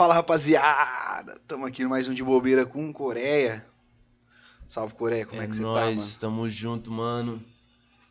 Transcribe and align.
fala 0.00 0.14
rapaziada! 0.14 1.38
Tamo 1.46 1.66
aqui 1.66 1.84
no 1.84 1.90
mais 1.90 2.08
um 2.08 2.14
de 2.14 2.24
bobeira 2.24 2.64
com 2.64 2.90
Coreia. 2.90 3.62
Salve 4.66 4.94
Coreia, 4.94 5.26
como 5.26 5.42
é, 5.42 5.46
que 5.46 5.54
você 5.54 5.62
tá, 5.62 5.68
nóis, 5.68 5.98
mano? 5.98 6.18
tamo 6.20 6.48
junto, 6.48 6.90
mano. 6.90 7.44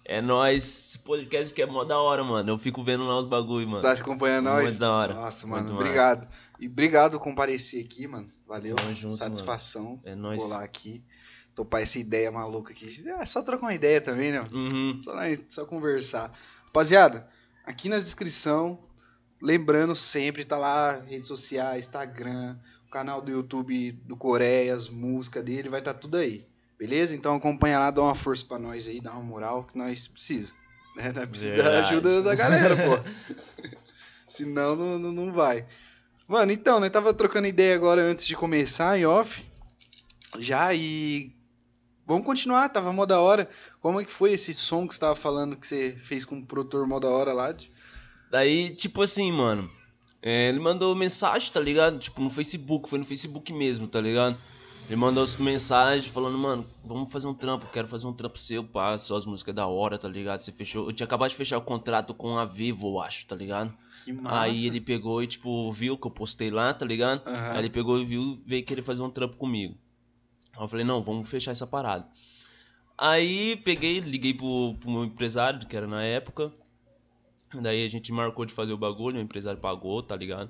É 0.05 0.21
nóis. 0.21 0.63
Esse 0.63 0.99
podcast 0.99 1.51
que 1.51 1.63
é 1.63 1.65
mó 1.65 1.83
da 1.83 1.97
hora, 1.99 2.23
mano. 2.23 2.47
Eu 2.47 2.59
fico 2.59 2.83
vendo 2.83 3.07
lá 3.07 3.17
os 3.19 3.25
bagulho, 3.25 3.65
Você 3.65 3.71
mano. 3.71 3.81
tá 3.81 3.93
acompanhando 3.93 4.45
nós? 4.45 4.65
Muito 4.65 4.77
da 4.77 4.91
hora. 4.91 5.13
Nossa, 5.15 5.47
Muito 5.47 5.63
mano, 5.63 5.69
massa. 5.73 5.81
obrigado. 5.81 6.27
E 6.59 6.67
obrigado 6.67 7.11
por 7.13 7.23
comparecer 7.23 7.83
aqui, 7.83 8.07
mano. 8.07 8.27
Valeu. 8.47 8.75
Tamo 8.75 8.93
junto, 8.93 9.15
Satisfação 9.15 9.99
É 10.05 10.13
nóis. 10.13 10.39
colar 10.39 10.63
aqui. 10.63 11.03
Topar 11.55 11.81
essa 11.81 11.97
ideia 11.97 12.31
maluca 12.31 12.71
aqui. 12.71 13.03
É 13.19 13.25
só 13.25 13.41
trocar 13.41 13.65
uma 13.65 13.73
ideia 13.73 13.99
também, 13.99 14.31
né? 14.31 14.45
Uhum. 14.51 15.01
Só, 15.01 15.13
só 15.49 15.65
conversar. 15.65 16.31
Rapaziada, 16.65 17.27
aqui 17.65 17.89
na 17.89 17.97
descrição, 17.97 18.77
lembrando 19.41 19.95
sempre, 19.95 20.45
tá 20.45 20.57
lá, 20.57 20.99
redes 20.99 21.27
sociais, 21.27 21.85
Instagram, 21.85 22.57
o 22.87 22.89
canal 22.91 23.21
do 23.21 23.31
YouTube 23.31 23.91
do 23.91 24.15
Coreia, 24.15 24.75
as 24.75 24.87
músicas 24.89 25.43
dele, 25.43 25.69
vai 25.69 25.79
estar 25.79 25.93
tudo 25.93 26.17
aí. 26.17 26.45
Beleza? 26.77 27.13
Então 27.13 27.35
acompanha 27.35 27.79
lá, 27.79 27.91
dá 27.91 28.01
uma 28.01 28.15
força 28.15 28.45
pra 28.45 28.57
nós 28.57 28.87
aí, 28.87 29.01
dá 29.01 29.11
uma 29.11 29.23
moral 29.23 29.65
que 29.65 29.77
nós 29.77 30.07
precisa. 30.07 30.53
Né? 30.95 31.11
Nós 31.15 31.27
precisa 31.29 31.61
da 31.61 31.79
ajuda 31.79 32.21
da 32.23 32.33
galera, 32.35 32.75
pô. 32.75 32.99
Senão 34.27 34.75
não, 34.75 34.99
não, 34.99 35.11
não 35.11 35.33
vai. 35.33 35.65
Mano, 36.27 36.51
então, 36.51 36.79
nós 36.79 36.91
tava 36.91 37.13
trocando 37.13 37.47
ideia 37.47 37.75
agora 37.75 38.01
antes 38.03 38.25
de 38.27 38.35
começar 38.35 38.97
em 38.97 39.05
off. 39.05 39.43
Já 40.37 40.73
e. 40.73 41.31
Vamos 42.05 42.25
continuar, 42.25 42.69
tava 42.69 42.91
mó 42.93 43.05
da 43.05 43.19
hora. 43.19 43.49
Como 43.81 43.99
é 43.99 44.05
que 44.05 44.11
foi 44.11 44.33
esse 44.33 44.53
som 44.53 44.87
que 44.87 44.93
você 44.93 44.99
tava 44.99 45.15
falando 45.15 45.55
que 45.55 45.65
você 45.65 45.91
fez 46.03 46.25
com 46.25 46.37
o 46.39 46.45
produtor 46.45 46.87
mó 46.87 46.99
da 46.99 47.07
hora 47.07 47.33
lá? 47.33 47.51
de- 47.51 47.71
Daí, 48.31 48.69
tipo 48.75 49.01
assim, 49.01 49.31
mano. 49.31 49.69
é, 50.21 50.49
ele 50.49 50.59
mandou 50.59 50.93
mensagem, 50.95 51.51
tá 51.51 51.59
ligado? 51.59 51.97
Tipo, 51.99 52.21
no 52.21 52.29
Facebook, 52.29 52.89
foi 52.89 52.99
no 52.99 53.05
Facebook 53.05 53.51
mesmo, 53.53 53.87
tá 53.87 53.99
ligado? 54.01 54.37
Ele 54.87 54.95
mandou 54.95 55.27
mensagem 55.39 56.11
falando, 56.11 56.35
mano, 56.37 56.65
vamos 56.83 57.11
fazer 57.11 57.27
um 57.27 57.33
trampo, 57.33 57.67
quero 57.71 57.87
fazer 57.87 58.07
um 58.07 58.13
trampo 58.13 58.39
seu, 58.39 58.63
pá, 58.63 58.97
suas 58.97 59.23
músicas 59.23 59.53
da 59.53 59.67
hora, 59.67 59.99
tá 59.99 60.07
ligado? 60.07 60.39
Você 60.39 60.51
fechou. 60.51 60.87
Eu 60.87 60.93
tinha 60.93 61.05
acabado 61.05 61.29
de 61.29 61.35
fechar 61.35 61.59
o 61.59 61.61
contrato 61.61 62.11
com 62.13 62.37
a 62.39 62.45
Vivo, 62.45 62.87
eu 62.95 62.99
acho, 62.99 63.25
tá 63.27 63.35
ligado? 63.35 63.71
Que 64.03 64.11
massa. 64.11 64.39
Aí 64.39 64.65
ele 64.65 64.81
pegou 64.81 65.21
e, 65.21 65.27
tipo, 65.27 65.71
viu 65.71 65.95
que 65.95 66.07
eu 66.07 66.11
postei 66.11 66.49
lá, 66.49 66.73
tá 66.73 66.85
ligado? 66.87 67.21
Aham. 67.27 67.51
Aí 67.51 67.59
ele 67.59 67.69
pegou 67.69 67.99
e 67.99 68.05
viu, 68.05 68.41
veio 68.47 68.65
querer 68.65 68.81
fazer 68.81 69.03
um 69.03 69.11
trampo 69.11 69.37
comigo. 69.37 69.77
Aí 70.57 70.63
eu 70.63 70.67
falei, 70.67 70.83
não, 70.85 71.03
vamos 71.03 71.29
fechar 71.29 71.51
essa 71.51 71.67
parada. 71.67 72.07
Aí 72.97 73.57
peguei, 73.57 73.99
liguei 73.99 74.33
pro, 74.33 74.73
pro 74.79 74.89
meu 74.89 75.05
empresário, 75.05 75.67
que 75.67 75.77
era 75.77 75.85
na 75.87 76.03
época. 76.03 76.51
Daí 77.53 77.83
a 77.83 77.89
gente 77.89 78.11
marcou 78.11 78.45
de 78.45 78.53
fazer 78.53 78.73
o 78.73 78.77
bagulho, 78.77 79.17
o 79.17 79.21
empresário 79.21 79.59
pagou, 79.59 80.03
tá 80.03 80.15
ligado? 80.15 80.49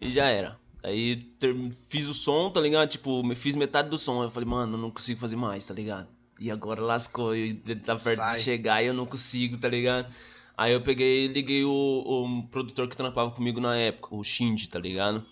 E 0.00 0.12
já 0.12 0.26
era. 0.26 0.58
Aí 0.82 1.16
ter- 1.38 1.54
fiz 1.88 2.06
o 2.06 2.14
som, 2.14 2.50
tá 2.50 2.60
ligado? 2.60 2.88
Tipo, 2.88 3.22
me- 3.22 3.34
fiz 3.34 3.54
metade 3.56 3.90
do 3.90 3.98
som. 3.98 4.20
Aí 4.20 4.26
eu 4.28 4.30
falei, 4.30 4.48
mano, 4.48 4.74
eu 4.76 4.80
não 4.80 4.90
consigo 4.90 5.20
fazer 5.20 5.36
mais, 5.36 5.64
tá 5.64 5.74
ligado? 5.74 6.08
E 6.40 6.50
agora 6.50 6.80
lascou, 6.80 7.34
ele 7.34 7.54
tá 7.76 7.96
perto 7.96 8.16
Sai. 8.16 8.38
de 8.38 8.44
chegar 8.44 8.82
e 8.82 8.86
eu 8.86 8.94
não 8.94 9.04
consigo, 9.04 9.58
tá 9.58 9.68
ligado? 9.68 10.12
Aí 10.56 10.72
eu 10.72 10.80
peguei 10.80 11.24
e 11.26 11.28
liguei 11.28 11.64
o, 11.64 11.70
o 11.70 12.42
produtor 12.48 12.88
que 12.88 12.96
trampava 12.96 13.30
comigo 13.32 13.60
na 13.60 13.76
época, 13.76 14.14
o 14.14 14.22
Shinji, 14.24 14.68
tá 14.68 14.78
ligado? 14.78 15.24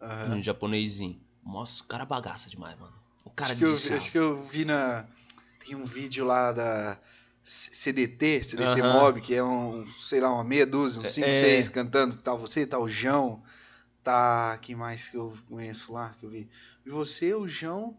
Aham. 0.00 0.36
Um 0.36 0.42
japonesinho. 0.42 1.18
Nossa, 1.44 1.82
o 1.82 1.86
cara 1.86 2.04
bagaça 2.04 2.50
demais, 2.50 2.78
mano. 2.78 2.92
O 3.24 3.30
cara 3.30 3.52
Acho 3.52 3.58
que, 3.58 3.64
eu, 3.88 3.96
acho 3.96 4.12
que 4.12 4.18
eu 4.18 4.44
vi 4.46 4.64
na. 4.64 5.06
Tem 5.64 5.74
um 5.76 5.84
vídeo 5.84 6.24
lá 6.24 6.52
da 6.52 6.98
CDT, 7.50 8.42
CDT 8.44 8.80
Aham. 8.80 8.92
Mob, 8.92 9.20
que 9.20 9.34
é 9.34 9.42
um, 9.42 9.84
sei 9.86 10.20
lá, 10.20 10.32
uma 10.32 10.44
meia 10.44 10.64
dúzia, 10.64 11.00
uns 11.02 11.08
5, 11.08 11.26
É. 11.28 11.32
6 11.32 11.68
cantando. 11.68 12.16
Tá 12.16 12.34
você, 12.34 12.64
tá 12.64 12.78
o 12.78 12.88
João, 12.88 13.42
tá. 14.04 14.56
Quem 14.62 14.76
mais 14.76 15.08
que 15.08 15.16
eu 15.16 15.36
conheço 15.48 15.92
lá 15.92 16.14
que 16.18 16.24
eu 16.24 16.30
vi? 16.30 16.48
Você, 16.86 17.34
o 17.34 17.48
João. 17.48 17.96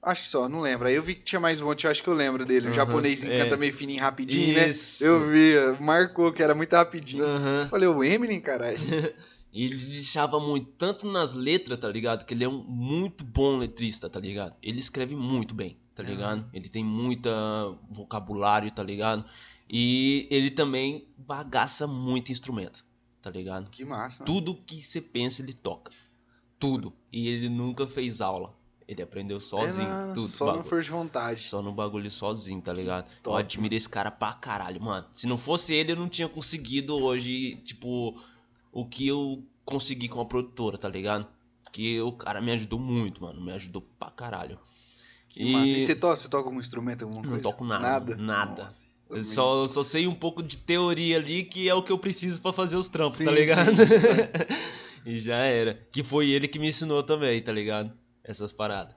Acho 0.00 0.22
que 0.22 0.28
só, 0.28 0.48
não 0.48 0.60
lembro. 0.60 0.86
Aí 0.86 0.94
eu 0.94 1.02
vi 1.02 1.16
que 1.16 1.22
tinha 1.22 1.40
mais 1.40 1.60
um 1.60 1.66
monte, 1.66 1.84
eu 1.84 1.90
acho 1.90 2.02
que 2.02 2.08
eu 2.08 2.14
lembro 2.14 2.46
dele. 2.46 2.68
Um 2.68 2.72
Aham, 2.72 2.76
japonesinho 2.76 3.32
que 3.32 3.40
é. 3.40 3.44
canta 3.44 3.56
meio 3.56 3.72
fininho, 3.72 4.00
rapidinho, 4.00 4.68
Isso. 4.68 5.02
né? 5.04 5.10
Eu 5.10 5.28
vi, 5.28 5.82
marcou 5.82 6.32
que 6.32 6.42
era 6.42 6.54
muito 6.54 6.72
rapidinho. 6.74 7.24
Aham. 7.24 7.60
Eu 7.62 7.68
falei, 7.68 7.88
o 7.88 8.02
Eminem, 8.04 8.40
caralho. 8.40 8.78
E 9.52 9.64
ele 9.64 9.76
deixava 9.76 10.38
muito, 10.38 10.70
tanto 10.78 11.10
nas 11.10 11.32
letras, 11.34 11.78
tá 11.80 11.88
ligado? 11.88 12.24
Que 12.26 12.34
ele 12.34 12.44
é 12.44 12.48
um 12.48 12.62
muito 12.62 13.24
bom 13.24 13.56
letrista, 13.56 14.08
tá 14.10 14.20
ligado? 14.20 14.54
Ele 14.62 14.78
escreve 14.78 15.16
muito 15.16 15.54
bem, 15.54 15.76
tá 15.94 16.02
ligado? 16.02 16.44
Ele 16.52 16.68
tem 16.68 16.84
muita 16.84 17.30
vocabulário, 17.90 18.70
tá 18.70 18.82
ligado? 18.82 19.24
E 19.68 20.26
ele 20.30 20.50
também 20.50 21.08
bagaça 21.16 21.86
muito 21.86 22.30
instrumento, 22.32 22.84
tá 23.22 23.30
ligado? 23.30 23.70
Que 23.70 23.84
massa. 23.84 24.22
mano. 24.22 24.34
Tudo 24.34 24.54
que 24.54 24.80
você 24.82 25.00
pensa 25.00 25.42
ele 25.42 25.52
toca. 25.52 25.92
Tudo. 26.58 26.92
E 27.12 27.28
ele 27.28 27.48
nunca 27.48 27.86
fez 27.86 28.20
aula. 28.20 28.54
Ele 28.86 29.02
aprendeu 29.02 29.38
sozinho, 29.40 29.82
É 29.84 29.88
na- 30.06 30.14
tudo. 30.14 30.26
Só 30.28 30.46
no 30.46 30.50
bagulho. 30.52 30.68
força 30.68 30.84
de 30.84 30.90
vontade. 30.90 31.40
Só 31.40 31.60
no 31.62 31.72
bagulho 31.72 32.10
sozinho, 32.10 32.60
tá 32.60 32.72
ligado? 32.72 33.04
top, 33.22 33.28
eu 33.34 33.36
admiro 33.36 33.74
esse 33.74 33.88
cara 33.88 34.10
pra 34.10 34.32
caralho, 34.32 34.80
mano. 34.80 35.06
Se 35.12 35.26
não 35.26 35.36
fosse 35.36 35.74
ele, 35.74 35.92
eu 35.92 35.96
não 35.96 36.08
tinha 36.08 36.28
conseguido 36.28 36.94
hoje, 36.96 37.56
tipo, 37.64 38.18
o 38.72 38.86
que 38.86 39.06
eu 39.08 39.42
consegui 39.64 40.08
com 40.08 40.20
a 40.20 40.24
produtora, 40.24 40.78
tá 40.78 40.88
ligado? 40.88 41.26
Que 41.72 42.00
o 42.00 42.12
cara 42.12 42.40
me 42.40 42.50
ajudou 42.52 42.78
muito, 42.78 43.22
mano. 43.22 43.40
Me 43.40 43.52
ajudou 43.52 43.82
pra 43.98 44.10
caralho. 44.10 44.58
Que 45.28 45.42
E- 45.42 45.52
massa. 45.52 45.76
E 45.76 45.80
você 45.80 45.94
toca, 45.94 46.16
você 46.16 46.28
toca 46.28 46.48
algum 46.48 46.58
instrumento, 46.60 47.02
alguma 47.04 47.20
Não 47.22 47.28
coisa? 47.30 47.42
toco 47.42 47.64
nada, 47.64 48.16
Nada? 48.16 48.16
nada. 48.16 48.68
Eu 49.10 49.24
só, 49.24 49.64
só 49.64 49.82
sei 49.82 50.06
um 50.06 50.14
pouco 50.14 50.42
de 50.42 50.56
teoria 50.58 51.16
ali, 51.16 51.44
que 51.44 51.66
é 51.68 51.74
o 51.74 51.82
que 51.82 51.90
eu 51.92 51.98
preciso 51.98 52.40
pra 52.42 52.52
fazer 52.52 52.76
os 52.76 52.88
trampos, 52.88 53.16
Sim, 53.16 53.24
tá 53.24 53.30
ligado? 53.30 53.74
sim. 53.76 53.82
e 55.04 55.20
já 55.20 55.36
era. 55.36 55.74
Que 55.90 56.02
foi 56.02 56.28
ele 56.30 56.46
que 56.48 56.58
me 56.58 56.68
ensinou 56.68 57.02
também, 57.02 57.40
tá 57.42 57.52
ligado? 57.52 57.92
Essas 58.22 58.52
paradas. 58.52 58.94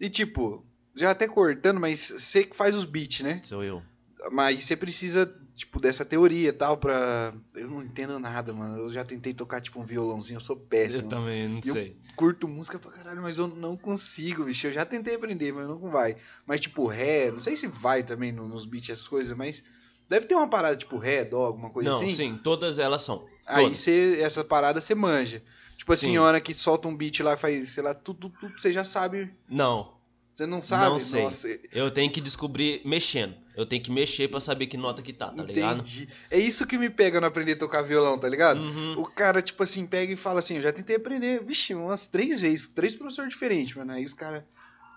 E 0.00 0.08
tipo, 0.08 0.64
já 0.94 1.10
até 1.10 1.26
cortando, 1.26 1.80
mas 1.80 1.98
você 2.16 2.44
que 2.44 2.54
faz 2.56 2.74
os 2.76 2.84
beats, 2.84 3.20
né? 3.22 3.40
Sou 3.42 3.62
eu. 3.64 3.82
Mas 4.30 4.64
você 4.64 4.76
precisa, 4.76 5.32
tipo, 5.56 5.80
dessa 5.80 6.04
teoria 6.04 6.50
e 6.50 6.52
tal 6.52 6.76
pra. 6.76 7.32
Eu 7.54 7.68
não 7.70 7.82
entendo 7.82 8.18
nada, 8.18 8.52
mano. 8.52 8.76
Eu 8.78 8.90
já 8.90 9.04
tentei 9.04 9.32
tocar, 9.32 9.60
tipo, 9.60 9.80
um 9.80 9.84
violãozinho, 9.84 10.36
eu 10.36 10.40
sou 10.40 10.56
Eu 10.56 10.62
péssimo. 10.62 11.08
também, 11.08 11.48
não 11.48 11.60
Eu- 11.64 11.74
sei. 11.74 11.96
Curto 12.16 12.46
música 12.46 12.78
pra 12.78 12.90
caralho, 12.90 13.22
mas 13.22 13.38
eu 13.38 13.48
não 13.48 13.76
consigo, 13.76 14.44
bicho. 14.44 14.66
Eu 14.66 14.72
já 14.72 14.84
tentei 14.84 15.14
aprender, 15.14 15.52
mas 15.52 15.66
não 15.68 15.90
vai. 15.90 16.16
Mas, 16.46 16.60
tipo, 16.60 16.86
ré, 16.86 17.30
não 17.30 17.40
sei 17.40 17.56
se 17.56 17.66
vai 17.66 18.02
também 18.02 18.30
no- 18.32 18.46
nos 18.48 18.66
beats 18.66 18.90
essas 18.90 19.08
coisas, 19.08 19.34
mas 19.36 19.64
deve 20.08 20.26
ter 20.26 20.34
uma 20.34 20.48
parada, 20.48 20.76
tipo, 20.76 20.98
ré, 20.98 21.24
dó, 21.24 21.46
alguma 21.46 21.70
coisa 21.70 21.88
Não, 21.90 21.96
assim. 21.96 22.14
sim, 22.14 22.40
todas 22.42 22.78
elas 22.78 23.02
são. 23.02 23.24
Aí 23.46 23.64
Todas. 23.64 23.78
você, 23.78 24.18
essa 24.20 24.44
parada 24.44 24.80
você 24.80 24.94
manja. 24.94 25.42
Tipo 25.76 25.92
a 25.94 25.96
Sim. 25.96 26.06
senhora 26.08 26.40
que 26.42 26.52
solta 26.52 26.86
um 26.88 26.94
beat 26.94 27.20
lá 27.20 27.32
e 27.32 27.36
faz, 27.38 27.70
sei 27.70 27.82
lá, 27.82 27.94
tudo, 27.94 28.28
tudo, 28.28 28.38
tudo, 28.40 28.60
você 28.60 28.70
já 28.70 28.84
sabe. 28.84 29.32
Não, 29.48 29.94
Você 30.32 30.46
não 30.46 30.60
sabe? 30.60 30.90
Não 30.90 30.98
sei. 30.98 31.22
Nossa, 31.24 31.48
eu 31.72 31.90
tenho 31.90 32.10
que 32.10 32.20
descobrir 32.20 32.80
mexendo. 32.84 33.34
Eu 33.56 33.66
tenho 33.66 33.82
que 33.82 33.90
mexer 33.90 34.28
pra 34.28 34.40
saber 34.40 34.66
que 34.66 34.76
nota 34.76 35.02
que 35.02 35.12
tá, 35.12 35.28
tá 35.28 35.42
ligado? 35.42 35.80
entendi. 35.80 36.08
É 36.30 36.38
isso 36.38 36.66
que 36.66 36.78
me 36.78 36.88
pega 36.88 37.20
no 37.20 37.26
aprender 37.26 37.52
a 37.52 37.56
tocar 37.56 37.82
violão, 37.82 38.18
tá 38.18 38.28
ligado? 38.28 38.60
Uhum. 38.60 39.00
O 39.00 39.04
cara, 39.04 39.42
tipo 39.42 39.62
assim, 39.62 39.86
pega 39.86 40.12
e 40.12 40.16
fala 40.16 40.38
assim, 40.38 40.56
eu 40.56 40.62
já 40.62 40.72
tentei 40.72 40.96
aprender, 40.96 41.42
vixe, 41.44 41.74
umas 41.74 42.06
três 42.06 42.40
vezes, 42.40 42.68
três 42.68 42.94
professores 42.94 43.32
diferentes, 43.32 43.74
mano. 43.74 43.92
Aí 43.92 44.04
os 44.04 44.14
caras 44.14 44.42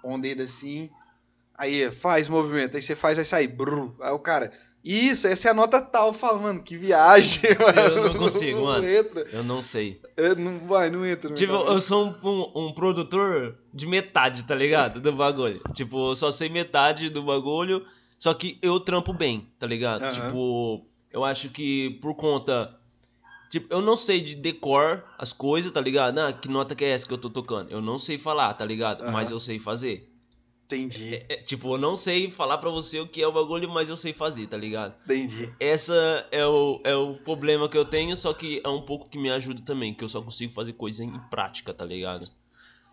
o 0.04 0.18
dedo 0.18 0.44
assim, 0.44 0.90
aí 1.56 1.90
faz 1.92 2.28
movimento, 2.28 2.76
aí 2.76 2.82
você 2.82 2.96
faz, 2.96 3.18
aí 3.18 3.26
sai, 3.26 3.48
brrr. 3.48 3.92
Aí 4.02 4.12
o 4.12 4.20
cara, 4.20 4.52
isso, 4.84 5.28
essa 5.28 5.48
é 5.48 5.52
a 5.52 5.54
nota 5.54 5.80
tal, 5.82 6.12
fala, 6.12 6.38
mano, 6.40 6.62
que 6.62 6.76
viagem, 6.76 7.42
mano. 7.58 8.04
não 8.04 8.14
consigo, 8.20 8.58
não, 8.58 8.66
mano. 8.66 8.90
entra, 8.90 9.26
Eu 9.32 9.44
não 9.44 9.62
sei. 9.62 10.02
É, 10.18 10.36
não 10.36 10.60
vai, 10.68 10.90
não 10.90 11.06
entra. 11.06 11.34
Tipo, 11.34 11.54
eu 11.54 11.80
sou 11.80 12.08
um, 12.08 12.28
um- 12.30 12.68
um 12.68 12.74
produtor 12.74 13.58
de 13.74 13.88
metade, 13.88 14.44
tá 14.44 14.54
ligado? 14.56 15.00
Do 15.02 15.14
bagulho. 15.14 15.62
Tipo, 15.74 16.12
eu 16.12 16.16
só 16.16 16.32
sei 16.32 16.50
metade 16.50 17.10
do 17.10 17.24
bagulho, 17.24 17.86
só 18.20 18.34
que 18.34 18.58
eu 18.62 18.80
trampo 18.80 19.14
bem, 19.14 19.48
tá 19.58 19.66
ligado? 19.66 20.04
Aham. 20.04 20.14
Tipo, 20.28 20.86
eu 21.12 21.24
acho 21.24 21.50
que 21.50 21.92
por 22.02 22.14
conta. 22.16 22.78
Tipo, 23.50 23.68
eu 23.72 23.82
não 23.82 23.96
sei 23.96 24.20
de 24.20 24.36
decor 24.36 25.04
as 25.18 25.32
coisas, 25.32 25.72
tá 25.72 25.80
ligado? 25.80 26.18
Ah, 26.20 26.34
que 26.34 26.50
nota 26.50 26.76
que 26.76 26.84
é 26.84 26.90
essa 26.90 27.08
que 27.08 27.14
eu 27.14 27.18
tô 27.20 27.30
tocando? 27.30 27.70
Eu 27.70 27.82
não 27.82 28.00
sei 28.00 28.18
falar, 28.18 28.54
tá 28.56 28.66
ligado? 28.66 29.04
Aham. 29.04 29.12
Mas 29.12 29.30
eu 29.32 29.40
sei 29.40 29.60
fazer. 29.60 30.10
Entendi, 30.76 31.26
É, 31.30 31.38
tipo, 31.38 31.74
eu 31.74 31.78
não 31.78 31.96
sei 31.96 32.30
falar 32.32 32.58
pra 32.58 32.70
você 32.70 33.00
o 33.00 33.08
que 33.08 33.22
é 33.22 33.28
o 33.28 33.32
bagulho, 33.32 33.70
mas 33.70 33.90
eu 33.90 33.98
sei 33.98 34.14
fazer, 34.14 34.48
tá 34.48 34.58
ligado? 34.58 34.96
entendi. 35.06 35.50
Essa 35.60 36.28
é 36.32 36.46
o, 36.46 36.82
é 36.84 36.96
o 36.96 37.16
problema 37.16 37.70
que 37.70 37.78
eu 37.78 37.86
tenho, 37.86 38.16
só 38.18 38.34
que 38.34 38.62
é 38.64 38.70
um 38.70 38.82
pouco 38.82 39.10
que 39.10 39.18
me 39.18 39.30
ajuda 39.32 39.62
também, 39.66 39.94
que 39.94 40.04
eu 40.04 40.10
só 40.10 40.22
consigo 40.22 40.52
fazer 40.54 40.74
coisa 40.74 41.04
em 41.04 41.20
prática, 41.30 41.74
tá 41.74 41.86
ligado? 41.86 42.28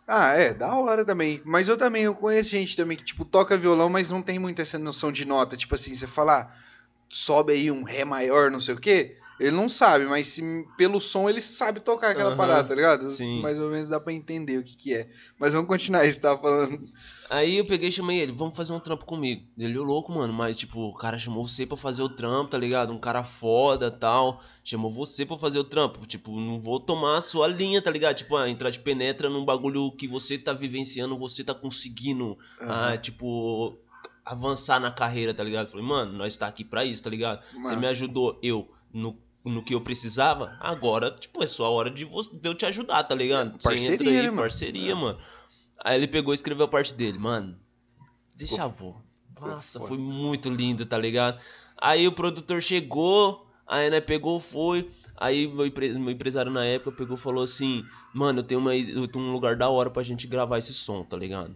Ah, 0.06 0.35
é, 0.35 0.53
da 0.53 0.75
hora 0.77 1.05
também. 1.05 1.41
Mas 1.44 1.69
eu 1.69 1.77
também, 1.77 2.03
eu 2.03 2.15
conheço 2.15 2.50
gente 2.50 2.77
também 2.77 2.97
que, 2.97 3.05
tipo, 3.05 3.25
toca 3.25 3.56
violão, 3.56 3.88
mas 3.88 4.11
não 4.11 4.23
tem 4.23 4.38
muito 4.38 4.61
essa 4.61 4.79
noção 4.79 5.12
de 5.12 5.25
nota. 5.25 5.56
Tipo 5.56 5.75
assim, 5.75 5.94
você 5.94 6.06
falar, 6.06 6.53
sobe 7.09 7.53
aí 7.53 7.71
um 7.71 7.85
ré 7.85 8.05
maior, 8.05 8.50
não 8.50 8.59
sei 8.61 8.75
o 8.75 8.81
quê. 8.81 9.17
Ele 9.38 9.53
não 9.53 9.69
sabe, 9.69 10.05
mas 10.05 10.29
se, 10.29 10.43
pelo 10.76 11.00
som 11.00 11.29
ele 11.31 11.41
sabe 11.41 11.81
tocar 11.81 12.11
aquela 12.11 12.31
Aham, 12.31 12.37
parada, 12.37 12.69
tá 12.69 12.75
ligado? 12.75 13.11
sim. 13.11 13.41
Mais 13.41 13.59
ou 13.59 13.71
menos 13.71 13.88
dá 13.88 13.99
pra 14.00 14.12
entender 14.12 14.59
o 14.59 14.62
que 14.65 14.76
que 14.76 14.94
é. 14.94 15.09
Mas 15.38 15.53
vamos 15.53 15.69
continuar 15.69 16.05
isso 16.05 16.21
tava 16.21 16.41
falando. 16.43 16.79
Aí 17.31 17.59
eu 17.59 17.65
peguei 17.65 17.88
e 17.91 17.93
chamei 17.93 18.19
ele, 18.19 18.32
vamos 18.32 18.56
fazer 18.56 18.73
um 18.73 18.81
trampo 18.81 19.05
comigo. 19.05 19.47
Ele, 19.56 19.79
ô 19.79 19.85
louco, 19.85 20.11
mano, 20.11 20.32
mas 20.32 20.56
tipo, 20.56 20.81
o 20.81 20.94
cara 20.94 21.17
chamou 21.17 21.47
você 21.47 21.65
pra 21.65 21.77
fazer 21.77 22.03
o 22.03 22.09
trampo, 22.09 22.50
tá 22.50 22.59
ligado? 22.59 22.93
Um 22.93 22.99
cara 22.99 23.23
foda 23.23 23.88
tal. 23.88 24.43
Chamou 24.65 24.91
você 24.91 25.25
pra 25.25 25.38
fazer 25.38 25.61
o 25.61 25.65
trampo. 25.65 26.05
Tipo, 26.06 26.32
não 26.41 26.59
vou 26.59 26.81
tomar 26.81 27.19
a 27.19 27.21
sua 27.21 27.47
linha, 27.47 27.81
tá 27.81 27.88
ligado? 27.88 28.17
Tipo, 28.17 28.37
ah, 28.37 28.50
entrar 28.50 28.71
de 28.71 28.81
penetra 28.81 29.31
num 29.31 29.44
bagulho 29.44 29.93
que 29.93 30.09
você 30.09 30.37
tá 30.37 30.53
vivenciando, 30.53 31.17
você 31.17 31.44
tá 31.44 31.55
conseguindo, 31.55 32.37
ah, 32.62 32.88
Aham. 32.88 32.97
tipo, 32.99 33.79
avançar 34.25 34.81
na 34.81 34.91
carreira, 34.91 35.33
tá 35.33 35.44
ligado? 35.44 35.67
Eu 35.67 35.71
Falei, 35.71 35.87
mano, 35.87 36.12
nós 36.12 36.37
tá 36.37 36.49
aqui 36.49 36.65
pra 36.65 36.85
isso, 36.85 37.05
tá 37.05 37.11
ligado? 37.11 37.43
Você 37.53 37.59
Mano. 37.59 37.81
me 37.81 37.87
ajudou, 37.87 38.38
eu, 38.43 38.62
no, 38.93 39.17
no 39.44 39.62
que 39.62 39.75
eu 39.75 39.81
precisava, 39.81 40.56
agora, 40.61 41.11
tipo, 41.12 41.43
é 41.43 41.47
só 41.47 41.67
a 41.67 41.71
hora 41.71 41.91
de, 41.91 42.05
você, 42.05 42.37
de 42.37 42.49
eu 42.49 42.55
te 42.56 42.67
ajudar, 42.67 43.05
tá 43.05 43.15
ligado? 43.15 43.53
Você 43.53 43.69
Parceria, 43.69 43.94
entra 43.94 44.09
aí, 44.09 44.17
né, 44.17 44.23
mano? 44.31 44.37
Parceria, 44.43 44.93
É. 44.93 44.94
mano. 44.94 45.19
Aí 45.82 45.97
ele 45.97 46.06
pegou 46.09 46.32
e 46.32 46.37
escreveu 46.37 46.65
a 46.65 46.69
parte 46.69 46.94
dele, 46.94 47.19
mano. 47.19 47.56
Deixa 48.35 48.55
ficou 49.35 49.49
Nossa, 49.56 49.79
foi 49.88 49.99
muito 49.99 50.49
lindo, 50.50 50.85
tá 50.87 50.99
ligado? 50.99 51.41
Aí 51.81 52.06
o 52.06 52.12
produtor 52.12 52.61
chegou, 52.62 53.47
aí 53.67 53.88
né, 53.91 54.00
pegou, 54.00 54.38
foi. 54.38 54.91
Aí 55.17 55.47
meu, 55.47 55.67
empre- 55.67 55.93
meu 55.99 56.11
empresário 56.11 56.50
na 56.50 56.65
época 56.65 56.93
pegou 56.93 57.17
e 57.17 57.21
falou 57.21 57.44
assim: 57.44 57.85
Mano, 58.15 58.41
eu 58.41 58.43
tenho, 58.43 58.61
uma, 58.61 58.75
eu 58.75 59.06
tenho 59.09 59.25
um 59.25 59.32
lugar 59.32 59.56
da 59.56 59.69
hora 59.69 59.91
pra 59.91 60.03
gente 60.03 60.27
gravar 60.27 60.59
esse 60.59 60.73
som, 60.75 61.03
tá 61.05 61.17
ligado? 61.17 61.55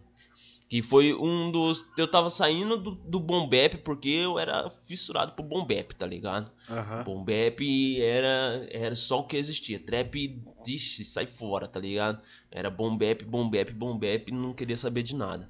Que 0.68 0.82
foi 0.82 1.14
um 1.14 1.52
dos. 1.52 1.84
Eu 1.96 2.10
tava 2.10 2.30
saindo 2.30 2.76
do, 2.76 2.92
do 2.92 3.20
Boom 3.20 3.48
Bap 3.48 3.76
porque 3.84 4.08
eu 4.08 4.38
era 4.38 4.68
fissurado 4.70 5.32
pro 5.32 5.44
Boom 5.44 5.64
Bap, 5.66 5.92
tá 5.92 6.06
ligado? 6.06 6.50
Aham. 6.68 7.04
Boom 7.04 7.24
Bap 7.24 7.60
era, 8.00 8.66
era 8.70 8.94
só 8.96 9.20
o 9.20 9.26
que 9.26 9.36
existia. 9.36 9.78
Trap, 9.78 10.14
ixi, 10.66 11.04
sai 11.04 11.26
fora, 11.26 11.68
tá 11.68 11.78
ligado? 11.78 12.20
Era 12.50 12.70
Bap, 12.70 13.24
Boom 13.24 13.98
Bap, 13.98 14.30
não 14.32 14.54
queria 14.54 14.76
saber 14.76 15.02
de 15.02 15.14
nada. 15.14 15.48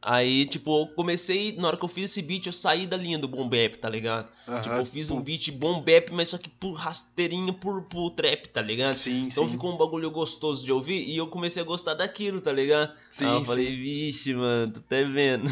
Aí, 0.00 0.46
tipo, 0.46 0.82
eu 0.82 0.86
comecei, 0.94 1.56
na 1.56 1.68
hora 1.68 1.76
que 1.76 1.84
eu 1.84 1.88
fiz 1.88 2.10
esse 2.12 2.22
beat, 2.22 2.46
eu 2.46 2.52
saí 2.52 2.86
da 2.86 2.96
linha 2.96 3.18
do 3.18 3.26
Boom 3.26 3.48
Bap, 3.48 3.78
tá 3.80 3.88
ligado? 3.88 4.28
Aham. 4.46 4.62
Tipo, 4.62 4.74
eu 4.76 4.84
fiz 4.84 5.10
um 5.10 5.20
beat 5.20 5.50
Boom 5.50 5.80
Bap, 5.80 6.10
mas 6.12 6.28
só 6.28 6.38
que 6.38 6.48
por 6.48 6.74
rasteirinho 6.74 7.52
por, 7.52 7.82
por 7.82 8.10
trap, 8.10 8.46
tá 8.48 8.62
ligado? 8.62 8.94
Sim, 8.94 9.26
Então 9.26 9.44
sim. 9.44 9.50
ficou 9.52 9.74
um 9.74 9.76
bagulho 9.76 10.10
gostoso 10.10 10.64
de 10.64 10.72
ouvir 10.72 11.02
e 11.02 11.16
eu 11.16 11.26
comecei 11.26 11.62
a 11.62 11.66
gostar 11.66 11.94
daquilo, 11.94 12.40
tá 12.40 12.52
ligado? 12.52 12.92
Sim, 13.10 13.26
Aí 13.26 13.32
eu 13.32 13.40
sim. 13.40 13.46
falei, 13.46 13.76
vixe, 13.76 14.34
mano, 14.34 14.72
tô 14.72 14.78
até 14.80 15.04
vendo. 15.04 15.48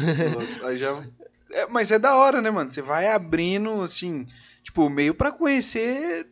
Aí 0.63 0.77
já... 0.77 1.05
É, 1.49 1.65
mas 1.67 1.91
é 1.91 1.97
da 1.97 2.13
hora, 2.13 2.41
né, 2.41 2.51
mano? 2.51 2.69
Você 2.69 2.81
vai 2.81 3.07
abrindo, 3.07 3.81
assim, 3.81 4.27
tipo, 4.63 4.89
meio 4.89 5.15
pra 5.15 5.31
conhecer 5.31 6.27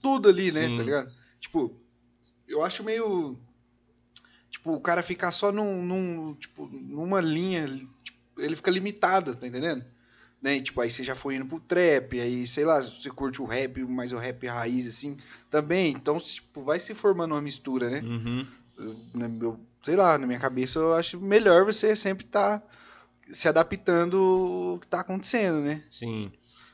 tudo 0.00 0.30
ali, 0.30 0.50
né, 0.50 0.68
Sim. 0.68 0.76
tá 0.76 0.82
ligado? 0.82 1.12
Tipo, 1.38 1.76
eu 2.48 2.64
acho 2.64 2.82
meio. 2.82 3.38
Tipo, 4.66 4.74
o 4.76 4.80
cara 4.80 5.00
ficar 5.00 5.30
só 5.30 5.52
num, 5.52 5.80
num, 5.84 6.34
tipo, 6.34 6.66
numa 6.66 7.20
linha, 7.20 7.68
tipo, 8.02 8.18
ele 8.36 8.56
fica 8.56 8.68
limitado, 8.68 9.36
tá 9.36 9.46
entendendo? 9.46 9.84
Né? 10.42 10.56
E, 10.56 10.60
tipo, 10.60 10.80
aí 10.80 10.90
você 10.90 11.04
já 11.04 11.14
foi 11.14 11.36
indo 11.36 11.46
pro 11.46 11.60
trap, 11.60 12.18
aí, 12.18 12.44
sei 12.48 12.64
lá, 12.64 12.82
você 12.82 13.08
curte 13.08 13.40
o 13.40 13.44
rap, 13.44 13.80
mas 13.84 14.10
o 14.10 14.16
rap 14.16 14.44
raiz, 14.44 14.88
assim, 14.88 15.16
também. 15.48 15.92
Então, 15.92 16.18
tipo, 16.18 16.64
vai 16.64 16.80
se 16.80 16.96
formando 16.96 17.32
uma 17.36 17.40
mistura, 17.40 17.88
né? 17.88 18.00
Uhum. 18.00 18.44
Eu- 19.40 19.60
sei 19.84 19.94
lá, 19.94 20.18
na 20.18 20.26
minha 20.26 20.40
cabeça 20.40 20.80
eu 20.80 20.94
acho 20.94 21.20
melhor 21.20 21.64
você 21.64 21.94
sempre 21.94 22.26
estar 22.26 22.60
se 23.30 23.48
adaptando 23.48 24.16
ao 24.72 24.80
que 24.80 24.88
tá 24.88 24.98
acontecendo, 24.98 25.60
né? 25.60 25.84
Sim. 25.92 26.32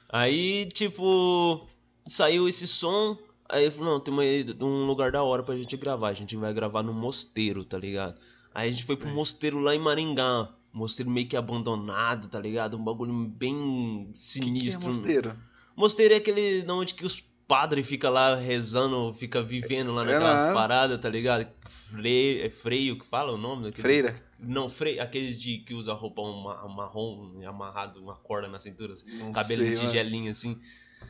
Aí, 0.09 0.65
tipo, 0.73 1.69
saiu 2.09 2.49
esse 2.49 2.67
som. 2.67 3.19
Aí 3.53 3.63
ele 3.65 3.71
falou, 3.71 3.93
não, 3.95 4.01
tem 4.01 4.13
uma- 4.13 4.65
um 4.67 4.87
lugar 4.87 5.13
da 5.13 5.23
hora 5.23 5.43
pra 5.43 5.57
gente 5.57 5.77
gravar. 5.77 6.09
A 6.09 6.15
gente 6.15 6.35
vai 6.37 6.53
gravar 6.55 6.83
no 6.83 6.93
mosteiro, 6.93 7.65
tá 7.65 7.79
ligado? 7.79 8.19
Aí 8.55 8.69
a 8.69 8.71
gente 8.73 8.85
foi 8.85 8.97
pro 8.97 9.09
É. 9.09 9.13
mosteiro 9.13 9.61
lá 9.61 9.75
em 9.75 9.79
Maringá. 9.79 10.49
Mosteiro 10.73 11.11
meio 11.11 11.27
que 11.29 11.37
abandonado, 11.37 12.29
tá 12.29 12.41
ligado? 12.41 12.79
Um 12.79 12.83
bagulho 12.85 13.13
bem 13.13 13.55
O 13.55 14.07
que, 14.07 14.13
que 14.13 14.17
é 14.17 14.19
sinistro. 14.19 14.81
mosteiro? 14.87 15.37
Mosteiro 15.77 16.15
é 16.15 16.17
aquele 16.17 16.63
de 16.63 16.71
onde 16.71 16.95
que 16.95 17.05
os 17.05 17.21
padres 17.47 17.87
ficam 17.87 18.11
lá 18.11 18.35
rezando, 18.35 19.13
fica 19.19 19.43
vivendo 19.43 19.93
lá 19.93 20.03
É 20.03 20.07
naquelas 20.07 20.45
lá. 20.47 20.55
paradas, 20.55 20.99
tá 21.01 21.11
ligado? 21.11 21.47
Freio, 21.91 22.47
é 22.47 22.49
freio 22.49 22.99
que 22.99 23.05
fala 23.05 23.33
o 23.33 23.37
nome 23.37 23.65
daquele? 23.65 23.83
Freira? 23.83 24.23
Não, 24.39 24.69
freio, 24.71 25.03
aqueles 25.03 25.39
de 25.41 25.59
que 25.59 25.75
usa 25.75 25.93
roupa 25.93 26.23
ma- 26.23 26.67
marrom, 26.69 27.39
amarrado, 27.47 28.01
uma 28.01 28.15
corda 28.17 28.49
na 28.49 28.59
cintura, 28.59 28.95
assim, 28.95 29.07
cabelo 29.33 29.63
sei, 29.63 29.71
de 29.73 29.77
mano. 29.77 29.87
tigelinho 29.89 30.31
assim. 30.31 30.59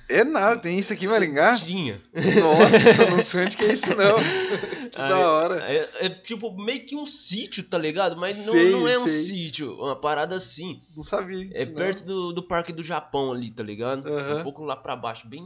É 0.08 0.24
nada, 0.24 0.60
tem 0.60 0.78
isso 0.78 0.92
aqui 0.92 1.06
em 1.06 1.08
Maringá? 1.08 1.56
Tinha. 1.56 2.00
Nossa, 2.14 3.10
não 3.10 3.22
sei 3.22 3.44
onde 3.44 3.56
que 3.56 3.64
é 3.64 3.72
isso 3.72 3.94
não. 3.94 4.16
Que 4.92 5.00
Aí- 5.00 5.08
da 5.08 5.18
hora. 5.30 5.64
É, 5.72 5.88
é 6.06 6.08
tipo 6.10 6.52
meio 6.54 6.84
que 6.84 6.94
um 6.94 7.06
sítio, 7.06 7.62
tá 7.64 7.78
ligado? 7.78 8.14
Mas 8.14 8.44
não, 8.46 8.52
Sei, 8.52 8.70
não 8.70 8.86
é 8.86 8.98
um 8.98 9.08
sei. 9.08 9.22
sítio, 9.22 9.72
uma 9.80 9.96
parada 9.96 10.36
assim. 10.36 10.82
Não 10.94 11.02
sabia 11.02 11.38
disso 11.46 11.54
É 11.56 11.64
não. 11.64 11.74
perto 11.74 12.04
do, 12.04 12.32
do 12.34 12.42
Parque 12.42 12.74
do 12.74 12.84
Japão 12.84 13.32
ali, 13.32 13.50
tá 13.50 13.62
ligado? 13.62 14.06
Aham. 14.06 14.40
Um 14.40 14.42
pouco 14.42 14.62
lá 14.64 14.76
pra 14.76 14.94
baixo, 14.94 15.26
bem 15.26 15.42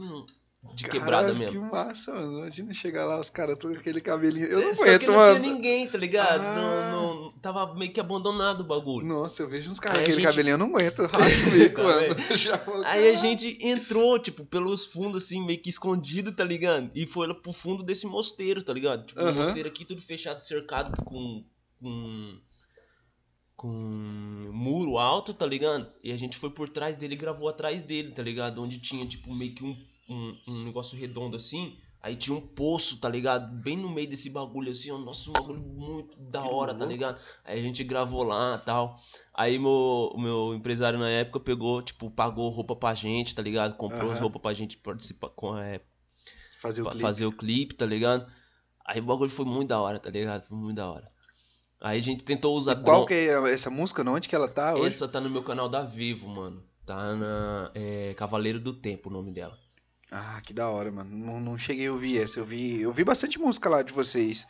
de 0.75 0.83
quebrada 0.89 1.31
que 1.33 1.39
mesmo. 1.39 1.61
massa, 1.71 2.13
mano. 2.13 2.39
Imagina 2.39 2.73
chegar 2.73 3.05
lá, 3.05 3.19
os 3.19 3.29
caras 3.29 3.57
todos 3.57 3.77
com 3.77 3.81
aquele 3.81 4.01
cabelinho. 4.01 4.45
Eu 4.47 4.61
não 4.61 4.75
Só 4.75 4.97
que 4.97 5.05
não 5.07 5.13
mano. 5.15 5.39
tinha 5.39 5.53
ninguém, 5.53 5.87
tá 5.87 5.97
ligado? 5.97 6.41
Ah. 6.41 6.89
Não, 6.91 7.15
não- 7.23 7.31
tava 7.39 7.73
meio 7.75 7.93
que 7.93 7.99
abandonado 7.99 8.61
o 8.61 8.63
bagulho. 8.63 9.05
Nossa, 9.07 9.43
eu 9.43 9.47
vejo 9.49 9.71
uns 9.71 9.79
caras 9.79 9.99
com 9.99 10.03
aquele 10.03 10.17
gente- 10.17 10.25
cabelinho, 10.25 10.53
eu 10.55 10.57
não 10.57 10.67
aguento. 10.75 10.99
Eu 11.03 11.07
racho 11.07 11.47
o 11.47 11.51
bico, 11.51 11.75
Tá 11.75 11.83
mano. 11.83 12.15
Já 12.35 12.61
Aí 12.85 13.09
a 13.09 13.15
gente 13.15 13.57
entrou, 13.61 14.19
tipo, 14.19 14.45
pelos 14.45 14.85
fundos, 14.87 15.23
assim, 15.23 15.45
meio 15.45 15.61
que 15.61 15.69
escondido, 15.69 16.31
tá 16.35 16.43
ligado? 16.43 16.91
E 16.93 17.05
foi 17.05 17.27
lá 17.27 17.33
pro 17.35 17.53
fundo 17.53 17.83
desse 17.83 18.05
mosteiro, 18.07 18.61
tá 18.63 18.73
ligado? 18.73 19.05
Tipo, 19.05 19.21
um 19.21 19.33
mosteiro 19.33 19.69
aqui, 19.69 19.85
tudo 19.85 20.01
fechado, 20.01 20.39
cercado 20.41 20.91
com. 21.05 21.43
com. 21.79 22.37
com 23.55 23.69
muro 24.53 24.97
alto, 24.97 25.33
tá 25.33 25.45
ligado? 25.45 25.87
E 26.03 26.11
a 26.11 26.17
gente 26.17 26.37
foi 26.37 26.49
por 26.49 26.67
trás 26.69 26.95
dele 26.97 27.13
e 27.13 27.17
gravou 27.17 27.47
atrás 27.47 27.83
dele, 27.83 28.11
tá 28.11 28.21
ligado? 28.23 28.61
Onde 28.61 28.79
tinha, 28.79 29.05
tipo, 29.07 29.33
meio 29.33 29.53
que 29.55 29.63
um, 29.63 29.75
um, 30.07 30.37
um 30.47 30.63
negócio 30.63 30.97
redondo 30.97 31.35
assim. 31.35 31.77
Aí 32.01 32.15
tinha 32.15 32.35
um 32.37 32.41
poço, 32.41 32.99
tá 32.99 33.09
ligado? 33.09 33.53
Bem 33.61 33.75
no 33.75 33.89
meio 33.89 34.09
desse 34.09 34.29
bagulho 34.29 34.71
assim, 34.71 34.91
ó. 34.91 34.97
Nossa, 34.97 35.29
um 35.29 35.33
bagulho 35.33 35.59
muito 35.59 36.17
da 36.17 36.43
hora, 36.43 36.73
tá 36.73 36.85
ligado? 36.85 37.19
Aí 37.43 37.59
a 37.59 37.61
gente 37.61 37.83
gravou 37.83 38.23
lá 38.23 38.57
tal. 38.59 38.97
Aí 39.33 39.57
meu, 39.59 40.11
o 40.13 40.19
meu 40.19 40.53
empresário 40.53 40.99
na 40.99 41.09
época 41.09 41.39
pegou, 41.39 41.81
tipo, 41.81 42.09
pagou 42.11 42.49
roupa 42.49 42.75
pra 42.75 42.93
gente, 42.93 43.35
tá 43.35 43.41
ligado? 43.41 43.75
Comprou 43.75 44.09
as 44.09 44.11
Aham. 44.11 44.21
roupas 44.21 44.41
pra 44.41 44.53
gente 44.53 44.77
participar, 44.77 45.29
com, 45.29 45.57
é, 45.57 45.81
Fazer 46.59 46.81
o 46.81 46.85
pra 46.85 46.93
fazer 46.99 47.25
o 47.25 47.31
clipe, 47.31 47.75
tá 47.75 47.85
ligado? 47.85 48.31
Aí 48.85 48.99
o 48.99 49.03
bagulho 49.03 49.29
foi 49.29 49.45
muito 49.45 49.69
da 49.69 49.79
hora, 49.81 49.99
tá 49.99 50.09
ligado? 50.09 50.47
Foi 50.47 50.57
muito 50.57 50.77
da 50.77 50.89
hora. 50.89 51.05
Aí 51.81 51.99
a 51.99 52.01
gente 52.01 52.23
tentou 52.23 52.55
usar 52.55 52.73
E 52.73 52.83
qual 52.83 53.05
que 53.05 53.13
é 53.13 53.53
essa 53.53 53.69
música? 53.69 54.01
Onde 54.09 54.27
que 54.27 54.35
ela 54.35 54.47
tá 54.47 54.75
hoje? 54.75 54.95
Essa 54.95 55.07
tá 55.07 55.19
no 55.19 55.29
meu 55.29 55.43
canal 55.43 55.69
da 55.69 55.83
Vivo, 55.83 56.27
mano. 56.29 56.63
Tá 56.85 57.13
na 57.15 57.71
é, 57.75 58.13
Cavaleiro 58.15 58.59
do 58.59 58.73
Tempo 58.73 59.09
o 59.09 59.13
nome 59.13 59.31
dela. 59.31 59.57
Ah, 60.11 60.41
que 60.41 60.53
da 60.53 60.69
hora, 60.69 60.91
mano. 60.91 61.15
Não, 61.15 61.39
não 61.39 61.57
cheguei 61.57 61.87
a 61.87 61.91
ouvir 61.91 62.19
essa. 62.19 62.39
Eu 62.39 62.45
vi, 62.45 62.81
eu 62.81 62.91
vi 62.91 63.03
bastante 63.03 63.39
música 63.39 63.69
lá 63.69 63.81
de 63.81 63.93
vocês. 63.93 64.47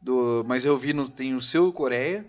Do, 0.00 0.44
mas 0.46 0.64
eu 0.64 0.76
vi 0.76 0.92
no 0.92 1.08
tem 1.08 1.34
o 1.34 1.40
seu 1.40 1.72
Coreia. 1.72 2.26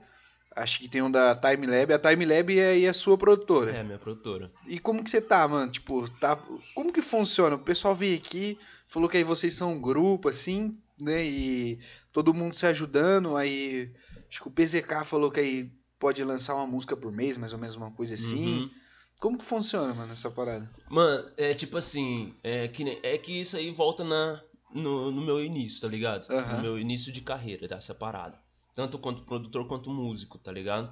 Acho 0.53 0.79
que 0.79 0.89
tem 0.89 1.01
um 1.01 1.09
da 1.09 1.33
Time 1.33 1.65
Lab. 1.65 1.93
A 1.93 1.99
Time 1.99 2.25
Lab 2.25 2.59
é 2.59 2.85
a 2.87 2.93
sua 2.93 3.17
produtora. 3.17 3.71
É, 3.71 3.83
minha 3.83 3.97
produtora. 3.97 4.51
E 4.67 4.79
como 4.79 5.03
que 5.03 5.09
você 5.09 5.21
tá, 5.21 5.47
mano? 5.47 5.71
Tipo, 5.71 6.09
tá, 6.19 6.35
como 6.75 6.91
que 6.91 7.01
funciona? 7.01 7.55
O 7.55 7.59
pessoal 7.59 7.95
veio 7.95 8.17
aqui, 8.17 8.57
falou 8.87 9.07
que 9.07 9.15
aí 9.15 9.23
vocês 9.23 9.53
são 9.53 9.73
um 9.73 9.79
grupo, 9.79 10.27
assim, 10.27 10.73
né? 10.99 11.25
E 11.25 11.79
todo 12.11 12.33
mundo 12.33 12.53
se 12.53 12.65
ajudando. 12.65 13.37
Aí, 13.37 13.91
acho 14.29 14.41
que 14.41 14.47
o 14.47 14.51
PZK 14.51 15.05
falou 15.05 15.31
que 15.31 15.39
aí 15.39 15.71
pode 15.97 16.21
lançar 16.23 16.55
uma 16.55 16.67
música 16.67 16.97
por 16.97 17.13
mês, 17.13 17.37
mais 17.37 17.53
ou 17.53 17.59
menos 17.59 17.77
uma 17.77 17.91
coisa 17.91 18.15
assim. 18.15 18.63
Uhum. 18.63 18.71
Como 19.20 19.38
que 19.38 19.46
funciona, 19.46 19.94
mano, 19.94 20.12
essa 20.12 20.32
parada? 20.32 20.70
Mano, 20.89 21.30
é 21.38 21.53
tipo 21.53 21.77
assim, 21.77 22.34
é 22.44 22.68
que, 22.68 23.00
é 23.03 23.18
que 23.18 23.41
isso 23.41 23.56
aí 23.56 23.70
volta 23.70 24.03
na, 24.03 24.41
no, 24.74 25.12
no 25.12 25.22
meu 25.22 25.44
início, 25.44 25.82
tá 25.82 25.88
ligado? 25.88 26.32
Aham. 26.32 26.56
No 26.56 26.62
meu 26.62 26.80
início 26.80 27.12
de 27.12 27.22
carreira, 27.22 27.68
dessa 27.68 27.94
parada. 27.94 28.38
Tanto 28.74 28.98
quanto 28.98 29.24
produtor 29.24 29.68
quanto 29.68 29.89
músico, 29.89 30.38
tá 30.38 30.51
ligado? 30.51 30.91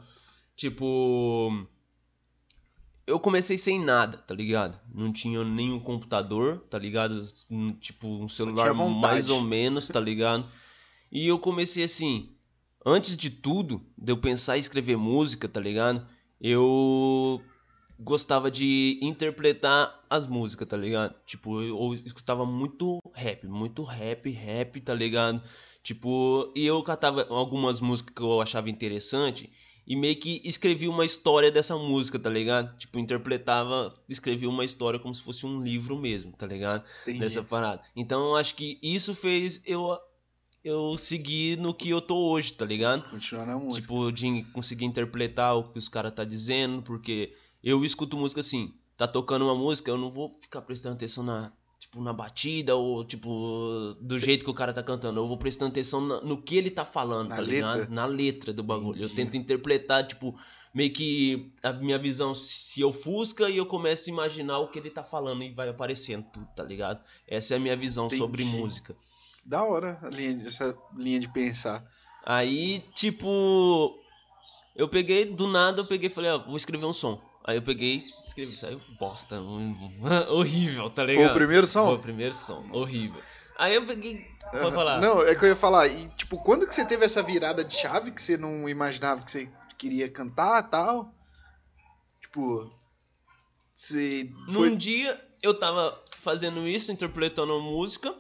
Tipo. 0.56 1.66
Eu 3.08 3.20
comecei 3.20 3.58
sem 3.58 3.84
nada, 3.84 4.18
tá 4.20 4.36
ligado? 4.36 4.80
Não 4.94 5.12
tinha 5.12 5.44
nenhum 5.44 5.80
computador, 5.80 6.60
tá 6.70 6.78
ligado? 6.78 7.28
Tipo, 7.80 8.08
um 8.08 8.30
celular 8.30 8.74
mais 8.74 9.30
ou 9.32 9.42
menos, 9.42 9.88
tá 9.88 10.00
ligado? 10.00 10.46
E 11.12 11.28
eu 11.28 11.40
comecei 11.40 11.84
assim. 11.84 12.36
Antes 12.86 13.18
de 13.18 13.30
tudo, 13.30 13.82
de 13.98 14.12
eu 14.12 14.18
pensar 14.18 14.58
em 14.58 14.60
escrever 14.60 14.98
música, 14.98 15.50
tá 15.50 15.60
ligado? 15.60 16.06
Eu 16.40 17.42
gostava 18.00 18.50
de 18.50 18.98
interpretar 19.02 20.04
as 20.10 20.26
músicas, 20.26 20.68
tá 20.68 20.78
ligado? 20.78 21.14
Tipo, 21.26 21.62
eu, 21.62 21.94
escutava 22.06 22.46
muito 22.46 23.00
rap, 23.14 23.46
muito 23.46 23.84
rap, 23.84 24.30
rap, 24.30 24.80
tá 24.82 24.94
ligado? 24.94 25.42
Tipo, 25.84 26.52
e 26.56 26.66
eu 26.66 26.82
catava 26.84 27.28
algumas 27.30 27.82
músicas 27.82 28.14
que 28.16 28.22
eu 28.22 28.42
achava 28.42 28.70
interessante 28.70 29.52
e 29.86 29.96
meio 29.96 30.16
que 30.16 30.42
escrevi 30.46 30.88
uma 30.88 31.04
história 31.04 31.52
dessa 31.52 31.76
música, 31.76 32.20
tá 32.20 32.30
ligado? 32.30 32.78
Tipo, 32.78 33.00
interpretava, 33.00 33.94
escrevi 34.08 34.46
uma 34.46 34.64
história 34.64 35.00
como 35.00 35.14
se 35.14 35.22
fosse 35.22 35.46
um 35.46 35.64
livro 35.64 35.98
mesmo, 35.98 36.32
tá 36.32 36.46
ligado? 36.46 36.84
Entendi. 37.02 37.20
Dessa 37.20 37.44
parada. 37.44 37.82
Então 37.96 38.28
eu 38.28 38.36
acho 38.36 38.56
que 38.56 38.78
isso 38.82 39.16
fez 39.16 39.62
eu 39.66 39.98
eu 40.64 40.98
seguir 40.98 41.58
no 41.58 41.74
que 41.74 41.90
eu 41.90 42.02
tô 42.02 42.18
hoje, 42.32 42.54
tá 42.54 42.66
ligado? 42.66 43.10
Continuar 43.10 43.46
na 43.46 43.58
música. 43.58 43.82
Tipo, 43.82 44.12
de 44.12 44.44
conseguir 44.54 44.86
interpretar 44.86 45.58
o 45.58 45.64
que 45.64 45.80
os 45.80 45.88
caras 45.88 46.14
tá 46.14 46.24
dizendo, 46.24 46.82
porque 46.82 47.34
eu 47.64 47.84
escuto 47.86 48.18
música 48.18 48.42
assim, 48.42 48.74
tá 48.98 49.08
tocando 49.08 49.46
uma 49.46 49.56
música, 49.56 49.90
eu 49.92 49.98
não 49.98 50.10
vou 50.12 50.38
ficar 50.42 50.62
prestando 50.62 50.96
atenção 50.96 51.24
na, 51.24 51.52
tipo, 51.80 52.02
na 52.02 52.14
batida 52.14 52.76
ou, 52.76 53.04
tipo, 53.06 53.96
do 54.02 54.16
Cê- 54.16 54.26
jeito 54.26 54.46
que 54.46 54.52
o 54.52 54.54
cara 54.54 54.74
tá 54.74 54.84
cantando. 54.84 55.20
Eu 55.20 55.28
vou 55.28 55.38
prestando 55.38 55.72
atenção 55.72 56.02
na- 56.02 56.22
no 56.22 56.42
que 56.42 56.56
ele 56.58 56.70
tá 56.72 56.84
falando, 56.86 57.30
Na 57.30 57.36
tá 57.38 57.42
ligado? 57.42 57.78
letra? 57.80 57.94
Na 57.96 58.06
letra 58.06 58.54
do 58.54 58.64
bagulho. 58.64 59.00
Eu 59.02 59.06
Entendi. 59.08 59.16
tento 59.16 59.38
interpretar, 59.38 60.06
tipo, 60.08 60.38
meio 60.74 60.92
que 60.94 61.52
a 61.64 61.72
minha 61.74 61.98
visão 61.98 62.36
se 62.36 62.84
ofusca 62.84 63.50
e 63.50 63.58
eu 63.58 63.66
começo 63.66 64.10
a 64.10 64.14
imaginar 64.14 64.60
o 64.60 64.68
que 64.70 64.78
ele 64.78 64.90
tá 64.92 65.04
falando 65.04 65.42
e 65.44 65.52
vai 65.52 65.68
aparecendo 65.70 66.26
tudo, 66.32 66.48
tá 66.56 66.64
ligado? 66.64 67.02
Essa 67.28 67.56
é 67.56 67.58
a 67.58 67.60
minha 67.60 67.76
visão 67.76 68.10
sobre 68.10 68.44
Entendi. 68.44 68.58
música. 68.58 68.96
Da 69.46 69.64
hora 69.64 70.00
linha, 70.12 70.46
essa 70.46 70.78
linha 70.96 71.20
de 71.20 71.28
pensar. 71.32 71.84
Aí, 72.26 72.84
tipo, 72.94 73.98
eu 74.76 74.88
peguei, 74.88 75.26
do 75.26 75.48
nada 75.48 75.82
eu 75.82 75.86
peguei 75.86 76.08
e 76.08 76.14
falei, 76.14 76.30
ó, 76.30 76.38
vou 76.40 76.58
escrever 76.58 76.86
um 76.86 76.94
som. 76.94 77.20
Aí 77.50 77.58
eu 77.58 77.64
peguei, 77.64 78.04
escrevi, 78.28 78.56
saiu 78.56 78.80
bosta, 79.00 79.42
horrível, 80.30 80.88
tá 80.92 81.04
ligado? 81.04 81.24
Foi 81.24 81.32
o 81.32 81.34
primeiro 81.34 81.66
Foi 81.66 81.74
som? 81.74 81.94
o 81.96 81.98
primeiro 81.98 82.36
som, 82.36 82.64
horrível. 82.72 83.20
Aí 83.58 83.74
eu 83.74 83.88
peguei, 83.88 84.24
pode 84.52 84.76
falar. 84.76 85.02
Não, 85.02 85.24
é 85.24 85.34
que 85.34 85.46
eu 85.46 85.50
ia 85.50 85.56
falar. 85.56 85.88
E, 85.88 86.10
tipo, 86.10 86.38
quando 86.44 86.68
que 86.68 86.76
você 86.76 86.86
teve 86.86 87.06
essa 87.06 87.24
virada 87.24 87.66
de 87.66 87.74
chave 87.74 88.12
que 88.12 88.22
você 88.22 88.38
não 88.38 88.70
imaginava 88.70 89.24
que 89.24 89.32
você 89.32 89.50
queria 89.80 90.08
cantar 90.08 90.70
tal? 90.70 91.12
Tipo, 92.22 92.72
você 93.74 94.30
Num 94.48 94.54
foi... 94.54 94.76
dia 94.76 95.20
eu 95.42 95.58
tava 95.58 96.00
fazendo 96.20 96.68
isso, 96.68 96.92
interpretando 96.92 97.60
música, 97.60 98.14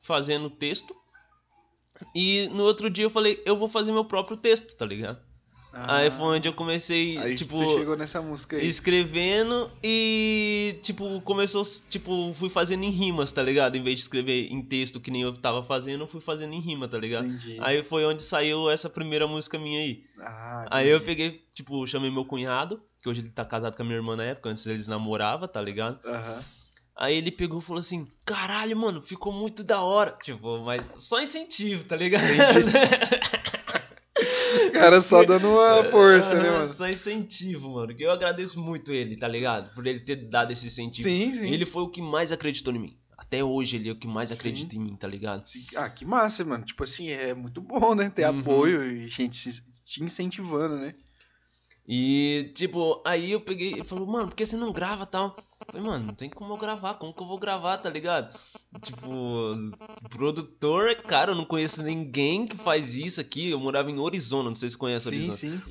fazendo 0.00 0.48
texto. 0.48 0.94
E 2.14 2.46
no 2.52 2.62
outro 2.62 2.88
dia 2.88 3.06
eu 3.06 3.10
falei, 3.10 3.42
eu 3.44 3.56
vou 3.56 3.68
fazer 3.68 3.90
meu 3.90 4.04
próprio 4.04 4.36
texto, 4.36 4.76
tá 4.76 4.86
ligado? 4.86 5.20
Aí 5.86 6.10
foi 6.10 6.36
onde 6.38 6.48
eu 6.48 6.52
comecei, 6.52 7.16
Ah, 7.18 7.22
Aí 7.24 7.34
tipo, 7.34 7.56
você 7.56 7.78
chegou 7.78 7.96
nessa 7.96 8.20
música 8.22 8.56
aí. 8.56 8.66
escrevendo 8.66 9.70
e, 9.82 10.78
tipo, 10.82 11.20
começou, 11.22 11.62
tipo, 11.88 12.32
fui 12.38 12.48
fazendo 12.48 12.84
em 12.84 12.90
rimas, 12.90 13.30
tá 13.30 13.42
ligado? 13.42 13.76
Em 13.76 13.82
vez 13.82 13.96
de 13.96 14.02
escrever 14.02 14.48
em 14.50 14.62
texto 14.62 15.00
que 15.00 15.10
nem 15.10 15.22
eu 15.22 15.32
tava 15.40 15.62
fazendo, 15.62 16.02
eu 16.04 16.08
fui 16.08 16.20
fazendo 16.20 16.52
em 16.54 16.60
rima, 16.60 16.88
tá 16.88 16.98
ligado? 16.98 17.26
Entendi. 17.26 17.56
Aí 17.60 17.82
foi 17.84 18.04
onde 18.04 18.22
saiu 18.22 18.70
essa 18.70 18.88
primeira 18.90 19.26
música 19.26 19.58
minha 19.58 19.80
aí. 19.80 20.02
Ah, 20.20 20.66
Aí 20.70 20.88
eu 20.90 21.00
peguei, 21.00 21.42
tipo, 21.54 21.86
chamei 21.86 22.10
meu 22.10 22.24
cunhado, 22.24 22.82
que 23.02 23.08
hoje 23.08 23.20
ele 23.20 23.30
tá 23.30 23.44
casado 23.44 23.76
com 23.76 23.82
a 23.82 23.84
minha 23.84 23.96
irmã 23.98 24.16
na 24.16 24.24
época, 24.24 24.48
antes 24.50 24.66
eles 24.66 24.88
namoravam, 24.88 25.46
tá 25.46 25.60
ligado? 25.62 25.98
Aham. 26.04 26.40
Aí 27.00 27.14
ele 27.16 27.30
pegou 27.30 27.60
e 27.60 27.62
falou 27.62 27.78
assim, 27.78 28.04
caralho, 28.26 28.76
mano, 28.76 29.00
ficou 29.00 29.32
muito 29.32 29.62
da 29.62 29.82
hora. 29.82 30.18
Tipo, 30.20 30.58
mas 30.64 30.82
só 30.96 31.22
incentivo, 31.22 31.84
tá 31.84 31.94
ligado? 31.94 32.24
Cara, 34.72 35.00
só 35.00 35.22
dando 35.24 35.48
uma 35.48 35.84
força, 35.84 36.38
né, 36.38 36.48
Aham, 36.48 36.58
mano? 36.58 36.74
Só 36.74 36.88
incentivo, 36.88 37.70
mano. 37.70 37.94
Que 37.94 38.02
eu 38.04 38.10
agradeço 38.10 38.60
muito 38.60 38.92
ele, 38.92 39.16
tá 39.16 39.28
ligado? 39.28 39.72
Por 39.74 39.86
ele 39.86 40.00
ter 40.00 40.28
dado 40.28 40.52
esse 40.52 40.66
incentivo. 40.66 41.08
Sim, 41.08 41.32
sim. 41.32 41.50
Ele 41.50 41.64
foi 41.66 41.82
o 41.82 41.90
que 41.90 42.00
mais 42.02 42.32
acreditou 42.32 42.74
em 42.74 42.78
mim. 42.78 42.98
Até 43.16 43.42
hoje 43.42 43.76
ele 43.76 43.88
é 43.88 43.92
o 43.92 43.96
que 43.98 44.06
mais 44.06 44.30
Sim. 44.30 44.38
acredita 44.38 44.76
em 44.76 44.78
mim, 44.80 44.96
tá 44.96 45.08
ligado? 45.08 45.44
Sim. 45.46 45.64
Ah, 45.76 45.90
que 45.90 46.04
massa, 46.04 46.44
mano. 46.44 46.64
Tipo 46.64 46.84
assim, 46.84 47.08
é 47.10 47.34
muito 47.34 47.60
bom, 47.60 47.94
né? 47.94 48.08
Ter 48.10 48.24
Uhum. 48.28 48.40
apoio 48.40 48.82
e 48.84 49.08
gente 49.08 49.36
se- 49.36 49.62
te 49.84 50.02
incentivando, 50.02 50.76
né? 50.76 50.94
E, 51.86 52.52
tipo, 52.54 53.02
aí 53.04 53.32
eu 53.32 53.40
peguei 53.40 53.78
e 53.80 53.82
falou, 53.84 54.06
mano, 54.06 54.28
por 54.28 54.36
que 54.36 54.44
você 54.44 54.56
não 54.56 54.72
grava 54.72 55.06
tal? 55.06 55.34
Falei, 55.66 55.86
mano, 55.86 56.06
não 56.06 56.14
tem 56.14 56.30
como 56.30 56.52
eu 56.54 56.56
gravar, 56.56 56.94
como 56.94 57.12
que 57.12 57.20
eu 57.22 57.26
vou 57.26 57.38
gravar, 57.38 57.78
tá 57.78 57.90
ligado? 57.90 58.38
Tipo, 58.80 59.56
produtor, 60.08 60.94
cara, 60.96 61.32
eu 61.32 61.34
não 61.34 61.44
conheço 61.44 61.82
ninguém 61.82 62.46
que 62.46 62.56
faz 62.56 62.94
isso 62.94 63.20
aqui. 63.20 63.50
Eu 63.50 63.58
morava 63.58 63.90
em 63.90 64.06
Arizona, 64.06 64.48
não 64.48 64.56
sei 64.56 64.68
se 64.68 64.74
você 64.74 64.78
conhece 64.78 65.08
Sim, 65.08 65.16
Arizona. 65.16 65.36
sim. 65.36 65.62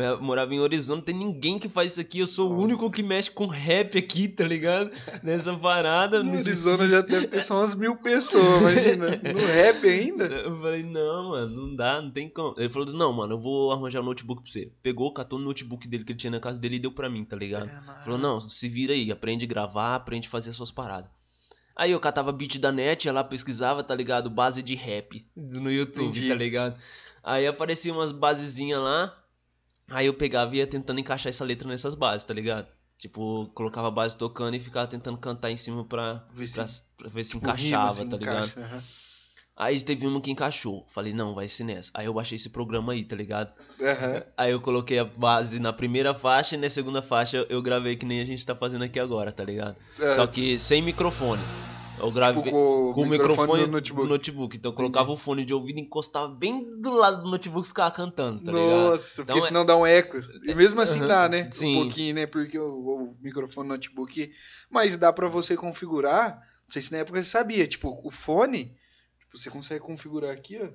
Eu 0.00 0.20
morava 0.20 0.54
em 0.54 0.62
Arizona, 0.62 0.96
não 0.96 1.04
tem 1.04 1.14
ninguém 1.14 1.58
que 1.58 1.68
faz 1.68 1.92
isso 1.92 2.00
aqui. 2.00 2.18
Eu 2.18 2.26
sou 2.26 2.48
o 2.48 2.50
Nossa. 2.50 2.62
único 2.64 2.90
que 2.90 3.02
mexe 3.02 3.30
com 3.30 3.46
rap 3.46 3.96
aqui, 3.96 4.26
tá 4.28 4.44
ligado? 4.44 4.90
Nessa 5.22 5.54
parada. 5.56 6.22
No 6.22 6.36
Arizona 6.36 6.88
já 6.88 7.00
deve 7.00 7.28
ter 7.28 7.42
só 7.42 7.60
umas 7.60 7.74
mil 7.74 7.96
pessoas, 7.96 8.60
imagina. 8.60 9.10
No 9.32 9.38
rap 9.46 9.86
ainda? 9.86 10.24
Eu 10.24 10.60
falei, 10.60 10.82
não, 10.82 11.30
mano, 11.30 11.66
não 11.68 11.76
dá, 11.76 12.02
não 12.02 12.10
tem 12.10 12.28
como. 12.28 12.54
Ele 12.58 12.68
falou, 12.68 12.92
não, 12.92 13.12
mano, 13.12 13.34
eu 13.34 13.38
vou 13.38 13.72
arranjar 13.72 14.00
um 14.00 14.04
notebook 14.04 14.42
pra 14.42 14.50
você. 14.50 14.70
Pegou, 14.82 15.12
catou 15.12 15.38
o 15.38 15.42
notebook 15.42 15.86
dele 15.86 16.04
que 16.04 16.12
ele 16.12 16.18
tinha 16.18 16.30
na 16.30 16.40
casa 16.40 16.58
dele 16.58 16.76
e 16.76 16.80
deu 16.80 16.92
pra 16.92 17.08
mim, 17.08 17.24
tá 17.24 17.36
ligado? 17.36 17.70
Falou, 18.02 18.18
não, 18.18 18.40
se 18.40 18.68
vira 18.68 18.92
aí, 18.92 19.12
aprende 19.12 19.44
a 19.44 19.48
gravar, 19.48 19.94
aprende 19.94 20.28
a 20.28 20.30
fazer 20.30 20.50
as 20.50 20.56
suas 20.56 20.70
paradas. 20.70 21.10
Aí 21.76 21.90
eu 21.90 21.98
catava 22.00 22.30
beat 22.32 22.58
da 22.58 22.70
net, 22.70 23.04
ia 23.06 23.12
lá 23.12 23.24
pesquisava, 23.24 23.82
tá 23.82 23.94
ligado? 23.94 24.30
Base 24.30 24.62
de 24.62 24.74
rap 24.74 25.26
no 25.36 25.70
YouTube, 25.70 26.06
Entendi. 26.06 26.28
tá 26.28 26.34
ligado? 26.34 26.76
Aí 27.22 27.46
aparecia 27.46 27.92
umas 27.92 28.12
basezinhas 28.12 28.80
lá, 28.80 29.12
aí 29.88 30.06
eu 30.06 30.14
pegava 30.14 30.54
e 30.54 30.58
ia 30.58 30.66
tentando 30.66 31.00
encaixar 31.00 31.30
essa 31.30 31.44
letra 31.44 31.68
nessas 31.68 31.94
bases, 31.94 32.26
tá 32.26 32.34
ligado? 32.34 32.66
Tipo, 32.98 33.50
colocava 33.54 33.88
a 33.88 33.90
base 33.90 34.16
tocando 34.16 34.54
e 34.56 34.60
ficava 34.60 34.86
tentando 34.86 35.18
cantar 35.18 35.50
em 35.50 35.56
cima 35.56 35.84
pra, 35.84 36.24
Ver 36.32 36.46
se- 36.46 36.54
pra, 36.56 36.66
pra 36.98 37.08
ver 37.08 37.24
se 37.24 37.32
Tipo, 37.32 37.44
encaixava, 37.46 37.88
assim, 37.88 38.08
tá 38.08 38.16
ligado? 38.16 38.46
encaixa, 38.46 38.60
aham. 38.60 38.82
Aí 39.56 39.80
teve 39.80 40.04
uma 40.06 40.20
que 40.20 40.30
encaixou. 40.32 40.84
Falei, 40.88 41.12
não, 41.12 41.32
vai 41.34 41.48
ser 41.48 41.62
nessa. 41.62 41.88
Aí 41.94 42.06
eu 42.06 42.14
baixei 42.14 42.34
esse 42.36 42.50
programa 42.50 42.92
aí, 42.92 43.04
tá 43.04 43.14
ligado? 43.14 43.52
Aí 44.36 44.50
eu 44.50 44.60
coloquei 44.60 44.98
a 44.98 45.04
base 45.04 45.60
na 45.60 45.72
primeira 45.72 46.12
faixa 46.12 46.56
e 46.56 46.58
na 46.58 46.68
segunda 46.68 47.00
faixa 47.00 47.46
eu 47.48 47.62
gravei 47.62 47.94
que 47.94 48.04
nem 48.04 48.20
a 48.20 48.24
gente 48.24 48.44
tá 48.44 48.54
fazendo 48.54 48.82
aqui 48.82 48.98
agora, 48.98 49.30
tá 49.30 49.44
ligado? 49.44 49.76
É, 50.00 50.12
Só 50.14 50.26
que 50.26 50.58
sem 50.58 50.82
microfone. 50.82 51.40
Eu 51.98 52.10
gravei 52.10 52.42
tipo, 52.42 52.54
com, 52.54 52.92
com 52.94 53.02
o 53.02 53.06
microfone, 53.06 53.66
do 53.66 53.70
notebook. 53.72 54.02
do 54.06 54.08
notebook. 54.08 54.56
Então 54.56 54.70
eu 54.72 54.74
colocava 54.76 55.12
o 55.12 55.16
fone 55.16 55.44
de 55.44 55.54
ouvido 55.54 55.78
e 55.78 55.82
encostava 55.82 56.28
bem 56.34 56.80
do 56.80 56.92
lado 56.92 57.22
do 57.22 57.30
notebook 57.30 57.64
e 57.66 57.68
ficava 57.68 57.90
cantando, 57.90 58.42
tá 58.42 58.50
ligado? 58.52 58.90
Nossa, 58.90 59.22
Então 59.22 59.26
porque 59.26 59.38
é- 59.38 59.48
senão 59.48 59.64
dá 59.64 59.76
um 59.76 59.86
eco. 59.86 60.18
E 60.44 60.54
mesmo 60.54 60.80
assim 60.80 60.98
Aham. 60.98 61.06
dá, 61.08 61.28
né? 61.28 61.48
Sim. 61.52 61.76
Um 61.76 61.82
pouquinho, 61.82 62.14
né? 62.14 62.26
Porque 62.26 62.58
o, 62.58 62.66
o 62.66 63.16
microfone 63.20 63.68
no 63.68 63.74
notebook. 63.74 64.32
Mas 64.70 64.96
dá 64.96 65.12
pra 65.12 65.28
você 65.28 65.56
configurar. 65.56 66.36
Não 66.64 66.72
sei 66.72 66.82
se 66.82 66.90
na 66.92 66.98
época 66.98 67.22
você 67.22 67.28
sabia. 67.28 67.66
Tipo, 67.66 68.00
o 68.02 68.10
fone. 68.10 68.76
Tipo, 69.20 69.38
você 69.38 69.48
consegue 69.50 69.80
configurar 69.84 70.30
aqui, 70.32 70.58
ó. 70.62 70.68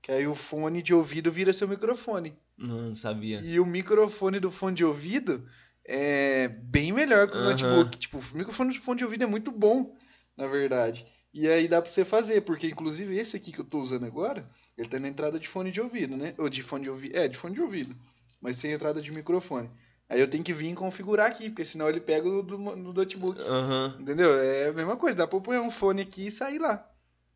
Que 0.00 0.10
aí 0.10 0.26
o 0.26 0.34
fone 0.34 0.82
de 0.82 0.92
ouvido 0.94 1.30
vira 1.30 1.52
seu 1.52 1.68
microfone. 1.68 2.34
Não, 2.58 2.76
não 2.88 2.94
sabia. 2.94 3.40
E 3.40 3.60
o 3.60 3.66
microfone 3.66 4.40
do 4.40 4.50
fone 4.50 4.74
de 4.76 4.84
ouvido 4.84 5.46
é 5.84 6.48
bem 6.48 6.92
melhor 6.92 7.28
que 7.28 7.36
o 7.36 7.40
Aham. 7.40 7.50
notebook. 7.50 7.98
Tipo, 7.98 8.18
o 8.18 8.36
microfone 8.36 8.72
do 8.72 8.80
fone 8.80 8.98
de 8.98 9.04
ouvido 9.04 9.24
é 9.24 9.26
muito 9.26 9.50
bom, 9.52 9.94
na 10.36 10.46
verdade. 10.46 11.06
E 11.32 11.48
aí 11.48 11.66
dá 11.66 11.80
pra 11.80 11.90
você 11.90 12.04
fazer, 12.04 12.42
porque 12.42 12.66
inclusive 12.66 13.16
esse 13.16 13.36
aqui 13.36 13.52
que 13.52 13.58
eu 13.60 13.64
tô 13.64 13.80
usando 13.80 14.04
agora, 14.04 14.48
ele 14.76 14.88
tá 14.88 14.98
na 14.98 15.08
entrada 15.08 15.40
de 15.40 15.48
fone 15.48 15.70
de 15.70 15.80
ouvido, 15.80 16.16
né? 16.16 16.34
Ou 16.38 16.48
de 16.48 16.62
fone 16.62 16.84
de 16.84 16.90
ouvido. 16.90 17.16
É, 17.16 17.26
de 17.26 17.36
fone 17.36 17.54
de 17.54 17.60
ouvido. 17.60 17.96
Mas 18.40 18.56
sem 18.56 18.72
entrada 18.72 19.00
de 19.00 19.10
microfone. 19.10 19.70
Aí 20.08 20.20
eu 20.20 20.28
tenho 20.28 20.44
que 20.44 20.52
vir 20.52 20.74
configurar 20.74 21.26
aqui, 21.26 21.48
porque 21.48 21.64
senão 21.64 21.88
ele 21.88 22.00
pega 22.00 22.28
o 22.28 22.42
do, 22.42 22.58
do 22.58 22.92
notebook. 22.92 23.40
Aham. 23.40 23.96
Entendeu? 23.98 24.34
É 24.40 24.68
a 24.68 24.72
mesma 24.72 24.96
coisa, 24.96 25.16
dá 25.16 25.26
pra 25.26 25.38
eu 25.38 25.42
pôr 25.42 25.58
um 25.58 25.70
fone 25.70 26.02
aqui 26.02 26.26
e 26.26 26.30
sair 26.30 26.58
lá. 26.58 26.86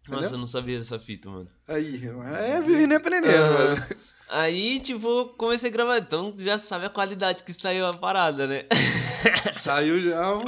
Nossa, 0.06 0.18
Entendeu? 0.18 0.30
eu 0.34 0.38
não 0.38 0.46
sabia 0.46 0.78
dessa 0.78 0.98
fita, 0.98 1.30
mano. 1.30 1.48
Aí, 1.66 2.02
é 2.38 2.60
vivendo 2.60 2.92
e 2.92 2.94
aprendendo, 2.96 3.46
Aham. 3.46 3.68
mano. 3.70 3.86
Aí, 4.28 4.80
tipo, 4.80 5.26
comecei 5.38 5.70
a 5.70 5.72
gravar. 5.72 5.98
Então 5.98 6.34
já 6.36 6.58
sabe 6.58 6.86
a 6.86 6.90
qualidade 6.90 7.44
que 7.44 7.52
saiu 7.52 7.86
a 7.86 7.96
parada, 7.96 8.46
né? 8.46 8.64
Saiu 9.52 10.00
já. 10.00 10.38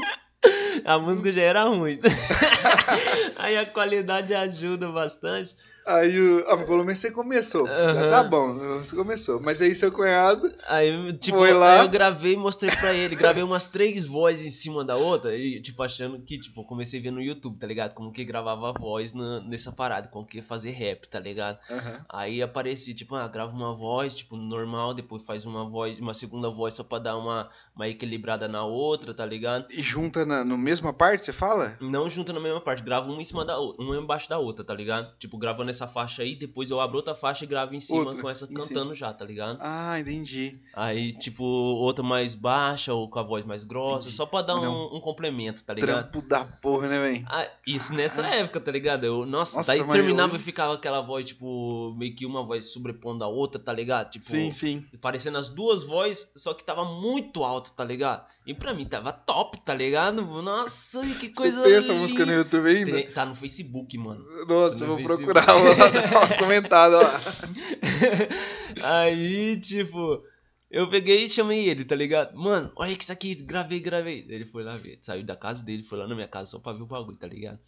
A 0.85 0.99
música 0.99 1.32
já 1.32 1.42
era 1.42 1.64
ruim. 1.64 1.99
Aí 3.37 3.56
a 3.56 3.66
qualidade 3.66 4.35
ajuda 4.35 4.88
bastante. 4.90 5.54
Aí, 5.87 6.20
o- 6.20 6.44
ah, 6.49 6.58
pelo 6.58 6.85
menos 6.85 6.99
você 6.99 7.11
começou. 7.11 7.66
Já 7.66 7.73
Aham. 7.73 8.11
tá 8.11 8.23
bom, 8.25 8.54
você 8.76 8.94
começou. 8.94 9.40
Mas 9.40 9.62
aí 9.62 9.75
seu 9.75 9.90
cunhado. 9.90 10.52
Aí, 10.68 11.14
tipo, 11.14 11.38
Foi 11.38 11.54
lá. 11.54 11.80
aí 11.80 11.87
eu 11.87 11.88
gravei 11.88 12.35
e 12.35 12.37
mostrei 12.37 12.70
pra 12.76 12.92
ele. 12.92 13.16
Gravei 13.16 13.42
umas 13.42 13.64
três 13.64 14.04
vozes 14.04 14.44
em 14.44 14.50
cima 14.50 14.85
da 14.85 14.97
outra. 14.97 15.35
E, 15.35 15.62
tipo, 15.62 15.82
achando 15.82 16.20
que, 16.20 16.38
tipo, 16.38 16.62
comecei 16.66 17.00
a 17.00 17.02
ver 17.04 17.11
no 17.11 17.23
YouTube, 17.23 17.56
tá 17.58 17.66
ligado? 17.66 17.94
Como 17.94 18.12
que 18.12 18.23
gravava 18.23 18.68
a 18.68 18.73
voz 18.78 19.14
na- 19.14 19.40
nessa 19.40 19.73
parada, 19.73 20.08
como 20.08 20.26
que 20.26 20.42
fazer 20.42 20.73
rap, 20.73 21.08
tá 21.08 21.18
ligado? 21.18 21.58
Aham. 21.70 22.04
Aí 22.11 22.42
aparecia, 22.42 22.94
tipo, 22.94 23.14
ah, 23.14 23.26
grava 23.26 23.56
uma 23.56 23.75
voz, 23.75 24.14
tipo, 24.14 24.37
normal, 24.37 24.92
depois 24.92 25.23
faz 25.23 25.47
uma 25.47 25.64
voz, 25.70 25.99
uma 25.99 26.12
segunda 26.12 26.50
voz 26.50 26.75
só 26.75 26.85
pra 26.85 26.99
dar 26.99 27.16
uma, 27.16 27.49
uma 27.75 27.88
equilibrada 27.88 28.47
na 28.47 28.62
outra, 28.62 29.14
tá 29.14 29.25
ligado? 29.25 29.64
E 29.70 29.80
junta 29.82 30.26
na 30.26 30.44
no 30.44 30.58
mesma 30.69 30.93
parte, 30.93 31.25
você 31.25 31.33
fala? 31.33 31.77
Não 31.81 32.09
junta 32.09 32.33
na 32.33 32.41
mesma 32.41 32.61
parte, 32.61 32.83
gravo 32.83 33.11
uma 33.13 33.21
em 33.21 33.25
cima 33.25 33.45
da 33.45 33.57
outra, 33.59 33.83
uma 33.85 33.97
embaixo 33.97 34.29
da 34.29 34.39
outra, 34.39 34.65
tá 34.65 34.75
ligado? 34.75 35.13
Tipo, 35.19 35.37
gravando 35.39 35.71
essa 35.71 35.87
faixa 35.87 36.23
aí, 36.23 36.35
depois 36.35 36.71
eu 36.71 36.81
abro 36.81 36.97
outra 36.97 37.15
faixa 37.15 37.45
e 37.45 37.47
gravo 37.47 37.75
em 37.75 37.81
cima 37.81 38.01
Outra, 38.01 38.21
com 38.23 38.29
essa 38.31 38.47
cantando 38.47 38.95
já, 38.95 39.13
tá 39.13 39.25
ligado? 39.25 39.59
Ah, 39.61 39.99
entendi. 39.99 40.59
Aí, 40.75 41.13
tipo, 41.15 41.43
outra 41.45 42.03
mais 42.05 42.35
baixa 42.35 42.93
ou 42.95 43.09
com 43.09 43.19
a 43.19 43.23
voz 43.23 43.45
mais 43.45 43.65
grossa, 43.65 44.03
Entendi. 44.09 44.17
só 44.17 44.27
pra 44.27 44.43
dar 44.43 44.57
um, 44.61 44.97
um 44.97 45.01
complemento, 45.01 45.63
tá 45.65 45.75
ligado? 45.75 46.11
Trampo 46.11 46.27
da 46.29 46.45
porra, 46.45 46.89
né, 46.89 47.01
velho? 47.01 47.25
Ah, 47.29 47.49
isso 47.67 47.93
nessa 47.95 48.23
época, 48.27 48.61
tá 48.61 48.71
ligado? 48.71 49.05
Eu, 49.05 49.25
nossa, 49.27 49.57
Nossa, 49.59 49.77
daí 49.77 49.85
terminava 49.93 50.35
hoje- 50.35 50.43
e 50.43 50.45
ficava 50.45 50.75
aquela 50.75 51.01
voz, 51.01 51.27
tipo, 51.27 51.95
meio 51.97 52.15
que 52.15 52.27
uma 52.27 52.43
voz 52.45 52.67
sobrepondo 52.67 53.25
a 53.25 53.29
outra, 53.29 53.61
tá 53.61 53.73
ligado? 53.73 54.11
Tipo, 54.11 54.25
Sim, 54.25 54.51
sim. 54.51 54.85
parecendo 55.01 55.39
as 55.39 55.49
duas 55.49 55.85
vozes, 55.85 56.33
só 56.37 56.53
que 56.55 56.65
tava 56.65 56.85
muito 56.85 57.43
alto, 57.45 57.73
tá 57.73 57.85
ligado? 57.85 58.25
E 58.47 58.55
pra 58.55 58.73
mim 58.73 58.87
tava 58.87 59.13
top, 59.13 59.59
tá 59.61 59.75
ligado? 59.75 60.23
Nossa, 60.23 60.58
que 61.19 61.29
coisa 61.31 61.59
Você 61.62 61.65
tem 61.69 61.75
essa 61.79 61.95
música 61.95 62.25
no 62.27 62.33
YouTube 62.33 62.69
ainda? 62.69 62.93
Tem- 62.93 63.11
Tá 63.11 63.25
no 63.27 63.35
Facebook, 63.35 63.97
mano. 63.99 64.25
Nossa, 64.47 64.75
No 64.77 64.85
eu 64.85 64.87
vou 64.88 64.97
Facebook. 64.99 65.25
procurar 65.25 65.47
vou 65.59 65.75
dar 65.77 66.11
uma 66.11 66.37
comentada 66.38 66.97
lá. 67.03 67.21
Aí, 68.83 69.61
tipo, 69.61 70.23
eu 70.71 70.88
peguei 70.88 71.25
e 71.25 71.31
chamei 71.31 71.69
ele, 71.69 71.85
tá 71.85 71.95
ligado? 71.95 72.37
Mano, 72.37 72.71
olha 72.77 72.97
que 72.97 73.03
isso 73.05 73.12
aqui, 73.12 73.35
gravei, 73.35 73.81
gravei. 73.81 74.25
Ele 74.29 74.45
foi 74.47 74.62
lá 74.62 74.77
ver, 74.77 74.99
saiu 75.03 75.25
da 75.25 75.37
casa 75.37 75.62
dele, 75.62 75.83
foi 75.83 75.99
lá 75.99 76.07
na 76.07 76.15
minha 76.15 76.29
casa 76.29 76.50
só 76.50 76.59
pra 76.59 76.73
ver 76.73 76.83
o 76.83 76.87
bagulho, 76.87 77.17
tá 77.19 77.27
ligado? 77.27 77.59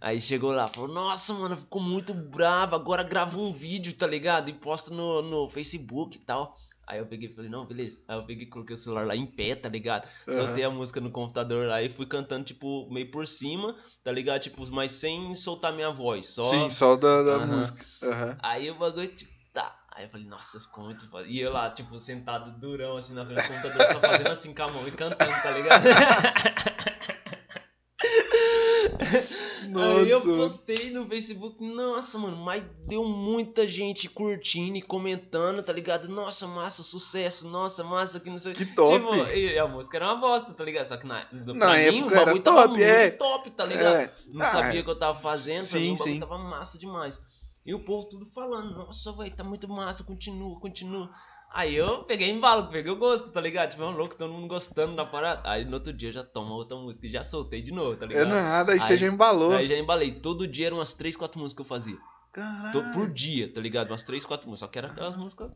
Aí 0.00 0.20
chegou 0.20 0.52
lá, 0.52 0.66
falou, 0.66 0.88
nossa, 0.92 1.32
mano, 1.32 1.56
ficou 1.56 1.80
muito 1.80 2.12
bravo, 2.12 2.74
agora 2.74 3.02
grava 3.02 3.38
um 3.38 3.52
vídeo, 3.52 3.92
tá 3.94 4.06
ligado? 4.06 4.50
E 4.50 4.52
posta 4.52 4.92
no, 4.94 5.22
no 5.22 5.48
Facebook 5.48 6.16
e 6.16 6.20
tal. 6.20 6.56
Aí 6.86 7.00
eu 7.00 7.06
peguei 7.06 7.28
e 7.28 7.34
falei, 7.34 7.50
não, 7.50 7.66
beleza. 7.66 8.00
Aí 8.06 8.16
eu 8.16 8.24
peguei 8.24 8.46
e 8.46 8.48
coloquei 8.48 8.74
o 8.74 8.78
celular 8.78 9.04
lá 9.04 9.16
em 9.16 9.26
pé, 9.26 9.56
tá 9.56 9.68
ligado? 9.68 10.06
Aham. 10.28 10.36
Soltei 10.36 10.62
a 10.62 10.70
música 10.70 11.00
no 11.00 11.10
computador 11.10 11.66
lá 11.66 11.82
e 11.82 11.90
fui 11.90 12.06
cantando, 12.06 12.44
tipo, 12.44 12.88
meio 12.92 13.10
por 13.10 13.26
cima, 13.26 13.74
tá 14.04 14.12
ligado? 14.12 14.42
Tipo, 14.42 14.64
mas 14.70 14.92
sem 14.92 15.34
soltar 15.34 15.72
minha 15.72 15.90
voz, 15.90 16.26
só... 16.26 16.44
Sim, 16.44 16.70
só 16.70 16.94
da, 16.94 17.24
da 17.24 17.36
Aham. 17.38 17.56
música. 17.56 17.84
Aham. 18.02 18.38
Aí 18.40 18.70
o 18.70 18.76
bagulho, 18.76 19.08
tipo, 19.08 19.32
tá. 19.52 19.74
Aí 19.96 20.04
eu 20.04 20.10
falei, 20.10 20.26
nossa, 20.26 20.60
ficou 20.60 20.84
muito 20.84 21.08
foda. 21.08 21.26
E 21.26 21.40
eu 21.40 21.52
lá, 21.52 21.70
tipo, 21.70 21.98
sentado 21.98 22.56
durão, 22.60 22.96
assim, 22.96 23.14
na 23.14 23.26
frente 23.26 23.42
do 23.42 23.48
computador, 23.48 23.92
só 23.92 24.00
fazendo 24.00 24.30
assim 24.30 24.54
com 24.54 24.62
a 24.62 24.70
mão 24.70 24.86
e 24.86 24.92
cantando, 24.92 25.42
tá 25.42 25.50
ligado? 25.50 25.86
Aí 29.78 30.10
eu 30.10 30.24
Nossa, 30.24 30.56
postei 30.58 30.90
no 30.90 31.06
Facebook, 31.06 31.64
nossa, 31.64 32.18
mano, 32.18 32.36
mas 32.36 32.64
deu 32.86 33.04
muita 33.04 33.66
gente 33.68 34.08
curtindo 34.08 34.76
e 34.76 34.82
comentando, 34.82 35.62
tá 35.62 35.72
ligado? 35.72 36.08
Nossa, 36.08 36.46
massa, 36.46 36.82
sucesso, 36.82 37.48
nossa, 37.48 37.82
massa, 37.84 38.20
que 38.20 38.30
não 38.30 38.38
sei 38.38 38.52
Que 38.52 38.66
top. 38.66 38.98
Tipo, 38.98 39.14
e 39.34 39.58
a 39.58 39.66
música 39.66 39.96
era 39.98 40.06
uma 40.06 40.16
bosta, 40.20 40.52
tá 40.52 40.64
ligado? 40.64 40.86
Só 40.86 40.96
que 40.96 41.06
na, 41.06 41.24
pra 41.24 41.54
Na 41.54 41.72
mim 41.74 41.80
época 41.98 42.06
o 42.06 42.24
bagulho 42.24 42.42
tava 42.42 42.62
top, 42.62 42.68
muito 42.70 42.82
é. 42.84 43.10
top, 43.10 43.50
tá 43.50 43.64
ligado? 43.64 43.96
É. 43.96 44.12
Não 44.32 44.44
Ah, 44.44 44.50
sabia 44.50 44.80
o 44.80 44.84
que 44.84 44.90
eu 44.90 44.98
tava 44.98 45.18
fazendo, 45.20 45.68
pra 45.68 45.80
mim 45.80 45.86
sim, 45.86 45.92
o 45.94 45.98
bagulho 45.98 46.14
sim. 46.14 46.20
tava 46.20 46.38
massa 46.38 46.78
demais. 46.78 47.20
E 47.64 47.74
o 47.74 47.80
povo 47.84 48.08
tudo 48.08 48.24
falando, 48.26 48.76
nossa, 48.76 49.12
velho, 49.12 49.34
tá 49.34 49.42
muito 49.42 49.68
massa, 49.68 50.04
continua, 50.04 50.58
continua. 50.60 51.10
Aí 51.56 51.74
eu 51.74 52.04
peguei 52.04 52.30
embalo, 52.30 52.68
peguei 52.68 52.92
o 52.92 52.96
gosto, 52.96 53.30
tá 53.30 53.40
ligado? 53.40 53.70
Tipo, 53.70 53.82
é 53.84 53.86
um 53.86 53.96
louco, 53.96 54.14
todo 54.14 54.30
mundo 54.32 54.46
gostando 54.46 54.94
da 54.94 55.06
parada. 55.06 55.40
Aí 55.48 55.64
no 55.64 55.72
outro 55.74 55.90
dia 55.92 56.10
eu 56.10 56.12
já 56.12 56.22
tomo 56.22 56.52
outra 56.52 56.76
música 56.76 57.06
e 57.06 57.10
já 57.10 57.24
soltei 57.24 57.62
de 57.62 57.72
novo, 57.72 57.96
tá 57.96 58.04
É 58.04 58.08
ligado? 58.08 58.28
nada, 58.28 58.72
aí 58.72 58.80
você 58.80 58.92
Aí- 58.92 58.98
já 58.98 59.06
embalou. 59.06 59.52
Aí 59.56 59.66
já 59.66 59.78
embalei. 59.78 60.12
Todo 60.20 60.46
dia 60.46 60.66
eram 60.66 60.76
umas 60.76 60.92
3, 60.92 61.16
4 61.16 61.40
músicas 61.40 61.56
que 61.56 61.62
eu 61.62 61.76
fazia. 61.76 61.96
Caralho. 62.30 62.92
Por 62.92 63.10
dia, 63.10 63.50
tá 63.50 63.60
ligado? 63.60 63.88
Umas 63.90 64.02
3, 64.02 64.26
4 64.26 64.46
músicas. 64.50 64.68
Só 64.68 64.70
que 64.70 64.78
era 64.78 64.88
aquelas 64.88 65.16
músicas. 65.16 65.50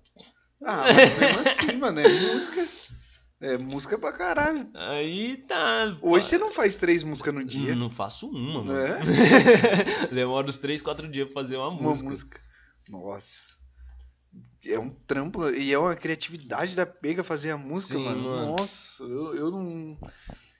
Ah, 0.64 0.84
mas 0.94 1.18
mesmo 1.18 1.40
assim, 1.40 1.72
mano, 1.76 2.00
é 2.00 2.08
música. 2.08 2.66
É 3.42 3.58
música 3.58 3.98
pra 3.98 4.12
caralho. 4.12 4.68
Aí 4.74 5.36
tá. 5.48 5.96
Hoje 6.00 6.24
você 6.26 6.38
não 6.38 6.50
faz 6.52 6.76
três 6.76 7.02
músicas 7.02 7.34
no 7.34 7.44
dia. 7.44 7.74
Não 7.76 7.90
faço 7.90 8.26
uma, 8.30 8.62
mano. 8.62 8.78
É? 8.78 9.00
Demora 10.12 10.46
uns 10.46 10.56
3, 10.56 10.80
4 10.80 11.08
dias 11.08 11.26
pra 11.30 11.42
fazer 11.42 11.56
uma 11.56 11.68
Uma 11.68 11.90
música. 11.90 12.08
música. 12.08 12.40
Nossa. 12.88 13.59
É 14.66 14.78
um 14.78 14.90
trampo 14.90 15.48
e 15.48 15.72
é 15.72 15.78
uma 15.78 15.96
criatividade 15.96 16.76
da 16.76 16.84
pega 16.84 17.24
fazer 17.24 17.50
a 17.50 17.56
música, 17.56 17.94
Sim, 17.94 18.04
mano. 18.04 18.24
mano. 18.24 18.46
Nossa, 18.58 19.04
eu, 19.04 19.34
eu 19.34 19.50
não. 19.50 19.98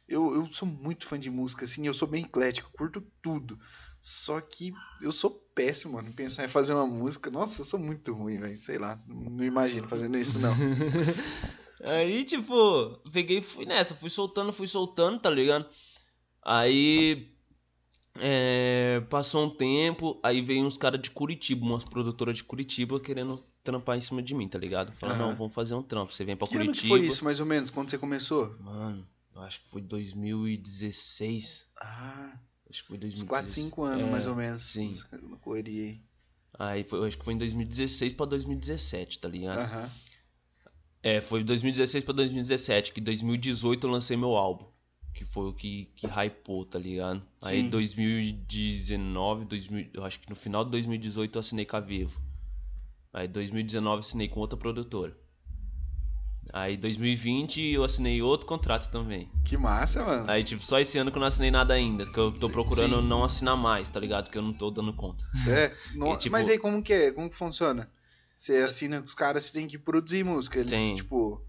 Eu, 0.09 0.35
eu 0.35 0.53
sou 0.53 0.67
muito 0.67 1.07
fã 1.07 1.19
de 1.19 1.31
música, 1.31 1.65
assim, 1.65 1.87
eu 1.87 1.95
sou 1.95 2.09
bem 2.09 2.25
eclético, 2.25 2.71
curto 2.73 3.03
tudo. 3.23 3.59
Só 4.01 4.41
que 4.41 4.73
eu 5.03 5.13
sou 5.13 5.31
péssimo, 5.55 5.93
mano, 5.95 6.13
pensar 6.13 6.45
em 6.45 6.49
fazer 6.49 6.73
uma 6.73 6.87
música. 6.87 7.31
Nossa, 7.31 7.61
eu 7.61 7.67
sou 7.67 7.79
muito 7.79 8.13
ruim, 8.13 8.41
velho. 8.41 8.57
Sei 8.57 8.79
lá, 8.79 8.99
não 9.07 9.45
imagino 9.45 9.87
fazendo 9.87 10.17
isso, 10.17 10.39
não. 10.39 10.55
Aí, 11.85 12.25
tipo, 12.25 12.99
peguei 13.13 13.39
e 13.39 13.43
fui 13.43 13.67
nessa, 13.67 13.95
fui 13.95 14.11
soltando, 14.11 14.53
fui 14.53 14.67
soltando, 14.67 15.21
tá 15.21 15.31
ligado? 15.31 15.67
Aí. 16.43 17.35
é, 18.17 19.01
passou 19.09 19.47
um 19.47 19.51
tempo, 19.51 20.19
aí 20.23 20.43
veio 20.43 20.67
uns 20.67 20.77
caras 20.77 21.01
de 21.01 21.11
Curitiba, 21.11 21.65
umas 21.65 21.85
produtoras 21.85 22.37
de 22.37 22.45
Curitiba 22.45 23.01
querendo 23.01 23.45
trampar 23.63 23.97
em 23.97 24.01
cima 24.01 24.23
de 24.23 24.35
mim, 24.35 24.49
tá 24.49 24.59
ligado? 24.59 24.93
Falaram, 24.93 25.19
Aham. 25.21 25.29
não, 25.31 25.37
vamos 25.37 25.55
fazer 25.55 25.75
um 25.75 25.83
trampo. 25.83 26.13
Você 26.13 26.25
vem 26.25 26.37
pra 26.37 26.47
Que 26.47 26.57
ano 26.57 26.67
Curitiba. 26.67 26.83
que 26.83 26.89
foi 26.89 27.07
isso, 27.07 27.25
mais 27.25 27.41
ou 27.41 27.47
menos, 27.47 27.71
quando 27.71 27.91
você 27.91 27.99
começou? 27.99 28.57
Mano, 28.61 29.07
eu 29.35 29.43
acho 29.43 29.61
que 29.61 29.69
foi 29.71 29.81
2016. 29.81 31.67
Ah, 31.81 32.39
Acho 32.71 32.83
que 32.83 32.89
foi 32.89 32.97
uns 32.99 33.01
2016. 33.01 33.29
4, 33.29 33.53
5 33.53 33.83
anos, 33.83 34.07
É, 34.07 34.11
mais 34.11 34.27
ou 34.27 34.35
menos. 34.37 34.63
sim. 34.63 34.95
Na 35.13 35.37
correria 35.39 35.85
aí. 35.87 36.01
Aí 36.59 36.85
foi, 36.85 37.07
acho 37.09 37.19
que 37.19 37.25
foi 37.25 37.35
em 37.35 37.39
2016 37.39 38.13
pra 38.13 38.27
2017, 38.27 39.19
tá 39.19 39.29
ligado? 39.29 39.61
Aham. 39.61 39.91
É, 41.03 41.21
foi 41.21 41.43
2016 41.43 42.05
pra 42.05 42.13
2017, 42.13 42.93
que 42.93 43.01
2018 43.01 43.87
eu 43.87 43.91
lancei 43.91 44.17
meu 44.17 44.37
álbum. 44.37 44.67
Que 45.15 45.25
foi 45.25 45.49
o 45.49 45.53
que, 45.53 45.87
que 45.97 46.07
hypou, 46.07 46.65
tá 46.65 46.79
ligado? 46.79 47.23
Aí 47.43 47.63
Sim. 47.63 47.71
2019, 47.71 49.45
2000, 49.47 49.89
eu 49.95 50.05
acho 50.05 50.21
que 50.21 50.29
no 50.31 50.37
final 50.37 50.65
de 50.65 50.71
2018 50.71 51.37
eu 51.37 51.41
assinei 51.41 51.65
com 51.65 51.77
a 51.77 51.81
Vivo. 51.81 52.21
Aí 53.13 53.27
2019 53.29 53.97
eu 53.97 54.01
assinei 54.01 54.29
com 54.29 54.41
outra 54.41 54.57
produtora. 54.59 55.17
Aí 56.53 56.77
2020 56.77 57.61
eu 57.73 57.85
assinei 57.85 58.21
outro 58.23 58.47
contrato 58.47 58.91
também. 58.91 59.31
Que 59.45 59.57
massa, 59.57 60.05
mano. 60.05 60.29
Aí, 60.31 60.43
tipo, 60.43 60.65
só 60.65 60.81
esse 60.81 60.99
ano 60.99 61.11
que 61.13 61.17
eu 61.17 61.21
não 61.21 61.29
assinei 61.29 61.51
nada 61.51 61.75
ainda. 61.75 62.07
Que 62.07 62.19
eu 62.19 62.33
tô 62.33 62.49
procurando 62.51 63.01
sim. 63.01 63.07
não 63.07 63.23
assinar 63.23 63.57
mais, 63.57 63.89
tá 63.89 64.01
ligado? 64.01 64.25
Porque 64.25 64.39
eu 64.39 64.43
não 64.43 64.53
tô 64.53 64.71
dando 64.71 64.93
conta. 64.93 65.25
É, 65.49 65.73
E, 65.95 66.17
tipo- 66.19 66.33
mas 66.33 66.49
aí 66.49 66.59
como 66.59 66.83
que 66.83 66.93
é? 66.93 67.13
Como 67.13 67.31
que 67.31 67.37
funciona? 67.37 67.91
Você 68.35 68.57
assina 68.59 68.99
com 69.01 69.07
os 69.07 69.15
caras, 69.15 69.45
você 69.45 69.53
tem 69.53 69.67
que 69.69 69.79
produzir 69.79 70.25
música. 70.25 70.59
Eles, 70.59 70.73
Tem. 70.73 70.97
tipo, 70.97 71.45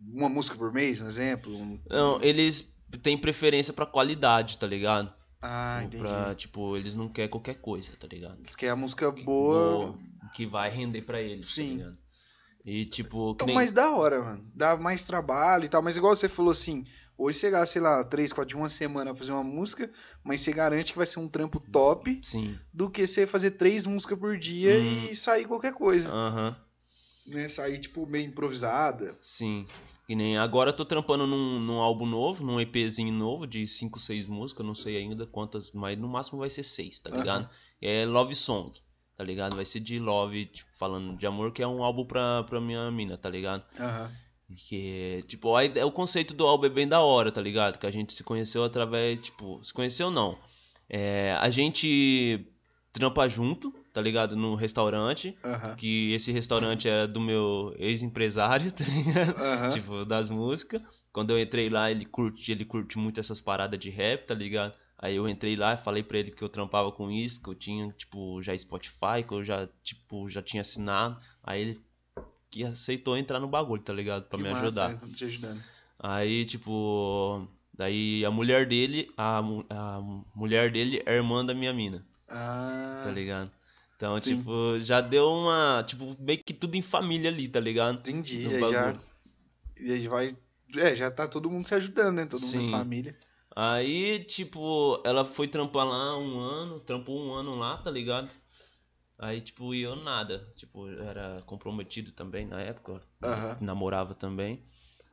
uma 0.00 0.28
música 0.28 0.56
por 0.56 0.72
mês, 0.72 1.00
um 1.00 1.06
exemplo? 1.06 1.54
um- 1.56 1.78
Não, 1.88 2.20
eles 2.22 2.74
têm 3.02 3.18
preferência 3.18 3.72
pra 3.72 3.86
qualidade, 3.86 4.58
tá 4.58 4.66
ligado? 4.66 5.12
Ah, 5.42 5.76
Ou 5.80 5.86
entendi. 5.86 6.02
Pra, 6.02 6.34
tipo, 6.34 6.76
eles 6.76 6.94
não 6.94 7.08
querem 7.08 7.30
qualquer 7.30 7.54
coisa, 7.60 7.92
tá 8.00 8.06
ligado? 8.08 8.38
Eles 8.40 8.56
querem 8.56 8.72
a 8.72 8.76
música 8.76 9.10
boa. 9.12 9.24
Boa, 9.24 9.98
que 10.32 10.46
vai 10.46 10.70
render 10.70 11.02
pra 11.02 11.20
eles, 11.20 11.54
Sim. 11.54 11.78
tá? 11.80 11.92
E 12.64 12.84
tipo, 12.84 13.32
Então, 13.32 13.46
nem... 13.46 13.54
mais 13.54 13.70
da 13.70 13.92
hora, 13.92 14.20
mano. 14.22 14.42
Dá 14.54 14.76
mais 14.76 15.04
trabalho 15.04 15.64
e 15.64 15.68
tal. 15.68 15.80
Mas 15.82 15.96
igual 15.96 16.16
você 16.16 16.28
falou 16.28 16.50
assim, 16.50 16.84
hoje 17.16 17.38
você 17.38 17.48
gasta, 17.50 17.74
sei 17.74 17.80
lá, 17.82 18.02
três, 18.02 18.32
quatro 18.32 18.48
de 18.48 18.56
uma 18.56 18.68
semana 18.68 19.10
pra 19.12 19.18
fazer 19.20 19.30
uma 19.32 19.44
música, 19.44 19.88
mas 20.24 20.40
você 20.40 20.52
garante 20.52 20.90
que 20.90 20.98
vai 20.98 21.06
ser 21.06 21.20
um 21.20 21.28
trampo 21.28 21.60
top 21.70 22.18
Sim. 22.24 22.58
do 22.74 22.90
que 22.90 23.06
você 23.06 23.24
fazer 23.24 23.52
três 23.52 23.86
músicas 23.86 24.18
por 24.18 24.36
dia 24.36 24.76
Hum. 24.80 25.08
e 25.10 25.14
sair 25.14 25.44
qualquer 25.44 25.74
coisa. 25.74 26.10
Aham. 26.10 26.56
Né? 27.24 27.48
Sair, 27.48 27.78
tipo, 27.80 28.04
meio 28.06 28.26
improvisada. 28.26 29.14
Sim. 29.20 29.66
Que 30.06 30.14
nem 30.16 30.36
agora 30.36 30.70
eu 30.70 30.76
tô 30.76 30.84
trampando 30.84 31.24
num, 31.26 31.60
num 31.60 31.78
álbum 31.78 32.06
novo, 32.06 32.44
num 32.44 32.60
EPzinho 32.60 33.12
novo 33.12 33.46
de 33.46 33.66
5, 33.68 33.98
6 34.00 34.26
músicas, 34.28 34.64
não 34.66 34.74
sei 34.74 34.96
ainda 34.96 35.26
quantas, 35.26 35.70
mas 35.72 35.96
no 35.98 36.06
máximo 36.08 36.38
vai 36.38 36.50
ser 36.50 36.62
6, 36.64 37.00
tá 37.00 37.10
ligado? 37.10 37.48
É 37.82 38.04
Love 38.06 38.34
Song, 38.36 38.72
tá 39.16 39.24
ligado? 39.24 39.56
Vai 39.56 39.64
ser 39.64 39.80
de 39.80 39.98
love, 39.98 40.46
tipo, 40.46 40.68
falando 40.78 41.16
de 41.16 41.26
amor, 41.26 41.52
que 41.52 41.62
é 41.62 41.66
um 41.66 41.82
álbum 41.82 42.04
pra, 42.04 42.42
pra 42.44 42.60
minha 42.60 42.90
mina, 42.90 43.16
tá 43.16 43.28
ligado? 43.30 43.64
Aham. 43.80 44.10
Que, 44.68 45.24
tipo, 45.26 45.56
a 45.56 45.64
ide- 45.64 45.82
o 45.82 45.90
conceito 45.90 46.32
do 46.32 46.46
álbum 46.46 46.66
é 46.66 46.68
bem 46.68 46.86
da 46.86 47.00
hora, 47.00 47.32
tá 47.32 47.40
ligado? 47.40 47.78
Que 47.78 47.86
a 47.86 47.90
gente 47.90 48.12
se 48.12 48.22
conheceu 48.22 48.62
através, 48.62 49.20
tipo, 49.20 49.60
se 49.64 49.72
conheceu 49.72 50.10
não. 50.10 50.38
É, 50.88 51.36
a 51.40 51.50
gente 51.50 52.46
trampa 52.92 53.28
junto, 53.28 53.74
tá 53.92 54.00
ligado? 54.00 54.36
No 54.36 54.54
restaurante. 54.54 55.36
Aham. 55.44 55.74
Que 55.74 56.12
esse 56.12 56.30
restaurante 56.30 56.88
é 56.88 57.06
do 57.08 57.20
meu 57.20 57.74
ex-empresário, 57.76 58.70
tá 58.72 58.84
ligado? 58.84 59.36
Aham. 59.36 59.70
Tipo, 59.70 60.04
das 60.04 60.30
músicas. 60.30 60.80
Quando 61.12 61.30
eu 61.30 61.40
entrei 61.40 61.68
lá, 61.68 61.90
ele 61.90 62.04
curte, 62.04 62.52
ele 62.52 62.64
curte 62.64 62.98
muito 62.98 63.18
essas 63.18 63.40
paradas 63.40 63.80
de 63.80 63.90
rap, 63.90 64.26
tá 64.26 64.34
ligado? 64.34 64.74
Aí 64.98 65.16
eu 65.16 65.28
entrei 65.28 65.56
lá 65.56 65.74
e 65.74 65.78
falei 65.78 66.02
pra 66.02 66.18
ele 66.18 66.30
que 66.30 66.42
eu 66.42 66.48
trampava 66.48 66.90
com 66.90 67.10
isso, 67.10 67.42
que 67.42 67.48
eu 67.48 67.54
tinha, 67.54 67.92
tipo, 67.92 68.42
já 68.42 68.56
Spotify, 68.56 69.22
que 69.26 69.32
eu 69.32 69.44
já, 69.44 69.68
tipo, 69.82 70.28
já 70.28 70.42
tinha 70.42 70.62
assinado. 70.62 71.18
Aí 71.42 71.60
ele 71.60 71.80
que 72.50 72.64
aceitou 72.64 73.16
entrar 73.16 73.38
no 73.40 73.48
bagulho, 73.48 73.82
tá 73.82 73.92
ligado? 73.92 74.24
Pra 74.24 74.38
Que 74.38 74.42
me 74.42 74.50
massa, 74.50 74.66
ajudar. 74.66 74.88
né? 74.90 75.14
Te 75.14 75.24
ajudando. 75.26 75.62
Aí, 75.98 76.44
tipo, 76.46 77.46
daí 77.74 78.24
a 78.24 78.30
mulher 78.30 78.66
dele, 78.66 79.10
a, 79.16 79.38
a 79.38 80.00
mulher 80.34 80.70
dele 80.70 81.02
é 81.06 81.14
irmã 81.14 81.44
da 81.44 81.54
minha 81.54 81.72
mina, 81.72 82.04
Ah, 82.28 83.00
tá 83.04 83.10
ligado? 83.10 83.50
Então, 83.96 84.18
Sim. 84.18 84.38
tipo, 84.38 84.78
já 84.80 85.00
deu 85.00 85.26
uma, 85.30 85.82
tipo, 85.86 86.14
meio 86.20 86.42
que 86.44 86.52
tudo 86.52 86.74
em 86.76 86.82
família 86.82 87.30
ali, 87.30 87.48
tá 87.48 87.58
ligado? 87.60 87.98
entendi. 88.00 88.46
Aí 88.46 88.64
já, 88.66 88.94
e 89.80 89.92
aí 89.92 90.08
vai. 90.08 90.36
É, 90.76 90.94
já 90.94 91.10
tá 91.10 91.26
todo 91.28 91.50
mundo 91.50 91.66
se 91.66 91.74
ajudando, 91.74 92.16
né? 92.16 92.26
Todo 92.26 92.42
mundo 92.42 92.56
Sim. 92.56 92.66
em 92.66 92.70
família. 92.70 93.16
Aí, 93.58 94.22
tipo, 94.24 95.00
ela 95.02 95.24
foi 95.24 95.48
trampar 95.48 95.86
lá 95.86 96.18
um 96.18 96.38
ano, 96.38 96.78
trampou 96.78 97.18
um 97.18 97.32
ano 97.32 97.54
lá, 97.58 97.78
tá 97.78 97.90
ligado? 97.90 98.28
Aí, 99.18 99.40
tipo, 99.40 99.74
e 99.74 99.80
eu 99.80 99.96
nada. 99.96 100.46
Tipo, 100.56 100.86
era 100.88 101.42
comprometido 101.46 102.12
também 102.12 102.44
na 102.46 102.60
época. 102.60 103.00
Aham. 103.22 103.56
Namorava 103.62 104.14
também. 104.14 104.62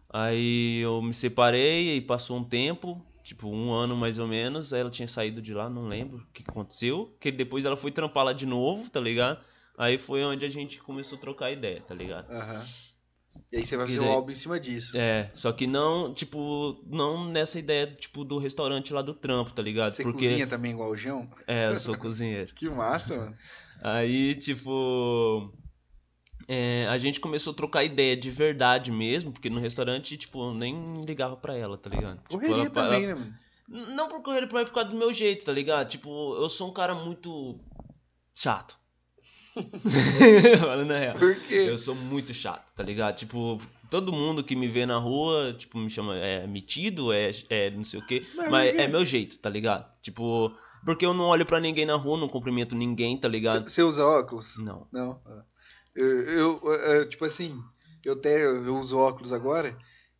Aí 0.10 0.79
eu 0.79 1.01
me 1.01 1.13
separei 1.13 1.95
e 1.95 2.01
passou 2.01 2.38
um 2.38 2.43
tempo, 2.43 3.01
tipo, 3.23 3.47
um 3.47 3.71
ano 3.71 3.95
mais 3.95 4.19
ou 4.19 4.27
menos. 4.27 4.73
Aí 4.73 4.82
ela 4.82 4.91
tinha 4.91 5.08
saído 5.08 5.41
de 5.41 5.53
lá, 5.53 5.69
não 5.69 5.88
lembro 5.88 6.17
o 6.17 6.34
que 6.34 6.43
aconteceu. 6.45 7.15
Que 7.21 7.32
depois 7.32 7.63
ela 7.63 7.77
foi 7.77 7.91
trampar 7.91 8.25
lá 8.25 8.34
de 8.34 8.45
novo, 8.45 8.89
tá 8.89 8.99
ligado? 8.99 9.39
Aí 9.77 9.97
foi 9.97 10.21
onde 10.21 10.45
a 10.45 10.49
gente 10.49 10.82
começou 10.82 11.17
a 11.17 11.21
trocar 11.21 11.49
ideia, 11.49 11.82
tá 11.82 11.95
ligado? 11.95 12.29
Aham. 12.29 12.67
E 13.53 13.57
aí 13.57 13.65
você 13.65 13.77
vai 13.77 13.85
fazer 13.85 13.99
um 13.99 14.03
daí- 14.05 14.11
álbum 14.13 14.31
em 14.31 14.33
cima 14.33 14.59
disso. 14.59 14.97
É, 14.97 15.29
só 15.35 15.51
que 15.51 15.67
não, 15.67 16.11
tipo, 16.11 16.83
não 16.87 17.23
nessa 17.29 17.59
ideia, 17.59 17.85
tipo, 17.85 18.23
do 18.23 18.39
restaurante 18.39 18.91
lá 18.91 19.03
do 19.03 19.13
trampo, 19.13 19.51
tá 19.51 19.61
ligado? 19.61 19.91
Você 19.91 20.01
Porque, 20.01 20.27
cozinha 20.27 20.47
também 20.47 20.71
igual 20.71 20.89
o 20.89 20.97
João? 20.97 21.23
é, 21.45 21.69
eu 21.69 21.77
sou 21.77 21.95
cozinheiro. 21.99 22.51
Que 22.55 22.67
massa, 22.67 23.15
mano. 23.15 23.37
Aí, 23.83 24.33
tipo, 24.33 25.53
é, 26.47 26.87
a 26.89 26.97
gente 26.97 27.19
começou 27.19 27.53
a 27.53 27.55
trocar 27.55 27.83
ideia 27.83 28.17
de 28.17 28.31
verdade 28.31 28.91
mesmo, 28.91 29.31
porque 29.31 29.51
no 29.51 29.59
restaurante, 29.59 30.17
tipo, 30.17 30.43
eu 30.49 30.53
nem 30.55 31.01
ligava 31.05 31.37
pra 31.37 31.55
ela, 31.55 31.77
tá 31.77 31.91
ligado? 31.91 32.17
Tipo, 32.23 32.29
Correria 32.31 32.55
ela- 32.63 32.69
também, 32.71 33.05
ela- 33.05 33.13
né, 33.15 33.21
mano? 33.21 33.37
Não 33.95 34.09
por 34.09 34.21
correr 34.23 34.47
pra 34.47 34.65
por 34.65 34.73
causa 34.73 34.89
do 34.89 34.97
meu 34.97 35.13
jeito, 35.13 35.45
tá 35.45 35.51
ligado? 35.53 35.89
Tipo, 35.89 36.35
eu 36.35 36.49
sou 36.49 36.69
um 36.69 36.73
cara 36.73 36.93
muito 36.95 37.59
chato. 38.35 38.77
Falando 40.59 40.85
na 40.85 40.97
real. 40.97 41.15
Por 41.17 41.35
quê? 41.35 41.65
Eu 41.67 41.77
sou 41.77 41.95
muito 41.95 42.33
chato, 42.33 42.65
tá 42.75 42.83
ligado? 42.83 43.15
Tipo, 43.15 43.61
todo 43.89 44.11
mundo 44.11 44.43
que 44.43 44.55
me 44.55 44.67
vê 44.67 44.85
na 44.85 44.97
rua, 44.97 45.53
tipo, 45.57 45.77
me 45.77 45.89
chama, 45.89 46.17
é 46.17 46.47
metido, 46.47 47.13
é, 47.13 47.31
é 47.49 47.69
não 47.69 47.83
sei 47.83 47.99
o 47.99 48.05
quê, 48.05 48.25
Mas 48.35 48.49
mas 48.49 48.75
é 48.75 48.87
meu 48.87 49.05
jeito, 49.05 49.37
tá 49.37 49.49
ligado? 49.49 49.85
Tipo, 50.01 50.51
porque 50.85 51.05
eu 51.05 51.13
não 51.13 51.25
olho 51.25 51.45
pra 51.45 51.59
ninguém 51.59 51.85
na 51.85 51.95
rua, 51.95 52.17
não 52.17 52.27
cumprimento 52.27 52.75
ninguém, 52.75 53.17
tá 53.17 53.27
ligado? 53.27 53.69
Você 53.69 53.83
usa 53.83 54.05
óculos? 54.05 54.57
Não. 54.57 54.87
Não. 54.91 55.21
Ah. 55.25 55.43
Eu, 55.95 56.23
eu, 56.23 56.73
eu, 56.73 57.09
tipo 57.09 57.23
assim, 57.23 57.61
eu 58.03 58.13
até 58.13 58.45
eu 58.45 58.75
uso 58.77 58.97
óculos 58.97 59.31
agora 59.31 59.77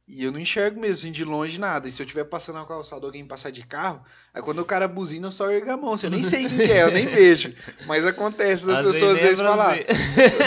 e 0.08 0.24
eu 0.24 0.32
não 0.32 0.40
enxergo 0.40 0.80
mesmo 0.80 0.94
assim, 0.94 1.12
de 1.12 1.24
longe 1.24 1.60
nada. 1.60 1.88
E 1.88 1.92
se 1.92 2.02
eu 2.02 2.06
estiver 2.06 2.26
passando 2.26 2.56
na 2.56 2.66
calçada 2.66 3.06
alguém 3.06 3.26
passar 3.26 3.52
de 3.52 3.66
carro, 3.66 4.04
aí 4.34 4.42
quando 4.42 4.60
o 4.60 4.66
cara 4.66 4.88
buzina, 4.88 5.28
eu 5.28 5.32
só 5.32 5.50
ergo 5.50 5.72
a 5.72 5.78
mão. 5.78 5.94
Assim, 5.94 6.08
eu 6.08 6.12
nem 6.12 6.24
sei 6.24 6.48
quem 6.48 6.58
que 6.58 6.72
é, 6.72 6.84
eu 6.84 6.92
nem 6.92 7.06
vejo. 7.14 7.54
Mas 7.86 8.06
acontece 8.06 8.66
das 8.66 8.80
Às 8.80 8.86
pessoas 8.86 9.18
às 9.18 9.24
é 9.24 9.28
vezes 9.28 9.42
pra 9.42 9.50
falar. 9.52 9.78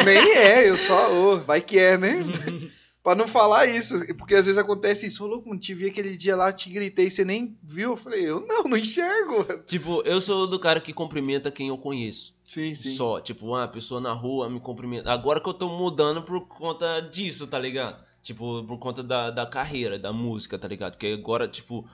Nem 0.05 0.37
é, 0.37 0.69
eu 0.69 0.77
só, 0.77 1.13
ô, 1.13 1.39
vai 1.39 1.61
que 1.61 1.79
é, 1.79 1.97
né? 1.97 2.19
pra 3.03 3.15
não 3.15 3.29
falar 3.29 3.67
isso, 3.67 4.05
porque 4.19 4.35
às 4.35 4.47
vezes 4.47 4.59
acontece 4.59 5.07
isso, 5.07 5.25
ô 5.25 5.29
louco, 5.29 5.49
não 5.49 5.57
te 5.57 5.73
vi 5.73 5.87
aquele 5.87 6.17
dia 6.17 6.35
lá, 6.35 6.53
te 6.53 6.69
gritei, 6.69 7.09
você 7.09 7.25
nem 7.25 7.57
viu. 7.63 7.93
Eu 7.93 7.97
falei, 7.97 8.29
eu 8.29 8.41
não, 8.41 8.65
não 8.65 8.77
enxergo. 8.77 9.45
Tipo, 9.65 10.03
eu 10.03 10.21
sou 10.21 10.47
do 10.47 10.59
cara 10.59 10.81
que 10.81 10.93
cumprimenta 10.93 11.51
quem 11.51 11.69
eu 11.69 11.79
conheço. 11.79 12.35
Sim, 12.45 12.75
sim. 12.75 12.95
Só, 12.95 13.21
tipo, 13.21 13.55
ah, 13.55 13.65
a 13.65 13.69
pessoa 13.69 14.01
na 14.01 14.13
rua 14.13 14.51
me 14.51 14.61
cumprimenta. 14.61 15.11
Agora 15.13 15.41
que 15.41 15.49
eu 15.49 15.55
tô 15.55 15.69
mudando 15.69 16.21
por 16.23 16.47
conta 16.49 17.01
disso, 17.01 17.47
tá 17.47 17.59
ligado? 17.59 18.06
Tipo, 18.27 18.65
por 18.65 18.77
conta 18.79 19.05
da, 19.05 19.31
da 19.31 19.47
carreira, 19.47 20.01
da 20.01 20.13
música, 20.13 20.59
tá 20.59 20.67
ligado? 20.67 20.95
Porque 20.95 21.07
agora, 21.17 21.47
tipo, 21.47 21.89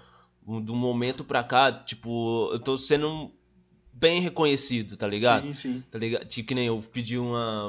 do 0.46 0.74
momento 0.74 1.22
pra 1.24 1.44
cá, 1.44 1.70
tipo, 1.70 2.48
eu 2.50 2.58
tô 2.58 2.78
sendo 2.78 3.30
bem 3.92 4.18
reconhecido, 4.22 4.96
tá 4.96 5.06
ligado? 5.06 5.42
Sim, 5.44 5.52
sim. 5.52 5.82
Tá 5.90 5.98
ligado? 5.98 6.24
Tipo, 6.24 6.48
que 6.48 6.54
nem 6.54 6.68
eu 6.68 6.82
pedi 6.90 7.18
uma, 7.18 7.68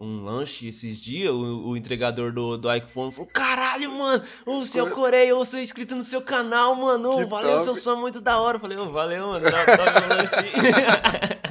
um 0.00 0.24
lanche 0.24 0.68
esses 0.68 0.98
dias, 0.98 1.30
o, 1.30 1.68
o 1.68 1.76
entregador 1.76 2.32
do, 2.32 2.56
do 2.56 2.74
iPhone 2.74 3.12
falou, 3.12 3.28
caralho, 3.30 3.92
mano, 3.92 4.24
o 4.46 4.64
seu 4.64 4.88
Co- 4.88 4.94
Coreia, 4.94 5.28
eu 5.28 5.44
sou 5.44 5.60
inscrito 5.60 5.94
no 5.94 6.02
seu 6.02 6.22
canal, 6.22 6.74
mano, 6.74 7.18
Que 7.18 7.26
valeu, 7.26 7.50
top. 7.56 7.64
seu 7.64 7.74
som 7.74 7.92
é 7.92 7.96
muito 8.00 8.22
da 8.22 8.38
hora. 8.40 8.56
Eu 8.56 8.60
falei, 8.62 8.78
ô, 8.78 8.88
valeu, 8.88 9.26
mano, 9.26 9.50
dá, 9.50 9.64
dá 9.66 10.00
meu 10.00 10.16
lanche. 10.16 10.32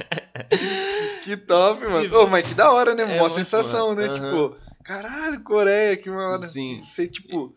Que 1.22 1.36
top, 1.36 1.84
mano. 1.84 2.02
Tipo, 2.02 2.16
Ô, 2.18 2.26
mas 2.26 2.46
que 2.46 2.54
da 2.54 2.72
hora, 2.72 2.94
né? 2.94 3.16
é 3.16 3.18
Mó 3.18 3.28
sensação, 3.28 3.94
né? 3.94 4.08
massa. 4.08 4.20
Tipo, 4.20 4.56
caralho, 4.86 5.42
Coreia, 5.42 5.96
que 5.96 6.08
massa. 6.10 6.46
Sim. 6.48 6.80
Você, 6.80 7.06
tipo. 7.06 7.54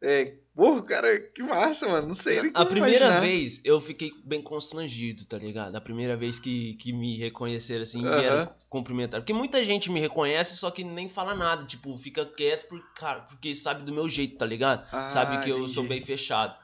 É. 0.00 0.34
Porra, 0.54 0.82
cara, 0.82 1.18
que 1.18 1.42
massa, 1.42 1.88
mano. 1.88 2.08
Não 2.08 2.14
sei 2.14 2.38
A 2.52 2.66
primeira 2.66 3.06
imaginar. 3.06 3.20
vez 3.20 3.60
eu 3.64 3.80
fiquei 3.80 4.10
bem 4.22 4.42
constrangido, 4.42 5.24
tá 5.24 5.38
ligado? 5.38 5.74
A 5.76 5.80
primeira 5.80 6.14
vez 6.14 6.38
que, 6.38 6.74
que 6.74 6.92
me 6.92 7.16
reconheceram 7.16 7.82
assim, 7.84 8.04
Aham. 8.04 8.18
vieram 8.20 8.54
cumprimentar. 8.68 9.20
Porque 9.22 9.32
muita 9.32 9.64
gente 9.64 9.90
me 9.90 9.98
reconhece, 9.98 10.56
só 10.58 10.70
que 10.70 10.84
nem 10.84 11.08
fala 11.08 11.34
nada. 11.34 11.64
Tipo, 11.64 11.96
fica 11.96 12.26
quieto 12.26 12.68
por, 12.68 12.82
cara, 12.94 13.20
porque 13.20 13.54
sabe 13.54 13.82
do 13.84 13.94
meu 13.94 14.08
jeito, 14.10 14.36
tá 14.36 14.44
ligado? 14.44 14.86
Ah, 14.92 15.08
sabe 15.08 15.42
que 15.42 15.50
eu 15.50 15.56
entendi. 15.56 15.72
sou 15.72 15.84
bem 15.84 16.02
fechado. 16.02 16.54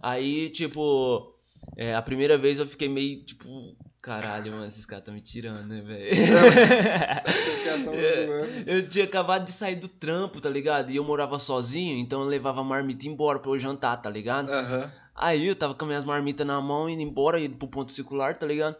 Aí, 0.00 0.48
tipo, 0.48 1.34
é, 1.76 1.94
a 1.94 2.00
primeira 2.00 2.38
vez 2.38 2.58
eu 2.58 2.66
fiquei 2.66 2.88
meio, 2.88 3.22
tipo, 3.22 3.76
caralho, 4.06 4.52
mano, 4.52 4.66
esses 4.66 4.86
caras 4.86 5.04
tão 5.04 5.12
me 5.12 5.20
tirando, 5.20 5.66
né, 5.66 5.80
velho? 5.80 6.16
É. 7.66 8.24
zoando. 8.24 8.70
Eu 8.70 8.88
tinha 8.88 9.04
acabado 9.04 9.44
de 9.44 9.52
sair 9.52 9.74
do 9.74 9.88
trampo, 9.88 10.40
tá 10.40 10.48
ligado? 10.48 10.90
E 10.90 10.96
eu 10.96 11.02
morava 11.02 11.38
sozinho, 11.38 11.98
então 11.98 12.22
eu 12.22 12.28
levava 12.28 12.60
a 12.60 12.64
marmita 12.64 13.08
embora 13.08 13.40
pra 13.40 13.50
eu 13.50 13.58
jantar, 13.58 14.00
tá 14.00 14.08
ligado? 14.08 14.50
Aham. 14.50 14.92
Aí 15.14 15.46
eu 15.46 15.56
tava 15.56 15.74
com 15.74 15.84
as 15.84 15.88
minhas 15.88 16.04
marmitas 16.04 16.46
na 16.46 16.60
mão, 16.60 16.88
indo 16.88 17.02
embora, 17.02 17.40
indo 17.40 17.56
pro 17.56 17.66
ponto 17.68 17.90
circular, 17.90 18.36
tá 18.36 18.46
ligado? 18.46 18.76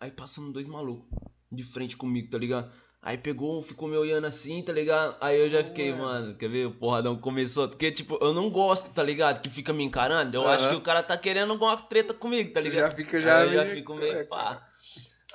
Aí 0.00 0.10
passando 0.10 0.52
dois 0.52 0.66
malucos 0.66 1.06
de 1.52 1.62
frente 1.62 1.96
comigo, 1.96 2.30
tá 2.30 2.38
ligado? 2.38 2.70
Aí 3.02 3.16
pegou, 3.16 3.62
ficou 3.62 3.88
me 3.88 3.96
olhando 3.96 4.26
assim, 4.26 4.62
tá 4.62 4.72
ligado? 4.72 5.16
Aí 5.20 5.38
eu 5.38 5.48
já 5.48 5.62
fiquei, 5.62 5.92
Ué. 5.92 5.98
mano, 5.98 6.34
quer 6.34 6.48
ver? 6.48 6.66
O 6.66 6.72
porradão 6.72 7.16
começou. 7.16 7.68
Porque, 7.68 7.92
tipo, 7.92 8.18
eu 8.20 8.32
não 8.34 8.50
gosto, 8.50 8.92
tá 8.92 9.02
ligado? 9.02 9.40
Que 9.42 9.48
fica 9.48 9.72
me 9.72 9.84
encarando. 9.84 10.36
Eu 10.36 10.48
acho 10.48 10.64
Aham. 10.64 10.70
que 10.70 10.76
o 10.76 10.80
cara 10.80 11.02
tá 11.02 11.16
querendo 11.16 11.52
alguma 11.52 11.76
treta 11.76 12.12
comigo, 12.12 12.52
tá 12.52 12.60
Você 12.60 12.70
ligado? 12.70 12.90
já 12.90 12.96
fica 12.96 13.22
já 13.22 13.38
Aí 13.38 13.48
eu 13.48 13.64
já 13.64 13.74
fico 13.74 13.94
meio 13.94 14.26
pá. 14.26 14.66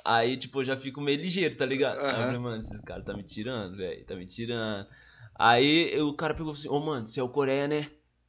Aí, 0.04 0.36
tipo, 0.36 0.60
eu 0.60 0.64
já 0.64 0.76
fico 0.76 1.00
meio 1.00 1.20
ligeiro, 1.20 1.56
tá 1.56 1.64
ligado? 1.64 1.98
Aí 1.98 2.18
eu 2.18 2.24
falei, 2.24 2.38
mano, 2.38 2.56
esses 2.58 2.80
caras 2.80 3.04
tá 3.04 3.14
me 3.14 3.22
tirando, 3.22 3.76
velho, 3.76 4.04
tá 4.04 4.14
me 4.16 4.26
tirando. 4.26 4.86
Aí 5.34 5.98
o 6.00 6.12
cara 6.14 6.34
pegou 6.34 6.52
assim, 6.52 6.68
ô 6.68 6.78
mano, 6.80 7.06
você 7.06 7.20
é 7.20 7.22
o 7.22 7.28
Coreia, 7.28 7.66
né? 7.68 7.88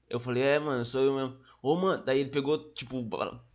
Eu 0.09 0.19
falei, 0.19 0.43
é, 0.43 0.59
mano, 0.59 0.85
sou 0.85 1.01
eu 1.01 1.15
mesmo. 1.15 1.37
Ô, 1.61 1.75
mano, 1.75 2.03
daí 2.03 2.19
ele 2.19 2.29
pegou, 2.29 2.71
tipo, 2.73 3.03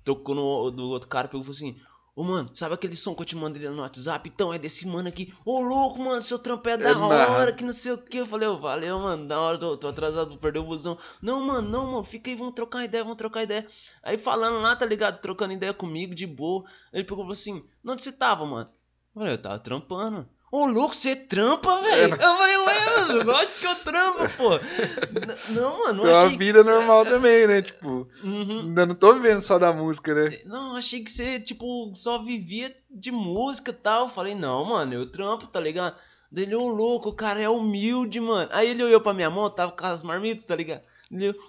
tocou 0.05 0.35
no 0.35 0.71
do 0.71 0.89
outro 0.89 1.09
cara, 1.09 1.29
pegou 1.29 1.41
e 1.41 1.45
falou 1.45 1.57
assim, 1.57 1.81
ô, 2.19 2.25
mano, 2.25 2.51
sabe 2.53 2.75
aquele 2.75 2.97
som 2.97 3.15
que 3.15 3.23
eu 3.23 3.27
te 3.27 3.37
mandei 3.37 3.69
no 3.69 3.81
WhatsApp? 3.81 4.29
Então, 4.29 4.53
é 4.53 4.59
desse 4.59 4.85
mano 4.89 5.09
aqui. 5.09 5.33
Ô, 5.45 5.61
louco, 5.61 6.01
mano, 6.01 6.21
seu 6.21 6.37
trampo 6.37 6.69
é 6.69 6.77
da 6.77 6.91
É 6.91 6.97
hora, 6.97 7.53
que 7.53 7.63
não 7.63 7.73
sei 7.73 7.93
o 7.93 7.99
que. 7.99 8.17
Eu 8.17 8.27
falei, 8.27 8.49
ô, 8.49 8.59
valeu, 8.59 8.99
mano, 8.99 9.29
da 9.29 9.41
hora, 9.41 9.57
tô, 9.57 9.77
tô 9.77 9.87
atrasado, 9.87 10.31
vou 10.31 10.39
perder 10.39 10.59
o 10.59 10.65
busão. 10.65 10.99
Não, 11.23 11.41
mano, 11.41 11.69
não, 11.69 11.87
mano, 11.87 12.03
fica 12.03 12.29
aí, 12.29 12.35
vamos 12.35 12.55
trocar 12.55 12.85
ideia, 12.85 13.05
vamos 13.05 13.19
trocar 13.19 13.45
ideia. 13.45 13.65
Aí 14.03 14.19
falando 14.19 14.61
lá, 14.61 14.75
tá 14.75 14.85
ligado? 14.85 15.21
Trocando 15.21 15.53
ideia 15.53 15.73
comigo, 15.73 16.13
de 16.13 16.27
boa. 16.27 16.65
Ele 16.93 17.05
pegou 17.05 17.19
e 17.19 17.23
falou 17.23 17.33
assim, 17.33 17.65
onde 17.87 18.03
você 18.03 18.11
tava, 18.11 18.45
mano? 18.45 18.69
Eu 19.15 19.21
falei, 19.21 19.35
eu 19.35 19.43
tava 19.43 19.61
trampando. 19.61 20.29
Ô, 20.51 20.65
louco, 20.67 20.95
você 20.97 21.15
trampa, 21.15 21.81
velho? 21.83 22.15
Eu 22.15 22.19
falei, 22.19 22.57
ué, 22.57 22.75
mano, 23.07 23.25
lógico 23.25 23.59
que 23.61 23.67
eu 23.67 23.75
trampo, 23.77 24.19
pô. 24.37 24.55
N- 24.55 25.55
Não, 25.61 25.79
mano, 25.79 26.03
não 26.05 26.11
uma 26.11 26.25
achei... 26.25 26.39
vida 26.39 26.65
normal 26.65 27.05
também, 27.05 27.47
né? 27.47 27.61
Tipo, 27.61 28.09
Uhum. 28.25 28.61
ainda 28.61 28.87
não 28.87 28.95
tô 28.95 29.13
vivendo 29.15 29.43
só 29.43 29.59
da 29.59 29.73
música, 29.73 30.15
né? 30.15 30.39
Não, 30.47 30.77
achei 30.77 31.05
que 31.05 31.11
você, 31.11 31.39
tipo, 31.39 31.93
só 31.95 32.19
vivia 32.23 32.75
de 32.91 33.11
música 33.11 33.71
e 33.71 33.75
tal. 33.75 34.05
Eu 34.05 34.09
falei, 34.09 34.35
não, 34.35 34.65
mano, 34.65 34.95
eu 34.95 35.11
trampo, 35.11 35.47
tá 35.47 35.61
ligado? 35.61 35.97
Daí 36.33 36.45
ele, 36.45 36.55
ô 36.55 36.67
louco, 36.69 37.11
o 37.11 37.15
cara 37.15 37.41
é 37.43 37.49
humilde, 37.49 38.19
mano. 38.21 38.49
Aí 38.53 38.71
ele 38.71 38.83
olhou 38.83 39.01
pra 39.01 39.13
minha 39.15 39.29
mão, 39.31 39.51
tava 39.51 39.73
com 39.73 39.85
as 39.87 40.03
marmitas, 40.03 40.47
tá 40.47 40.57
ligado? 40.57 40.83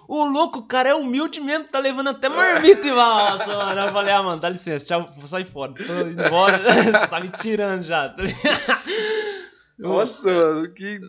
Ô 0.08 0.24
louco, 0.24 0.60
o 0.60 0.66
cara 0.66 0.88
é 0.88 0.94
humilde 0.94 1.38
mesmo, 1.38 1.68
tá 1.68 1.78
levando 1.78 2.08
até 2.08 2.30
marmita 2.30 2.86
e 2.86 2.90
nossa, 2.90 3.46
mano. 3.46 3.80
Eu 3.80 3.92
falei, 3.92 4.14
ah, 4.14 4.22
mano, 4.22 4.40
dá 4.40 4.48
licença, 4.48 4.86
tchau, 4.86 5.10
vou 5.16 5.28
sair 5.28 5.44
fora. 5.44 5.74
Tô 5.74 5.92
indo 6.06 6.22
embora, 6.22 6.58
você 6.58 6.92
tá 7.08 7.20
me 7.20 7.28
tirando 7.28 7.82
já, 7.82 8.08
tá? 8.08 8.22
Nossa, 9.78 10.32
mano, 10.32 10.72
que. 10.72 11.00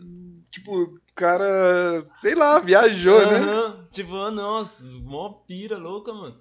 Tipo, 0.50 0.82
o 0.82 1.00
cara, 1.14 2.04
sei 2.16 2.34
lá, 2.34 2.58
viajou, 2.58 3.26
né? 3.26 3.40
Tipo, 3.90 4.16
ah, 4.16 4.30
nossa, 4.30 4.82
mó 4.82 5.30
pira 5.46 5.78
louca, 5.78 6.12
mano. 6.12 6.36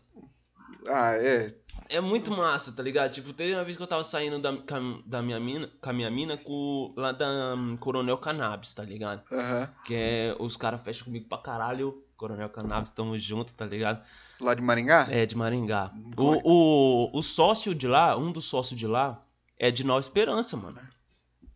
Ah, 0.87 1.13
é. 1.13 1.49
É 1.91 1.99
muito 1.99 2.31
massa, 2.31 2.71
tá 2.71 2.81
ligado? 2.81 3.11
Tipo, 3.11 3.33
teve 3.33 3.53
uma 3.53 3.63
vez 3.63 3.75
que 3.75 3.83
eu 3.83 3.87
tava 3.87 4.03
saindo 4.03 4.39
da, 4.39 4.55
com, 4.55 5.01
da 5.05 5.21
minha 5.21 5.39
mina, 5.39 5.69
com 5.81 5.89
a 5.89 5.93
minha 5.93 6.09
mina 6.09 6.37
com, 6.37 6.93
lá 6.95 7.11
da 7.11 7.53
hum, 7.55 7.75
Coronel 7.77 8.17
Cannabis, 8.17 8.73
tá 8.73 8.83
ligado? 8.83 9.23
Aham. 9.31 9.69
Que 9.85 9.93
é, 9.95 10.35
os 10.39 10.55
caras 10.55 10.81
fecham 10.81 11.05
comigo 11.05 11.27
pra 11.27 11.37
caralho. 11.37 12.03
Coronel 12.15 12.49
Cannabis, 12.49 12.91
tamo 12.91 13.17
junto, 13.19 13.53
tá 13.53 13.65
ligado? 13.65 14.01
Lá 14.39 14.53
de 14.53 14.61
Maringá? 14.61 15.07
É, 15.09 15.25
de 15.25 15.35
Maringá. 15.35 15.91
O, 16.15 17.09
o, 17.13 17.17
o 17.19 17.23
sócio 17.23 17.73
de 17.75 17.87
lá, 17.87 18.15
um 18.15 18.31
dos 18.31 18.45
sócios 18.45 18.79
de 18.79 18.85
lá, 18.87 19.25
é 19.57 19.69
de 19.71 19.83
Nova 19.83 19.99
Esperança, 19.99 20.55
mano. 20.55 20.79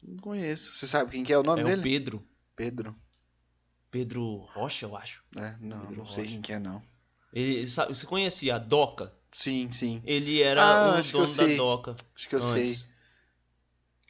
Não 0.04 0.18
conheço. 0.18 0.74
Você 0.76 0.88
sabe 0.88 1.12
quem 1.12 1.24
que 1.24 1.32
é 1.32 1.38
o 1.38 1.44
nome 1.44 1.62
É 1.62 1.64
dele? 1.64 1.80
o 1.80 1.84
Pedro. 1.84 2.28
Pedro. 2.56 2.96
Pedro 3.90 4.38
Rocha, 4.54 4.86
eu 4.86 4.96
acho. 4.98 5.24
É, 5.38 5.56
não, 5.62 5.80
Pedro 5.82 5.98
não 5.98 6.06
sei 6.06 6.24
Rocha. 6.24 6.34
quem 6.34 6.42
que 6.42 6.54
é, 6.54 6.60
não. 6.60 6.82
Ele, 7.32 7.68
sabe, 7.68 7.94
você 7.94 8.06
conhecia 8.06 8.56
a 8.56 8.58
Doca? 8.58 9.14
Sim, 9.36 9.70
sim. 9.70 10.02
Ele 10.06 10.42
era 10.42 10.64
Ah, 10.64 11.00
o 11.02 11.12
dono 11.12 11.36
da. 11.36 11.56
Doca. 11.58 11.96
Acho 12.16 12.30
que 12.30 12.36
eu 12.36 12.40
antes. 12.40 12.52
sei. 12.80 12.96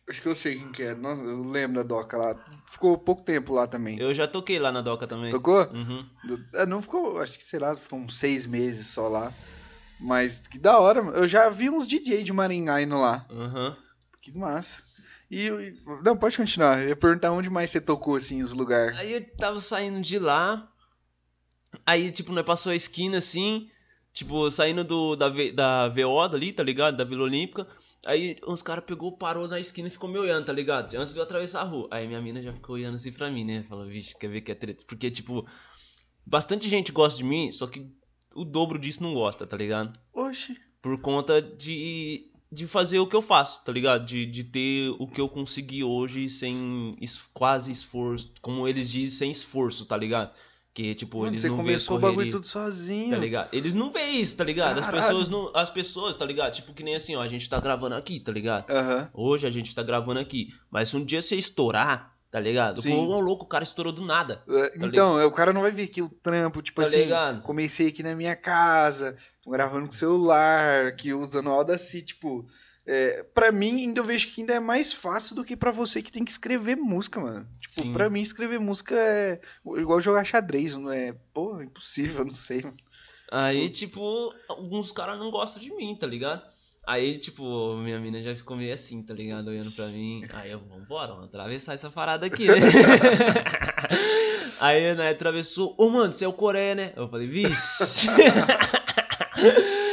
Acho 0.07 0.21
que 0.21 0.27
eu 0.27 0.35
sei 0.35 0.55
quem 0.59 0.71
que 0.71 0.83
é. 0.83 0.93
Nossa, 0.93 1.23
eu 1.23 1.41
lembro 1.49 1.77
da 1.77 1.83
Doca 1.83 2.15
lá. 2.15 2.35
Ficou 2.69 2.95
pouco 2.95 3.23
tempo 3.23 3.51
lá 3.51 3.65
também. 3.65 3.99
Eu 3.99 4.13
já 4.13 4.27
toquei 4.27 4.59
lá 4.59 4.71
na 4.71 4.81
Doca 4.81 5.07
também. 5.07 5.31
Tocou? 5.31 5.67
Uhum. 5.71 6.07
É, 6.53 6.63
não 6.67 6.79
ficou, 6.79 7.19
acho 7.19 7.39
que 7.39 7.43
sei 7.43 7.59
lá, 7.59 7.75
ficou 7.75 7.97
uns 7.97 8.15
seis 8.19 8.45
meses 8.45 8.85
só 8.85 9.07
lá. 9.07 9.33
Mas 9.99 10.37
que 10.47 10.59
da 10.59 10.77
hora, 10.77 10.99
eu 10.99 11.27
já 11.27 11.49
vi 11.49 11.71
uns 11.71 11.87
DJ 11.87 12.21
de 12.21 12.31
Maringá 12.31 12.79
indo 12.83 12.99
lá. 13.01 13.25
Uhum. 13.31 13.75
Que 14.21 14.37
massa. 14.37 14.83
E, 15.31 15.49
não, 16.03 16.15
pode 16.15 16.37
continuar. 16.37 16.83
Eu 16.83 16.89
ia 16.89 16.95
perguntar 16.95 17.31
onde 17.31 17.49
mais 17.49 17.71
você 17.71 17.81
tocou, 17.81 18.15
assim, 18.15 18.43
os 18.43 18.53
lugares. 18.53 18.95
Aí 18.99 19.11
eu 19.11 19.37
tava 19.37 19.59
saindo 19.59 20.01
de 20.03 20.19
lá. 20.19 20.71
Aí, 21.83 22.11
tipo, 22.11 22.31
nós 22.31 22.45
passou 22.45 22.71
a 22.71 22.75
esquina 22.75 23.17
assim. 23.17 23.71
Tipo, 24.15 24.49
saindo 24.49 24.83
do, 24.83 25.15
da, 25.15 25.27
V- 25.29 25.51
da 25.51 25.89
VO 25.89 26.21
ali, 26.21 26.51
tá 26.53 26.63
ligado? 26.63 26.95
Da 26.95 27.03
Vila 27.03 27.23
Olímpica. 27.25 27.67
Aí 28.05 28.37
uns 28.47 28.63
caras 28.63 28.85
pegou, 28.85 29.11
parou 29.17 29.45
na 29.47 29.59
esquina 29.59 29.89
e 29.89 29.91
ficou 29.91 30.09
me 30.09 30.17
olhando, 30.17 30.45
tá 30.45 30.53
ligado? 30.53 30.95
Antes 30.95 31.13
de 31.13 31.19
eu 31.19 31.23
atravessar 31.23 31.59
a 31.61 31.65
rua. 31.65 31.87
Aí 31.91 32.07
minha 32.07 32.21
mina 32.21 32.41
já 32.41 32.53
ficou 32.53 32.75
olhando 32.75 32.95
assim 32.95 33.11
pra 33.11 33.29
mim, 33.29 33.43
né? 33.43 33.65
Falou, 33.67 33.85
vixe, 33.85 34.17
quer 34.17 34.29
ver 34.29 34.39
que 34.41 34.51
é 34.51 34.55
treta? 34.55 34.83
Porque, 34.87 35.11
tipo, 35.11 35.45
bastante 36.25 36.67
gente 36.69 36.91
gosta 36.93 37.17
de 37.17 37.23
mim, 37.25 37.51
só 37.51 37.67
que 37.67 37.87
o 38.33 38.45
dobro 38.45 38.79
disso 38.79 39.03
não 39.03 39.13
gosta, 39.13 39.45
tá 39.45 39.57
ligado? 39.57 39.97
Oxi. 40.13 40.57
Por 40.81 40.99
conta 41.01 41.41
de, 41.41 42.31
de 42.51 42.67
fazer 42.67 42.99
o 42.99 43.07
que 43.07 43.15
eu 43.15 43.21
faço, 43.21 43.65
tá 43.65 43.71
ligado? 43.71 44.05
De, 44.05 44.25
de 44.25 44.43
ter 44.45 44.95
o 44.97 45.07
que 45.07 45.19
eu 45.19 45.27
consegui 45.27 45.83
hoje 45.83 46.29
sem 46.29 46.95
es- 47.01 47.27
quase 47.33 47.71
esforço. 47.71 48.31
Como 48.41 48.67
eles 48.67 48.89
dizem, 48.89 49.09
sem 49.09 49.31
esforço, 49.31 49.85
tá 49.85 49.97
ligado? 49.97 50.31
Que, 50.75 50.93
tipo, 50.93 51.19
Mano, 51.19 51.31
eles 51.31 51.41
você 51.41 51.47
não 51.47 51.55
começou 51.55 51.95
o 51.95 51.99
bagulho 52.01 52.29
tudo 52.29 52.45
sozinho. 52.45 53.11
Tá 53.11 53.17
ligado? 53.17 53.47
Eles 53.53 53.73
não 53.73 53.89
veem 53.89 54.21
isso, 54.21 54.35
tá 54.35 54.43
ligado? 54.43 54.77
As 54.77 54.85
Caralho. 54.85 55.03
pessoas 55.07 55.29
não. 55.29 55.49
As 55.55 55.69
pessoas, 55.69 56.17
tá 56.17 56.25
ligado? 56.25 56.53
Tipo, 56.53 56.73
que 56.73 56.83
nem 56.83 56.95
assim, 56.95 57.15
ó, 57.15 57.21
a 57.21 57.27
gente 57.29 57.49
tá 57.49 57.61
gravando 57.61 57.95
aqui, 57.95 58.19
tá 58.19 58.29
ligado? 58.33 58.69
Aham. 58.69 59.09
Hoje 59.13 59.47
a 59.47 59.49
gente 59.49 59.73
tá 59.73 59.81
gravando 59.81 60.19
aqui. 60.19 60.53
Mas 60.69 60.89
se 60.89 60.97
um 60.97 61.05
dia 61.05 61.21
você 61.21 61.37
estourar, 61.37 62.13
tá 62.29 62.41
ligado? 62.41 62.81
Sim. 62.81 62.93
Ô 62.93 63.21
louco, 63.21 63.45
o 63.45 63.47
cara 63.47 63.63
estourou 63.63 63.93
do 63.93 64.03
nada. 64.03 64.43
É, 64.49 64.73
então, 64.81 65.17
é, 65.17 65.25
o 65.25 65.31
cara 65.31 65.53
não 65.53 65.61
vai 65.61 65.71
ver 65.71 65.83
aqui 65.83 66.01
o 66.01 66.09
trampo, 66.09 66.61
tipo 66.61 66.81
Tá 66.81 66.87
assim, 66.87 66.97
ligado? 67.03 67.41
comecei 67.41 67.87
aqui 67.87 68.03
na 68.03 68.13
minha 68.13 68.35
casa, 68.35 69.15
gravando 69.47 69.85
com 69.85 69.93
celular, 69.93 70.87
aqui 70.87 71.13
usando 71.13 71.47
o 71.47 71.51
Audacity, 71.51 72.01
tipo, 72.07 72.45
é, 72.87 73.23
pra 73.33 73.51
mim 73.51 73.81
ainda 73.81 73.99
eu 73.99 74.05
vejo 74.05 74.27
que 74.27 74.41
ainda 74.41 74.53
é 74.53 74.59
mais 74.59 74.93
fácil 74.93 75.35
do 75.35 75.43
que 75.43 75.55
pra 75.55 75.71
você 75.71 76.01
que 76.01 76.11
tem 76.11 76.23
que 76.23 76.31
escrever 76.31 76.75
música, 76.75 77.19
mano. 77.19 77.47
Tipo, 77.59 77.81
Sim. 77.81 77.93
pra 77.93 78.09
mim 78.09 78.21
escrever 78.21 78.59
música 78.59 78.95
é 78.95 79.39
igual 79.77 79.99
jogar 79.99 80.23
xadrez, 80.23 80.75
não 80.75 80.91
é, 80.91 81.13
pô, 81.33 81.61
impossível, 81.61 82.23
não 82.25 82.35
sei, 82.35 82.61
mano. 82.61 82.77
Aí, 83.31 83.69
tipo, 83.69 84.33
alguns 84.47 84.91
caras 84.91 85.17
não 85.17 85.31
gostam 85.31 85.61
de 85.61 85.73
mim, 85.73 85.97
tá 85.99 86.05
ligado? 86.05 86.43
Aí, 86.85 87.17
tipo, 87.17 87.75
minha 87.77 87.99
mina 87.99 88.21
já 88.21 88.35
ficou 88.35 88.55
meio 88.55 88.71
assim, 88.71 89.01
tá 89.01 89.15
ligado? 89.15 89.47
Olhando 89.47 89.71
pra 89.71 89.87
mim. 89.87 90.21
Aí 90.33 90.51
eu, 90.51 90.59
vambora, 90.59 91.13
vamos 91.13 91.29
atravessar 91.29 91.73
essa 91.73 91.89
parada 91.89 92.27
aqui, 92.27 92.47
né? 92.47 92.53
Aí, 94.61 94.93
né, 94.93 95.09
atravessou. 95.09 95.73
Ô, 95.79 95.89
mano, 95.89 96.13
você 96.13 96.23
é 96.23 96.27
o 96.27 96.33
Coreia, 96.33 96.75
né? 96.75 96.93
Eu 96.95 97.09
falei, 97.09 97.27
vixe. 97.27 98.07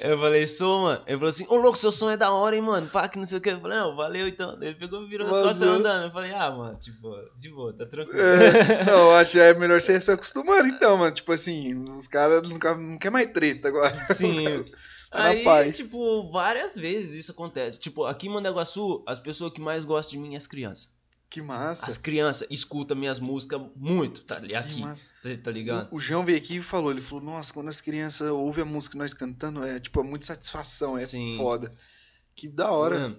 Eu 0.00 0.16
falei, 0.18 0.46
sou, 0.46 0.82
mano. 0.82 1.02
Ele 1.06 1.16
falou 1.16 1.30
assim, 1.30 1.46
ô 1.48 1.56
louco, 1.56 1.76
seu 1.76 1.90
som 1.90 2.08
é 2.10 2.16
da 2.16 2.30
hora, 2.32 2.54
hein, 2.54 2.62
mano. 2.62 2.88
Pá, 2.88 3.08
que 3.08 3.18
não 3.18 3.26
sei 3.26 3.38
o 3.38 3.40
que. 3.40 3.50
Eu 3.50 3.60
falei, 3.60 3.78
não, 3.78 3.96
valeu 3.96 4.28
então. 4.28 4.56
Ele 4.62 4.74
pegou 4.74 5.02
e 5.02 5.08
virou 5.08 5.26
as 5.26 5.32
costas 5.32 5.58
Vazou. 5.60 5.74
andando. 5.74 6.04
Eu 6.04 6.10
falei, 6.12 6.32
ah, 6.32 6.50
mano, 6.50 6.76
tipo, 6.78 7.08
de 7.36 7.48
boa, 7.50 7.72
tá 7.72 7.84
tranquilo. 7.86 8.20
É, 8.20 8.84
não, 8.84 8.98
eu 8.98 9.10
acho 9.16 9.32
que 9.32 9.40
é 9.40 9.54
melhor 9.54 9.80
você 9.80 10.00
se 10.00 10.10
acostumando 10.10 10.68
então, 10.68 10.96
mano. 10.96 11.12
Tipo 11.12 11.32
assim, 11.32 11.74
os 11.96 12.06
caras 12.06 12.48
não, 12.48 12.58
quer- 12.58 12.76
não 12.78 12.98
quer 12.98 13.10
mais 13.10 13.30
treta 13.32 13.68
agora. 13.68 14.06
Sim. 14.14 14.64
Tá 15.10 15.24
Aí, 15.24 15.42
paz. 15.42 15.76
tipo, 15.76 16.30
várias 16.30 16.76
vezes 16.76 17.14
isso 17.14 17.32
acontece. 17.32 17.78
Tipo, 17.80 18.04
aqui 18.04 18.26
em 18.28 18.30
Mandaguaçu, 18.30 19.02
as 19.06 19.18
pessoas 19.18 19.52
que 19.52 19.60
mais 19.60 19.84
gostam 19.84 20.12
de 20.12 20.18
mim 20.28 20.34
é 20.34 20.36
as 20.36 20.46
crianças. 20.46 20.90
Que 21.30 21.42
massa. 21.42 21.86
As 21.86 21.98
crianças 21.98 22.48
escutam 22.50 22.96
minhas 22.96 23.18
músicas 23.20 23.60
muito, 23.76 24.22
tá 24.22 24.40
Que 24.40 24.54
aqui, 24.54 24.80
massa. 24.80 25.04
tá, 25.22 25.28
tá 25.44 25.50
ligado? 25.50 25.88
O, 25.92 25.96
o 25.96 26.00
João 26.00 26.24
veio 26.24 26.38
aqui 26.38 26.56
e 26.56 26.62
falou, 26.62 26.90
ele 26.90 27.02
falou, 27.02 27.22
nossa, 27.24 27.52
quando 27.52 27.68
as 27.68 27.80
crianças 27.82 28.30
ouvem 28.30 28.62
a 28.62 28.66
música 28.66 28.96
nós 28.96 29.12
cantando, 29.12 29.62
é 29.64 29.78
tipo, 29.78 30.00
é 30.00 30.02
muita 30.02 30.24
satisfação, 30.24 30.96
é 30.96 31.04
Sim. 31.04 31.36
foda. 31.36 31.74
Que 32.34 32.48
da 32.48 32.70
hora. 32.70 33.14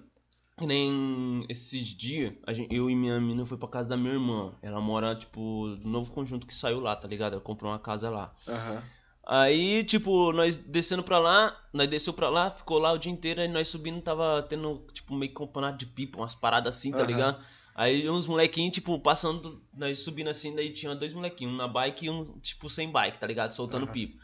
Que 0.58 0.66
nem 0.66 1.46
esses 1.48 1.86
dias, 1.96 2.34
gente- 2.50 2.74
eu 2.74 2.90
e 2.90 2.94
minha 2.96 3.18
menina 3.20 3.46
foi 3.46 3.56
pra 3.56 3.68
casa 3.68 3.88
da 3.88 3.96
minha 3.96 4.12
irmã. 4.12 4.52
Ela 4.60 4.80
mora, 4.80 5.14
tipo, 5.14 5.68
no 5.82 5.88
novo 5.90 6.10
conjunto 6.10 6.46
que 6.46 6.54
saiu 6.54 6.80
lá, 6.80 6.94
tá 6.96 7.06
ligado? 7.08 7.32
Ela 7.34 7.40
comprou 7.42 7.70
uma 7.70 7.78
casa 7.78 8.10
lá. 8.10 8.34
Aham. 8.46 8.82
Aí, 9.26 9.84
tipo, 9.84 10.32
nós 10.32 10.56
descendo 10.56 11.02
pra 11.04 11.18
lá, 11.18 11.56
nós 11.72 11.88
desceu 11.88 12.12
pra 12.12 12.28
lá, 12.28 12.50
ficou 12.50 12.78
lá 12.78 12.90
o 12.92 12.98
dia 12.98 13.12
inteiro, 13.12 13.40
aí 13.40 13.48
nós 13.48 13.68
subindo, 13.68 14.02
tava 14.02 14.42
tendo, 14.42 14.84
tipo, 14.92 15.14
meio 15.14 15.30
que 15.30 15.38
campeonato 15.38 15.78
de 15.78 15.86
pipa, 15.86 16.18
umas 16.18 16.34
paradas 16.34 16.74
assim, 16.74 16.90
tá 16.90 16.98
Aham. 16.98 17.06
ligado? 17.06 17.44
Aí 17.80 18.10
uns 18.10 18.26
molequinhos, 18.26 18.74
tipo, 18.74 19.00
passando, 19.00 19.64
nós 19.72 20.00
subindo 20.00 20.28
assim, 20.28 20.54
daí 20.54 20.68
tinha 20.70 20.94
dois 20.94 21.14
molequinhos, 21.14 21.54
um 21.54 21.56
na 21.56 21.66
bike 21.66 22.04
e 22.04 22.10
um, 22.10 22.38
tipo, 22.40 22.68
sem 22.68 22.90
bike, 22.90 23.18
tá 23.18 23.26
ligado? 23.26 23.52
Soltando 23.52 23.84
Aham. 23.84 23.92
pipa. 23.94 24.18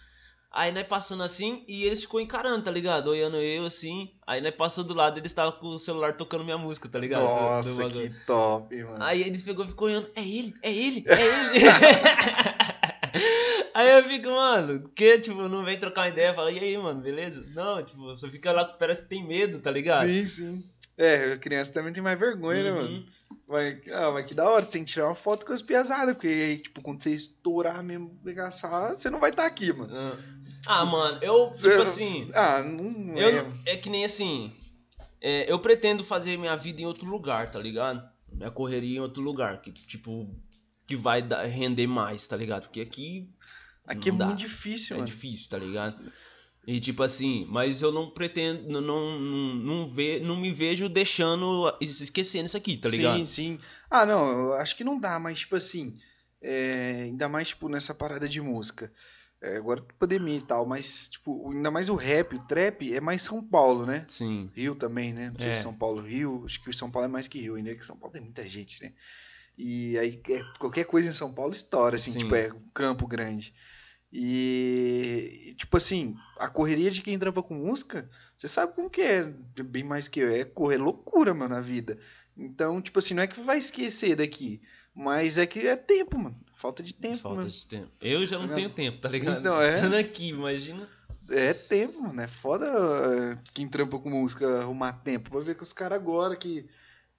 Aí 0.52 0.70
nós 0.72 0.86
passando 0.86 1.22
assim, 1.22 1.64
e 1.66 1.84
eles 1.84 2.02
ficou 2.02 2.20
encarando, 2.20 2.62
tá 2.64 2.70
ligado? 2.70 3.08
Olhando 3.08 3.38
eu 3.38 3.64
assim, 3.64 4.12
aí 4.26 4.42
nós 4.42 4.54
passando 4.54 4.88
do 4.88 4.94
lado, 4.94 5.18
eles 5.18 5.32
estavam 5.32 5.58
com 5.58 5.68
o 5.68 5.78
celular 5.78 6.18
tocando 6.18 6.44
minha 6.44 6.58
música, 6.58 6.86
tá 6.86 6.98
ligado? 6.98 7.22
Do- 7.22 7.28
do 7.30 7.34
Nossa, 7.38 7.82
bagulho. 7.82 8.10
que 8.10 8.16
top, 8.26 8.82
mano. 8.84 9.02
Aí 9.02 9.22
eles 9.22 9.42
pegou 9.42 9.64
e 9.64 9.68
ficou 9.68 9.88
olhando, 9.88 10.10
é 10.14 10.20
ele, 10.22 10.54
é 10.62 10.70
ele, 10.74 11.04
é 11.08 11.24
ele. 11.24 11.64
aí 13.74 13.98
eu 13.98 14.02
fico, 14.04 14.28
mano, 14.30 14.88
que, 14.94 15.18
tipo, 15.18 15.48
não 15.48 15.64
vem 15.64 15.78
trocar 15.78 16.02
uma 16.02 16.08
ideia, 16.08 16.34
fala, 16.34 16.52
e 16.52 16.58
aí, 16.58 16.76
mano, 16.76 17.00
beleza? 17.00 17.42
Não, 17.54 17.82
tipo, 17.82 18.14
só 18.18 18.28
fica 18.28 18.52
lá, 18.52 18.66
parece 18.66 19.00
que 19.02 19.08
tem 19.08 19.26
medo, 19.26 19.60
tá 19.60 19.70
ligado? 19.70 20.06
Sim, 20.08 20.26
sim. 20.26 20.64
É, 20.98 21.36
criança 21.36 21.72
também 21.72 21.92
tem 21.92 22.02
mais 22.02 22.18
vergonha, 22.18 22.62
né, 22.64 22.70
Uhum. 22.70 22.76
mano? 22.76 23.06
Mas, 23.48 23.78
ah, 23.92 24.10
mas 24.10 24.26
que 24.26 24.34
da 24.34 24.48
hora, 24.50 24.66
tem 24.66 24.84
que 24.84 24.90
tirar 24.92 25.06
uma 25.06 25.14
foto 25.14 25.46
com 25.46 25.52
as 25.52 25.62
piazadas, 25.62 26.14
porque 26.14 26.26
aí, 26.26 26.58
tipo, 26.58 26.82
quando 26.82 27.00
você 27.02 27.10
estourar 27.14 27.82
mesmo, 27.82 28.18
regaçar, 28.24 28.96
você 28.96 29.08
não 29.08 29.20
vai 29.20 29.30
estar 29.30 29.46
aqui, 29.46 29.72
mano. 29.72 29.92
Ah. 29.96 30.16
Ah, 30.68 30.84
mano, 30.84 31.18
eu, 31.22 31.50
Você- 31.50 31.70
tipo 31.70 31.82
assim, 31.82 32.28
Ah, 32.34 32.60
não 32.62 33.16
eu 33.16 33.28
é. 33.28 33.52
é 33.66 33.76
que 33.76 33.88
nem 33.88 34.04
assim, 34.04 34.52
é, 35.20 35.50
eu 35.50 35.60
pretendo 35.60 36.02
fazer 36.02 36.36
minha 36.36 36.56
vida 36.56 36.82
em 36.82 36.86
outro 36.86 37.06
lugar, 37.06 37.48
tá 37.52 37.60
ligado? 37.60 38.02
Minha 38.32 38.50
correria 38.50 38.96
em 38.96 39.00
outro 39.00 39.22
lugar, 39.22 39.62
que, 39.62 39.70
tipo, 39.70 40.28
que 40.84 40.96
vai 40.96 41.22
dar- 41.22 41.44
render 41.44 41.86
mais, 41.86 42.26
tá 42.26 42.36
ligado? 42.36 42.62
Porque 42.64 42.80
aqui 42.80 43.30
Aqui 43.86 44.08
é 44.08 44.12
dá. 44.12 44.26
muito 44.26 44.40
difícil, 44.40 44.96
É 44.96 44.98
mano. 44.98 45.06
difícil, 45.08 45.48
tá 45.48 45.56
ligado? 45.58 45.96
E 46.66 46.80
tipo 46.80 47.02
assim, 47.04 47.46
mas 47.48 47.80
eu 47.80 47.92
não 47.92 48.10
pretendo, 48.10 48.68
não, 48.80 48.80
não, 49.20 49.54
não, 49.54 49.88
ve, 49.88 50.18
não 50.18 50.36
me 50.36 50.52
vejo 50.52 50.88
deixando, 50.88 51.72
esquecendo 51.80 52.46
isso 52.46 52.56
aqui, 52.56 52.76
tá 52.76 52.88
ligado? 52.88 53.18
Sim, 53.18 53.24
sim. 53.24 53.58
Ah, 53.88 54.04
não, 54.04 54.28
eu 54.46 54.52
acho 54.54 54.76
que 54.76 54.82
não 54.82 54.98
dá, 54.98 55.18
mas, 55.20 55.38
tipo 55.38 55.54
assim, 55.54 55.96
é, 56.42 57.02
ainda 57.04 57.28
mais, 57.28 57.48
tipo, 57.48 57.68
nessa 57.68 57.94
parada 57.94 58.28
de 58.28 58.40
música. 58.40 58.92
É, 59.40 59.58
agora 59.58 59.80
pandemia 59.98 60.38
e 60.38 60.42
tal, 60.42 60.66
mas, 60.66 61.08
tipo, 61.10 61.52
ainda 61.52 61.70
mais 61.70 61.88
o 61.88 61.94
rap, 61.94 62.34
o 62.34 62.42
trap 62.46 62.92
é 62.92 63.00
mais 63.00 63.22
São 63.22 63.40
Paulo, 63.44 63.86
né? 63.86 64.02
Sim. 64.08 64.50
Rio 64.52 64.74
também, 64.74 65.12
né? 65.12 65.30
Não 65.32 65.40
sei 65.40 65.50
É. 65.50 65.54
se 65.54 65.62
São 65.62 65.74
Paulo, 65.74 66.02
Rio. 66.02 66.42
Acho 66.46 66.60
que 66.60 66.70
o 66.70 66.74
São 66.74 66.90
Paulo 66.90 67.06
é 67.06 67.10
mais 67.10 67.28
que 67.28 67.38
Rio 67.38 67.54
ainda, 67.54 67.74
que 67.76 67.84
São 67.84 67.96
Paulo 67.96 68.12
tem 68.12 68.22
muita 68.22 68.44
gente, 68.48 68.82
né? 68.82 68.92
E 69.56 69.96
aí 69.98 70.20
é, 70.30 70.42
qualquer 70.58 70.84
coisa 70.84 71.08
em 71.08 71.12
São 71.12 71.32
Paulo 71.32 71.52
estoura, 71.52 71.94
assim, 71.96 72.12
Sim. 72.12 72.18
tipo, 72.20 72.34
é 72.34 72.52
um 72.52 72.68
campo 72.74 73.06
grande. 73.06 73.54
E, 74.18 75.54
tipo 75.58 75.76
assim, 75.76 76.16
a 76.38 76.48
correria 76.48 76.90
de 76.90 77.02
quem 77.02 77.18
trampa 77.18 77.42
com 77.42 77.52
música, 77.52 78.08
você 78.34 78.48
sabe 78.48 78.74
como 78.74 78.88
que 78.88 79.02
é, 79.02 79.30
bem 79.62 79.84
mais 79.84 80.08
que 80.08 80.20
eu, 80.20 80.30
é 80.30 80.42
correr 80.42 80.78
loucura, 80.78 81.34
mano, 81.34 81.54
na 81.54 81.60
vida. 81.60 81.98
Então, 82.34 82.80
tipo 82.80 82.98
assim, 82.98 83.12
não 83.12 83.22
é 83.22 83.26
que 83.26 83.38
vai 83.40 83.58
esquecer 83.58 84.16
daqui, 84.16 84.62
mas 84.94 85.36
é 85.36 85.44
que 85.44 85.66
é 85.68 85.76
tempo, 85.76 86.18
mano. 86.18 86.34
Falta 86.54 86.82
de 86.82 86.94
tempo, 86.94 87.18
Falta 87.18 87.40
mano. 87.40 87.50
de 87.50 87.66
tempo. 87.66 87.90
Eu 88.00 88.24
já 88.24 88.38
não 88.38 88.48
Tá 88.48 88.54
tenho 88.54 88.70
tempo, 88.70 88.98
tá 89.02 89.08
ligado? 89.10 89.40
Então, 89.40 89.60
é. 89.60 89.74
Estando 89.74 89.96
aqui, 89.96 90.28
imagina. 90.28 90.88
É 91.28 91.52
tempo, 91.52 92.00
mano. 92.00 92.18
É 92.18 92.26
foda 92.26 92.64
é, 92.66 93.38
quem 93.52 93.68
trampa 93.68 93.98
com 93.98 94.08
música 94.08 94.60
arrumar 94.60 94.94
tempo. 94.94 95.28
Vai 95.30 95.44
ver 95.44 95.56
que 95.56 95.62
os 95.62 95.74
caras 95.74 95.98
agora 95.98 96.34
que, 96.36 96.64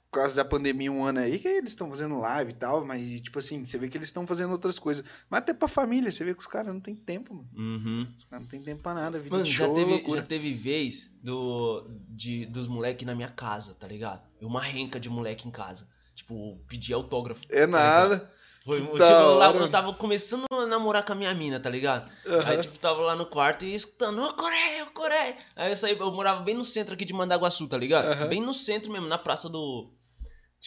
por 0.09 0.19
causa 0.19 0.35
da 0.35 0.45
pandemia, 0.45 0.91
um 0.91 1.03
ano 1.03 1.19
aí, 1.19 1.37
que 1.37 1.47
eles 1.47 1.71
estão 1.71 1.89
fazendo 1.89 2.17
live 2.19 2.51
e 2.51 2.55
tal, 2.55 2.85
mas, 2.85 3.21
tipo 3.21 3.39
assim, 3.39 3.63
você 3.65 3.77
vê 3.77 3.89
que 3.89 3.97
eles 3.97 4.07
estão 4.07 4.25
fazendo 4.25 4.51
outras 4.51 4.79
coisas. 4.79 5.05
Mas 5.29 5.39
até 5.39 5.53
pra 5.53 5.67
família, 5.67 6.11
você 6.11 6.23
vê 6.23 6.33
que 6.33 6.39
os 6.39 6.47
caras 6.47 6.73
não 6.73 6.79
tem 6.79 6.95
tempo, 6.95 7.33
mano. 7.33 7.49
Uhum. 7.55 8.07
Os 8.15 8.23
caras 8.23 8.45
não 8.45 8.49
tem 8.49 8.61
tempo 8.61 8.81
pra 8.81 8.93
nada. 8.93 9.19
Vida 9.19 9.35
Mano, 9.35 9.45
de 9.45 9.51
já 9.51 9.65
show 9.65 9.73
é 9.73 9.79
teve, 9.79 9.91
loucura. 9.91 10.21
já 10.21 10.27
teve 10.27 10.53
vez 10.53 11.13
do, 11.21 11.85
de, 12.09 12.45
dos 12.45 12.67
moleques 12.67 13.05
na 13.05 13.13
minha 13.13 13.29
casa, 13.29 13.75
tá 13.75 13.87
ligado? 13.87 14.21
E 14.39 14.45
uma 14.45 14.61
renca 14.61 14.99
de 14.99 15.09
moleque 15.09 15.47
em 15.47 15.51
casa. 15.51 15.87
Tipo, 16.15 16.57
pedir 16.67 16.93
autógrafo. 16.93 17.41
É 17.49 17.67
nada. 17.67 18.31
Foi, 18.67 18.81
tipo, 18.81 18.97
lá, 18.97 19.55
eu 19.55 19.71
tava 19.71 19.93
começando 19.93 20.43
a 20.51 20.65
namorar 20.65 21.05
com 21.05 21.13
a 21.13 21.15
minha 21.15 21.33
mina, 21.33 21.57
tá 21.57 21.69
ligado? 21.69 22.11
Aí, 22.25 22.55
Aham. 22.55 22.61
tipo, 22.61 22.77
tava 22.77 22.99
lá 23.01 23.15
no 23.15 23.25
quarto 23.25 23.63
e 23.63 23.73
escutando, 23.73 24.21
ô 24.21 24.33
Coreia, 24.33 24.83
ô 24.83 24.87
Coreia. 24.87 25.37
Aí 25.55 25.71
eu 25.71 25.77
saí, 25.77 25.97
eu 25.97 26.11
morava 26.11 26.41
bem 26.41 26.53
no 26.53 26.65
centro 26.65 26.93
aqui 26.93 27.05
de 27.05 27.13
Mandaguaçu, 27.13 27.65
tá 27.69 27.77
ligado? 27.77 28.07
Aham. 28.11 28.27
Bem 28.27 28.41
no 28.41 28.53
centro 28.53 28.91
mesmo, 28.91 29.07
na 29.07 29.17
praça 29.17 29.47
do. 29.47 29.89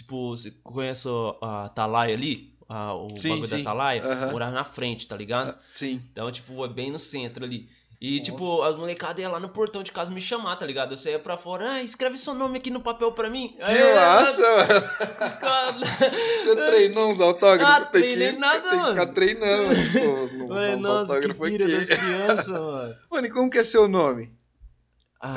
Tipo, 0.00 0.30
você 0.34 0.50
conhece 0.64 1.06
a 1.42 1.66
Atalaia 1.66 2.14
ali? 2.14 2.54
A- 2.66 2.94
o 2.94 3.18
Sim, 3.18 3.28
bagulho 3.30 3.44
sim. 3.48 3.56
da 3.56 3.60
Atalaia? 3.70 4.02
Aham. 4.02 4.30
Morava 4.32 4.50
na 4.52 4.64
frente, 4.64 5.06
tá 5.06 5.14
ligado? 5.14 5.54
Sim. 5.68 6.00
Então, 6.10 6.32
tipo, 6.32 6.64
é 6.64 6.68
bem 6.68 6.90
no 6.90 6.98
centro 6.98 7.44
ali. 7.44 7.68
E, 8.00 8.18
Nossa. 8.18 8.30
tipo, 8.30 8.62
as 8.62 8.76
molecadas 8.76 9.18
iam 9.22 9.30
lá 9.30 9.38
no 9.38 9.50
portão 9.50 9.82
de 9.82 9.92
casa 9.92 10.10
me 10.10 10.22
chamar, 10.22 10.56
tá 10.56 10.64
ligado? 10.64 10.92
Eu 10.92 10.96
saía 10.96 11.18
pra 11.18 11.36
fora, 11.36 11.72
ah, 11.72 11.82
escreve 11.82 12.16
seu 12.16 12.32
nome 12.32 12.56
aqui 12.56 12.70
no 12.70 12.80
papel 12.80 13.12
pra 13.12 13.28
mim. 13.28 13.48
Que 13.58 13.62
Aí, 13.62 13.94
massa, 13.94 14.40
mano. 14.56 15.38
cara, 15.38 15.72
Você 16.44 16.56
treinou 16.56 17.10
uns 17.10 17.20
autógrafos? 17.20 17.74
Ah, 17.76 17.84
tem 17.84 18.00
treinei 18.00 18.32
que, 18.32 18.38
nada, 18.38 18.60
tem 18.62 18.70
que 18.70 18.76
mano. 18.76 18.90
ficar 19.00 19.06
treinando. 19.12 19.74
Tipo, 19.92 20.54
uns 20.54 20.82
nossa, 20.82 21.20
que 21.20 21.26
autógrafos 21.26 21.46
aqui. 21.46 21.58
das 21.58 21.86
crianças, 21.88 22.48
mano. 22.48 22.94
Mano, 23.12 23.26
e 23.26 23.30
como 23.30 23.50
que 23.50 23.58
é 23.58 23.64
seu 23.64 23.86
nome? 23.86 24.32
Ah, 25.20 25.34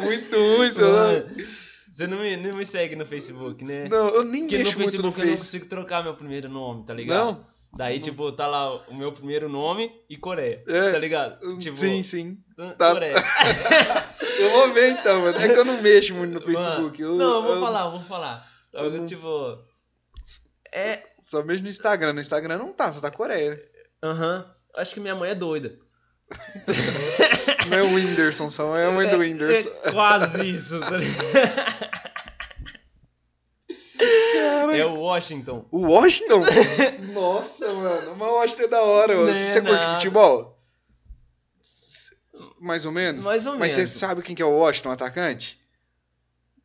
muito 0.00 0.36
ruim 0.36 0.70
seu 0.72 0.92
nome. 0.92 1.46
você 1.92 2.06
não 2.06 2.18
me, 2.20 2.36
não 2.36 2.56
me 2.56 2.66
segue 2.66 2.96
no 2.96 3.04
Facebook, 3.06 3.64
né? 3.64 3.88
Não, 3.88 4.08
eu 4.08 4.24
nem 4.24 4.42
Porque 4.42 4.58
no 4.58 4.64
mexo 4.64 4.78
muito 4.78 4.96
no 5.02 5.12
Facebook 5.12 5.20
eu 5.20 5.26
não 5.26 5.36
consigo 5.36 5.66
trocar 5.66 6.02
meu 6.02 6.14
primeiro 6.14 6.48
nome, 6.48 6.84
tá 6.86 6.94
ligado? 6.94 7.24
Não? 7.26 7.44
Daí, 7.72 7.98
Não. 7.98 8.04
tipo, 8.04 8.32
tá 8.32 8.48
lá 8.48 8.84
o 8.88 8.94
meu 8.96 9.12
primeiro 9.12 9.48
nome 9.48 9.92
e 10.08 10.16
Coreia, 10.16 10.64
É. 10.66 10.90
tá 10.90 10.98
ligado? 10.98 11.38
Tipo, 11.60 11.76
sim, 11.76 12.02
sim. 12.02 12.38
Tá. 12.76 12.92
Coreia. 12.92 13.14
Eu 14.40 14.50
vou 14.50 14.72
ver 14.72 14.92
então, 14.92 15.20
mano. 15.22 15.38
É 15.38 15.48
que 15.52 15.58
eu 15.58 15.64
não 15.66 15.82
mexo 15.82 16.14
muito 16.14 16.32
no 16.32 16.40
Mano, 16.40 16.46
Facebook. 16.56 17.00
Eu, 17.02 17.14
não, 17.14 17.34
eu 17.36 17.42
vou 17.42 17.54
eu 17.56 17.60
falar, 17.60 17.84
eu 17.84 17.90
vou 17.90 18.00
falar. 18.00 18.46
eu 18.72 18.90
não- 18.90 19.04
tipo. 19.06 19.58
É. 20.72 21.02
Só 21.22 21.42
mesmo 21.44 21.64
no 21.64 21.70
Instagram. 21.70 22.12
No 22.14 22.20
Instagram 22.20 22.58
não 22.58 22.72
tá, 22.72 22.90
só 22.90 23.00
tá 23.00 23.10
Coreia. 23.10 23.60
Aham. 24.02 24.46
Acho 24.74 24.94
que 24.94 25.00
minha 25.00 25.14
mãe 25.14 25.30
é 25.30 25.34
doida. 25.34 25.78
Não 27.68 27.78
é 27.78 27.82
o 27.82 27.94
Whindersson, 27.94 28.48
só 28.48 28.76
é 28.76 28.86
a 28.86 28.90
mãe 28.90 29.08
do 29.08 29.18
Whindersson. 29.18 29.70
É 29.84 29.92
quase 29.92 30.48
isso, 30.54 30.78
tá 30.80 30.96
ligado? 30.96 31.32
Cara, 33.98 34.76
É 34.76 34.84
o 34.84 34.94
Washington. 34.94 35.66
O 35.70 35.86
Washington? 35.86 36.42
Nossa, 37.12 37.72
mano. 37.72 38.16
Mas 38.16 38.28
o 38.28 38.32
Washington 38.32 38.62
é 38.62 38.68
da 38.68 38.82
hora. 38.82 39.14
Não 39.14 39.28
é 39.28 39.34
Você 39.34 39.60
curte 39.60 39.74
nada. 39.82 39.94
futebol? 39.94 40.58
Mais 42.60 42.86
ou 42.86 42.92
menos? 42.92 43.24
Mais 43.24 43.46
ou 43.46 43.58
Mas 43.58 43.72
você 43.72 43.78
menos. 43.78 43.90
sabe 43.92 44.22
quem 44.22 44.34
que 44.34 44.42
é 44.42 44.44
o 44.46 44.50
Washington, 44.58 44.90
atacante? 44.92 45.59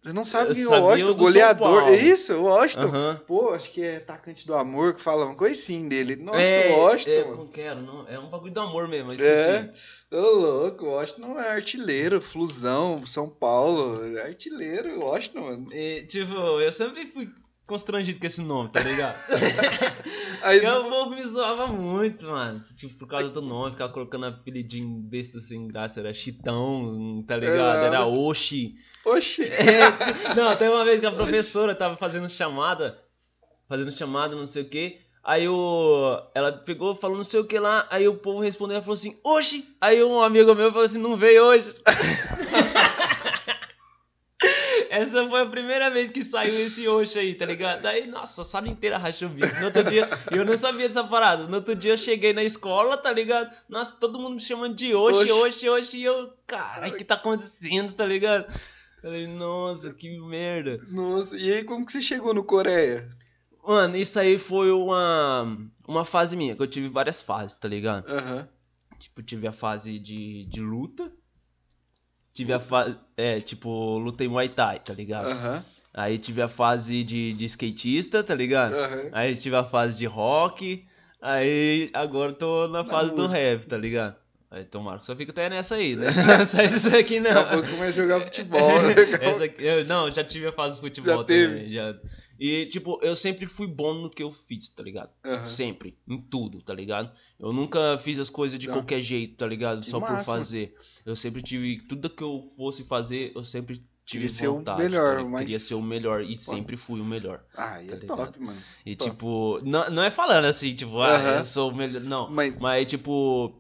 Você 0.06 0.14
não 0.14 0.24
sabe 0.24 0.52
Eu 0.52 0.54
quem 0.54 0.64
é 0.64 0.68
o 0.68 0.84
Washington, 0.84 1.12
o 1.12 1.16
goleador. 1.16 1.88
É 1.88 1.96
isso, 1.96 2.34
o 2.36 2.44
Washington. 2.44 2.86
Aham. 2.86 3.22
Pô, 3.26 3.54
acho 3.56 3.72
que 3.72 3.82
é 3.82 3.98
atacante 3.98 4.46
do 4.46 4.54
amor 4.54 4.94
que 4.94 5.02
fala 5.02 5.26
uma 5.26 5.34
coisa 5.34 5.60
assim 5.60 5.88
dele. 5.88 6.16
Nossa, 6.16 6.40
é, 6.42 6.76
o 6.76 6.80
Washington. 6.80 7.10
É, 7.10 7.36
não 7.36 7.48
quero, 7.48 7.82
não. 7.82 8.08
É 8.08 8.20
um 8.20 8.30
bagulho 8.30 8.54
do 8.54 8.60
amor 8.60 8.88
mesmo, 8.88 9.12
eu 9.14 9.26
É, 9.26 9.62
esqueci. 9.72 10.16
ô 10.16 10.20
louco, 10.22 10.86
o 10.86 10.90
Washington 10.92 11.40
é 11.40 11.50
artilheiro, 11.50 12.22
Flusão, 12.22 13.04
São 13.08 13.28
Paulo, 13.28 14.06
é 14.16 14.22
artilheiro, 14.28 15.00
o 15.00 15.06
Washington, 15.06 15.42
mano. 15.42 15.74
E, 15.74 16.04
tipo, 16.04 16.34
eu 16.34 16.72
sempre 16.72 17.08
fui 17.08 17.28
constrangido 17.66 18.20
com 18.20 18.28
esse 18.28 18.42
nome, 18.44 18.70
tá 18.70 18.82
ligado? 18.82 19.18
Aí, 20.44 20.60
o 20.60 20.84
povo 20.88 21.16
me 21.16 21.26
zoava 21.26 21.66
muito, 21.66 22.28
mano. 22.28 22.62
Tipo, 22.78 22.94
por 22.96 23.08
causa 23.08 23.30
do 23.30 23.42
nome, 23.42 23.72
ficava 23.72 23.92
colocando 23.92 24.28
apelidinho 24.28 24.88
besta 25.00 25.40
sem 25.40 25.68
graça. 25.68 26.00
Era 26.00 26.14
Chitão, 26.14 27.24
tá 27.28 27.36
ligado? 27.36 27.84
É, 27.84 27.88
Era 27.88 28.06
Oxi. 28.06 28.76
Oxi, 29.06 29.44
É, 29.46 30.34
não, 30.36 30.56
tem 30.56 30.70
uma 30.70 30.84
vez 30.84 31.00
que 31.00 31.06
a 31.06 31.12
professora 31.12 31.74
tava 31.76 31.96
fazendo 31.96 32.30
chamada, 32.30 33.00
fazendo 33.68 33.92
chamada, 33.92 34.36
não 34.36 34.46
sei 34.48 34.64
o 34.64 34.70
que. 34.70 35.00
Aí 35.24 35.48
o. 35.48 36.22
Ela 36.36 36.52
pegou, 36.52 36.96
falou 36.96 37.18
não 37.18 37.24
sei 37.24 37.40
o 37.40 37.46
que 37.46 37.58
lá, 37.58 37.88
aí 37.90 38.08
o 38.08 38.14
povo 38.16 38.42
respondeu 38.42 38.78
e 38.78 38.82
falou 38.82 38.94
assim, 38.94 39.18
oxi! 39.24 39.68
Aí 39.82 40.04
um 40.04 40.22
amigo 40.22 40.54
meu 40.54 40.70
falou 40.72 40.86
assim, 40.86 41.00
não 41.00 41.18
veio 41.18 41.44
hoje. 41.44 41.74
Essa 44.90 45.28
foi 45.28 45.42
a 45.42 45.46
primeira 45.46 45.90
vez 45.90 46.12
que 46.12 46.24
saiu 46.24 46.58
esse 46.66 46.88
oxi 46.88 47.20
aí, 47.20 47.34
tá 47.36 47.46
ligado? 47.46 47.82
Daí, 47.82 48.08
nossa, 48.08 48.44
a 48.44 48.46
sala 48.46 48.68
inteira 48.70 48.98
rachou 48.98 49.28
o 49.28 49.32
bico. 49.32 49.54
No 49.60 49.66
outro 49.66 49.84
dia, 49.84 50.08
eu 50.32 50.46
não 50.46 50.56
sabia 50.56 50.88
dessa 50.88 51.04
parada. 51.04 51.48
No 51.48 51.56
outro 51.58 51.76
dia 51.76 51.94
eu 51.94 51.98
cheguei 51.98 52.32
na 52.32 52.44
escola, 52.44 52.96
tá 52.96 53.12
ligado? 53.12 53.52
Nossa, 53.68 53.98
todo 54.00 54.20
mundo 54.20 54.36
me 54.36 54.40
chamando 54.40 54.76
de 54.76 54.94
oxi, 54.94 55.24
Oxi. 55.24 55.32
oxi, 55.32 55.70
oxi. 55.70 55.98
E 55.98 56.04
eu, 56.06 56.32
caralho, 56.48 56.94
o 56.94 56.98
que 56.98 57.04
tá 57.04 57.16
acontecendo, 57.16 57.94
tá 57.94 58.06
ligado? 58.06 58.46
Falei, 59.06 59.28
nossa, 59.28 59.94
que 59.94 60.18
merda. 60.18 60.80
nossa, 60.90 61.38
e 61.38 61.54
aí 61.54 61.64
como 61.64 61.86
que 61.86 61.92
você 61.92 62.02
chegou 62.02 62.34
no 62.34 62.44
Coreia? 62.44 63.08
Mano, 63.64 63.96
isso 63.98 64.20
aí 64.20 64.40
foi 64.40 64.72
uma, 64.72 65.56
uma 65.88 66.04
fase 66.04 66.36
minha, 66.36 66.56
que 66.56 66.62
eu 66.64 66.68
tive 66.68 66.90
várias 66.90 67.22
fases, 67.22 67.56
tá 67.56 67.68
ligado? 67.68 68.10
Aham, 68.10 68.48
Tipo, 68.98 69.22
tive 69.22 69.46
a 69.46 69.52
fase 69.52 70.00
de, 70.00 70.46
de 70.46 70.60
luta. 70.60 71.12
Tive 72.34 72.54
a 72.54 72.60
fase. 72.60 72.98
É, 73.16 73.40
tipo, 73.40 74.00
luta 74.00 74.24
em 74.24 74.28
Muay 74.28 74.50
Thai, 74.50 74.80
tá 74.80 74.92
ligado? 74.96 75.28
aham, 75.30 75.64
Aí 75.94 76.18
tive 76.18 76.42
a 76.42 76.48
fase 76.48 77.04
de, 77.04 77.32
de 77.34 77.46
skatista, 77.46 78.24
tá 78.24 78.34
ligado? 78.34 78.74
aham. 78.74 79.10
Aí 79.12 79.36
tive 79.36 79.56
a 79.56 79.64
fase 79.64 79.98
de 80.00 80.08
rock. 80.08 80.84
Aí 81.22 81.92
agora 81.94 82.34
tô 82.34 82.68
na 82.70 82.84
fase 82.84 83.14
do 83.14 83.28
rap, 83.28 83.68
tá 83.68 83.78
ligado? 83.78 84.16
Aí 84.56 84.64
tomara 84.64 85.00
que 85.00 85.06
só 85.06 85.14
fica 85.16 85.32
até 85.34 85.50
nessa 85.50 85.76
aí, 85.76 85.98
né? 85.98 86.08
Sai 86.46 86.70
disso 86.70 86.96
aqui 86.96 87.20
não. 87.20 87.34
Daqui 87.34 87.50
a 87.50 87.54
pouco 87.54 87.70
começa 87.72 87.90
a 87.90 88.04
jogar 88.04 88.22
futebol. 88.22 88.82
né? 88.82 88.94
Essa 89.22 89.44
aqui- 89.44 89.62
eu- 89.64 89.84
não, 89.86 90.10
já 90.14 90.24
tive 90.24 90.48
a 90.48 90.52
fase 90.54 90.76
de 90.76 90.80
futebol 90.82 91.18
Já 91.18 91.24
também. 91.26 91.48
teve? 91.60 91.74
Já. 91.74 91.96
E, 92.40 92.66
tipo, 92.68 92.98
eu 93.02 93.16
sempre 93.18 93.46
fui 93.48 93.68
bom 93.68 93.94
no 93.94 94.10
que 94.10 94.24
eu 94.24 94.32
fiz, 94.32 94.70
tá 94.70 94.82
ligado? 94.84 95.10
Aham. 95.26 95.46
Sempre. 95.46 95.98
Em 96.08 96.18
tudo, 96.22 96.62
tá 96.62 96.74
ligado? 96.74 97.12
Eu 97.40 97.52
nunca 97.52 97.98
fiz 97.98 98.18
as 98.18 98.30
coisas 98.30 98.58
de 98.58 98.68
Não. 98.68 98.76
qualquer 98.76 99.02
jeito, 99.02 99.36
tá 99.36 99.46
ligado? 99.48 99.86
Só 99.86 100.00
por 100.00 100.24
fazer. 100.24 100.74
Eu 101.06 101.16
sempre 101.18 101.42
tive. 101.42 101.82
Tudo 101.88 102.10
que 102.10 102.24
eu 102.24 102.46
fosse 102.56 102.84
fazer, 102.86 103.34
eu 103.36 103.44
sempre 103.44 103.76
tive 104.06 104.24
Queria 104.24 104.30
ser 104.30 104.48
o 104.48 104.54
vontade. 104.56 104.80
melhor, 104.82 105.18
tá 105.18 105.24
mas- 105.26 105.42
Queria 105.42 105.60
ser 105.60 105.74
o 105.76 105.82
melhor. 105.82 106.22
E 106.24 106.36
sempre 106.38 106.78
fui 106.78 107.02
o 107.02 107.06
melhor. 107.06 107.42
Ah, 107.58 107.82
e 107.82 107.88
é 107.88 107.90
Tá 107.92 107.96
ligado? 107.98 108.18
top, 108.18 108.40
mano. 108.42 108.58
E, 108.86 108.96
Top. 108.96 109.12
tipo, 109.12 109.60
não, 109.64 109.90
não 109.90 110.04
é 110.04 110.10
falando 110.12 110.46
assim, 110.46 110.74
tipo, 110.76 111.00
ah, 111.02 111.16
Aham. 111.18 111.38
eu 111.40 111.44
sou 111.46 111.72
o 111.72 111.76
melhor. 111.76 112.02
Não. 112.02 112.30
Mas, 112.30 112.60
Mas, 112.60 112.86
tipo, 112.88 113.54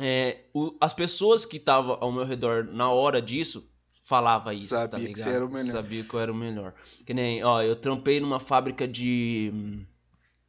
é, 0.00 0.44
o- 0.54 0.76
as 0.80 0.94
pessoas 0.94 1.44
que 1.46 1.56
estavam 1.58 1.98
ao 2.00 2.12
meu 2.12 2.24
redor 2.24 2.64
na 2.64 2.90
hora 2.90 3.20
disso 3.22 3.70
falava 4.04 4.54
isso, 4.54 4.72
Sabia 4.74 4.88
tá 4.88 4.98
que 5.08 5.18
ligado? 5.18 5.18
você 5.18 5.30
era 5.30 5.46
o 5.46 5.48
melhor. 5.48 5.72
Sabia 5.72 6.04
que 6.04 6.14
eu 6.14 6.20
era 6.20 6.32
o 6.32 6.34
melhor. 6.34 6.74
Que 7.04 7.14
nem, 7.14 7.42
ó, 7.44 7.62
eu 7.62 7.76
trampei 7.76 8.20
numa 8.20 8.40
fábrica 8.40 8.86
de 8.88 9.52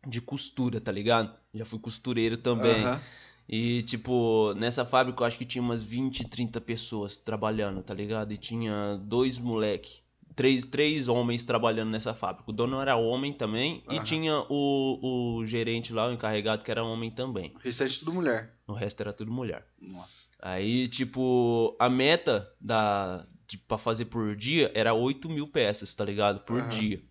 de 0.07 0.21
costura, 0.21 0.79
tá 0.81 0.91
ligado? 0.91 1.37
Já 1.53 1.65
fui 1.65 1.79
costureiro 1.79 2.37
também. 2.37 2.85
aham, 2.85 3.01
E, 3.49 3.83
tipo, 3.83 4.53
nessa 4.55 4.85
fábrica 4.85 5.21
eu 5.23 5.27
acho 5.27 5.37
que 5.37 5.45
tinha 5.45 5.61
umas 5.61 5.83
20, 5.83 6.25
30 6.25 6.59
pessoas 6.61 7.17
trabalhando, 7.17 7.81
tá 7.83 7.93
ligado? 7.93 8.33
E 8.33 8.37
tinha 8.37 8.97
dois 8.97 9.37
moleque, 9.37 10.01
três, 10.37 10.65
três 10.65 11.09
homens 11.09 11.43
trabalhando 11.43 11.89
nessa 11.89 12.13
fábrica. 12.13 12.49
O 12.49 12.53
dono 12.53 12.79
era 12.79 12.95
homem 12.95 13.33
também 13.33 13.83
e 13.89 13.99
tinha 14.01 14.45
o, 14.47 15.39
o 15.39 15.45
gerente 15.45 15.91
lá, 15.91 16.07
o 16.07 16.13
encarregado, 16.13 16.63
que 16.63 16.71
era 16.71 16.83
homem 16.83 17.09
também. 17.11 17.51
o 17.55 17.59
restante 17.59 17.99
tudo 17.99 18.13
mulher. 18.13 18.53
O 18.67 18.73
resto 18.73 19.01
era 19.01 19.11
tudo 19.11 19.31
mulher. 19.31 19.67
Nossa. 19.81 20.27
Aí, 20.39 20.87
tipo, 20.87 21.75
a 21.79 21.89
meta 21.89 22.49
da, 22.61 23.25
de, 23.47 23.57
pra 23.57 23.77
fazer 23.77 24.05
por 24.05 24.35
dia 24.35 24.71
era 24.75 24.93
8 24.93 25.27
mil 25.27 25.47
peças, 25.47 25.93
tá 25.95 26.05
ligado? 26.05 26.41
Por 26.41 26.61
Aham. 26.61 26.69
dia. 26.69 27.03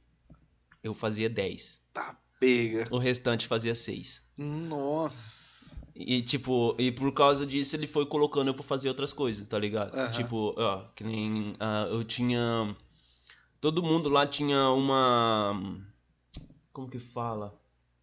Eu 0.82 0.94
fazia 0.94 1.28
10. 1.28 1.82
Tá, 1.92 2.16
pega. 2.38 2.86
O 2.92 2.98
restante 2.98 3.46
fazia 3.48 3.74
6. 3.74 4.22
Nossa. 4.36 5.74
E, 5.96 6.22
tipo, 6.22 6.76
e 6.78 6.92
por 6.92 7.10
causa 7.12 7.46
disso 7.46 7.74
ele 7.74 7.86
foi 7.86 8.06
colocando 8.06 8.48
eu 8.48 8.54
pra 8.54 8.62
fazer 8.62 8.88
outras 8.88 9.12
coisas, 9.12 9.48
tá 9.48 9.58
ligado? 9.58 9.94
Aham. 9.96 10.10
Tipo, 10.12 10.54
ó, 10.56 10.84
que 10.94 11.02
nem. 11.02 11.56
ah, 11.58 11.88
eu 11.90 12.04
tinha. 12.04 12.76
Todo 13.66 13.82
mundo 13.82 14.08
lá 14.08 14.24
tinha 14.24 14.70
uma. 14.70 15.60
Como 16.72 16.88
que 16.88 17.00
fala? 17.00 17.52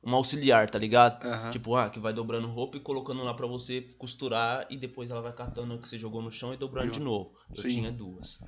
Uma 0.03 0.17
auxiliar, 0.17 0.69
tá 0.69 0.77
ligado? 0.77 1.25
Aham. 1.25 1.51
Tipo, 1.51 1.73
ah, 1.77 1.89
que 1.89 2.01
vai 2.01 2.11
dobrando 2.11 2.49
roupa 2.49 2.75
e 2.75 2.81
colocando 2.81 3.23
lá 3.23 3.33
pra 3.33 3.47
você 3.47 3.79
costurar 3.97 4.67
e 4.69 4.75
depois 4.75 5.09
ela 5.09 5.21
vai 5.21 5.31
catando 5.31 5.73
o 5.75 5.79
que 5.79 5.87
você 5.87 5.97
jogou 5.97 6.21
no 6.21 6.33
chão 6.33 6.53
e 6.53 6.57
dobrando 6.57 6.91
de 6.91 6.99
novo. 6.99 7.31
Eu 7.55 7.61
Sim. 7.61 7.69
tinha 7.75 7.93
duas. 7.93 8.39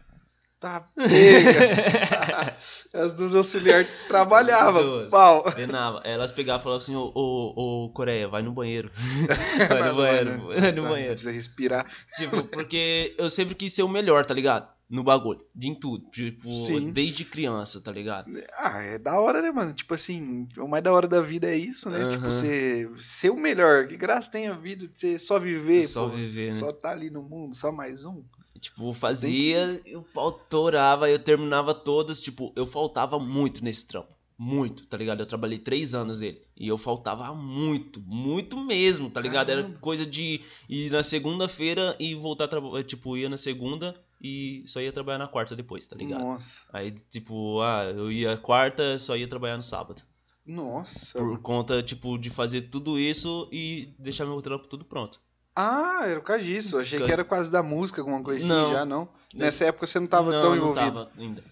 Tá, 0.59 0.89
pega. 0.93 2.53
As 2.93 3.13
duas 3.15 3.33
auxiliares 3.33 3.87
trabalhavam. 4.09 5.07
Pau. 5.09 5.43
Penava. 5.53 6.01
Elas 6.03 6.33
pegavam 6.33 6.59
e 6.59 6.63
falavam 6.63 6.83
assim, 6.83 6.95
ô, 6.97 7.13
ô, 7.15 7.85
ô, 7.85 7.89
Coreia, 7.93 8.27
vai 8.27 8.41
no 8.41 8.51
banheiro. 8.51 8.91
vai 9.69 9.87
no 9.89 9.95
banheiro, 9.95 10.47
vai 10.47 10.71
no 10.73 10.83
Tá, 10.83 10.89
banheiro. 10.89 11.13
Precisa 11.13 11.31
respirar. 11.31 11.89
Tipo, 12.17 12.43
porque 12.43 13.15
eu 13.17 13.29
sempre 13.29 13.55
quis 13.55 13.71
ser 13.71 13.83
o 13.83 13.87
melhor, 13.87 14.25
tá 14.25 14.33
ligado? 14.33 14.74
No 14.87 15.03
bagulho. 15.03 15.43
De 15.53 15.67
em 15.67 15.73
tudo. 15.73 16.07
Tipo, 16.11 16.49
Sim. 16.49 16.91
desde 16.91 17.25
criança, 17.25 17.81
tá 17.81 17.91
ligado? 17.91 18.29
Ah, 18.57 18.81
é 18.81 18.99
da 18.99 19.19
hora, 19.19 19.41
né, 19.41 19.51
mano? 19.51 19.73
Tipo 19.73 19.95
assim, 19.95 20.47
o 20.57 20.67
mais 20.67 20.83
da 20.83 20.93
hora 20.93 21.07
da 21.07 21.21
vida 21.21 21.47
é 21.47 21.57
isso, 21.57 21.89
né? 21.89 22.01
Aham. 22.01 22.07
Tipo, 22.09 22.25
você 22.25 22.89
ser 23.01 23.31
o 23.31 23.35
melhor. 23.35 23.87
Que 23.87 23.97
graça 23.97 24.29
tem 24.31 24.47
a 24.47 24.53
vida 24.53 24.87
de 24.87 24.97
você 24.99 25.17
só 25.17 25.39
viver, 25.39 25.87
Só 25.87 26.07
pô. 26.07 26.15
viver, 26.15 26.45
né? 26.45 26.51
Só 26.51 26.71
tá 26.71 26.91
ali 26.91 27.09
no 27.09 27.23
mundo, 27.23 27.55
só 27.55 27.71
mais 27.71 28.05
um. 28.05 28.23
Tipo, 28.59 28.93
fazia, 28.93 29.81
eu 29.85 30.03
faltorava, 30.03 31.09
eu 31.09 31.19
terminava 31.19 31.73
todas, 31.73 32.21
tipo, 32.21 32.53
eu 32.55 32.65
faltava 32.65 33.19
muito 33.19 33.63
nesse 33.63 33.87
trampo. 33.87 34.13
Muito, 34.37 34.85
tá 34.87 34.97
ligado? 34.97 35.21
Eu 35.21 35.25
trabalhei 35.25 35.57
três 35.57 35.93
anos 35.93 36.19
nele. 36.19 36.41
E 36.57 36.67
eu 36.67 36.77
faltava 36.77 37.33
muito, 37.33 38.01
muito 38.01 38.57
mesmo, 38.61 39.09
tá 39.09 39.21
ligado? 39.21 39.49
Era 39.49 39.61
Caramba. 39.61 39.79
coisa 39.79 40.05
de 40.05 40.41
ir 40.67 40.91
na 40.91 41.03
segunda-feira 41.03 41.95
e 41.99 42.13
voltar 42.15 42.45
a 42.45 42.47
trabalhar. 42.49 42.83
Tipo, 42.83 43.15
ia 43.15 43.29
na 43.29 43.37
segunda 43.37 43.95
e 44.21 44.63
só 44.67 44.79
ia 44.81 44.91
trabalhar 44.91 45.17
na 45.19 45.27
quarta 45.27 45.55
depois, 45.55 45.85
tá 45.85 45.95
ligado? 45.95 46.21
Nossa. 46.21 46.65
Aí, 46.71 46.91
tipo, 47.09 47.61
ah, 47.61 47.83
eu 47.85 48.11
ia 48.11 48.37
quarta, 48.37 48.97
só 48.99 49.15
ia 49.15 49.27
trabalhar 49.27 49.57
no 49.57 49.63
sábado. 49.63 50.01
Nossa. 50.45 51.17
Por 51.17 51.39
conta, 51.41 51.81
tipo, 51.81 52.17
de 52.17 52.29
fazer 52.29 52.63
tudo 52.63 52.99
isso 52.99 53.49
e 53.51 53.93
deixar 53.97 54.25
meu 54.25 54.41
trampo 54.41 54.67
tudo 54.67 54.85
pronto. 54.85 55.19
Ah, 55.55 56.01
era 56.05 56.19
por 56.19 56.27
causa 56.27 56.43
disso. 56.43 56.77
Achei 56.77 57.01
que 57.01 57.11
era 57.11 57.23
causa 57.23 57.49
da 57.49 57.63
música, 57.63 58.01
alguma 58.01 58.21
coisa 58.21 58.45
assim 58.45 58.53
Não. 58.53 58.71
já, 58.71 58.85
não. 58.85 59.09
Nessa 59.33 59.65
época 59.65 59.87
você 59.87 59.99
não 59.99 60.07
tava 60.07 60.31
não, 60.31 60.41
tão 60.41 60.49
não 60.51 60.57
envolvido. 60.57 61.05
tava 61.05 61.11
ainda. 61.17 61.43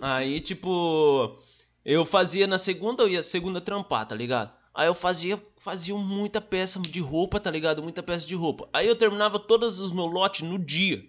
Aí, 0.00 0.40
tipo, 0.40 1.36
eu 1.84 2.04
fazia 2.04 2.46
na 2.46 2.58
segunda, 2.58 3.02
eu 3.02 3.08
ia 3.08 3.22
segunda 3.22 3.60
trampar, 3.60 4.06
tá 4.06 4.14
ligado? 4.14 4.52
Aí 4.74 4.86
eu 4.86 4.94
fazia, 4.94 5.42
fazia 5.58 5.94
muita 5.96 6.40
peça 6.40 6.78
de 6.80 7.00
roupa, 7.00 7.40
tá 7.40 7.50
ligado? 7.50 7.82
Muita 7.82 8.02
peça 8.02 8.26
de 8.26 8.34
roupa. 8.34 8.68
Aí 8.72 8.86
eu 8.86 8.94
terminava 8.94 9.38
todos 9.38 9.80
os 9.80 9.90
meus 9.90 10.12
lotes 10.12 10.46
no 10.46 10.58
dia. 10.58 11.02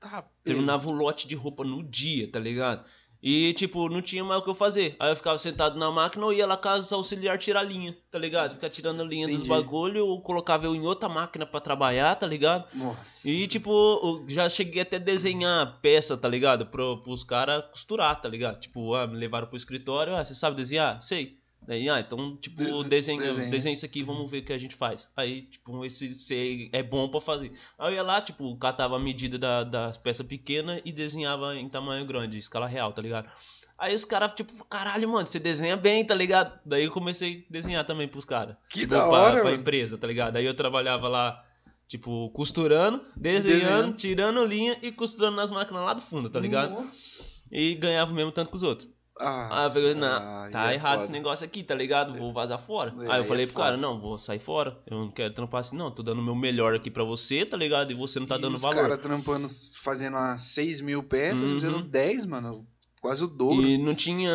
Tá, 0.00 0.24
Terminava 0.42 0.88
o 0.88 0.92
lote 0.92 1.28
de 1.28 1.34
roupa 1.34 1.62
no 1.62 1.82
dia, 1.82 2.30
tá 2.30 2.40
ligado? 2.40 2.84
E, 3.22 3.52
tipo, 3.52 3.88
não 3.90 4.00
tinha 4.00 4.24
mais 4.24 4.40
o 4.40 4.42
que 4.44 4.48
eu 4.48 4.54
fazer. 4.54 4.96
Aí 4.98 5.10
eu 5.10 5.16
ficava 5.16 5.36
sentado 5.36 5.78
na 5.78 5.90
máquina 5.90 6.24
ou 6.24 6.32
ia 6.32 6.46
lá 6.46 6.56
casa 6.56 6.94
auxiliar 6.94 7.36
tirar 7.36 7.62
linha, 7.62 7.94
tá 8.10 8.18
ligado? 8.18 8.54
Ficar 8.54 8.70
tirando 8.70 9.02
a 9.02 9.04
linha 9.04 9.26
dos 9.26 9.36
Entendi. 9.36 9.50
bagulho, 9.50 10.06
ou 10.06 10.22
colocava 10.22 10.64
eu 10.64 10.74
em 10.74 10.86
outra 10.86 11.06
máquina 11.06 11.44
pra 11.44 11.60
trabalhar, 11.60 12.16
tá 12.16 12.26
ligado? 12.26 12.64
Nossa. 12.74 13.28
E, 13.28 13.46
tipo, 13.46 13.70
eu 13.70 14.24
já 14.26 14.48
cheguei 14.48 14.80
até 14.80 14.96
a 14.96 15.00
desenhar 15.00 15.78
peça, 15.82 16.16
tá 16.16 16.26
ligado? 16.26 16.64
Pro, 16.66 17.02
pros 17.02 17.22
caras 17.22 17.66
costurar, 17.70 18.18
tá 18.20 18.28
ligado? 18.28 18.58
Tipo, 18.58 18.94
ah, 18.94 19.06
me 19.06 19.18
levaram 19.18 19.48
pro 19.48 19.56
escritório, 19.56 20.16
ah, 20.16 20.24
você 20.24 20.34
sabe 20.34 20.56
desenhar? 20.56 21.02
Sei. 21.02 21.39
Daí, 21.66 21.88
ah, 21.90 22.00
então, 22.00 22.36
tipo, 22.36 22.56
Dese- 22.64 22.88
desenha, 22.88 23.20
desenha. 23.22 23.50
desenha 23.50 23.74
isso 23.74 23.84
aqui, 23.84 24.02
vamos 24.02 24.28
ver 24.30 24.38
o 24.38 24.44
que 24.44 24.52
a 24.52 24.58
gente 24.58 24.74
faz. 24.74 25.06
Aí, 25.16 25.42
tipo, 25.42 25.70
vamos 25.70 25.86
ver 25.86 25.90
se, 25.90 26.14
se 26.14 26.70
é 26.72 26.82
bom 26.82 27.08
pra 27.08 27.20
fazer. 27.20 27.52
Aí 27.78 27.92
eu 27.92 27.96
ia 27.96 28.02
lá, 28.02 28.20
tipo, 28.20 28.56
catava 28.56 28.96
a 28.96 28.98
medida 28.98 29.38
da, 29.38 29.62
das 29.62 29.98
peças 29.98 30.26
pequenas 30.26 30.80
e 30.84 30.90
desenhava 30.90 31.54
em 31.56 31.68
tamanho 31.68 32.04
grande, 32.06 32.38
escala 32.38 32.66
real, 32.66 32.92
tá 32.92 33.02
ligado? 33.02 33.30
Aí 33.78 33.94
os 33.94 34.04
caras, 34.04 34.32
tipo, 34.34 34.52
caralho, 34.66 35.08
mano, 35.08 35.26
você 35.26 35.38
desenha 35.38 35.76
bem, 35.76 36.04
tá 36.04 36.14
ligado? 36.14 36.58
Daí 36.66 36.84
eu 36.84 36.90
comecei 36.90 37.46
a 37.48 37.52
desenhar 37.52 37.86
também 37.86 38.08
pros 38.08 38.24
caras. 38.24 38.56
Que 38.68 38.80
tipo, 38.80 38.92
da 38.94 39.00
pra, 39.06 39.08
hora, 39.08 39.40
pra 39.42 39.52
empresa, 39.52 39.96
tá 39.96 40.06
ligado? 40.06 40.36
Aí 40.36 40.44
eu 40.44 40.54
trabalhava 40.54 41.08
lá, 41.08 41.42
tipo, 41.88 42.30
costurando, 42.30 43.00
desenhando, 43.16 43.52
Desenhando. 43.60 43.96
tirando 43.96 44.44
linha 44.44 44.78
e 44.82 44.90
costurando 44.92 45.36
nas 45.36 45.50
máquinas 45.50 45.82
lá 45.84 45.94
do 45.94 46.00
fundo, 46.02 46.28
tá 46.28 46.40
ligado? 46.40 46.72
Nossa. 46.72 47.22
E 47.50 47.74
ganhava 47.74 48.10
o 48.12 48.14
mesmo 48.14 48.32
tanto 48.32 48.50
que 48.50 48.56
os 48.56 48.62
outros. 48.62 48.88
Ah, 49.22 49.66
Ah, 49.66 49.70
falei, 49.70 49.94
não, 49.94 50.50
tá 50.50 50.70
é 50.72 50.74
errado 50.74 50.92
foda. 50.94 51.04
esse 51.04 51.12
negócio 51.12 51.44
aqui, 51.44 51.62
tá 51.62 51.74
ligado? 51.74 52.14
Vou 52.18 52.32
vazar 52.32 52.58
fora. 52.58 52.90
É, 52.98 53.00
aí 53.02 53.06
eu 53.06 53.12
aí 53.12 53.24
falei 53.24 53.44
é 53.44 53.46
pro 53.46 53.56
cara, 53.56 53.76
não, 53.76 54.00
vou 54.00 54.18
sair 54.18 54.38
fora. 54.38 54.78
Eu 54.86 54.98
não 54.98 55.10
quero 55.10 55.34
trampar 55.34 55.60
assim, 55.60 55.76
não. 55.76 55.90
Tô 55.90 56.02
dando 56.02 56.20
o 56.20 56.24
meu 56.24 56.34
melhor 56.34 56.74
aqui 56.74 56.90
pra 56.90 57.04
você, 57.04 57.44
tá 57.44 57.56
ligado? 57.56 57.90
E 57.92 57.94
você 57.94 58.18
não 58.18 58.26
tá 58.26 58.36
E 58.36 58.40
dando 58.40 58.54
os 58.54 58.62
valor. 58.62 58.76
caras 58.80 58.98
trampando, 58.98 59.48
fazendo 59.74 60.16
umas 60.16 60.40
6 60.42 60.80
mil 60.80 61.02
peças, 61.02 61.48
Uhum. 61.48 61.54
fizeram 61.56 61.82
10, 61.82 62.24
mano. 62.26 62.66
Quase 63.00 63.24
o 63.24 63.26
dobro. 63.26 63.62
E 63.66 63.78
não 63.78 63.94
tinha 63.94 64.30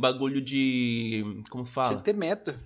bagulho 0.00 0.40
de. 0.40 1.22
Como 1.50 1.64
Tinha 1.64 1.72
fala? 1.74 1.96
que 1.96 2.02
ter 2.04 2.14
meta. 2.14 2.58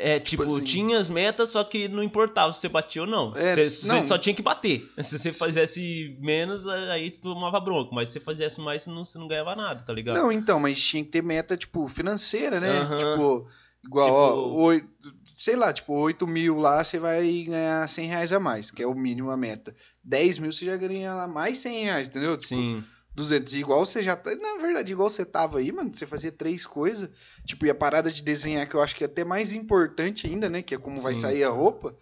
É, 0.00 0.20
tipo, 0.20 0.42
assim- 0.44 0.64
tinha 0.64 0.98
as 0.98 1.08
metas, 1.10 1.50
só 1.50 1.64
que 1.64 1.88
não 1.88 2.02
importava 2.02 2.52
se 2.52 2.60
você 2.60 2.68
batia 2.68 3.02
ou 3.02 3.08
não. 3.08 3.32
É, 3.36 3.54
Você, 3.54 3.68
você 3.70 3.86
não. 3.88 4.06
só 4.06 4.16
tinha 4.16 4.34
que 4.34 4.42
bater. 4.42 4.88
Se 5.02 5.18
você 5.18 5.32
fizesse 5.32 6.16
menos, 6.20 6.66
aí 6.66 7.12
você 7.12 7.20
tomava 7.20 7.58
bronco. 7.60 7.94
Mas 7.94 8.08
se 8.10 8.14
você 8.14 8.20
fizesse 8.20 8.60
mais, 8.60 8.82
você 8.82 8.90
não, 8.90 9.04
você 9.04 9.18
não 9.18 9.26
ganhava 9.26 9.56
nada, 9.56 9.82
tá 9.82 9.92
ligado? 9.92 10.16
Não, 10.16 10.30
então, 10.30 10.60
mas 10.60 10.80
tinha 10.80 11.02
que 11.04 11.10
ter 11.10 11.22
meta, 11.22 11.56
tipo, 11.56 11.88
financeira, 11.88 12.60
né? 12.60 12.80
Tipo, 12.84 13.46
igual, 13.84 14.06
Tipo- 14.06 14.16
ó, 14.18 14.52
oito, 14.66 14.88
sei 15.36 15.56
lá, 15.56 15.72
tipo, 15.72 15.92
8 15.94 16.26
mil 16.26 16.58
lá 16.58 16.82
você 16.84 16.98
vai 16.98 17.44
ganhar 17.48 17.88
100 17.88 18.08
reais 18.08 18.32
a 18.32 18.38
mais, 18.40 18.70
que 18.70 18.82
é 18.82 18.86
o 18.86 18.94
mínimo 18.94 19.30
a 19.30 19.36
meta. 19.36 19.74
10 20.04 20.38
mil 20.38 20.52
você 20.52 20.64
já 20.64 20.76
ganha 20.76 21.14
lá 21.14 21.26
mais 21.26 21.58
100 21.58 21.84
reais, 21.84 22.08
entendeu? 22.08 22.36
Tipo, 22.36 22.48
Sim. 22.48 22.84
200. 23.18 23.54
Igual 23.54 23.84
você 23.84 24.02
já 24.02 24.16
tá. 24.16 24.34
Na 24.36 24.56
verdade, 24.56 24.92
igual 24.92 25.10
você 25.10 25.24
tava 25.24 25.58
aí, 25.58 25.72
mano. 25.72 25.90
Você 25.92 26.06
fazia 26.06 26.32
três 26.32 26.64
coisas. 26.64 27.10
Tipo, 27.44 27.66
e 27.66 27.70
a 27.70 27.74
parada 27.74 28.10
de 28.10 28.22
desenhar, 28.22 28.68
que 28.68 28.74
eu 28.74 28.80
acho 28.80 28.94
que 28.94 29.04
é 29.04 29.06
até 29.06 29.24
mais 29.24 29.52
importante 29.52 30.26
ainda, 30.26 30.48
né? 30.48 30.62
Que 30.62 30.74
é 30.74 30.78
como 30.78 31.00
vai 31.00 31.14
Sim. 31.14 31.22
sair 31.22 31.44
a 31.44 31.50
roupa. 31.50 31.94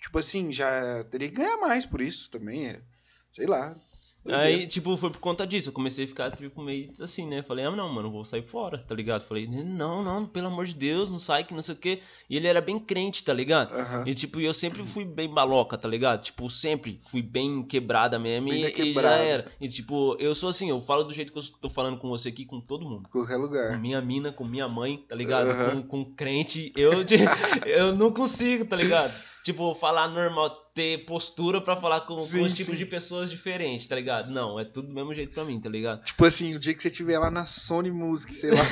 Tipo 0.00 0.18
assim, 0.18 0.52
já 0.52 1.02
teria 1.04 1.28
que 1.28 1.36
ganhar 1.36 1.56
mais 1.58 1.86
por 1.86 2.02
isso 2.02 2.30
também. 2.30 2.68
É, 2.68 2.80
sei 3.30 3.46
lá. 3.46 3.74
Aí, 4.26 4.66
tipo, 4.66 4.96
foi 4.96 5.10
por 5.10 5.18
conta 5.20 5.46
disso. 5.46 5.68
Eu 5.68 5.72
comecei 5.72 6.04
a 6.04 6.08
ficar, 6.08 6.30
tipo, 6.30 6.62
meio 6.62 6.90
assim, 7.00 7.26
né? 7.26 7.42
Falei, 7.42 7.64
ah, 7.64 7.70
não, 7.70 7.92
mano, 7.92 8.10
vou 8.10 8.24
sair 8.24 8.42
fora, 8.42 8.78
tá 8.78 8.94
ligado? 8.94 9.22
Falei, 9.22 9.46
não, 9.46 10.02
não, 10.02 10.26
pelo 10.26 10.46
amor 10.46 10.64
de 10.66 10.74
Deus, 10.74 11.10
não 11.10 11.18
sai 11.18 11.44
que 11.44 11.52
não 11.54 11.62
sei 11.62 11.74
o 11.74 11.78
quê. 11.78 12.00
E 12.28 12.36
ele 12.36 12.46
era 12.46 12.60
bem 12.60 12.78
crente, 12.78 13.22
tá 13.22 13.32
ligado? 13.34 13.74
Aham. 13.74 14.04
E, 14.06 14.14
tipo, 14.14 14.40
eu 14.40 14.54
sempre 14.54 14.84
fui 14.86 15.04
bem 15.04 15.28
maloca, 15.28 15.76
tá 15.76 15.86
ligado? 15.88 16.22
Tipo, 16.22 16.48
sempre 16.48 17.00
fui 17.10 17.20
bem 17.20 17.62
quebrada 17.62 18.18
mesmo 18.18 18.48
Bem 18.48 18.56
e, 18.56 18.60
e 18.60 18.62
já 18.64 18.70
quebrada. 18.70 19.22
era. 19.22 19.44
E, 19.60 19.68
tipo, 19.68 20.16
eu 20.18 20.34
sou 20.34 20.48
assim, 20.48 20.70
eu 20.70 20.80
falo 20.80 21.04
do 21.04 21.12
jeito 21.12 21.32
que 21.32 21.38
eu 21.38 21.42
tô 21.60 21.68
falando 21.68 21.98
com 21.98 22.08
você 22.08 22.30
aqui, 22.30 22.46
com 22.46 22.60
todo 22.60 22.88
mundo. 22.88 23.08
Qualquer 23.10 23.36
Com 23.36 23.42
lugar. 23.42 23.78
minha 23.78 24.00
mina, 24.00 24.32
com 24.32 24.44
minha 24.44 24.66
mãe, 24.68 25.04
tá 25.08 25.14
ligado? 25.14 25.50
Aham. 25.50 25.82
Com, 25.82 26.04
com 26.04 26.14
crente, 26.14 26.72
eu, 26.76 26.92
eu 27.66 27.94
não 27.94 28.10
consigo, 28.10 28.64
tá 28.64 28.76
ligado? 28.76 29.12
Tipo, 29.44 29.74
falar 29.74 30.08
normal, 30.08 30.48
ter 30.74 31.04
postura 31.04 31.60
pra 31.60 31.76
falar 31.76 32.00
com, 32.00 32.16
os 32.16 32.30
tipos 32.54 32.78
de 32.78 32.86
pessoas 32.86 33.30
diferentes, 33.30 33.86
tá 33.86 33.94
ligado? 33.94 34.30
Não, 34.30 34.58
é 34.58 34.64
tudo 34.64 34.88
do 34.88 34.94
mesmo 34.94 35.12
jeito 35.12 35.34
pra 35.34 35.44
mim, 35.44 35.60
tá 35.60 35.68
ligado? 35.68 36.02
Tipo 36.02 36.24
assim, 36.24 36.54
o 36.56 36.58
dia 36.58 36.72
que 36.74 36.82
você 36.82 36.88
estiver 36.88 37.18
lá 37.18 37.30
na 37.30 37.44
Sony 37.44 37.90
Music, 37.90 38.34
sei 38.34 38.50
lá. 38.50 38.56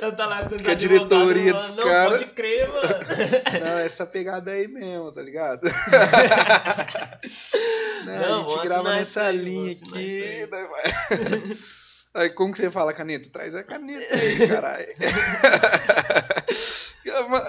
Eu 0.00 0.14
tá 0.14 0.24
lá 0.26 0.46
com 0.48 0.54
a 0.70 0.74
diretoria 0.74 1.52
dos 1.54 1.70
Não, 1.72 1.82
cara- 1.82 2.10
pode 2.10 2.26
crer, 2.26 2.68
mano. 2.68 2.82
Não, 3.64 3.78
essa 3.78 4.06
pegada 4.06 4.52
aí 4.52 4.68
mesmo, 4.68 5.10
tá 5.10 5.20
ligado? 5.22 5.62
Não, 8.04 8.14
Não, 8.14 8.44
a 8.44 8.48
gente 8.48 8.62
grava 8.62 8.94
nessa 8.94 9.22
aí, 9.22 9.36
linha 9.36 9.72
aqui. 9.72 10.22
aí. 10.22 10.46
daí 10.46 10.66
vai- 10.68 11.56
Aí, 12.14 12.30
como 12.30 12.52
que 12.52 12.58
você 12.58 12.70
fala 12.70 12.92
caneta? 12.94 13.28
Traz 13.30 13.54
a 13.54 13.62
caneta 13.64 14.14
aí, 14.14 14.48
caralho. 14.48 14.86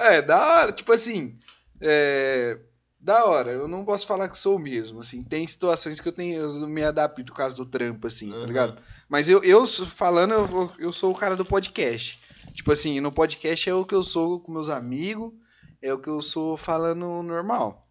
é, 0.01 0.21
da 0.21 0.37
hora. 0.61 0.71
Tipo 0.71 0.93
assim, 0.93 1.37
é, 1.81 2.59
da 2.99 3.25
hora. 3.25 3.51
Eu 3.51 3.67
não 3.67 3.85
posso 3.85 4.05
falar 4.07 4.27
que 4.29 4.37
sou 4.37 4.55
o 4.55 4.59
mesmo, 4.59 4.99
assim. 4.99 5.23
Tem 5.23 5.45
situações 5.45 5.99
que 5.99 6.07
eu 6.07 6.11
tenho, 6.13 6.41
eu 6.41 6.67
me 6.67 6.83
adapto 6.83 7.23
por 7.25 7.35
causa 7.35 7.55
do 7.55 7.65
trampo, 7.65 8.07
assim, 8.07 8.31
tá 8.31 8.37
Uhum. 8.39 8.45
ligado? 8.45 8.81
Mas 9.09 9.27
eu, 9.29 9.43
eu 9.43 9.65
falando, 9.67 10.33
eu, 10.33 10.71
eu 10.79 10.93
sou 10.93 11.11
o 11.11 11.17
cara 11.17 11.35
do 11.35 11.45
podcast. 11.45 12.21
Tipo 12.53 12.71
assim, 12.71 12.99
no 12.99 13.11
podcast 13.11 13.69
é 13.69 13.73
o 13.73 13.85
que 13.85 13.93
eu 13.95 14.01
sou 14.03 14.39
com 14.39 14.51
meus 14.51 14.69
amigos, 14.69 15.31
é 15.81 15.93
o 15.93 15.99
que 15.99 16.09
eu 16.09 16.21
sou 16.21 16.57
falando 16.57 17.21
normal. 17.23 17.87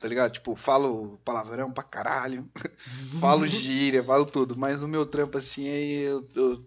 Tá 0.00 0.08
ligado? 0.08 0.32
Tipo, 0.32 0.56
falo 0.56 1.20
palavrão 1.26 1.70
pra 1.70 1.82
caralho, 1.84 2.48
falo 3.20 3.44
gíria, 3.46 4.02
falo 4.02 4.24
tudo. 4.24 4.56
Mas 4.58 4.82
o 4.82 4.88
meu 4.88 5.04
trampo, 5.04 5.36
assim, 5.36 5.68
é 5.68 5.78
eu, 5.82 6.26
eu, 6.34 6.66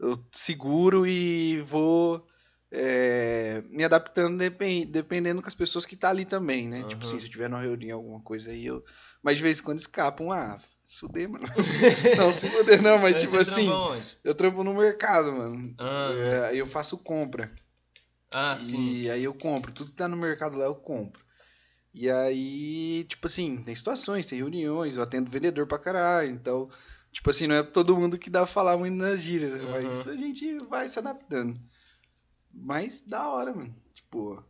eu 0.00 0.24
seguro 0.32 1.06
e 1.06 1.60
vou 1.60 2.26
é, 2.72 3.62
me 3.68 3.84
adaptando 3.84 4.38
depen- 4.38 4.86
dependendo 4.86 5.42
com 5.42 5.48
as 5.48 5.54
pessoas 5.54 5.84
que 5.84 5.94
tá 5.94 6.08
ali 6.08 6.24
também, 6.24 6.66
né? 6.66 6.84
Tipo 6.84 7.04
Aham. 7.04 7.08
assim, 7.08 7.20
se 7.20 7.26
eu 7.26 7.30
tiver 7.30 7.48
numa 7.50 7.60
reunião, 7.60 7.98
alguma 7.98 8.20
coisa 8.22 8.50
aí, 8.50 8.64
eu. 8.64 8.82
Mas 9.22 9.36
de 9.36 9.42
vez 9.42 9.60
em 9.60 9.62
quando 9.62 9.78
escapam, 9.78 10.32
ah, 10.32 10.58
fuder, 10.98 11.28
mano. 11.28 11.46
não, 12.16 12.32
se 12.32 12.48
fuder 12.48 12.80
não, 12.80 12.98
mas 12.98 13.16
tipo 13.16 13.32
você 13.32 13.50
assim, 13.50 13.66
trampa 13.66 13.92
onde? 13.94 14.18
eu 14.24 14.34
trampo 14.34 14.64
no 14.64 14.74
mercado, 14.74 15.32
mano. 15.32 15.74
Ah. 15.78 16.14
É, 16.18 16.46
aí 16.46 16.58
eu 16.58 16.66
faço 16.66 16.96
compra. 16.96 17.52
Ah, 18.32 18.56
sim. 18.56 19.02
E 19.02 19.10
aí 19.10 19.24
eu 19.24 19.34
compro. 19.34 19.70
Tudo 19.70 19.90
que 19.90 19.96
tá 19.96 20.08
no 20.08 20.16
mercado 20.16 20.56
lá 20.56 20.64
eu 20.64 20.74
compro. 20.74 21.22
E 21.92 22.08
aí, 22.10 23.04
tipo 23.04 23.26
assim, 23.26 23.62
tem 23.62 23.74
situações, 23.74 24.24
tem 24.24 24.38
reuniões, 24.38 24.96
eu 24.96 25.02
atendo 25.02 25.30
vendedor 25.30 25.66
pra 25.66 25.78
caralho. 25.78 26.30
Então, 26.30 26.70
tipo 27.12 27.28
assim, 27.28 27.46
não 27.46 27.56
é 27.56 27.62
todo 27.62 27.94
mundo 27.96 28.16
que 28.16 28.30
dá 28.30 28.40
pra 28.40 28.46
falar 28.46 28.78
muito 28.78 28.94
nas 28.96 29.20
gírias, 29.20 29.52
né? 29.52 29.68
mas 29.70 30.06
Uhum. 30.06 30.12
a 30.12 30.16
gente 30.16 30.58
vai 30.68 30.88
se 30.88 30.98
adaptando. 30.98 31.60
Mas 32.52 33.02
da 33.04 33.28
hora, 33.28 33.52
mano. 33.54 33.74
Tipo, 33.94 34.42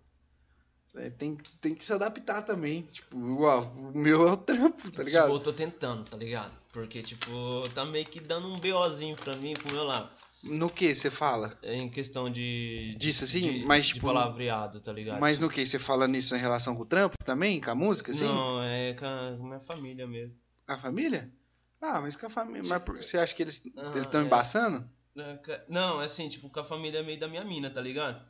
é, 0.94 1.10
tem, 1.10 1.36
tem 1.60 1.74
que 1.74 1.84
se 1.84 1.92
adaptar 1.92 2.42
também. 2.42 2.82
Tipo, 2.82 3.16
igual, 3.16 3.64
o 3.76 3.96
meu 3.96 4.26
é 4.28 4.32
o 4.32 4.36
trampo, 4.36 4.90
tá 4.90 5.02
ligado? 5.02 5.24
Tipo, 5.26 5.36
eu 5.36 5.40
tô 5.40 5.52
tentando, 5.52 6.04
tá 6.08 6.16
ligado? 6.16 6.52
Porque, 6.72 7.02
tipo, 7.02 7.30
tá 7.74 7.84
meio 7.84 8.04
que 8.06 8.20
dando 8.20 8.48
um 8.48 8.58
BOzinho 8.58 9.16
pra 9.16 9.36
mim, 9.36 9.54
pro 9.54 9.72
meu 9.74 9.84
lado. 9.84 10.10
No 10.42 10.68
que 10.68 10.92
você 10.92 11.08
fala? 11.08 11.56
Em 11.62 11.88
questão 11.88 12.28
de. 12.28 12.96
Disso 12.98 13.22
assim? 13.24 13.60
De, 13.60 13.64
Mas, 13.64 13.86
de 13.86 13.94
tipo, 13.94 14.06
palavreado, 14.06 14.80
tá 14.80 14.92
ligado? 14.92 15.20
Mas 15.20 15.38
no 15.38 15.48
que? 15.48 15.64
Você 15.64 15.78
fala 15.78 16.08
nisso 16.08 16.34
em 16.34 16.40
relação 16.40 16.74
com 16.74 16.82
o 16.82 16.86
trampo 16.86 17.14
também? 17.24 17.60
Com 17.60 17.70
a 17.70 17.74
música, 17.76 18.10
assim? 18.10 18.24
Não, 18.26 18.60
é 18.60 18.92
com 18.94 19.06
a, 19.06 19.30
minha 19.38 19.60
família 19.60 20.04
mesmo. 20.06 20.34
A 20.66 20.76
família? 20.76 21.32
Ah, 21.80 22.00
mas 22.00 22.16
com 22.16 22.26
a 22.26 22.30
família. 22.30 22.62
Mas 22.68 22.82
por- 22.82 22.96
você 22.96 23.18
acha 23.18 23.32
que 23.34 23.42
eles 23.42 23.62
Ah, 23.76 23.98
estão 23.98 24.20
é. 24.20 24.24
embaçando? 24.24 24.84
É, 25.16 25.34
ca- 25.36 25.62
Não, 25.68 26.00
é 26.00 26.04
assim, 26.04 26.28
tipo, 26.28 26.48
com 26.48 26.60
a 26.60 26.64
família 26.64 27.02
meio 27.02 27.18
da 27.20 27.28
minha 27.28 27.44
mina, 27.44 27.68
tá 27.70 27.80
ligado? 27.80 28.20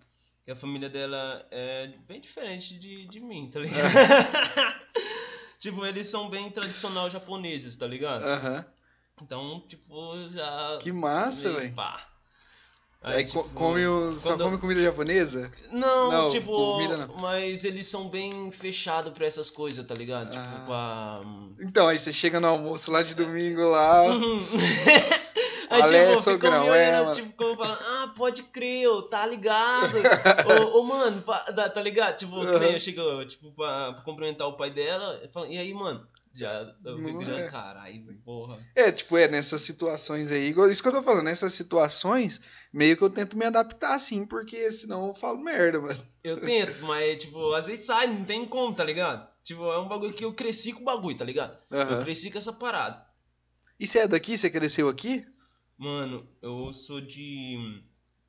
Que 0.44 0.50
a 0.50 0.56
família 0.56 0.88
dela 0.88 1.46
é 1.50 1.88
bem 2.08 2.20
diferente 2.20 2.76
de, 2.78 3.06
de 3.06 3.20
mim, 3.20 3.48
tá 3.52 3.60
ligado? 3.60 3.92
tipo, 5.60 5.84
eles 5.86 6.06
são 6.08 6.28
bem 6.28 6.50
tradicional 6.50 7.08
japoneses, 7.08 7.76
tá 7.76 7.86
ligado? 7.86 8.24
Aham. 8.24 8.64
Então, 9.22 9.62
tipo, 9.68 10.28
já. 10.30 10.78
Que 10.80 10.90
massa, 10.90 11.52
velho. 11.52 11.72
pá. 11.74 12.08
Aí, 13.04 13.24
co- 13.24 13.42
tipo, 13.42 13.54
come 13.54 13.84
o- 13.86 14.12
só 14.14 14.36
come 14.38 14.58
comida 14.58 14.80
japonesa? 14.82 15.50
Não, 15.72 16.10
Não, 16.10 16.30
tipo, 16.30 16.52
comida 16.52 16.96
não. 17.06 17.16
mas 17.18 17.64
eles 17.64 17.86
são 17.88 18.08
bem 18.08 18.50
fechados 18.52 19.12
pra 19.12 19.26
essas 19.26 19.50
coisas, 19.50 19.84
tá 19.86 19.94
ligado? 19.94 20.36
Ah. 20.36 20.40
Tipo, 20.42 20.66
pra. 20.66 21.20
Então, 21.60 21.86
aí 21.88 21.98
você 21.98 22.12
chega 22.12 22.40
no 22.40 22.46
almoço 22.48 22.90
lá 22.90 23.02
de 23.02 23.14
domingo 23.14 23.62
lá. 23.70 24.04
Uhum. 24.04 24.40
Aí, 25.72 25.82
Ale 25.82 25.96
é 25.96 26.00
tipo, 26.00 26.18
ficou 26.18 26.32
sogrão, 26.32 26.62
me 26.62 26.68
é, 26.68 26.70
olhando, 26.70 27.04
mano. 27.04 27.14
tipo, 27.14 27.28
ficou 27.28 27.56
falando, 27.56 27.78
ah, 27.80 28.14
pode 28.16 28.42
crer, 28.44 28.88
ô, 28.88 29.02
tá 29.02 29.24
ligado? 29.26 29.96
ô, 30.46 30.78
ô, 30.78 30.84
mano, 30.84 31.22
tá, 31.22 31.82
ligado? 31.82 32.18
Tipo, 32.18 32.36
Aham. 32.36 32.62
eu 32.64 32.78
chego, 32.78 33.24
tipo, 33.24 33.52
pra, 33.52 33.94
pra 33.94 34.02
cumprimentar 34.02 34.46
o 34.48 34.56
pai 34.56 34.70
dela, 34.70 35.20
falo, 35.32 35.46
e 35.46 35.58
aí, 35.58 35.72
mano? 35.72 36.06
Já, 36.34 36.74
eu 36.84 36.98
fico 36.98 37.24
já, 37.24 37.40
é. 37.40 37.48
caralho, 37.48 38.02
porra. 38.24 38.58
É, 38.74 38.90
tipo, 38.90 39.18
é, 39.18 39.28
nessas 39.28 39.60
situações 39.60 40.32
aí, 40.32 40.54
isso 40.70 40.82
que 40.82 40.88
eu 40.88 40.92
tô 40.92 41.02
falando, 41.02 41.24
nessas 41.24 41.52
situações, 41.52 42.40
meio 42.72 42.96
que 42.96 43.02
eu 43.02 43.10
tento 43.10 43.36
me 43.36 43.44
adaptar 43.44 43.94
assim, 43.94 44.24
porque 44.24 44.72
senão 44.72 45.08
eu 45.08 45.14
falo 45.14 45.38
merda, 45.38 45.78
mano. 45.78 46.00
Eu 46.24 46.40
tento, 46.40 46.82
mas, 46.82 47.22
tipo, 47.22 47.52
às 47.52 47.66
vezes 47.66 47.84
sai, 47.84 48.06
não 48.06 48.24
tem 48.24 48.46
como, 48.46 48.74
tá 48.74 48.82
ligado? 48.82 49.28
Tipo, 49.44 49.64
é 49.72 49.78
um 49.78 49.88
bagulho 49.88 50.14
que 50.14 50.24
eu 50.24 50.32
cresci 50.32 50.72
com 50.72 50.80
o 50.80 50.84
bagulho, 50.84 51.18
tá 51.18 51.24
ligado? 51.24 51.58
Eu 51.70 52.00
cresci 52.00 52.30
com 52.30 52.38
essa 52.38 52.52
parada. 52.52 53.04
E 53.78 53.86
você 53.86 53.98
é 53.98 54.08
daqui? 54.08 54.38
Você 54.38 54.48
cresceu 54.48 54.88
aqui? 54.88 55.26
Mano, 55.78 56.26
eu 56.40 56.72
sou 56.72 57.00
de. 57.00 57.82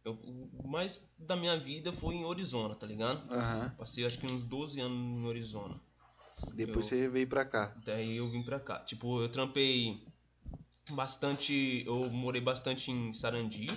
Eu, 0.03 0.13
o 0.13 0.67
mais 0.67 1.07
da 1.17 1.35
minha 1.35 1.57
vida 1.57 1.93
foi 1.93 2.15
em 2.15 2.29
Arizona, 2.29 2.75
tá 2.75 2.85
ligado? 2.85 3.31
Aham. 3.31 3.73
Passei 3.77 4.05
acho 4.05 4.19
que 4.19 4.25
uns 4.25 4.43
12 4.43 4.79
anos 4.81 4.97
em 4.97 5.29
Arizona. 5.29 5.79
Depois 6.53 6.91
Eu- 6.91 6.97
você 6.99 7.07
veio 7.09 7.27
pra 7.27 7.45
cá. 7.45 7.73
Daí 7.85 8.17
eu 8.17 8.27
vim 8.27 8.43
pra 8.43 8.59
cá. 8.59 8.79
Tipo, 8.79 9.21
eu 9.21 9.29
trampei 9.29 10.03
bastante. 10.91 11.83
Eu 11.85 12.09
morei 12.09 12.41
bastante 12.41 12.91
em 12.91 13.13
Sarandi, 13.13 13.67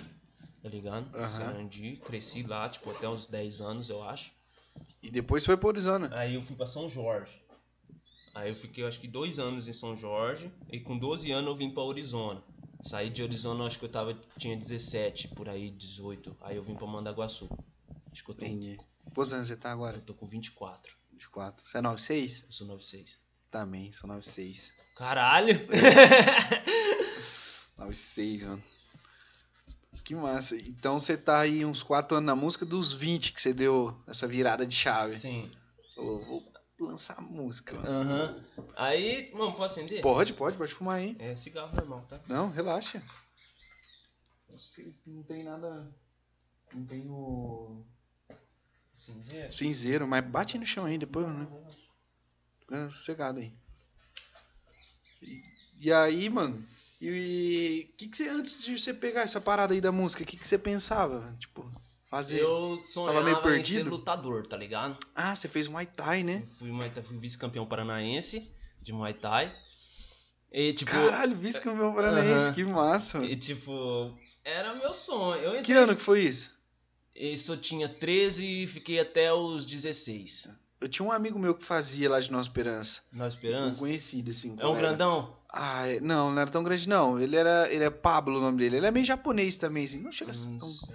tá 0.61 0.67
ligado? 0.69 1.15
Aham. 1.15 1.29
Sarandi, 1.29 1.95
cresci 2.05 2.43
lá, 2.43 2.67
tipo, 2.67 2.89
até 2.91 3.07
uns 3.07 3.25
10 3.27 3.61
anos, 3.61 3.89
eu 3.89 4.03
acho. 4.03 4.31
E 5.01 5.09
depois 5.09 5.45
foi 5.45 5.55
pra 5.55 5.69
Arizona. 5.69 6.09
Aí 6.13 6.35
eu 6.35 6.43
fui 6.43 6.55
pra 6.55 6.67
São 6.67 6.89
Jorge. 6.89 7.41
Aí 8.35 8.49
eu 8.49 8.55
fiquei 8.55 8.85
acho 8.85 8.99
que 8.99 9.07
dois 9.07 9.39
anos 9.39 9.67
em 9.67 9.73
São 9.73 9.95
Jorge. 9.95 10.51
E 10.69 10.79
com 10.79 10.97
12 10.97 11.31
anos 11.31 11.47
eu 11.49 11.55
vim 11.55 11.69
pra 11.71 11.83
Arizona. 11.83 12.43
Saí 12.83 13.09
de 13.09 13.23
Arizona, 13.23 13.65
acho 13.65 13.79
que 13.79 13.85
eu 13.85 13.89
tava. 13.89 14.13
Tinha 14.37 14.55
17, 14.55 15.29
por 15.29 15.49
aí, 15.49 15.71
18. 15.71 16.37
Aí 16.41 16.55
eu 16.55 16.63
vim 16.63 16.75
pra 16.75 16.87
Mandaguaçu. 16.87 17.49
Acho 18.11 18.23
que 18.23 18.31
eu 18.31 18.35
tô. 18.35 18.45
Entendi. 18.45 18.79
Quantos 19.13 19.33
anos 19.33 19.47
você 19.47 19.55
tá 19.55 19.71
agora? 19.71 19.97
Eu 19.97 20.01
tô 20.01 20.13
com 20.13 20.27
24. 20.27 20.95
24. 21.11 21.65
Você 21.65 21.77
é 21.77 21.81
96? 21.81 22.43
Eu 22.43 22.51
sou 22.51 22.67
96. 22.67 23.19
Também, 23.49 23.91
sou 23.91 24.07
96. 24.07 24.73
Caralho! 24.95 25.59
96, 27.77 28.43
mano. 28.43 28.63
Que 30.03 30.15
massa. 30.15 30.55
Então 30.55 30.99
você 30.99 31.17
tá 31.17 31.39
aí 31.39 31.65
uns 31.65 31.83
4 31.83 32.15
anos 32.15 32.27
na 32.27 32.35
música 32.35 32.65
dos 32.65 32.93
20 32.93 33.33
que 33.33 33.41
você 33.41 33.53
deu 33.53 33.97
essa 34.07 34.25
virada 34.25 34.65
de 34.65 34.73
chave. 34.73 35.17
Sim. 35.17 35.51
Eu 35.97 36.23
vou 36.23 36.41
lançar 36.79 37.21
música, 37.21 37.75
mano. 37.75 37.87
Aham. 37.87 38.45
Aí, 38.75 39.31
mano, 39.33 39.51
posso 39.53 39.79
acender? 39.79 40.01
Pode, 40.01 40.33
pode, 40.33 40.57
pode 40.57 40.73
fumar 40.73 40.97
aí. 40.97 41.15
É 41.19 41.35
cigarro 41.35 41.75
normal, 41.75 42.05
tá? 42.07 42.19
Não, 42.27 42.49
relaxa. 42.49 43.01
Não 45.05 45.23
tem 45.23 45.43
nada. 45.43 45.91
Não 46.73 46.85
tem 46.85 47.09
o. 47.09 47.83
Cinzeiro? 48.93 49.51
Cinzeiro, 49.51 50.07
mas 50.07 50.25
bate 50.25 50.57
no 50.57 50.65
chão 50.65 50.85
aí 50.85 50.97
depois, 50.97 51.27
né? 51.27 51.47
Fica 52.59 52.89
sossegado 52.89 53.39
aí. 53.39 53.53
E, 55.21 55.43
e 55.79 55.93
aí, 55.93 56.29
mano, 56.29 56.67
e 56.99 57.89
o 57.93 57.97
que, 57.97 58.07
que 58.07 58.17
você, 58.17 58.27
antes 58.27 58.63
de 58.63 58.77
você 58.77 58.93
pegar 58.93 59.21
essa 59.21 59.39
parada 59.39 59.73
aí 59.73 59.81
da 59.81 59.91
música, 59.91 60.23
o 60.23 60.25
que, 60.25 60.37
que 60.37 60.47
você 60.47 60.57
pensava? 60.57 61.35
Tipo, 61.39 61.71
fazer. 62.09 62.39
Eu 62.41 62.81
sonhava 62.83 63.21
meio 63.23 63.37
em 63.37 63.41
ser 63.41 63.47
perdido? 63.47 63.89
lutador, 63.89 64.47
tá 64.47 64.55
ligado? 64.57 64.97
Ah, 65.15 65.35
você 65.35 65.47
fez 65.47 65.67
Muay 65.67 65.85
Thai, 65.85 66.23
né? 66.23 66.41
Eu 66.43 66.47
fui, 66.57 66.71
Muay 66.71 66.89
Thai- 66.89 67.03
fui 67.03 67.17
vice-campeão 67.17 67.65
paranaense 67.65 68.51
de 68.81 68.93
Muay 68.93 69.13
Thai. 69.13 69.53
E 70.51 70.73
tipo, 70.73 70.91
Caralho, 70.91 71.35
vice-campeão 71.35 71.93
paranaense, 71.93 72.45
Aham. 72.45 72.53
que 72.53 72.63
massa, 72.63 73.17
mano. 73.19 73.29
e, 73.29 73.35
tipo, 73.35 74.13
era 74.43 74.73
meu 74.75 74.93
sonho. 74.93 75.41
Eu 75.43 75.51
Que 75.55 75.71
entrei, 75.71 75.77
ano 75.77 75.95
que 75.95 76.01
foi 76.01 76.21
isso? 76.23 76.57
Isso 77.13 77.53
eu 77.53 77.57
tinha 77.57 77.89
13 77.89 78.45
e 78.63 78.67
fiquei 78.67 78.99
até 78.99 79.33
os 79.33 79.65
16. 79.65 80.47
Eu 80.79 80.87
tinha 80.87 81.05
um 81.05 81.11
amigo 81.11 81.37
meu 81.39 81.55
que 81.55 81.65
fazia 81.65 82.09
lá 82.09 82.19
de 82.19 82.31
Nova 82.31 82.43
Esperança. 82.43 83.01
Nova 83.11 83.25
Um 83.25 83.27
Esperança. 83.27 83.79
conhecido, 83.79 84.29
assim. 84.31 84.51
É 84.51 84.53
um 84.53 84.57
colega. 84.69 84.79
grandão? 84.79 85.35
Ah, 85.51 85.87
é- 85.87 85.99
não, 85.99 86.31
não 86.31 86.39
era 86.41 86.51
tão 86.51 86.63
grande, 86.63 86.87
não. 86.87 87.19
Ele 87.19 87.35
era. 87.35 87.67
Ele 87.73 87.83
é 87.83 87.89
Pablo 87.89 88.37
o 88.37 88.41
nome 88.41 88.59
dele. 88.59 88.77
Ele 88.77 88.85
é 88.85 88.91
meio 88.91 89.05
japonês 89.05 89.57
também, 89.57 89.85
assim. 89.85 89.99
Não 90.01 90.11
chega 90.11 90.29
a 90.31 90.33
ser 90.35 90.55
tão. 90.59 90.69
Isso. 90.69 90.93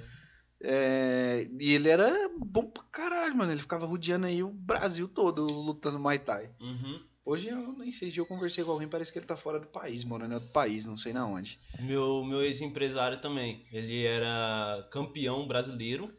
É, 0.64 1.48
e 1.58 1.72
ele 1.72 1.88
era 1.88 2.30
bom 2.38 2.64
pra 2.64 2.84
caralho, 2.84 3.36
mano. 3.36 3.50
Ele 3.50 3.60
ficava 3.60 3.84
rodeando 3.84 4.26
aí 4.26 4.42
o 4.42 4.50
Brasil 4.50 5.08
todo 5.08 5.44
lutando 5.44 5.98
Muay 5.98 6.20
Thai. 6.20 6.50
Uhum. 6.60 7.00
Hoje 7.24 7.48
eu 7.48 7.72
nem 7.74 7.92
sei 7.92 8.10
se 8.10 8.18
eu 8.18 8.26
conversei 8.26 8.64
com 8.64 8.72
alguém, 8.72 8.88
parece 8.88 9.12
que 9.12 9.18
ele 9.18 9.26
tá 9.26 9.36
fora 9.36 9.60
do 9.60 9.68
país, 9.68 10.04
morando 10.04 10.32
em 10.32 10.34
outro 10.34 10.50
país, 10.50 10.84
não 10.84 10.96
sei 10.96 11.12
na 11.12 11.24
onde. 11.24 11.58
Meu, 11.78 12.24
meu 12.24 12.42
ex-empresário 12.42 13.20
também. 13.20 13.64
Ele 13.72 14.04
era 14.04 14.88
campeão 14.90 15.46
brasileiro. 15.46 16.12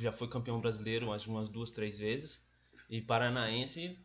Já 0.00 0.12
foi 0.12 0.28
campeão 0.28 0.60
brasileiro 0.60 1.12
acho 1.12 1.30
umas 1.30 1.48
duas, 1.48 1.70
três 1.70 1.98
vezes. 1.98 2.46
E 2.90 3.00
paranaense, 3.00 3.98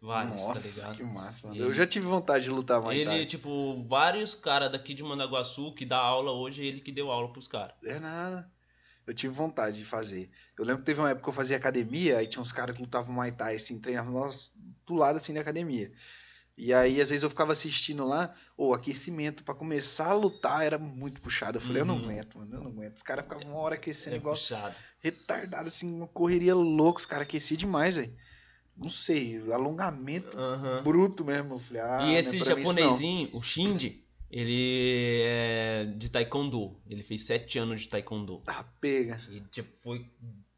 vários, 0.00 0.36
Nossa, 0.36 0.60
tá 0.60 0.68
ligado? 0.68 0.96
que 0.96 1.04
massa, 1.04 1.48
mano. 1.48 1.60
Eu 1.60 1.72
já 1.72 1.86
tive 1.86 2.06
vontade 2.06 2.44
de 2.44 2.50
lutar 2.50 2.80
Muay 2.80 2.98
Ele, 2.98 3.26
tipo, 3.26 3.82
vários 3.84 4.34
caras 4.34 4.70
daqui 4.70 4.92
de 4.92 5.02
Mandaguaçu 5.02 5.74
que 5.74 5.86
dá 5.86 5.98
aula 5.98 6.32
hoje, 6.32 6.62
é 6.62 6.66
ele 6.66 6.80
que 6.80 6.92
deu 6.92 7.10
aula 7.10 7.32
pros 7.32 7.48
caras. 7.48 7.74
É 7.82 7.98
nada. 7.98 8.50
Eu 9.10 9.14
tive 9.14 9.34
vontade 9.34 9.76
de 9.76 9.84
fazer. 9.84 10.30
Eu 10.56 10.64
lembro 10.64 10.82
que 10.82 10.86
teve 10.86 11.00
uma 11.00 11.10
época 11.10 11.24
que 11.24 11.28
eu 11.30 11.34
fazia 11.34 11.56
academia, 11.56 12.18
aí 12.18 12.28
tinha 12.28 12.40
uns 12.40 12.52
caras 12.52 12.76
que 12.76 12.80
lutavam 12.82 13.12
Muay 13.12 13.32
Thai, 13.32 13.56
assim, 13.56 13.80
treinavam 13.80 14.12
nós 14.12 14.52
do 14.86 14.94
lado, 14.94 15.16
assim, 15.16 15.34
da 15.34 15.40
academia. 15.40 15.90
E 16.56 16.72
aí, 16.72 17.00
às 17.00 17.10
vezes, 17.10 17.24
eu 17.24 17.30
ficava 17.30 17.50
assistindo 17.50 18.06
lá, 18.06 18.32
o 18.56 18.72
aquecimento 18.72 19.42
pra 19.42 19.52
começar 19.52 20.10
a 20.10 20.14
lutar 20.14 20.62
era 20.64 20.78
muito 20.78 21.20
puxado. 21.20 21.56
Eu 21.58 21.60
falei, 21.60 21.82
eu 21.82 21.86
não 21.86 21.96
Uhum. 21.96 22.04
aguento, 22.04 22.38
mano, 22.38 22.54
eu 22.54 22.60
não 22.60 22.70
aguento. 22.70 22.98
Os 22.98 23.02
caras 23.02 23.24
ficavam 23.24 23.48
uma 23.48 23.58
hora 23.58 23.74
aquecendo 23.74 24.14
É 24.14 24.18
igual 24.20 24.36
puxado. 24.36 24.76
retardado, 25.00 25.68
assim, 25.68 25.92
uma 25.92 26.06
correria 26.06 26.54
louca, 26.54 27.00
os 27.00 27.06
caras 27.06 27.24
aqueciam 27.24 27.58
demais, 27.58 27.96
velho. 27.96 28.14
Não 28.76 28.88
sei, 28.88 29.42
alongamento 29.52 30.36
Aham. 30.38 30.82
bruto 30.84 31.24
mesmo. 31.24 31.54
Eu 31.54 31.58
falei, 31.58 31.82
ah, 31.82 31.98
e 32.02 32.10
não 32.10 32.14
é 32.14 32.18
esse 32.20 32.38
não. 32.38 32.44
japonesinho, 32.44 33.30
o 33.32 33.42
Shinji, 33.42 33.99
ele 34.30 35.22
é 35.24 35.84
de 35.96 36.08
taekwondo. 36.08 36.76
Ele 36.86 37.02
fez 37.02 37.24
sete 37.24 37.58
anos 37.58 37.80
de 37.82 37.88
taekwondo. 37.88 38.42
Ah, 38.46 38.64
pega. 38.80 39.20
E 39.30 39.40
tipo, 39.40 39.76
foi 39.82 40.06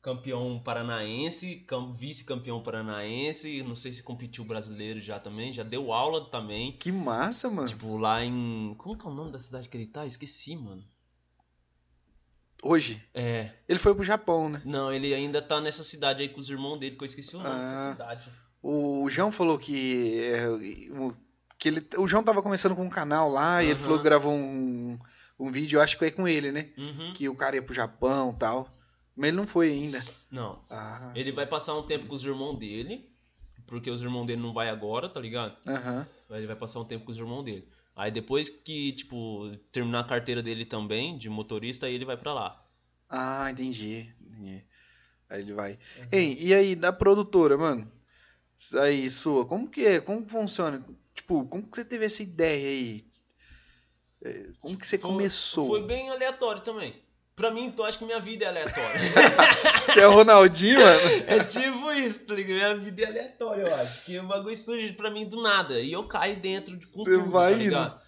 campeão 0.03 0.61
paranaense, 0.65 1.57
cam- 1.67 1.93
vice-campeão 1.95 2.61
paranaense, 2.63 3.63
não 3.63 3.77
sei 3.77 3.93
se 3.93 4.03
competiu 4.03 4.45
brasileiro 4.45 5.01
já 5.01 5.21
também, 5.21 5.53
já 5.53 5.63
deu 5.63 5.93
aula 5.93 6.29
também. 6.29 6.73
Que 6.73 6.91
massa, 6.91 7.49
mano. 7.49 7.69
Tipo, 7.69 7.97
lá 7.97 8.25
em. 8.25 8.75
Como 8.79 8.99
que 8.99 9.07
é 9.07 9.09
o 9.11 9.15
nome 9.15 9.31
da 9.33 9.39
cidade 9.39 9.69
que 9.69 9.77
ele 9.77 9.87
tá? 9.87 10.05
Esqueci, 10.05 10.57
mano. 10.57 10.85
Hoje, 12.65 13.03
É. 13.13 13.51
ele 13.69 13.79
foi 13.79 13.93
pro 13.95 14.05
Japão, 14.05 14.49
né? 14.49 14.63
Não, 14.65 14.93
ele 14.93 15.13
ainda 15.13 15.43
tá 15.43 15.61
nessa 15.61 15.83
cidade 15.83 16.23
aí 16.23 16.29
com 16.29 16.39
os 16.39 16.49
irmãos 16.49 16.79
dele, 16.79 16.95
que 16.97 17.03
eu 17.03 17.07
esqueci 17.07 17.35
o 17.35 17.39
nome 17.41 17.51
Ah. 17.51 17.59
dessa 17.59 17.93
cidade. 17.93 18.31
O 18.63 19.11
João 19.11 19.33
falou 19.33 19.59
que, 19.59 20.21
é, 20.23 20.47
que 21.63 21.69
ele, 21.69 21.87
o 21.97 22.09
João 22.09 22.25
tava 22.25 22.43
começando 22.43 22.75
com 22.75 22.83
um 22.83 22.91
canal 22.91 23.31
lá 23.31 23.63
e 23.63 23.69
ele 23.69 23.79
falou 23.79 23.99
que 23.99 24.03
gravou 24.03 24.33
um, 24.33 24.99
um 25.39 25.49
vídeo, 25.53 25.77
eu 25.77 25.81
acho 25.81 25.95
que 25.95 26.01
foi 26.01 26.11
com 26.11 26.27
ele, 26.27 26.51
né? 26.51 26.71
Uhum. 26.77 27.13
Que 27.13 27.29
o 27.29 27.37
cara 27.37 27.55
ia 27.55 27.63
pro 27.63 27.73
Japão 27.73 28.33
e 28.35 28.39
tal. 28.41 28.69
Mas 29.15 29.29
ele 29.29 29.37
não 29.37 29.47
foi 29.47 29.71
ainda. 29.71 30.05
Não. 30.29 30.59
Ah, 30.69 31.13
Ele 31.15 31.31
vai 31.31 31.47
passar 31.47 31.79
um 31.79 31.85
tempo 31.85 32.07
com 32.07 32.15
os 32.17 32.25
irmãos 32.25 32.59
dele, 32.59 33.09
porque 33.69 33.89
os 33.93 34.03
irmãos 34.03 34.27
dele 34.27 34.43
não 34.43 34.53
vai 34.53 34.71
agora, 34.71 35.09
tá 35.09 35.21
ligado? 35.21 35.57
aham. 35.69 36.05
Ele 36.31 36.49
vai 36.49 36.57
passar 36.57 36.81
um 36.81 36.85
tempo 36.85 37.05
com 37.05 37.13
os 37.13 37.19
irmãos 37.19 37.45
dele. 37.45 37.69
Aí 37.95 38.11
depois 38.11 38.51
que, 38.51 38.91
tipo, 38.95 39.57
terminar 39.71 40.01
a 40.01 40.05
carteira 40.05 40.43
dele 40.43 40.65
também, 40.65 41.17
de 41.17 41.31
motorista, 41.31 41.87
aí 41.87 41.95
ele 41.95 42.05
vai 42.05 42.17
pra 42.17 42.35
lá. 42.35 42.61
Ah, 43.09 43.49
entendi. 43.53 44.13
entendi. 44.21 44.65
Aí 45.31 45.43
ele 45.43 45.53
vai. 45.53 45.73
Uhum. 45.73 46.09
Ei, 46.11 46.37
e 46.41 46.53
aí, 46.53 46.75
da 46.75 46.93
produtora, 46.93 47.57
mano? 47.57 47.89
Aí, 48.81 49.09
sua, 49.13 49.47
como 49.47 49.71
que 49.71 49.87
é? 49.87 50.01
Como 50.01 50.27
funciona? 50.27 50.85
Tipo, 51.15 51.45
como 51.47 51.63
que 51.69 51.77
você 51.77 51.85
teve 51.85 52.05
essa 52.07 52.23
ideia 52.23 52.69
aí? 52.69 53.05
É, 54.25 54.47
Como 54.61 54.79
que 54.79 54.87
você 54.87 54.99
Foi- 54.99 55.11
começou? 55.11 55.67
Foi 55.69 55.83
bem 55.83 56.11
aleatório 56.11 56.63
também. 56.63 56.95
Pra 57.35 57.51
mim, 57.51 57.65
então, 57.65 57.85
acho 57.87 57.99
que 57.99 58.05
minha 58.05 58.21
vida 58.21 58.45
é 58.45 58.49
aleatória. 58.49 59.01
Você 59.87 60.01
é 60.01 60.07
o 60.07 60.13
Ronaldinho, 60.13 60.79
mano? 60.79 61.01
é 61.27 61.43
tipo 61.45 61.91
isso, 61.93 62.27
tá 62.27 62.35
ligado? 62.35 62.57
Minha 62.59 62.77
vida 62.77 63.03
é 63.03 63.07
aleatória, 63.07 63.63
eu 63.63 63.75
acho. 63.75 64.05
Que 64.05 64.19
o 64.19 64.29
bagulho 64.29 64.55
surge 64.57 64.93
pra 64.93 65.11
mim 65.11 65.27
do 65.27 65.41
nada. 65.43 65.81
E 65.81 65.93
eu 65.93 66.07
caio 66.07 66.39
dentro 66.39 66.77
de 66.77 66.87
com 66.87 67.03
Você 67.03 67.17
tudo, 67.17 67.31
vai 67.31 67.53
tá 67.53 67.57
indo. 67.59 67.65
ligado? 67.65 68.01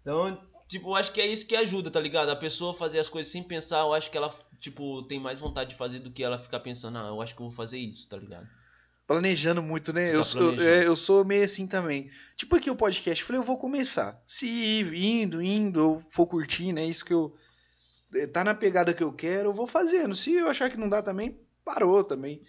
Então, 0.00 0.40
tipo, 0.68 0.88
eu 0.90 0.94
acho 0.94 1.12
que 1.12 1.20
é 1.20 1.26
isso 1.26 1.46
que 1.48 1.56
ajuda, 1.56 1.90
tá 1.90 1.98
ligado? 2.00 2.30
A 2.30 2.36
pessoa 2.36 2.72
fazer 2.72 3.00
as 3.00 3.08
coisas 3.08 3.30
sem 3.30 3.42
pensar, 3.42 3.80
eu 3.80 3.92
acho 3.92 4.08
que 4.08 4.16
ela, 4.16 4.32
tipo, 4.60 5.02
tem 5.02 5.18
mais 5.18 5.40
vontade 5.40 5.70
de 5.70 5.76
fazer 5.76 5.98
do 5.98 6.12
que 6.12 6.22
ela 6.22 6.38
ficar 6.38 6.60
pensando, 6.60 6.96
ah, 6.96 7.08
eu 7.08 7.20
acho 7.20 7.34
que 7.34 7.42
eu 7.42 7.46
vou 7.48 7.54
fazer 7.54 7.78
isso, 7.80 8.08
tá 8.08 8.16
ligado? 8.16 8.46
Planejando 9.10 9.60
muito, 9.60 9.92
né? 9.92 10.06
Fica 10.06 10.18
Eu, 10.18 10.22
sou- 10.24 10.54
eu, 10.54 10.62
é, 10.62 10.86
eu 10.86 10.94
sou 10.94 11.24
meio 11.24 11.42
assim 11.42 11.66
também. 11.66 12.08
Tipo 12.36 12.54
aqui 12.54 12.70
o 12.70 12.76
podcast, 12.76 13.20
eu 13.20 13.26
falei, 13.26 13.40
eu 13.40 13.44
vou 13.44 13.58
começar. 13.58 14.22
Se 14.24 14.46
ir 14.46 14.94
indo, 14.94 15.42
indo, 15.42 15.80
eu 15.80 16.04
for 16.10 16.28
curtindo, 16.28 16.78
é 16.78 16.84
isso 16.86 17.04
que 17.04 17.12
eu. 17.12 17.34
é, 18.14 18.28
Tá 18.28 18.44
na 18.44 18.54
pegada 18.54 18.94
que 18.94 19.02
eu 19.02 19.12
quero, 19.12 19.48
eu 19.48 19.52
vou 19.52 19.66
fazendo. 19.66 20.14
Se 20.14 20.32
eu 20.34 20.48
achar 20.48 20.70
que 20.70 20.76
não 20.76 20.88
dá 20.88 21.02
também, 21.02 21.40
parou 21.64 22.04
também. 22.04 22.40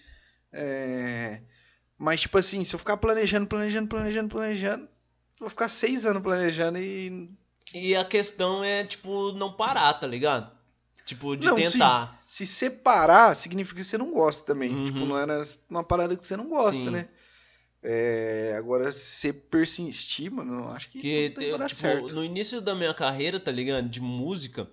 É, 0.54 1.42
Mas, 1.98 2.22
tipo 2.22 2.38
assim, 2.38 2.64
se 2.64 2.76
eu 2.76 2.80
ficar 2.80 2.98
planejando, 2.98 3.48
planejando, 3.48 3.88
planejando, 3.88 4.30
planejando, 4.30 4.88
vou 5.40 5.50
ficar 5.50 5.68
seis 5.68 6.06
anos 6.06 6.22
planejando 6.22 6.78
e 6.78 7.28
E 7.74 7.96
a 7.96 8.06
questão 8.06 8.64
é, 8.64 8.84
tipo, 8.84 9.32
não 9.32 9.52
parar, 9.54 9.96
tá 9.96 10.06
ligado? 10.06 10.52
Tipo, 11.06 11.36
de 11.36 11.48
Não, 11.48 11.56
tentar. 11.56 12.22
Se 12.28 12.46
separar, 12.46 13.36
significa 13.36 13.78
que 13.82 13.84
você 13.84 13.98
não 13.98 14.12
gosta 14.14 14.46
também. 14.46 14.72
Uhum. 14.74 14.86
Tipo, 14.86 15.00
não 15.00 15.18
era 15.18 15.42
uma 15.70 15.84
parada 15.84 16.16
que 16.16 16.26
você 16.26 16.38
não 16.38 16.48
gosta, 16.48 16.84
Sim. 16.86 16.90
né? 16.92 17.08
É, 17.84 18.54
agora, 18.58 18.92
se 18.92 19.00
você 19.16 19.34
persistir, 19.34 20.32
mano, 20.32 20.70
acho 20.70 20.90
que 20.90 21.00
Que 21.00 21.34
eu, 21.36 21.58
tipo, 21.58 21.70
certo. 21.70 22.14
no 22.14 22.24
início 22.24 22.62
da 22.62 22.76
minha 22.76 22.94
carreira, 22.94 23.40
tá 23.40 23.52
ligado? 23.52 23.90
De 23.90 24.00
música, 24.00 24.70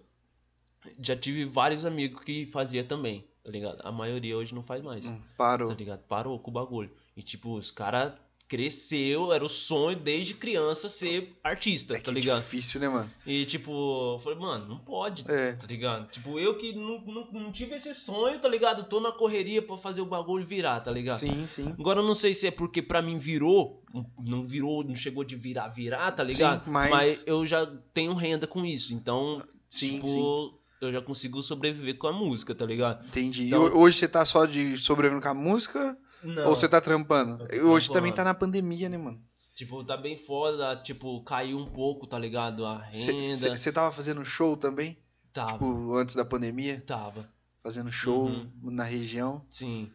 já 1.00 1.16
tive 1.16 1.44
vários 1.46 1.84
amigos 1.86 2.22
que 2.22 2.44
fazia 2.46 2.84
também, 2.84 3.24
tá 3.42 3.50
ligado? 3.50 3.80
A 3.82 3.90
maioria 3.90 4.36
hoje 4.36 4.54
não 4.54 4.62
faz 4.62 4.82
mais, 4.82 5.04
tá 5.06 5.16
parou. 5.38 5.72
ligado? 5.72 6.00
Parou 6.06 6.38
com 6.38 6.50
o 6.50 6.54
bagulho. 6.54 6.90
E 7.16 7.22
tipo, 7.22 7.54
os 7.56 7.70
caras 7.70 8.12
cresceu, 8.48 9.32
era 9.32 9.44
o 9.44 9.48
sonho 9.48 9.96
desde 9.98 10.34
criança 10.34 10.88
ser 10.88 11.36
artista, 11.44 11.94
É 11.96 12.00
tá 12.00 12.10
ligado? 12.10 12.40
difícil, 12.40 12.80
né, 12.80 12.88
mano? 12.88 13.10
E 13.26 13.44
tipo, 13.44 13.70
eu 14.14 14.18
falei, 14.18 14.38
mano, 14.38 14.66
não 14.66 14.78
pode, 14.78 15.24
É. 15.30 15.52
tá 15.52 15.66
ligado? 15.66 16.10
Tipo, 16.10 16.38
eu 16.38 16.56
que 16.56 16.72
não, 16.72 16.98
não, 17.02 17.28
não 17.32 17.52
tive 17.52 17.74
esse 17.76 17.92
sonho, 17.94 18.38
tá 18.40 18.48
ligado? 18.48 18.84
Tô 18.88 19.00
na 19.00 19.12
correria 19.12 19.60
pra 19.60 19.76
fazer 19.76 20.00
o 20.00 20.06
bagulho 20.06 20.44
virar, 20.46 20.80
tá 20.80 20.90
ligado? 20.90 21.18
Sim, 21.18 21.46
sim. 21.46 21.74
Agora 21.78 22.00
eu 22.00 22.06
não 22.06 22.14
sei 22.14 22.34
se 22.34 22.46
é 22.46 22.50
porque 22.50 22.80
pra 22.82 23.02
mim 23.02 23.18
virou, 23.18 23.82
não 24.18 24.44
virou, 24.44 24.82
não 24.82 24.94
chegou 24.96 25.22
de 25.24 25.36
virar, 25.36 25.68
virar, 25.68 26.10
tá 26.12 26.24
ligado? 26.24 26.64
Sim, 26.64 26.70
mas- 26.70 27.26
eu 27.26 27.46
já 27.46 27.66
tenho 27.92 28.14
renda 28.14 28.46
com 28.46 28.64
isso, 28.64 28.94
então, 28.94 29.42
Sim, 29.68 29.96
tipo, 29.96 30.06
sim. 30.08 30.52
eu 30.80 30.92
já 30.92 31.02
consigo 31.02 31.42
sobreviver 31.42 31.98
com 31.98 32.06
a 32.08 32.12
música, 32.12 32.54
tá 32.54 32.64
ligado? 32.64 33.04
Entendi. 33.06 33.46
Então- 33.48 33.62
ho- 33.64 33.78
hoje 33.80 33.98
você 33.98 34.08
tá 34.08 34.24
só 34.24 34.46
de 34.46 34.76
sobrevivendo 34.78 35.22
com 35.22 35.28
a 35.28 35.34
música? 35.34 35.96
Não. 36.22 36.48
Ou 36.48 36.56
você 36.56 36.68
tá 36.68 36.80
trampando? 36.80 37.42
Hoje 37.44 37.50
trampando. 37.86 37.92
também 37.92 38.12
tá 38.12 38.24
na 38.24 38.34
pandemia, 38.34 38.88
né, 38.88 38.96
mano? 38.96 39.22
Tipo, 39.54 39.82
tá 39.84 39.96
bem 39.96 40.16
foda, 40.16 40.76
tipo, 40.82 41.22
caiu 41.24 41.58
um 41.58 41.66
pouco, 41.66 42.06
tá 42.06 42.18
ligado? 42.18 42.64
A 42.64 42.78
renda. 42.84 43.56
Você 43.56 43.72
tava 43.72 43.90
fazendo 43.92 44.24
show 44.24 44.56
também? 44.56 44.96
Tava, 45.32 45.52
Tipo, 45.52 45.94
antes 45.96 46.14
da 46.14 46.24
pandemia? 46.24 46.80
tava, 46.80 47.28
Fazendo 47.62 47.90
show 47.92 48.26
Uhum. 48.26 48.50
na 48.62 48.84
região? 48.84 49.44
sim. 49.50 49.90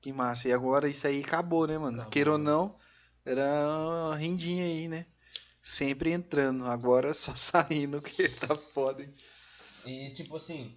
Que 0.00 0.12
massa. 0.12 0.48
E 0.48 0.52
agora 0.52 0.88
isso 0.88 1.04
aí 1.06 1.20
acabou, 1.24 1.66
né, 1.66 1.76
mano? 1.78 1.96
Acabou. 1.96 2.10
Queira 2.12 2.32
ou 2.32 2.38
não, 2.38 2.76
era 3.24 3.42
uma 4.06 4.16
rendinha 4.16 4.64
aí, 4.64 4.86
né? 4.86 5.06
Sempre 5.60 6.12
entrando. 6.12 6.64
Agora 6.66 7.12
só 7.12 7.32
saindo, 7.34 8.00
que 8.00 8.28
tá 8.28 8.54
foda, 8.54 9.02
hein? 9.02 9.12
E 9.84 10.10
tipo 10.12 10.36
assim. 10.36 10.76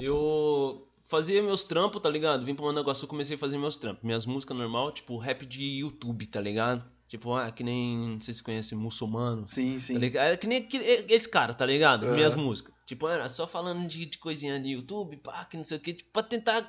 Eu 0.00 0.86
fazia 1.08 1.42
meus 1.42 1.62
trampos, 1.62 2.00
tá 2.02 2.08
ligado? 2.10 2.44
Vim 2.44 2.54
pra 2.54 2.64
Mandaguaçu, 2.66 3.06
comecei 3.06 3.36
a 3.36 3.38
fazer 3.38 3.58
meus 3.58 3.76
trampos. 3.76 4.02
Minhas 4.04 4.26
músicas 4.26 4.56
normal, 4.56 4.92
tipo 4.92 5.16
rap 5.18 5.44
de 5.46 5.64
YouTube, 5.80 6.26
tá 6.26 6.40
ligado? 6.40 6.84
Tipo, 7.08 7.32
ah, 7.34 7.50
que 7.52 7.62
nem. 7.62 7.96
Não 8.14 8.20
sei 8.20 8.34
se 8.34 8.42
conhece 8.42 8.74
muçulmano. 8.74 9.46
Sim, 9.46 9.74
Tá 9.74 9.78
sim. 9.80 9.98
ligado? 9.98 10.24
Era 10.26 10.36
que 10.36 10.46
nem 10.46 10.58
aquele- 10.58 10.84
esse 11.12 11.28
cara, 11.28 11.54
tá 11.54 11.64
ligado? 11.64 12.04
Aham. 12.06 12.14
Minhas 12.16 12.34
músicas. 12.34 12.74
Tipo, 12.84 13.06
era 13.08 13.28
só 13.28 13.46
falando 13.46 13.86
de, 13.88 14.06
de 14.06 14.18
coisinha 14.18 14.58
de 14.58 14.70
YouTube, 14.70 15.16
pá, 15.18 15.44
que 15.44 15.56
não 15.56 15.62
sei 15.64 15.76
o 15.78 15.80
que, 15.80 15.94
tipo, 15.94 16.10
pra 16.12 16.22
tentar 16.24 16.68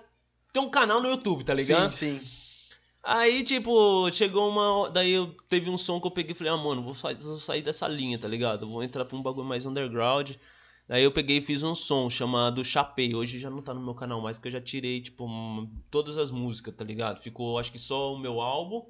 ter 0.54 0.60
um 0.60 0.70
canal 0.70 1.02
no 1.02 1.10
YouTube, 1.10 1.44
tá 1.44 1.54
ligado? 1.56 1.92
Sim, 1.92 2.20
sim. 2.20 2.28
Aí, 3.04 3.44
tipo, 3.44 4.12
chegou 4.12 4.50
uma. 4.50 4.90
Daí 4.92 5.12
eu 5.14 5.28
teve 5.48 5.70
um 5.70 5.78
som 5.78 6.00
que 6.00 6.06
eu 6.08 6.12
peguei 6.12 6.34
e 6.34 6.36
falei, 6.36 6.52
ah, 6.54 6.58
mano, 6.58 6.84
vou 6.84 6.94
sair, 6.94 7.16
vou 7.16 7.40
sair 7.40 7.62
dessa 7.62 7.88
linha, 7.88 8.20
tá 8.20 8.28
ligado? 8.28 8.68
Vou 8.68 8.84
entrar 8.84 9.06
pra 9.06 9.18
um 9.18 9.22
bagulho 9.24 9.48
mais 9.48 9.66
underground. 9.66 10.32
Daí 10.88 11.04
eu 11.04 11.12
peguei 11.12 11.38
e 11.38 11.42
fiz 11.42 11.64
um 11.64 11.76
som 11.76 12.10
chamado 12.10 12.64
Chapei. 12.64 13.14
Hoje 13.14 13.40
já 13.40 13.50
não 13.50 13.62
tá 13.62 13.74
no 13.74 13.82
meu 13.82 13.94
canal 13.94 14.22
mais, 14.22 14.40
que 14.40 14.48
eu 14.48 14.52
já 14.52 14.62
tirei, 14.62 15.02
tipo, 15.02 15.28
todas 15.92 16.18
as 16.18 16.32
músicas, 16.32 16.74
tá 16.76 16.86
ligado? 16.86 17.20
Ficou, 17.22 17.60
acho 17.60 17.72
que 17.72 17.80
só 17.80 18.14
o 18.14 18.18
meu 18.18 18.40
álbum 18.40 18.86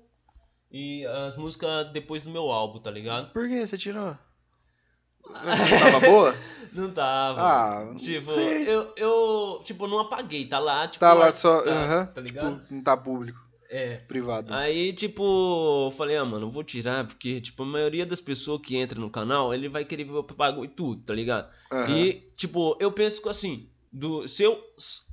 e 0.72 1.04
as 1.06 1.38
músicas 1.38 1.92
depois 1.92 2.22
do 2.24 2.30
meu 2.30 2.52
álbum, 2.52 2.80
tá 2.80 2.92
ligado? 2.92 3.32
Por 3.34 3.48
que 3.48 3.66
você 3.66 3.78
tirou? 3.78 4.16
Tava 5.28 6.00
boa? 6.00 6.36
Não 6.74 6.92
tava. 6.92 7.42
Ah, 7.42 7.86
não 7.86 7.96
tipo, 7.96 8.26
sei. 8.32 8.70
eu, 8.70 8.94
eu, 8.96 9.62
tipo, 9.64 9.88
não 9.88 10.00
apaguei, 10.00 10.48
tá 10.48 10.60
lá, 10.60 10.88
tipo, 10.88 11.00
Tá 11.00 11.14
lá 11.14 11.32
só. 11.32 11.62
tá, 11.64 11.72
aham. 11.72 12.06
tá 12.06 12.22
ligado? 12.22 12.60
Tipo, 12.62 12.74
não 12.74 12.84
tá 12.84 12.96
público. 12.96 13.47
É. 13.70 13.98
Privado. 14.08 14.54
Aí, 14.54 14.94
tipo, 14.94 15.88
eu 15.88 15.92
falei, 15.92 16.16
ah, 16.16 16.26
mano, 16.26 16.48
eu 16.48 16.52
vou 16.52 16.64
tirar, 16.64 17.06
porque, 17.06 17.42
tipo, 17.42 17.64
a 17.64 17.66
maioria 17.66 18.06
das 18.06 18.22
pessoas 18.22 18.62
que 18.62 18.78
entra 18.78 19.00
no 19.00 19.10
canal, 19.10 19.54
ele 19.54 19.68
vai 19.68 19.84
querer 19.84 20.06
ver 20.06 20.14
o 20.14 20.24
bagulho 20.24 20.66
e 20.66 20.70
tudo, 20.70 21.02
tá 21.04 21.14
ligado? 21.14 21.50
Aham. 21.72 21.98
E, 21.98 22.14
tipo, 22.36 22.78
eu 22.80 22.92
penso 22.92 23.28
assim, 23.28 23.70
do, 23.92 24.28
se 24.28 24.44
eu 24.44 24.62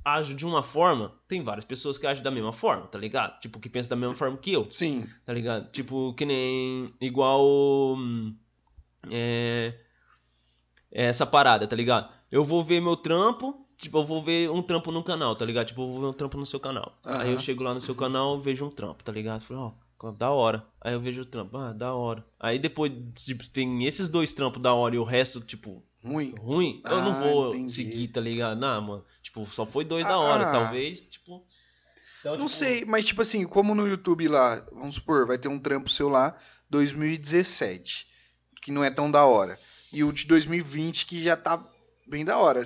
ajo 0.03 0.35
de 0.35 0.45
uma 0.45 0.61
forma, 0.61 1.13
tem 1.27 1.41
várias 1.41 1.65
pessoas 1.65 1.97
que 1.97 2.07
agem 2.07 2.23
da 2.23 2.31
mesma 2.31 2.53
forma, 2.53 2.87
tá 2.87 2.97
ligado? 2.97 3.39
Tipo, 3.39 3.59
que 3.59 3.69
pensam 3.69 3.89
da 3.89 3.95
mesma 3.95 4.15
forma 4.15 4.37
que 4.37 4.53
eu, 4.53 4.69
Sim. 4.69 5.07
tá 5.25 5.33
ligado? 5.33 5.71
Tipo, 5.71 6.13
que 6.13 6.25
nem, 6.25 6.93
igual, 7.01 7.95
hum, 7.95 8.35
é, 9.09 9.73
essa 10.91 11.25
parada, 11.25 11.67
tá 11.67 11.75
ligado? 11.75 12.09
Eu 12.31 12.43
vou 12.43 12.63
ver 12.63 12.81
meu 12.81 12.95
trampo, 12.95 13.64
tipo, 13.77 13.97
eu 13.99 14.05
vou 14.05 14.21
ver 14.21 14.49
um 14.49 14.61
trampo 14.61 14.91
no 14.91 15.03
canal, 15.03 15.35
tá 15.35 15.45
ligado? 15.45 15.67
Tipo, 15.67 15.81
eu 15.81 15.87
vou 15.91 15.99
ver 16.01 16.07
um 16.07 16.13
trampo 16.13 16.37
no 16.37 16.45
seu 16.45 16.59
canal. 16.59 16.97
Aí 17.03 17.31
eu 17.31 17.39
chego 17.39 17.63
lá 17.63 17.73
no 17.73 17.81
seu 17.81 17.95
canal, 17.95 18.39
vejo 18.39 18.65
um 18.65 18.69
trampo, 18.69 19.03
tá 19.03 19.11
ligado? 19.11 19.41
Falei, 19.41 19.63
ó, 19.63 20.11
da 20.11 20.29
hora. 20.31 20.65
Aí 20.81 20.93
eu 20.93 20.99
vejo 20.99 21.21
o 21.21 21.25
trampo, 21.25 21.57
ah, 21.57 21.71
da 21.73 21.93
hora. 21.93 22.23
Aí 22.39 22.59
depois, 22.59 22.91
tipo, 23.15 23.47
tem 23.49 23.85
esses 23.85 24.07
dois 24.09 24.31
trampos 24.33 24.61
da 24.61 24.73
hora 24.73 24.95
e 24.95 24.99
o 24.99 25.03
resto, 25.03 25.41
tipo, 25.41 25.83
Ruim. 26.03 26.35
ruim, 26.39 26.81
eu 26.85 27.01
não 27.01 27.11
Ah, 27.13 27.19
vou 27.21 27.49
entendi. 27.55 27.71
seguir, 27.73 28.07
tá 28.09 28.21
ligado? 28.21 28.59
Não, 28.59 28.81
mano, 28.81 29.05
tipo, 29.23 29.45
só 29.47 29.65
foi 29.65 29.83
dois 29.83 30.05
da 30.05 30.13
Ah, 30.13 30.19
hora, 30.19 30.43
ah. 30.49 30.51
talvez, 30.51 31.01
tipo... 31.01 31.43
Então, 32.19 32.33
Não 32.37 32.45
tipo, 32.47 32.57
sei, 32.57 32.85
mas 32.85 33.05
tipo 33.05 33.21
assim, 33.21 33.45
como 33.45 33.75
no 33.75 33.87
YouTube 33.87 34.27
lá, 34.27 34.63
vamos 34.71 34.95
supor, 34.95 35.27
vai 35.27 35.37
ter 35.37 35.47
um 35.47 35.59
trampo 35.59 35.89
seu 35.89 36.09
lá, 36.09 36.35
2017, 36.71 38.07
que 38.61 38.71
não 38.71 38.83
é 38.83 38.89
tão 38.89 39.09
da 39.11 39.25
hora. 39.25 39.59
E 39.93 40.03
o 40.03 40.11
de 40.11 40.25
2020 40.25 41.05
que 41.05 41.21
já 41.23 41.37
tá 41.37 41.63
bem 42.07 42.25
da 42.25 42.37
hora. 42.37 42.61
É 42.61 42.65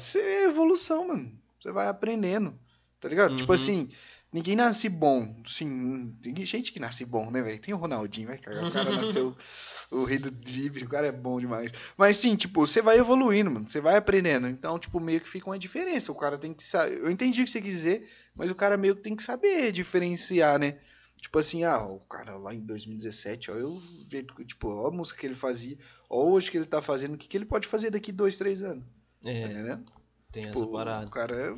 evolução, 0.49 1.07
mano. 1.07 1.31
Você 1.61 1.71
vai 1.71 1.87
aprendendo, 1.87 2.57
tá 2.99 3.07
ligado? 3.09 3.35
Tipo 3.35 3.51
Uhum. 3.51 3.55
assim, 3.55 3.89
ninguém 4.31 4.55
nasce 4.55 4.87
bom. 4.89 5.35
Sim, 5.45 6.15
tem 6.21 6.35
gente 6.45 6.71
que 6.71 6.79
nasce 6.79 7.05
bom, 7.05 7.29
né, 7.31 7.41
velho? 7.41 7.59
Tem 7.59 7.73
o 7.73 7.77
Ronaldinho, 7.77 8.27
vai 8.27 8.37
cagar. 8.37 8.65
O 8.67 8.71
cara 8.71 8.91
nasceu 8.91 9.35
o 9.91 10.03
rei 10.03 10.17
do 10.19 10.31
drible, 10.31 10.83
o 10.85 10.89
cara 10.89 11.07
é 11.07 11.11
bom 11.11 11.39
demais. 11.39 11.71
Mas 11.97 12.17
sim, 12.17 12.35
tipo, 12.35 12.65
você 12.65 12.81
vai 12.81 12.97
evoluindo, 12.97 13.51
mano. 13.51 13.67
Você 13.67 13.81
vai 13.81 13.95
aprendendo. 13.97 14.47
Então, 14.47 14.77
tipo, 14.79 14.99
meio 14.99 15.19
que 15.19 15.27
fica 15.29 15.49
uma 15.49 15.59
diferença. 15.59 16.11
O 16.11 16.15
cara 16.15 16.37
tem 16.37 16.53
que 16.53 16.63
saber. 16.63 16.97
Eu 16.99 17.09
entendi 17.11 17.41
o 17.41 17.45
que 17.45 17.51
você 17.51 17.61
quis 17.61 17.73
dizer, 17.73 18.09
mas 18.35 18.49
o 18.51 18.55
cara 18.55 18.77
meio 18.77 18.95
que 18.95 19.01
tem 19.01 19.15
que 19.15 19.23
saber 19.23 19.71
diferenciar, 19.71 20.57
né? 20.59 20.77
Tipo 21.21 21.37
assim, 21.37 21.65
ah, 21.65 21.83
o 21.85 21.99
cara 21.99 22.37
lá 22.37 22.55
em 22.55 22.61
2017, 22.61 23.51
ó, 23.51 23.55
eu 23.55 23.81
vejo, 24.07 24.27
tipo, 24.45 24.69
ó 24.69 24.87
a 24.87 24.91
música 24.91 25.19
que 25.19 25.27
ele 25.27 25.33
fazia, 25.33 25.77
ó 26.09 26.23
hoje 26.23 26.49
que 26.49 26.55
ele 26.57 26.65
tá 26.65 26.81
fazendo, 26.81 27.15
o 27.15 27.17
que, 27.17 27.27
que 27.27 27.35
ele 27.35 27.43
pode 27.43 27.67
fazer 27.67 27.89
daqui 27.89 28.13
dois, 28.13 28.37
três 28.37 28.63
anos, 28.63 28.85
É, 29.25 29.43
entendendo? 29.43 29.83
Tem 30.31 30.43
Tipo, 30.43 30.59
essa 30.59 30.67
parada. 30.71 31.05
o 31.07 31.11
cara 31.11 31.55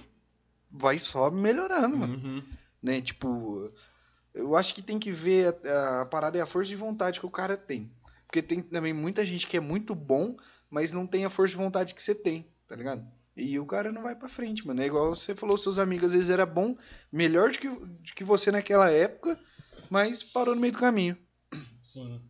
vai 0.69 0.97
só 0.99 1.29
melhorando, 1.29 1.97
mano, 1.97 2.15
Uhum. 2.15 2.43
né? 2.81 3.01
Tipo, 3.01 3.69
eu 4.33 4.55
acho 4.55 4.73
que 4.73 4.81
tem 4.81 4.97
que 4.99 5.11
ver, 5.11 5.55
a, 5.65 6.01
a 6.01 6.05
parada 6.05 6.37
é 6.37 6.41
a 6.41 6.45
força 6.45 6.69
de 6.69 6.75
vontade 6.75 7.19
que 7.19 7.25
o 7.25 7.31
cara 7.31 7.57
tem. 7.57 7.91
Porque 8.25 8.41
tem 8.41 8.61
também 8.61 8.93
muita 8.93 9.25
gente 9.25 9.45
que 9.45 9.57
é 9.57 9.59
muito 9.59 9.93
bom, 9.93 10.37
mas 10.69 10.91
não 10.93 11.05
tem 11.05 11.25
a 11.25 11.29
força 11.29 11.51
de 11.51 11.57
vontade 11.61 11.93
que 11.93 12.01
você 12.01 12.15
tem, 12.15 12.47
tá 12.67 12.75
ligado? 12.75 13.05
E 13.35 13.59
o 13.59 13.65
cara 13.65 13.91
não 13.91 14.03
vai 14.03 14.15
pra 14.15 14.29
frente, 14.29 14.65
mano. 14.65 14.81
É 14.81 14.85
igual 14.85 15.13
você 15.13 15.35
falou, 15.35 15.57
seus 15.57 15.77
amigos 15.79 16.07
às 16.07 16.13
vezes 16.13 16.29
era 16.29 16.45
bom, 16.45 16.75
melhor 17.11 17.51
do 17.51 17.59
que, 17.59 17.67
do 17.69 18.13
que 18.15 18.23
você 18.23 18.51
naquela 18.51 18.89
época, 18.89 19.37
mas 19.89 20.23
parou 20.23 20.55
no 20.55 20.61
meio 20.61 20.71
do 20.73 20.79
caminho, 20.79 21.17
Sim. 21.81 22.21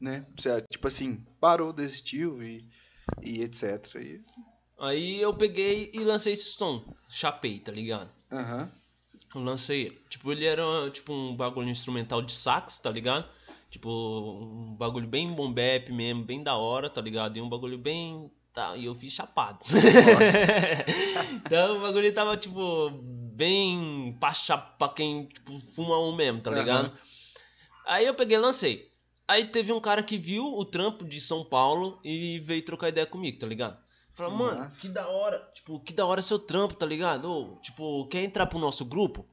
né? 0.00 0.26
Você, 0.36 0.60
tipo 0.70 0.86
assim, 0.86 1.24
parou, 1.40 1.72
desistiu 1.72 2.40
e, 2.42 2.68
e 3.22 3.42
etc. 3.42 3.96
E, 3.96 4.24
Aí 4.78 5.20
eu 5.20 5.34
peguei 5.34 5.90
e 5.92 5.98
lancei 6.00 6.34
esse 6.34 6.52
som, 6.52 6.84
chapei, 7.08 7.58
tá 7.58 7.72
ligado? 7.72 8.10
aham. 8.30 8.70
Eu 9.34 9.42
lancei. 9.42 10.00
Tipo, 10.08 10.32
ele 10.32 10.46
era 10.46 10.62
tipo 10.90 11.12
um 11.12 11.36
bagulho 11.36 11.68
instrumental 11.68 12.22
de 12.22 12.32
sax, 12.32 12.78
tá 12.78 12.90
ligado? 12.90 13.28
Tipo, 13.70 13.90
um 13.90 14.74
bagulho 14.74 15.06
bem 15.06 15.30
bombep 15.32 15.92
mesmo, 15.92 16.24
bem 16.24 16.42
da 16.42 16.56
hora, 16.56 16.88
tá 16.88 17.00
ligado? 17.00 17.36
E 17.36 17.40
um 17.40 17.48
bagulho 17.48 17.76
bem. 17.76 18.30
Tá, 18.54 18.76
e 18.76 18.86
eu 18.86 18.94
fiz 18.94 19.12
chapado. 19.12 19.60
então 21.44 21.76
o 21.76 21.80
bagulho 21.82 22.12
tava, 22.12 22.36
tipo, 22.36 22.90
bem 23.34 24.16
pra, 24.18 24.32
pra 24.58 24.88
quem 24.88 25.26
tipo, 25.26 25.60
fuma 25.60 26.00
um 26.00 26.14
mesmo, 26.16 26.40
tá 26.40 26.50
ligado? 26.50 26.92
Aí 27.86 28.06
eu 28.06 28.14
peguei 28.14 28.36
e 28.36 28.40
lancei. 28.40 28.90
Aí 29.28 29.46
teve 29.46 29.72
um 29.72 29.80
cara 29.80 30.02
que 30.02 30.16
viu 30.16 30.44
o 30.44 30.64
trampo 30.64 31.04
de 31.04 31.20
São 31.20 31.44
Paulo 31.44 32.00
e 32.02 32.40
veio 32.40 32.64
trocar 32.64 32.88
ideia 32.88 33.06
comigo, 33.06 33.38
tá 33.38 33.46
ligado? 33.46 33.78
Falou, 34.18 34.36
mano, 34.36 34.68
que 34.68 34.88
da 34.88 35.06
hora, 35.06 35.48
tipo, 35.54 35.78
que 35.78 35.92
da 35.92 36.04
hora 36.04 36.20
seu 36.20 36.40
trampo, 36.40 36.74
tá 36.74 36.84
ligado? 36.84 37.30
Ô, 37.30 37.56
tipo, 37.62 38.04
quer 38.08 38.24
entrar 38.24 38.46
pro 38.46 38.58
nosso 38.58 38.84
grupo? 38.84 39.24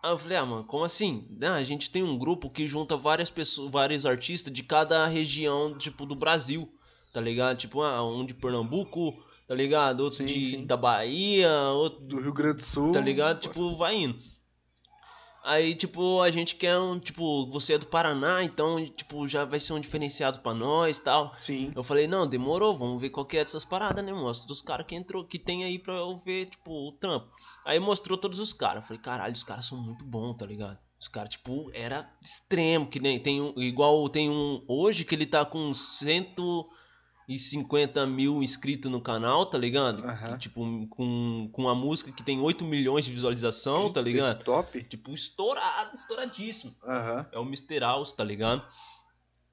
Aí 0.00 0.12
eu 0.12 0.18
falei, 0.18 0.36
ah, 0.38 0.46
mano, 0.46 0.62
como 0.62 0.84
assim? 0.84 1.26
Ah, 1.42 1.54
a 1.54 1.64
gente 1.64 1.90
tem 1.90 2.04
um 2.04 2.16
grupo 2.16 2.48
que 2.48 2.68
junta 2.68 2.96
várias 2.96 3.28
pessoas, 3.28 3.72
vários 3.72 4.06
artistas 4.06 4.52
de 4.52 4.62
cada 4.62 5.04
região, 5.08 5.76
tipo, 5.76 6.06
do 6.06 6.14
Brasil, 6.14 6.70
tá 7.12 7.20
ligado? 7.20 7.56
Tipo, 7.58 7.82
ah, 7.82 8.06
um 8.06 8.24
de 8.24 8.34
Pernambuco, 8.34 9.20
tá 9.48 9.54
ligado? 9.54 10.00
Outro 10.04 10.18
Sim, 10.18 10.26
de, 10.26 10.42
sim. 10.44 10.64
da 10.64 10.76
Bahia, 10.76 11.50
outro 11.72 12.04
Do 12.04 12.20
Rio 12.20 12.32
Grande 12.32 12.58
do 12.58 12.62
Sul. 12.62 12.92
tá 12.92 13.00
ligado? 13.00 13.40
Tipo, 13.40 13.74
vai 13.74 13.96
indo. 13.96 14.16
Aí, 15.44 15.74
tipo, 15.74 16.22
a 16.22 16.30
gente 16.30 16.56
quer 16.56 16.78
um, 16.78 16.98
tipo, 16.98 17.46
você 17.50 17.74
é 17.74 17.78
do 17.78 17.84
Paraná, 17.84 18.42
então, 18.42 18.82
tipo, 18.82 19.28
já 19.28 19.44
vai 19.44 19.60
ser 19.60 19.74
um 19.74 19.80
diferenciado 19.80 20.38
pra 20.38 20.54
nós 20.54 20.98
tal. 20.98 21.34
Sim. 21.38 21.70
Eu 21.76 21.84
falei, 21.84 22.08
não, 22.08 22.26
demorou, 22.26 22.74
vamos 22.74 22.98
ver 22.98 23.10
qual 23.10 23.26
que 23.26 23.36
é 23.36 23.44
dessas 23.44 23.62
paradas, 23.62 24.02
né? 24.02 24.10
Mostra 24.10 24.48
dos 24.48 24.62
caras 24.62 24.86
que 24.86 24.94
entrou, 24.94 25.22
que 25.22 25.38
tem 25.38 25.62
aí 25.62 25.78
pra 25.78 25.92
eu 25.96 26.16
ver, 26.16 26.46
tipo, 26.46 26.72
o 26.72 26.92
trampo. 26.92 27.28
Aí 27.62 27.78
mostrou 27.78 28.16
todos 28.16 28.38
os 28.38 28.54
caras. 28.54 28.82
Eu 28.82 28.88
falei, 28.88 29.02
caralho, 29.02 29.34
os 29.34 29.44
caras 29.44 29.66
são 29.66 29.76
muito 29.76 30.02
bons, 30.02 30.34
tá 30.34 30.46
ligado? 30.46 30.78
Os 30.98 31.08
caras, 31.08 31.28
tipo, 31.28 31.70
era 31.74 32.10
extremo, 32.22 32.86
que 32.86 32.98
nem 32.98 33.20
tem 33.20 33.42
um, 33.42 33.52
igual 33.58 34.08
tem 34.08 34.30
um 34.30 34.64
hoje 34.66 35.04
que 35.04 35.14
ele 35.14 35.26
tá 35.26 35.44
com 35.44 35.74
150 37.28 38.06
mil 38.06 38.42
inscritos 38.42 38.90
no 38.90 39.00
canal, 39.00 39.46
tá 39.46 39.56
ligado? 39.56 40.04
Aham. 40.04 40.38
Tipo, 40.38 40.86
com, 40.88 41.48
com 41.50 41.62
uma 41.62 41.74
música 41.74 42.12
que 42.12 42.22
tem 42.22 42.40
8 42.40 42.64
milhões 42.64 43.04
de 43.04 43.12
visualização, 43.12 43.92
tá 43.92 44.00
ligado? 44.00 44.44
Top. 44.44 44.82
Tipo, 44.84 45.12
estourado, 45.12 45.96
estouradíssimo. 45.96 46.74
Aham. 46.84 47.26
É 47.32 47.38
o 47.38 47.42
Mr. 47.42 47.80
House, 47.80 48.12
tá 48.12 48.22
ligado? 48.22 48.62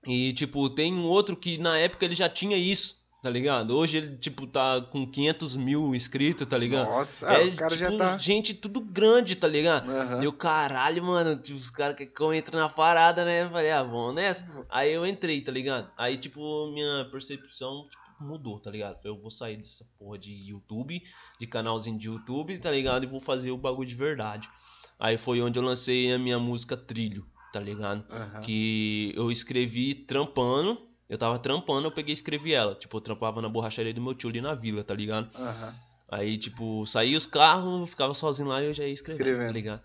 E, 0.05 0.33
tipo, 0.33 0.69
tem 0.69 0.93
um 0.93 1.05
outro 1.05 1.35
que 1.35 1.57
na 1.57 1.77
época 1.77 2.05
ele 2.05 2.15
já 2.15 2.27
tinha 2.27 2.57
isso, 2.57 3.00
tá 3.21 3.29
ligado? 3.29 3.77
Hoje 3.77 3.97
ele, 3.97 4.17
tipo, 4.17 4.47
tá 4.47 4.81
com 4.81 5.05
500 5.05 5.55
mil 5.55 5.93
inscritos, 5.93 6.47
tá 6.47 6.57
ligado? 6.57 6.89
Nossa, 6.89 7.29
ah, 7.29 7.43
os 7.43 7.53
caras 7.53 7.77
já 7.77 7.87
tipo, 7.87 7.97
tá. 7.97 8.17
gente 8.17 8.53
tudo 8.53 8.81
grande, 8.81 9.35
tá 9.35 9.47
ligado? 9.47 9.89
Aham. 9.91 10.23
E 10.23 10.27
o 10.27 10.33
caralho, 10.33 11.03
mano, 11.03 11.35
tipo, 11.35 11.59
os 11.59 11.69
caras 11.69 11.95
que 11.95 12.09
eu 12.19 12.33
entre 12.33 12.55
na 12.55 12.67
parada, 12.67 13.23
né? 13.23 13.43
Eu 13.43 13.49
falei, 13.49 13.71
ah, 13.71 13.83
vamos 13.83 14.15
nessa. 14.15 14.65
Aí 14.69 14.91
eu 14.91 15.05
entrei, 15.05 15.41
tá 15.41 15.51
ligado? 15.51 15.89
Aí, 15.95 16.17
tipo, 16.17 16.71
minha 16.71 17.07
percepção 17.11 17.87
tipo, 17.89 18.23
mudou, 18.23 18.59
tá 18.59 18.71
ligado? 18.71 18.97
Eu 19.03 19.15
vou 19.15 19.29
sair 19.29 19.57
dessa 19.57 19.85
porra 19.99 20.17
de 20.17 20.31
YouTube, 20.31 21.01
de 21.39 21.47
canalzinho 21.47 21.99
de 21.99 22.07
YouTube, 22.07 22.57
tá 22.57 22.71
ligado? 22.71 23.03
E 23.03 23.07
vou 23.07 23.21
fazer 23.21 23.51
o 23.51 23.57
bagulho 23.57 23.87
de 23.87 23.95
verdade. 23.95 24.49
Aí 24.99 25.17
foi 25.17 25.41
onde 25.41 25.59
eu 25.59 25.63
lancei 25.63 26.11
a 26.11 26.17
minha 26.17 26.39
música 26.39 26.75
Trilho, 26.75 27.25
tá 27.53 27.59
ligado? 27.59 28.03
Aham. 28.11 28.41
Que 28.41 29.13
eu 29.15 29.31
escrevi 29.31 29.93
trampando. 29.93 30.90
Eu 31.11 31.17
tava 31.17 31.37
trampando, 31.37 31.85
eu 31.85 31.91
peguei 31.91 32.13
e 32.13 32.15
escrevi 32.15 32.53
ela. 32.53 32.73
Tipo, 32.73 32.95
eu 32.95 33.01
trampava 33.01 33.41
na 33.41 33.49
borracharia 33.49 33.93
do 33.93 33.99
meu 34.01 34.15
tio 34.15 34.29
ali 34.29 34.39
na 34.39 34.55
vila, 34.55 34.81
tá 34.81 34.93
ligado? 34.93 35.29
Aham. 35.35 35.75
Aí, 36.07 36.37
tipo, 36.37 36.85
saía 36.87 37.17
os 37.17 37.25
carros, 37.25 37.89
ficava 37.89 38.13
sozinho 38.13 38.47
lá 38.47 38.63
e 38.63 38.67
eu 38.67 38.73
já 38.73 38.85
ia 38.85 38.93
escrevendo, 38.93 39.19
Escrevendo. 39.19 39.47
tá 39.47 39.51
ligado? 39.53 39.81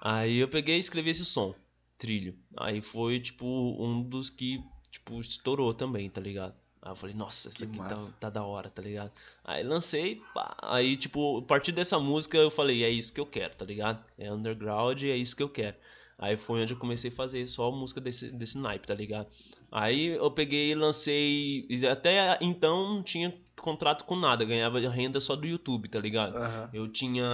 Aí 0.00 0.38
eu 0.38 0.48
peguei 0.48 0.78
e 0.78 0.80
escrevi 0.80 1.10
esse 1.10 1.26
som, 1.26 1.54
trilho. 1.98 2.38
Aí 2.56 2.80
foi, 2.80 3.20
tipo, 3.20 3.44
um 3.46 4.02
dos 4.02 4.30
que, 4.30 4.64
tipo, 4.90 5.20
estourou 5.20 5.74
também, 5.74 6.08
tá 6.08 6.22
ligado? 6.22 6.54
Aí 6.80 6.90
eu 6.92 6.96
falei, 6.96 7.14
nossa, 7.14 7.50
isso 7.50 7.62
aqui 7.62 7.76
tá, 7.76 8.12
tá 8.18 8.30
da 8.30 8.42
hora, 8.42 8.70
tá 8.70 8.80
ligado? 8.80 9.12
Aí 9.44 9.62
lancei, 9.62 10.22
pá. 10.32 10.56
Aí, 10.62 10.96
tipo, 10.96 11.40
a 11.40 11.42
partir 11.42 11.72
dessa 11.72 11.98
música 11.98 12.38
eu 12.38 12.50
falei, 12.50 12.82
é 12.82 12.88
isso 12.88 13.12
que 13.12 13.20
eu 13.20 13.26
quero, 13.26 13.54
tá 13.56 13.66
ligado? 13.66 14.02
É 14.18 14.32
underground, 14.32 15.02
é 15.02 15.16
isso 15.18 15.36
que 15.36 15.42
eu 15.42 15.50
quero. 15.50 15.76
Aí 16.22 16.36
foi 16.36 16.62
onde 16.62 16.74
eu 16.74 16.78
comecei 16.78 17.10
a 17.10 17.14
fazer 17.14 17.46
só 17.48 17.72
música 17.72 17.98
desse, 18.00 18.30
desse 18.30 18.58
naipe, 18.58 18.86
tá 18.86 18.94
ligado? 18.94 19.26
Aí 19.72 20.08
eu 20.08 20.30
peguei 20.30 20.70
e 20.70 20.74
lancei. 20.74 21.66
Até 21.90 22.36
então 22.42 22.94
não 22.96 23.02
tinha 23.02 23.34
contrato 23.60 24.04
com 24.04 24.14
nada, 24.16 24.44
ganhava 24.44 24.78
renda 24.90 25.18
só 25.18 25.34
do 25.34 25.46
YouTube, 25.46 25.88
tá 25.88 25.98
ligado? 25.98 26.36
Aham. 26.36 26.70
Eu 26.74 26.88
tinha. 26.88 27.24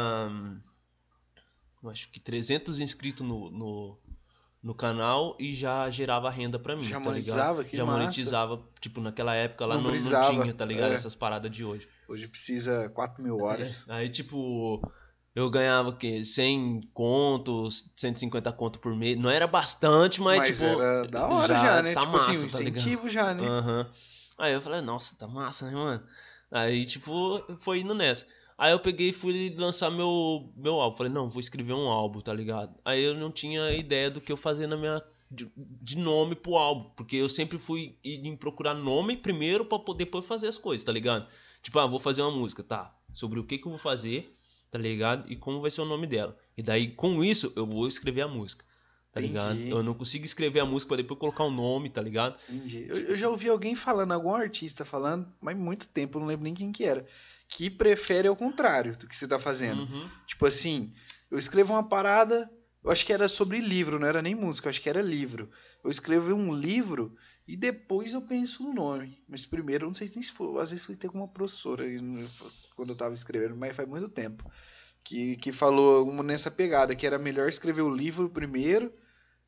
acho 1.91 2.11
que 2.11 2.21
300 2.21 2.79
inscritos 2.81 3.27
no, 3.27 3.51
no, 3.51 3.99
no 4.63 4.75
canal 4.75 5.37
e 5.39 5.53
já 5.53 5.89
gerava 5.91 6.31
renda 6.31 6.59
pra 6.59 6.77
mim, 6.77 6.85
Já 6.85 6.99
tá 6.99 7.01
monetizava? 7.01 7.51
ligado? 7.59 7.71
Que 7.71 7.77
já 7.77 7.85
massa. 7.85 7.99
monetizava, 7.99 8.63
tipo, 8.81 9.01
naquela 9.01 9.35
época 9.35 9.67
lá 9.67 9.77
Não 9.77 9.85
não, 9.85 9.91
não 9.91 10.31
tinha, 10.41 10.55
tá 10.55 10.65
ligado? 10.65 10.93
é. 10.93 10.95
Essas 10.95 11.15
paradas 11.15 11.51
de 11.51 11.65
hoje. 11.65 11.89
Hoje 12.09 12.29
precisa 12.29 12.89
4 12.91 13.23
mil 13.23 13.39
horas. 13.41 13.87
É, 13.91 13.95
Aí, 13.95 14.09
tipo, 14.11 14.81
eu 15.37 15.51
ganhava 15.51 15.91
o 15.91 15.97
quê? 15.99 16.25
100 16.25 16.89
contos, 16.95 17.93
150 17.95 18.51
contos 18.53 18.81
por 18.81 18.97
mês. 18.97 19.19
Não 19.19 19.29
era 19.29 19.47
bastante, 19.47 20.19
mas, 20.19 20.39
Mas, 20.39 20.49
tipo. 20.57 20.65
era 20.65 21.07
da 21.07 21.27
hora 21.29 21.59
já, 21.59 21.83
né? 21.83 21.93
tá 21.93 22.01
tipo 22.01 22.13
massa, 22.15 22.31
assim, 22.31 22.39
um 22.39 22.49
tá 22.49 22.63
incentivo 22.63 23.07
já, 23.07 23.35
né? 23.35 23.47
Aham. 23.47 23.87
Aí 24.39 24.55
eu 24.55 24.63
falei, 24.63 24.81
nossa, 24.81 25.15
tá 25.19 25.29
massa, 25.29 25.67
né, 25.67 25.73
mano? 25.73 26.03
Aí, 26.51 26.87
tipo, 26.87 27.45
foi 27.59 27.81
indo 27.81 27.95
nessa. 27.95 28.27
Aí 28.57 28.73
eu 28.73 28.79
peguei 28.79 29.11
e 29.11 29.13
fui 29.13 29.55
lançar 29.59 29.91
meu, 29.91 30.51
meu 30.57 30.81
álbum. 30.81 30.97
Falei, 30.97 31.13
não, 31.13 31.29
vou 31.29 31.41
escrever 31.41 31.75
um 31.75 31.87
álbum, 31.87 32.23
tá 32.23 32.33
ligado? 32.33 32.75
Aí 32.83 33.05
eu 33.05 33.13
não 33.13 33.31
tinha 33.31 33.71
ideia 33.73 34.11
do 34.11 34.23
que 34.23 34.33
eu 34.33 34.39
fazia 34.39 34.67
na 34.67 34.77
minha. 34.77 35.03
De, 35.31 35.51
de 35.55 35.99
nome 35.99 36.35
pro 36.35 36.55
álbum. 36.55 36.89
Porque 36.97 37.17
eu 37.17 37.29
sempre 37.29 37.59
fui 37.59 37.99
em 38.03 38.35
procurar 38.37 38.73
nome 38.73 39.19
primeiro 39.19 39.67
pra 39.67 39.79
poder 39.79 40.07
depois 40.07 40.25
fazer 40.25 40.47
as 40.47 40.57
coisas, 40.57 40.85
tá 40.85 40.93
ligado? 40.93 41.27
Tipo, 41.61 41.79
ah, 41.79 41.87
vou 41.87 41.99
fazer 41.99 42.23
uma 42.23 42.31
música, 42.31 42.63
tá? 42.63 42.95
Sobre 43.13 43.39
o 43.39 43.45
que 43.45 43.59
que 43.59 43.67
eu 43.67 43.71
vou 43.71 43.79
fazer, 43.79 44.36
tá 44.71 44.79
ligado? 44.79 45.31
E 45.31 45.37
como 45.37 45.61
vai 45.61 45.71
ser 45.71 45.81
o 45.81 45.87
nome 45.87 46.07
dela. 46.07 46.37
E 46.57 46.63
daí, 46.63 46.93
com 46.93 47.23
isso, 47.25 47.53
eu 47.57 47.67
vou 47.67 47.87
escrever 47.89 48.23
a 48.23 48.29
música. 48.29 48.65
Tá 49.13 49.21
ligado? 49.21 49.55
Entendi. 49.55 49.71
Eu 49.71 49.83
não 49.83 49.95
consigo 49.95 50.27
escrever 50.27 50.61
a 50.61 50.67
música 50.67 50.89
pra 50.89 50.97
depois 50.99 51.19
colocar 51.19 51.45
o 51.45 51.51
nome, 51.51 51.89
tá 51.89 52.03
ligado? 52.03 52.37
Entendi. 52.51 52.85
Eu, 52.87 52.99
eu 52.99 53.17
já 53.17 53.29
ouvi 53.31 53.49
alguém 53.49 53.75
falando, 53.75 54.13
algum 54.13 54.35
artista 54.35 54.85
falando, 54.85 55.27
mas 55.41 55.57
muito 55.57 55.87
tempo, 55.89 56.19
eu 56.19 56.21
não 56.21 56.29
lembro 56.29 56.45
nem 56.45 56.53
quem 56.53 56.71
que 56.71 56.85
era, 56.85 57.07
que 57.49 57.71
prefere 57.71 58.29
ao 58.29 58.37
contrário 58.37 58.95
do 58.95 59.07
que 59.09 59.17
você 59.17 59.27
tá 59.27 59.39
fazendo. 59.39 59.83
Uhum. 59.83 60.09
Tipo 60.27 60.45
assim, 60.45 60.93
eu 61.31 61.39
escrevo 61.39 61.73
uma 61.73 61.83
parada, 61.89 62.51
eu 62.85 62.91
acho 62.91 63.07
que 63.07 63.13
era 63.13 63.27
sobre 63.27 63.59
livro, 63.59 63.99
não 63.99 64.07
era 64.07 64.21
nem 64.21 64.35
música, 64.35 64.67
eu 64.67 64.71
acho 64.71 64.83
que 64.83 64.89
era 64.91 65.01
livro. 65.01 65.49
Eu 65.83 65.91
escrevo 65.91 66.35
um 66.35 66.55
livro 66.55 67.17
e 67.49 67.57
depois 67.57 68.13
eu 68.13 68.21
penso 68.21 68.63
no 68.65 68.75
nome. 68.75 69.19
Mas 69.27 69.47
primeiro, 69.47 69.85
eu 69.85 69.89
não 69.89 69.95
sei 69.95 70.11
nem 70.15 70.21
se 70.23 70.33
foi, 70.33 70.61
às 70.61 70.73
vezes 70.73 70.85
foi 70.85 70.95
ter 70.95 71.09
com 71.09 71.17
uma 71.17 71.29
professora 71.29 71.87
no- 72.03 72.29
quando 72.77 72.91
eu 72.91 72.97
tava 72.97 73.15
escrevendo, 73.15 73.57
mas 73.57 73.75
faz 73.75 73.89
muito 73.89 74.09
tempo. 74.09 74.49
Que, 75.03 75.37
que 75.37 75.53
falou 75.53 76.23
nessa 76.23 76.51
pegada, 76.51 76.95
que 76.95 77.07
era 77.07 77.19
melhor 77.19 77.49
escrever 77.49 77.83
o 77.83 77.95
livro 77.95 78.29
primeiro 78.29 78.93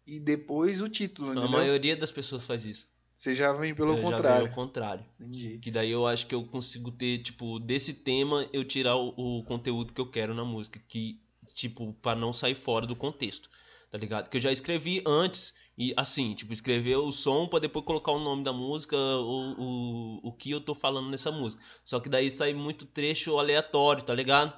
e 0.07 0.19
depois 0.19 0.81
o 0.81 0.89
título, 0.89 1.29
A 1.31 1.33
entendeu? 1.33 1.51
maioria 1.51 1.97
das 1.97 2.11
pessoas 2.11 2.47
faz 2.47 2.65
isso. 2.65 2.89
Você 3.17 3.35
já 3.35 3.53
vem 3.53 3.75
pelo 3.75 3.95
eu 3.95 3.97
já 3.97 4.03
contrário. 4.03 4.39
vejo 4.45 4.49
ao 4.49 4.55
contrário. 4.55 5.05
Entendi. 5.19 5.59
Que 5.59 5.71
daí 5.73 5.91
eu 5.91 6.07
acho 6.07 6.27
que 6.29 6.35
eu 6.35 6.45
consigo 6.45 6.93
ter, 6.93 7.19
tipo, 7.19 7.59
desse 7.59 7.93
tema 7.93 8.49
eu 8.53 8.65
tirar 8.65 8.95
o, 8.97 9.09
o 9.17 9.43
conteúdo 9.43 9.93
que 9.93 10.01
eu 10.01 10.09
quero 10.09 10.33
na 10.33 10.45
música. 10.45 10.81
Que, 10.89 11.21
tipo, 11.53 11.93
pra 12.01 12.15
não 12.15 12.33
sair 12.33 12.55
fora 12.55 12.87
do 12.87 12.95
contexto. 12.95 13.51
Tá 13.91 13.99
ligado? 13.99 14.31
Que 14.31 14.37
eu 14.37 14.41
já 14.41 14.53
escrevi 14.53 15.03
antes. 15.05 15.57
E 15.79 15.95
assim, 15.97 16.35
tipo, 16.35 16.53
escrever 16.53 16.97
o 16.97 17.13
som 17.13 17.47
pra 17.47 17.61
depois 17.61 17.85
colocar 17.85 18.11
o 18.11 18.19
nome 18.19 18.43
da 18.43 18.53
música, 18.53 18.97
o, 18.97 19.55
o, 19.57 20.29
o 20.29 20.33
que 20.33 20.51
eu 20.51 20.61
tô 20.61 20.75
falando 20.75 21.09
nessa 21.09 21.31
música. 21.31 21.63
Só 21.85 22.01
que 22.01 22.09
daí 22.09 22.31
sai 22.33 22.53
muito 22.53 22.85
trecho 22.85 23.39
aleatório, 23.39 24.03
tá 24.03 24.13
ligado? 24.13 24.53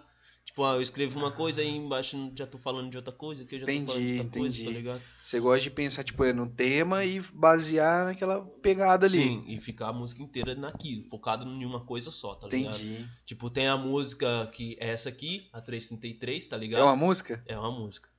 Tipo, 0.46 0.64
ah, 0.64 0.74
eu 0.74 0.82
escrevo 0.82 1.18
uma 1.18 1.30
coisa 1.30 1.62
e 1.62 1.68
embaixo 1.68 2.32
já 2.34 2.46
tô 2.46 2.56
falando 2.58 2.90
de 2.90 2.96
outra 2.96 3.12
coisa, 3.12 3.44
que 3.44 3.54
eu 3.54 3.60
já 3.60 3.66
tô 3.66 3.72
falando 3.72 3.86
de 3.86 3.92
Entendi, 3.92 4.18
outra 4.22 4.40
coisa, 4.40 4.56
tá 4.56 4.62
entendi. 4.62 4.78
ligado? 4.78 5.02
Você 5.22 5.38
gosta 5.38 5.60
de 5.60 5.70
pensar, 5.70 6.02
tipo, 6.02 6.24
é, 6.24 6.32
no 6.32 6.48
tema 6.48 7.04
e 7.04 7.20
basear 7.34 8.06
naquela 8.06 8.40
pegada 8.62 9.06
ali. 9.06 9.18
Sim, 9.18 9.44
e 9.46 9.60
ficar 9.60 9.88
a 9.88 9.92
música 9.92 10.22
inteira 10.22 10.54
naquilo, 10.54 11.04
focado 11.08 11.46
em 11.46 11.64
uma 11.64 11.80
coisa 11.84 12.10
só, 12.10 12.34
tá 12.34 12.48
ligado? 12.48 12.74
Entendi. 12.74 13.06
Tipo, 13.26 13.48
tem 13.50 13.68
a 13.68 13.76
música 13.76 14.50
que 14.52 14.76
é 14.80 14.88
essa 14.88 15.10
aqui, 15.10 15.48
a 15.52 15.60
333, 15.60 16.48
tá 16.48 16.56
É 16.56 16.58
ligado? 16.58 16.82
uma 16.82 16.96
música? 16.96 17.44
É 17.46 17.56
uma 17.56 17.70
música. 17.70 18.09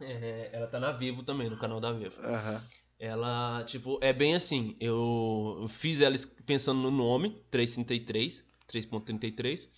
É, 0.00 0.50
ela 0.52 0.66
tá 0.66 0.78
na 0.80 0.92
Vivo 0.92 1.22
também, 1.22 1.48
no 1.48 1.56
canal 1.56 1.80
da 1.80 1.92
Vivo. 1.92 2.20
Aham. 2.20 2.62
Ela, 2.98 3.64
tipo, 3.66 3.98
é 4.00 4.12
bem 4.12 4.34
assim. 4.34 4.76
Eu 4.80 5.66
fiz 5.68 6.00
ela 6.00 6.16
pensando 6.46 6.80
no 6.80 6.90
nome, 6.90 7.42
333, 7.50 8.46
3.33. 8.72 9.68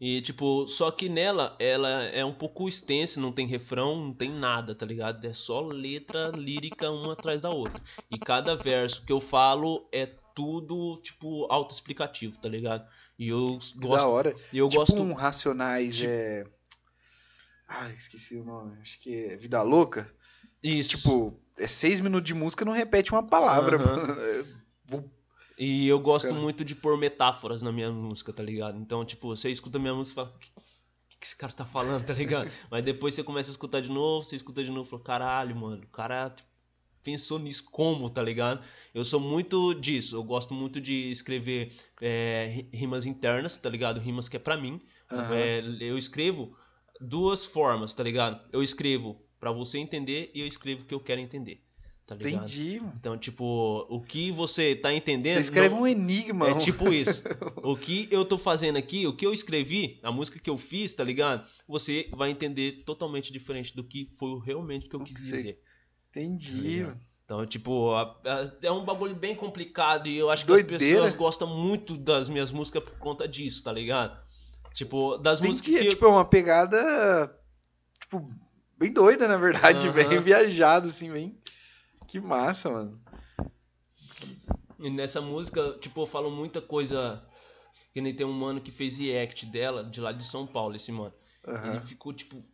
E, 0.00 0.22
tipo, 0.22 0.66
só 0.66 0.90
que 0.90 1.10
nela, 1.10 1.54
ela 1.58 2.04
é 2.04 2.24
um 2.24 2.32
pouco 2.32 2.66
extensa, 2.66 3.20
não 3.20 3.32
tem 3.32 3.46
refrão, 3.46 3.96
não 4.06 4.14
tem 4.14 4.30
nada, 4.30 4.74
tá 4.74 4.86
ligado? 4.86 5.22
É 5.26 5.32
só 5.34 5.60
letra 5.60 6.28
lírica 6.34 6.90
uma 6.90 7.12
atrás 7.12 7.42
da 7.42 7.50
outra. 7.50 7.82
E 8.10 8.18
cada 8.18 8.56
verso 8.56 9.04
que 9.04 9.12
eu 9.12 9.20
falo 9.20 9.86
é 9.92 10.06
tudo, 10.34 10.98
tipo, 11.02 11.44
autoexplicativo, 11.52 12.38
tá 12.38 12.48
ligado? 12.48 12.88
E 13.18 13.28
eu 13.28 13.58
Que 13.60 13.78
da 13.78 13.88
gosto. 13.88 14.08
hora. 14.08 14.34
E 14.50 14.56
eu 14.56 14.68
tipo 14.70 14.80
gosto. 14.80 15.02
um 15.02 15.12
Racionais, 15.12 15.96
Tipo- 15.98 16.08
é... 16.08 16.46
Ah, 17.72 17.88
esqueci 17.90 18.36
o 18.36 18.44
nome. 18.44 18.76
Acho 18.80 19.00
que 19.00 19.14
é 19.26 19.36
Vida 19.36 19.62
Louca. 19.62 20.12
Isso. 20.62 20.96
Tipo, 20.96 21.40
é 21.56 21.66
seis 21.68 22.00
minutos 22.00 22.26
de 22.26 22.34
música 22.34 22.64
não 22.64 22.72
repete 22.72 23.12
uma 23.12 23.22
palavra. 23.22 23.78
Vou- 24.84 25.08
E 25.56 25.86
eu 25.86 26.00
gosto 26.00 26.28
Cara. 26.28 26.40
muito 26.40 26.64
de 26.64 26.74
pôr 26.74 26.98
metáforas 26.98 27.62
na 27.62 27.70
minha 27.70 27.90
música, 27.92 28.32
tá 28.32 28.42
ligado? 28.42 28.76
Então, 28.78 29.04
tipo, 29.04 29.28
você 29.28 29.50
escuta 29.50 29.78
minha 29.78 29.94
música 29.94 30.12
e 30.12 30.24
fala, 30.24 30.36
o 30.36 30.38
que, 30.40 30.50
que 31.20 31.26
esse 31.26 31.36
cara 31.36 31.52
tá 31.52 31.64
falando, 31.64 32.04
tá 32.06 32.12
ligado? 32.14 32.50
Mas 32.70 32.84
depois 32.84 33.14
você 33.14 33.22
começa 33.22 33.50
a 33.50 33.52
escutar 33.52 33.80
de 33.80 33.88
novo, 33.90 34.24
você 34.24 34.34
escuta 34.34 34.64
de 34.64 34.70
novo 34.70 34.88
e 34.88 34.90
fala, 34.90 35.02
caralho, 35.02 35.54
mano, 35.54 35.82
o 35.84 35.88
cara 35.88 36.30
tipo, 36.30 36.48
pensou 37.04 37.38
nisso 37.38 37.64
como, 37.70 38.10
tá 38.10 38.22
ligado? 38.22 38.62
Eu 38.92 39.04
sou 39.04 39.20
muito 39.20 39.72
disso, 39.74 40.16
eu 40.16 40.24
gosto 40.24 40.52
muito 40.54 40.80
de 40.80 41.10
escrever 41.12 41.72
é, 42.00 42.50
ri- 42.52 42.68
rimas 42.72 43.06
internas, 43.06 43.56
tá 43.56 43.70
ligado? 43.70 44.00
Rimas 44.00 44.28
que 44.28 44.36
é 44.36 44.40
pra 44.40 44.56
mim. 44.56 44.80
Aham. 45.10 45.34
É, 45.34 45.60
eu 45.80 45.96
escrevo 45.96 46.56
duas 47.00 47.44
formas, 47.44 47.94
tá 47.94 48.02
ligado? 48.02 48.40
Eu 48.52 48.62
escrevo 48.62 49.16
pra 49.38 49.50
você 49.52 49.78
entender 49.78 50.30
e 50.34 50.40
eu 50.40 50.46
escrevo 50.46 50.82
o 50.82 50.84
que 50.84 50.94
eu 50.94 51.00
quero 51.00 51.20
entender. 51.20 51.62
tá 52.06 52.16
ligado? 52.16 52.42
Entendi, 52.42 52.80
mano. 52.80 52.92
Então, 52.98 53.16
tipo, 53.16 53.86
o 53.88 54.00
que 54.02 54.32
você 54.32 54.74
tá 54.74 54.92
entendendo. 54.92 55.32
Você 55.32 55.38
escreve 55.38 55.74
não- 55.76 55.82
um 55.82 55.86
enigma. 55.86 56.48
É 56.50 56.58
tipo 56.58 56.92
isso. 56.92 57.22
O 57.62 57.76
que 57.76 58.08
eu 58.10 58.24
tô 58.24 58.36
fazendo 58.36 58.76
aqui, 58.76 59.06
o 59.06 59.14
que 59.16 59.24
eu 59.24 59.32
escrevi, 59.32 60.00
a 60.02 60.10
música 60.10 60.38
que 60.40 60.50
eu 60.50 60.56
fiz, 60.58 60.92
tá 60.92 61.04
ligado? 61.04 61.46
Você 61.68 62.08
vai 62.12 62.30
entender 62.30 62.82
totalmente 62.84 63.32
diferente 63.32 63.74
do 63.76 63.84
que 63.84 64.10
foi 64.18 64.40
realmente 64.44 64.88
que 64.88 64.96
eu 64.96 65.00
quis 65.04 65.14
que 65.14 65.20
você- 65.22 65.36
dizer. 65.36 65.62
Entendi, 66.10 66.82
mano. 66.82 66.96
Então, 67.24 67.46
tipo, 67.46 67.92
é 68.60 68.72
um 68.72 68.84
bagulho 68.84 69.14
bem 69.14 69.36
complicado 69.36 70.08
e 70.08 70.16
eu 70.18 70.28
acho 70.30 70.42
que 70.42 70.48
Doideira. 70.48 70.76
as 70.76 70.82
pessoas 70.82 71.14
gostam 71.14 71.46
muito 71.46 71.96
das 71.96 72.28
minhas 72.28 72.50
músicas 72.50 72.82
por 72.82 72.98
conta 72.98 73.28
disso, 73.28 73.62
tá 73.62 73.72
ligado? 73.72 74.20
Tipo, 74.74 75.18
das 75.18 75.40
músicas 75.40 75.82
que 75.82 75.88
Tipo, 75.88 76.06
é 76.06 76.08
uma 76.08 76.24
pegada. 76.24 77.36
Tipo, 78.00 78.26
bem 78.78 78.92
doida, 78.92 79.26
na 79.28 79.36
verdade. 79.36 79.88
Aham. 79.88 80.08
Bem 80.08 80.22
viajado, 80.22 80.88
assim, 80.88 81.12
bem. 81.12 81.38
Que 82.06 82.20
massa, 82.20 82.70
mano. 82.70 83.00
E 84.78 84.90
nessa 84.90 85.20
música, 85.20 85.76
tipo, 85.80 86.02
eu 86.02 86.06
falo 86.06 86.30
muita 86.30 86.60
coisa. 86.60 87.22
Que 87.92 88.00
nem 88.00 88.14
tem 88.14 88.24
um 88.24 88.32
mano 88.32 88.60
que 88.60 88.70
fez 88.70 88.96
react 88.96 89.46
dela, 89.46 89.82
de 89.84 90.00
lá 90.00 90.12
de 90.12 90.24
São 90.24 90.46
Paulo, 90.46 90.76
esse 90.76 90.92
mano. 90.92 91.12
Ele 91.46 91.56
Aham. 91.56 91.80
ficou 91.86 92.12
tipo. 92.12 92.44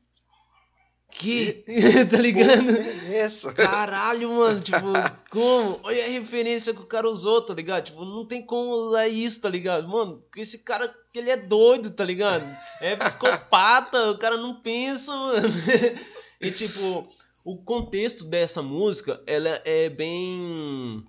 Que? 1.11 1.65
tá 2.11 2.17
ligado? 2.17 2.65
Porra 2.65 2.81
é 2.81 3.19
essa? 3.19 3.53
Caralho, 3.53 4.31
mano, 4.31 4.61
tipo, 4.61 4.79
como? 5.37 5.81
Olha 5.83 6.03
a 6.03 6.09
referência 6.09 6.73
que 6.73 6.81
o 6.81 6.87
cara 6.87 7.09
usou, 7.09 7.43
tá 7.43 7.53
ligado? 7.53 7.85
Tipo, 7.85 8.07
não 8.07 8.25
tem 8.25 8.45
como 8.45 8.71
usar 8.71 9.07
isso, 9.07 9.43
tá 9.43 9.51
ligado? 9.51 9.87
Mano, 9.87 10.25
esse 10.35 10.65
cara, 10.65 10.95
ele 11.15 11.29
é 11.29 11.37
doido, 11.37 11.91
tá 11.91 12.03
ligado? 12.03 12.43
É 12.81 12.97
psicopata, 12.97 14.13
o 14.13 14.19
cara 14.19 14.39
não 14.39 14.61
pensa, 14.61 15.15
mano. 15.15 15.49
E 16.39 16.51
tipo, 16.51 17.09
o 17.47 17.57
contexto 17.65 18.23
dessa 18.23 18.61
música, 18.61 19.23
ela 19.27 19.63
é 19.65 19.89
bem 19.89 21.03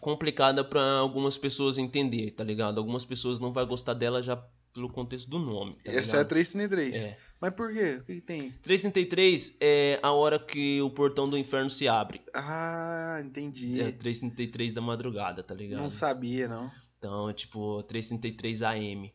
complicada 0.00 0.64
pra 0.64 0.82
algumas 0.98 1.38
pessoas 1.38 1.78
entender, 1.78 2.32
tá 2.32 2.42
ligado? 2.42 2.78
Algumas 2.78 3.04
pessoas 3.04 3.38
não 3.38 3.52
vai 3.52 3.64
gostar 3.64 3.94
dela 3.94 4.20
já 4.20 4.36
pelo 4.72 4.88
contexto 4.88 5.28
do 5.28 5.38
nome, 5.38 5.74
tá 5.82 5.92
Essa 5.92 6.16
é 6.16 6.20
a 6.20 6.22
ligado? 6.22 6.28
333. 6.28 6.96
É. 7.04 7.18
Mas 7.40 7.54
por 7.54 7.72
quê? 7.72 7.98
O 8.00 8.04
que, 8.04 8.14
que 8.16 8.20
tem? 8.20 8.50
333 8.62 9.56
é 9.60 9.98
a 10.02 10.12
hora 10.12 10.38
que 10.38 10.80
o 10.82 10.90
portão 10.90 11.28
do 11.28 11.38
inferno 11.38 11.70
se 11.70 11.86
abre. 11.86 12.20
Ah, 12.34 13.20
entendi. 13.24 13.80
É 13.80 13.92
333 13.92 14.72
da 14.72 14.80
madrugada, 14.80 15.42
tá 15.42 15.54
ligado? 15.54 15.80
Não 15.80 15.88
sabia, 15.88 16.48
não. 16.48 16.70
Então, 16.98 17.28
é 17.30 17.32
tipo, 17.32 17.82
333 17.84 18.62
AM. 18.62 19.12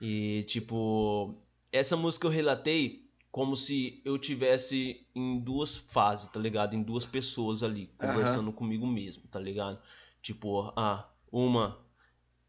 E, 0.00 0.44
tipo, 0.46 1.34
essa 1.72 1.96
música 1.96 2.26
eu 2.26 2.30
relatei 2.30 3.06
como 3.30 3.56
se 3.56 3.98
eu 4.04 4.18
tivesse 4.18 5.06
em 5.14 5.38
duas 5.38 5.76
fases, 5.76 6.30
tá 6.30 6.40
ligado? 6.40 6.74
Em 6.74 6.82
duas 6.82 7.04
pessoas 7.04 7.62
ali, 7.62 7.90
conversando 7.98 8.52
comigo 8.52 8.86
mesmo, 8.86 9.24
tá 9.30 9.38
ligado? 9.38 9.78
Tipo, 10.22 10.72
ah, 10.76 11.06
uma 11.30 11.78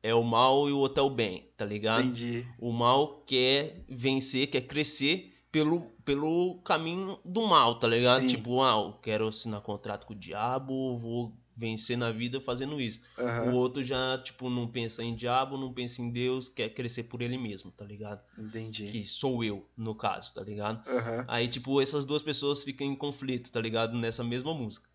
é 0.08 0.16
o 0.16 0.24
mal 0.24 0.70
e 0.70 0.72
o 0.72 0.78
outro 0.78 1.03
é 1.03 1.05
o 1.05 1.10
bem, 1.10 1.49
tá 1.58 1.66
ligado? 1.66 2.01
Entendi. 2.05 2.45
O 2.58 2.72
mal 2.72 3.24
quer 3.26 3.84
vencer, 3.89 4.47
quer 4.47 4.62
crescer 4.62 5.34
pelo, 5.51 5.82
pelo 6.05 6.60
caminho 6.64 7.20
do 7.26 7.45
mal, 7.45 7.78
tá 7.78 7.88
ligado? 7.88 8.22
Sim. 8.22 8.28
Tipo, 8.28 8.62
ah, 8.62 8.82
eu 8.86 8.93
quero 9.01 9.28
assinar 9.28 9.62
contrato 9.62 10.05
com 10.05 10.14
o 10.14 10.18
diabo, 10.18 10.97
vou 10.97 11.34
vencer 11.58 11.97
na 11.97 12.12
vida 12.12 12.39
fazendo 12.39 12.80
isso. 12.80 13.01
Aham. 13.18 13.51
O 13.51 13.55
outro 13.55 13.84
já, 13.84 14.18
tipo, 14.20 14.49
não 14.49 14.68
pensa 14.68 15.03
em 15.03 15.16
diabo, 15.16 15.58
não 15.58 15.74
pensa 15.74 16.01
em 16.01 16.10
Deus, 16.12 16.47
quer 16.47 16.70
crescer 16.70 17.03
por 17.03 17.22
ele 17.22 17.38
mesmo, 17.38 17.72
tá 17.72 17.84
ligado? 17.84 18.22
Entendi. 18.38 18.91
Que 18.91 19.03
sou 19.03 19.43
eu, 19.43 19.68
no 19.76 19.95
caso, 19.95 20.34
tá 20.34 20.43
ligado? 20.43 20.88
Aham. 20.88 21.26
Aí, 21.28 21.47
tipo, 21.47 21.82
essas 21.82 22.05
duas 22.05 22.22
pessoas 22.22 22.64
ficam 22.64 22.88
em 22.88 22.95
conflito, 22.95 23.51
tá 23.51 23.60
ligado? 23.60 23.97
Nessa 23.97 24.24
mesma 24.24 24.53
música. 24.53 24.88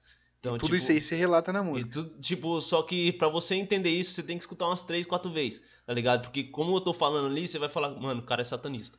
Então, 0.43 0.59
Tudo 0.59 0.65
tipo, 0.65 0.77
isso 0.77 0.91
aí 0.91 1.01
você 1.01 1.15
relata 1.15 1.53
na 1.53 1.63
música. 1.63 2.03
tu- 2.03 2.19
tipo, 2.21 2.61
só 2.61 2.83
que 2.83 3.13
pra 3.13 3.29
você 3.29 3.55
entender 3.55 3.91
isso, 3.91 4.11
você 4.11 4.25
tem 4.25 4.37
que 4.37 4.43
escutar 4.43 4.67
umas 4.67 4.83
três, 4.83 5.07
quatro 5.07 5.31
vezes, 5.31 5.63
tá 5.87 5.95
ligado? 5.95 6.23
Porque 6.23 6.43
como 6.43 6.75
eu 6.77 6.81
tô 6.81 6.93
falando 6.93 7.29
ali, 7.29 7.47
você 7.47 7.61
vai 7.61 7.69
falar, 7.69 7.91
mano, 7.91 8.23
o 8.23 8.25
cara 8.25 8.41
é 8.41 8.45
satanista, 8.45 8.99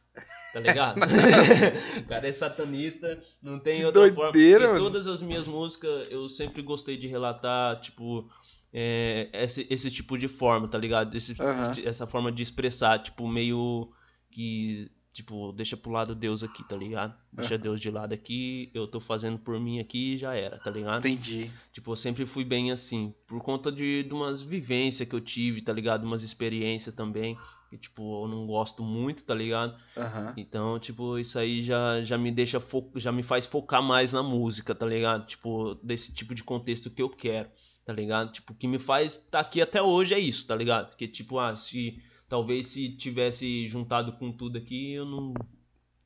tá 0.53 0.61
ligado? 0.61 1.01
o 1.99 2.05
cara 2.07 2.29
é 2.29 2.31
satanista, 2.31 3.21
não 3.41 3.59
tem 3.59 3.75
Que 3.75 3.83
outra 3.85 4.09
doideira, 4.09 4.67
forma. 4.67 4.77
E 4.77 4.79
mano. 4.79 4.85
todas 4.85 5.05
as 5.05 5.21
minhas 5.21 5.45
músicas, 5.45 6.07
eu 6.09 6.29
sempre 6.29 6.61
gostei 6.61 6.95
de 6.95 7.07
relatar, 7.07 7.81
tipo, 7.81 8.29
é, 8.71 9.29
esse, 9.33 9.67
esse 9.69 9.91
tipo 9.91 10.17
de 10.17 10.29
forma, 10.29 10.69
tá 10.69 10.77
ligado? 10.77 11.13
Esse, 11.13 11.35
Aham. 11.41 11.73
Essa 11.83 12.07
forma 12.07 12.31
de 12.31 12.41
expressar, 12.41 12.99
tipo, 12.99 13.27
meio 13.27 13.91
que... 14.31 14.89
Tipo, 15.13 15.51
deixa 15.51 15.77
pro 15.77 15.91
lado 15.91 16.15
Deus 16.15 16.41
aqui, 16.41 16.67
tá 16.67 16.75
ligado? 16.75 17.13
Deixa 17.31 17.55
Deus 17.55 17.79
de 17.79 17.91
lado 17.91 18.13
aqui, 18.13 18.71
eu 18.73 18.87
tô 18.87 18.99
fazendo 18.99 19.37
por 19.37 19.59
mim 19.59 19.79
aqui 19.79 20.13
e 20.13 20.17
já 20.17 20.33
era, 20.33 20.57
tá 20.57 20.71
ligado? 20.71 21.05
Entendi. 21.05 21.51
Tipo, 21.71 21.91
eu 21.91 21.95
sempre 21.95 22.25
fui 22.25 22.43
bem 22.43 22.71
assim, 22.71 23.13
por 23.27 23.39
conta 23.39 23.71
de, 23.71 24.01
de 24.01 24.11
umas 24.11 24.41
vivências 24.41 25.07
que 25.07 25.13
eu 25.13 25.21
tive, 25.21 25.61
tá 25.61 25.71
ligado? 25.71 26.03
Umas 26.03 26.23
experiências 26.23 26.95
também, 26.95 27.37
que, 27.69 27.77
tipo, 27.77 28.23
eu 28.23 28.27
não 28.27 28.47
gosto 28.47 28.81
muito, 28.81 29.23
tá 29.23 29.35
ligado? 29.35 29.77
Aham. 29.95 30.33
Então, 30.35 30.79
tipo, 30.79 31.19
isso 31.19 31.37
aí 31.37 31.61
já, 31.61 32.01
já 32.01 32.17
me 32.17 32.31
deixa, 32.31 32.59
fo 32.59 32.89
já 32.95 33.11
me 33.11 33.21
faz 33.21 33.45
focar 33.45 33.83
mais 33.83 34.13
na 34.13 34.23
música, 34.23 34.73
tá 34.73 34.87
ligado? 34.87 35.27
Tipo, 35.27 35.75
desse 35.75 36.11
tipo 36.11 36.33
de 36.33 36.43
contexto 36.43 36.89
que 36.89 37.03
eu 37.03 37.09
quero, 37.09 37.49
tá 37.85 37.93
ligado? 37.93 38.31
Tipo, 38.31 38.53
o 38.53 38.55
que 38.55 38.67
me 38.67 38.79
faz 38.79 39.19
estar 39.19 39.41
aqui 39.41 39.61
até 39.61 39.79
hoje 39.79 40.15
é 40.15 40.19
isso, 40.19 40.47
tá 40.47 40.55
ligado? 40.55 40.89
Porque, 40.89 41.07
tipo, 41.07 41.37
ah, 41.37 41.55
se, 41.55 42.01
talvez 42.33 42.65
se 42.65 42.89
tivesse 42.89 43.67
juntado 43.67 44.13
com 44.13 44.31
tudo 44.31 44.57
aqui, 44.57 44.93
eu 44.93 45.05
não, 45.05 45.35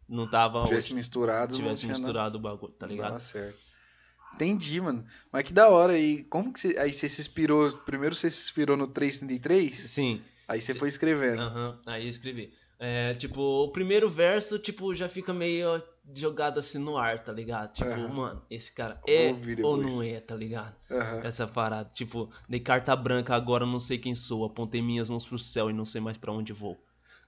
não 0.09 0.30
tava 0.30 0.65
Tivesse 0.65 0.89
hoje, 0.89 0.95
misturado, 0.95 1.53
não 1.53 1.59
tivesse 1.61 1.88
nada. 1.88 1.99
misturado 1.99 2.38
o 2.38 2.41
bagulho, 2.41 2.73
tá 2.73 2.86
ligado? 2.86 3.13
Nossa, 3.13 3.32
certo. 3.32 3.57
Entendi, 4.36 4.82
mano. 4.82 5.05
Mas 5.32 5.43
que 5.43 5.53
da 5.53 5.69
hora. 5.69 5.97
E 5.97 6.25
como 6.25 6.51
que 6.51 6.59
você. 6.59 6.78
Aí 6.78 6.91
você 6.91 7.07
se 7.07 7.21
inspirou. 7.21 7.71
Primeiro 7.78 8.13
você 8.13 8.30
se 8.30 8.43
inspirou 8.43 8.75
no 8.75 8.88
333? 8.88 9.73
Sim. 9.73 10.21
Aí 10.49 10.59
você 10.59 10.75
foi 10.75 10.89
escrevendo. 10.89 11.41
Aham, 11.41 11.80
aí 11.86 12.03
eu 12.03 12.09
escrevi. 12.09 12.53
É, 12.80 13.15
tipo, 13.15 13.41
o 13.41 13.69
primeiro 13.69 14.09
verso, 14.09 14.59
tipo, 14.59 14.93
já 14.93 15.09
fica 15.09 15.34
meio 15.34 15.82
jogado 16.13 16.59
assim 16.59 16.78
no 16.78 16.97
ar, 16.97 17.23
tá 17.23 17.32
ligado? 17.32 17.73
Tipo, 17.73 17.89
Aham. 17.89 18.07
mano, 18.07 18.45
esse 18.49 18.71
cara 18.71 19.01
é 19.07 19.34
ou 19.63 19.78
não 19.78 20.03
é, 20.03 20.19
tá 20.19 20.36
ligado? 20.36 20.75
Aham. 20.89 21.21
Essa 21.23 21.47
parada. 21.47 21.89
Tipo, 21.93 22.32
dei 22.47 22.59
carta 22.59 22.95
branca, 22.95 23.36
agora 23.36 23.65
não 23.65 23.80
sei 23.80 23.97
quem 23.97 24.15
sou. 24.15 24.45
Apontei 24.45 24.82
minhas 24.82 25.09
mãos 25.09 25.25
pro 25.25 25.39
céu 25.39 25.69
e 25.69 25.73
não 25.73 25.86
sei 25.86 25.99
mais 25.99 26.17
pra 26.17 26.32
onde 26.32 26.53
vou, 26.53 26.80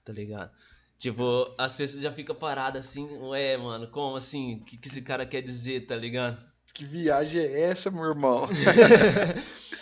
tá 0.04 0.12
ligado? 0.12 0.50
Tipo, 0.98 1.52
as 1.58 1.74
pessoas 1.74 2.02
já 2.02 2.12
ficam 2.12 2.36
paradas 2.36 2.86
assim, 2.86 3.08
ué, 3.22 3.56
mano, 3.56 3.88
como 3.88 4.16
assim? 4.16 4.56
O 4.56 4.64
que, 4.64 4.76
que 4.76 4.88
esse 4.88 5.02
cara 5.02 5.26
quer 5.26 5.42
dizer, 5.42 5.86
tá 5.86 5.96
ligado? 5.96 6.38
Que 6.72 6.84
viagem 6.84 7.40
é 7.40 7.60
essa, 7.62 7.90
meu 7.90 8.04
irmão? 8.04 8.48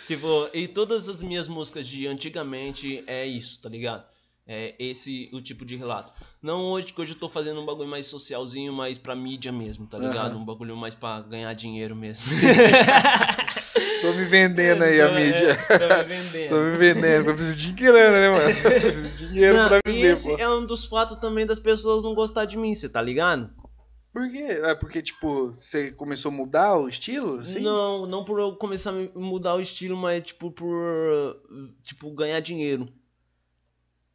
Tipo, 0.07 0.49
e 0.55 0.67
todas 0.67 1.07
as 1.07 1.21
minhas 1.21 1.47
músicas 1.47 1.85
de 1.85 2.07
antigamente 2.07 3.03
é 3.05 3.27
isso, 3.27 3.61
tá 3.61 3.69
ligado? 3.69 4.08
É 4.51 4.73
esse 4.79 5.29
o 5.31 5.39
tipo 5.39 5.63
de 5.63 5.75
relato. 5.75 6.11
Não 6.41 6.71
hoje, 6.71 6.91
que 6.91 6.99
hoje 6.99 7.13
eu 7.13 7.19
tô 7.19 7.29
fazendo 7.29 7.61
um 7.61 7.65
bagulho 7.67 7.87
mais 7.87 8.07
socialzinho, 8.07 8.73
mais 8.73 8.97
pra 8.97 9.15
mídia 9.15 9.51
mesmo, 9.51 9.85
tá 9.85 9.99
ligado? 9.99 10.31
Aham. 10.31 10.37
Um 10.41 10.45
bagulho 10.45 10.75
mais 10.75 10.95
pra 10.95 11.21
ganhar 11.21 11.53
dinheiro 11.53 11.95
mesmo. 11.95 12.23
Tô 14.01 14.13
me 14.13 14.25
vendendo 14.25 14.83
aí 14.83 14.99
a 15.01 15.09
Tô- 15.09 15.13
mídia. 15.15 15.47
é, 15.69 15.77
tô 15.77 15.87
me 15.87 16.03
vendendo. 16.03 16.49
Tô 16.49 16.61
me 16.61 16.77
vendendo. 16.77 17.29
Eu 17.29 17.33
preciso 17.35 17.57
de 17.57 17.71
grana, 17.73 18.19
né, 18.19 18.29
mano? 18.29 18.49
Eu 18.75 18.81
preciso 18.81 19.13
de 19.13 19.27
dinheiro 19.27 19.57
Não, 19.57 19.67
pra 19.69 19.79
e 19.85 19.91
viver, 19.91 20.11
esse 20.13 20.29
pô. 20.29 20.41
é 20.41 20.49
um 20.49 20.65
dos 20.65 20.85
fatos 20.85 21.17
também 21.17 21.45
das 21.45 21.59
pessoas 21.59 22.01
não 22.01 22.15
gostar 22.15 22.45
de 22.45 22.57
mim, 22.57 22.73
você 22.73 22.87
tá 22.89 23.01
ligado? 23.01 23.49
Por 24.13 24.31
quê? 24.31 24.61
É 24.63 24.73
porque, 24.73 25.01
tipo, 25.01 25.47
você 25.53 25.91
começou 25.91 26.31
a 26.31 26.33
mudar 26.35 26.77
o 26.77 26.87
estilo? 26.87 27.39
Assim? 27.39 27.59
Não, 27.59 28.05
não 28.07 28.23
por 28.23 28.39
eu 28.39 28.55
começar 28.55 28.91
a 28.91 29.19
mudar 29.19 29.55
o 29.55 29.61
estilo, 29.61 29.95
mas 29.97 30.23
tipo 30.25 30.49
por 30.49 31.37
tipo 31.83 32.09
ganhar 32.11 32.39
dinheiro. 32.39 32.87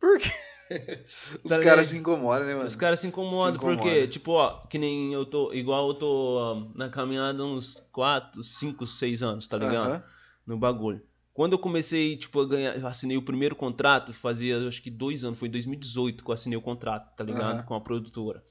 Por 0.04 0.18
quê? 0.18 0.30
Os 1.42 1.50
Tá 1.50 1.60
caras 1.60 1.86
se 1.88 1.96
incomodam, 1.96 2.46
né, 2.46 2.54
mano? 2.54 2.66
Os 2.66 2.74
caras 2.74 3.00
se 3.00 3.06
incomodam, 3.06 3.54
incomoda. 3.54 3.82
porque, 3.82 4.08
tipo, 4.08 4.32
ó, 4.32 4.66
que 4.66 4.78
nem 4.78 5.12
eu 5.14 5.24
tô, 5.24 5.52
igual 5.54 5.88
eu 5.88 5.94
tô 5.94 6.70
na 6.74 6.90
caminhada 6.90 7.42
uns 7.42 7.82
4, 7.90 8.42
5, 8.42 8.86
6 8.86 9.22
anos, 9.22 9.48
tá 9.48 9.56
ligado? 9.56 9.92
Aham. 9.92 10.02
No 10.46 10.58
bagulho. 10.58 11.02
Quando 11.32 11.52
eu 11.52 11.58
comecei, 11.58 12.16
tipo, 12.18 12.38
a 12.40 12.46
ganhar, 12.46 12.78
eu 12.78 12.86
assinei 12.86 13.16
o 13.16 13.22
primeiro 13.22 13.56
contrato, 13.56 14.12
fazia 14.12 14.68
acho 14.68 14.82
que 14.82 14.90
dois 14.90 15.24
anos, 15.24 15.38
foi 15.38 15.48
em 15.48 15.50
2018 15.50 16.22
que 16.22 16.30
eu 16.30 16.34
assinei 16.34 16.56
o 16.58 16.62
contrato, 16.62 17.16
tá 17.16 17.24
ligado? 17.24 17.56
Aham. 17.60 17.66
Com 17.66 17.74
a 17.74 17.80
produtora. 17.80 18.42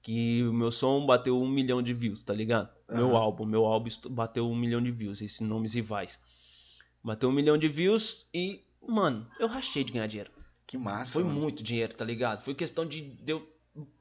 Que 0.00 0.44
o 0.44 0.52
meu 0.52 0.70
som 0.70 1.04
bateu 1.04 1.40
um 1.40 1.48
milhão 1.48 1.82
de 1.82 1.92
views, 1.92 2.22
tá 2.22 2.32
ligado? 2.32 2.68
Meu 2.88 3.08
Aham. 3.08 3.16
álbum, 3.16 3.44
meu 3.44 3.64
álbum 3.64 3.88
bateu 4.10 4.46
um 4.48 4.54
milhão 4.56 4.80
de 4.80 4.90
views, 4.92 5.20
esses 5.20 5.40
nomes 5.40 5.74
rivais. 5.74 6.18
Bateu 7.02 7.28
um 7.28 7.32
milhão 7.32 7.58
de 7.58 7.68
views 7.68 8.26
e, 8.32 8.62
mano, 8.88 9.26
eu 9.40 9.48
rachei 9.48 9.82
de 9.82 9.92
ganhar 9.92 10.06
dinheiro. 10.06 10.30
Que 10.66 10.78
massa, 10.78 11.12
Foi 11.12 11.24
mano. 11.24 11.40
muito 11.40 11.62
dinheiro, 11.62 11.94
tá 11.94 12.04
ligado? 12.04 12.42
Foi 12.42 12.54
questão 12.54 12.86
de, 12.86 13.00
de 13.02 13.32
eu 13.32 13.46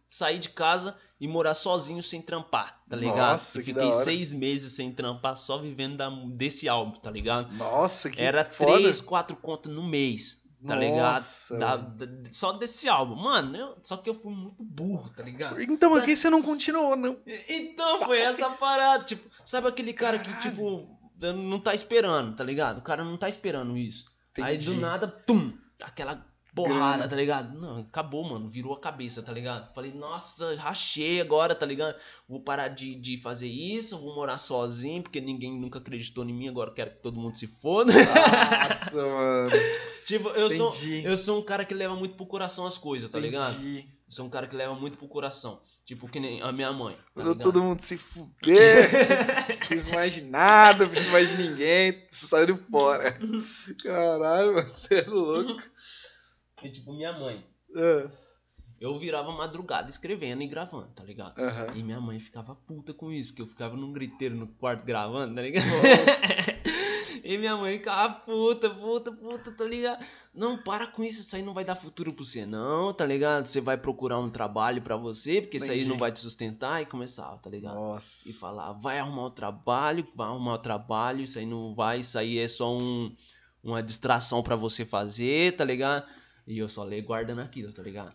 sair 0.07 0.39
de 0.39 0.49
casa 0.49 0.95
e 1.19 1.27
morar 1.27 1.53
sozinho 1.53 2.01
sem 2.03 2.21
trampar, 2.21 2.81
tá 2.89 2.95
ligado? 2.95 3.31
Nossa, 3.31 3.57
Eu 3.59 3.63
que 3.63 3.73
fiquei 3.73 3.89
da 3.89 3.95
seis 4.03 4.31
meses 4.31 4.73
sem 4.73 4.91
trampar, 4.91 5.35
só 5.37 5.57
vivendo 5.57 5.97
da- 5.97 6.09
desse 6.09 6.69
álbum, 6.69 6.99
tá 6.99 7.09
ligado? 7.09 7.51
Nossa, 7.55 8.09
que 8.09 8.21
Era 8.21 8.45
foda. 8.45 8.73
três, 8.79 9.01
quatro 9.01 9.35
contas 9.35 9.73
no 9.73 9.81
mês, 9.83 10.41
tá 10.65 10.75
ligado? 10.75 11.15
Nossa, 11.15 11.57
Da- 11.57 11.77
mano. 11.77 11.95
da- 11.97 12.31
só 12.31 12.51
desse 12.53 12.87
álbum. 12.87 13.15
Mano, 13.15 13.55
eu- 13.57 13.77
só 13.83 13.97
que 13.97 14.09
eu 14.09 14.15
fui 14.15 14.33
muito 14.33 14.63
burro, 14.63 15.09
tá 15.15 15.23
ligado? 15.23 15.61
Então, 15.61 15.89
por 15.91 16.03
que 16.03 16.15
você 16.15 16.29
não 16.29 16.41
continuou, 16.41 16.95
não? 16.95 17.17
Então, 17.49 17.99
foi 18.01 18.19
essa 18.19 18.49
parada. 18.51 19.03
Tipo, 19.05 19.27
sabe 19.45 19.67
aquele 19.67 19.93
cara 19.93 20.19
que, 20.19 20.33
tipo, 20.41 20.87
não 21.19 21.59
tá 21.59 21.73
esperando, 21.73 22.35
tá 22.35 22.43
ligado? 22.43 22.77
O 22.79 22.81
cara 22.83 23.03
não 23.03 23.17
tá 23.17 23.27
esperando 23.27 23.75
isso. 23.77 24.05
Aí 24.41 24.57
do 24.57 24.63
Entendi. 24.63 24.79
nada, 24.81 25.07
tum, 25.07 25.53
aquela 25.81 26.25
porrada, 26.55 26.97
Grana. 26.97 27.09
tá 27.09 27.15
ligado? 27.15 27.59
Não, 27.59 27.81
acabou, 27.81 28.23
mano. 28.23 28.49
Virou 28.49 28.73
a 28.73 28.79
cabeça, 28.79 29.21
tá 29.23 29.31
ligado? 29.31 29.73
Falei, 29.73 29.91
nossa, 29.93 30.55
rachei 30.55 31.19
agora, 31.19 31.55
tá 31.55 31.65
ligado? 31.65 31.95
Vou 32.27 32.41
parar 32.41 32.69
de, 32.69 32.95
de 32.95 33.17
fazer 33.21 33.47
isso, 33.47 33.99
vou 33.99 34.15
morar 34.15 34.37
sozinho, 34.37 35.03
porque 35.03 35.19
ninguém 35.19 35.59
nunca 35.59 35.79
acreditou 35.79 36.23
em 36.23 36.33
mim, 36.33 36.47
agora 36.47 36.73
quero 36.73 36.91
que 36.91 37.01
todo 37.01 37.19
mundo 37.19 37.35
se 37.35 37.47
foda. 37.47 37.93
Nossa, 37.93 38.95
mano. 39.05 39.51
tipo, 40.05 40.29
eu 40.29 40.49
sou, 40.49 40.71
eu 41.03 41.17
sou 41.17 41.39
um 41.39 41.43
cara 41.43 41.65
que 41.65 41.73
leva 41.73 41.95
muito 41.95 42.15
pro 42.15 42.25
coração 42.25 42.65
as 42.65 42.77
coisas, 42.77 43.09
tá 43.09 43.19
ligado? 43.19 43.53
Entendi. 43.53 43.87
Eu 44.07 44.11
sou 44.11 44.25
um 44.25 44.29
cara 44.29 44.47
que 44.47 44.55
leva 44.55 44.75
muito 44.75 44.97
pro 44.97 45.07
coração. 45.07 45.59
Tipo, 45.85 46.07
que 46.09 46.17
nem 46.17 46.41
a 46.41 46.49
minha 46.53 46.71
mãe. 46.71 46.95
Tá 47.13 47.23
ligado? 47.23 47.41
todo 47.41 47.61
mundo 47.61 47.81
se 47.81 47.97
fuder. 47.97 48.89
não 49.37 49.43
preciso 49.47 49.91
mais 49.91 50.13
de 50.13 50.21
nada, 50.21 50.83
não 50.83 50.89
preciso 50.89 51.11
mais 51.11 51.31
de 51.31 51.37
ninguém. 51.37 52.05
Saindo 52.09 52.55
fora. 52.55 53.19
Caralho, 53.83 54.53
mano, 54.53 54.69
você 54.69 54.99
é 54.99 55.09
louco. 55.09 55.61
E, 56.63 56.69
tipo, 56.69 56.93
minha 56.93 57.17
mãe. 57.17 57.45
Ah, 57.75 58.09
Eu 58.79 58.97
virava 58.99 59.31
madrugada 59.31 59.89
escrevendo 59.89 60.41
e 60.43 60.47
gravando, 60.47 60.89
tá 60.95 61.03
ligado? 61.03 61.39
Aham. 61.39 61.67
E 61.75 61.83
minha 61.83 62.01
mãe 62.01 62.19
ficava 62.19 62.55
puta 62.55 62.93
com 62.93 63.11
isso, 63.11 63.31
porque 63.31 63.41
eu 63.41 63.47
ficava 63.47 63.75
num 63.75 63.93
griteiro 63.93 64.35
no 64.35 64.47
quarto 64.47 64.83
gravando, 64.85 65.35
tá 65.35 65.41
ligado? 65.41 65.65
e 67.23 67.37
minha 67.37 67.55
mãe 67.55 67.77
ficava 67.77 68.13
puta, 68.13 68.69
puta, 68.69 69.11
puta, 69.11 69.51
tá 69.51 69.63
ligado? 69.63 70.03
Não, 70.33 70.57
para 70.57 70.87
com 70.87 71.03
isso, 71.03 71.21
isso 71.21 71.35
aí 71.35 71.41
não 71.43 71.53
vai 71.53 71.63
dar 71.63 71.75
futuro 71.75 72.11
pra 72.11 72.25
você, 72.25 72.45
não, 72.45 72.91
tá 72.91 73.05
ligado? 73.05 73.45
Você 73.45 73.61
vai 73.61 73.77
procurar 73.77 74.19
um 74.19 74.29
trabalho 74.29 74.81
pra 74.81 74.97
você, 74.97 75.41
porque 75.41 75.57
isso 75.57 75.71
aí 75.71 75.77
Entendi. 75.77 75.89
não 75.89 75.97
vai 75.97 76.11
te 76.11 76.19
sustentar. 76.19 76.81
E 76.81 76.85
começava, 76.85 77.37
tá 77.37 77.49
ligado? 77.49 77.75
Nossa. 77.75 78.27
E 78.27 78.33
falar, 78.33 78.73
vai 78.73 78.99
arrumar 78.99 79.25
o 79.27 79.31
trabalho, 79.31 80.07
vai 80.15 80.27
arrumar 80.27 80.55
o 80.55 80.59
trabalho, 80.59 81.23
isso 81.23 81.37
aí 81.37 81.45
não 81.45 81.73
vai, 81.73 81.99
isso 81.99 82.17
aí 82.17 82.39
é 82.39 82.47
só 82.47 82.75
um, 82.75 83.15
uma 83.63 83.81
distração 83.81 84.41
pra 84.41 84.55
você 84.55 84.83
fazer, 84.83 85.55
tá 85.55 85.63
ligado? 85.63 86.05
E 86.47 86.57
eu 86.57 86.67
só 86.67 86.83
leio 86.83 87.03
guardando 87.03 87.39
aquilo, 87.39 87.71
tá 87.71 87.81
ligado? 87.81 88.13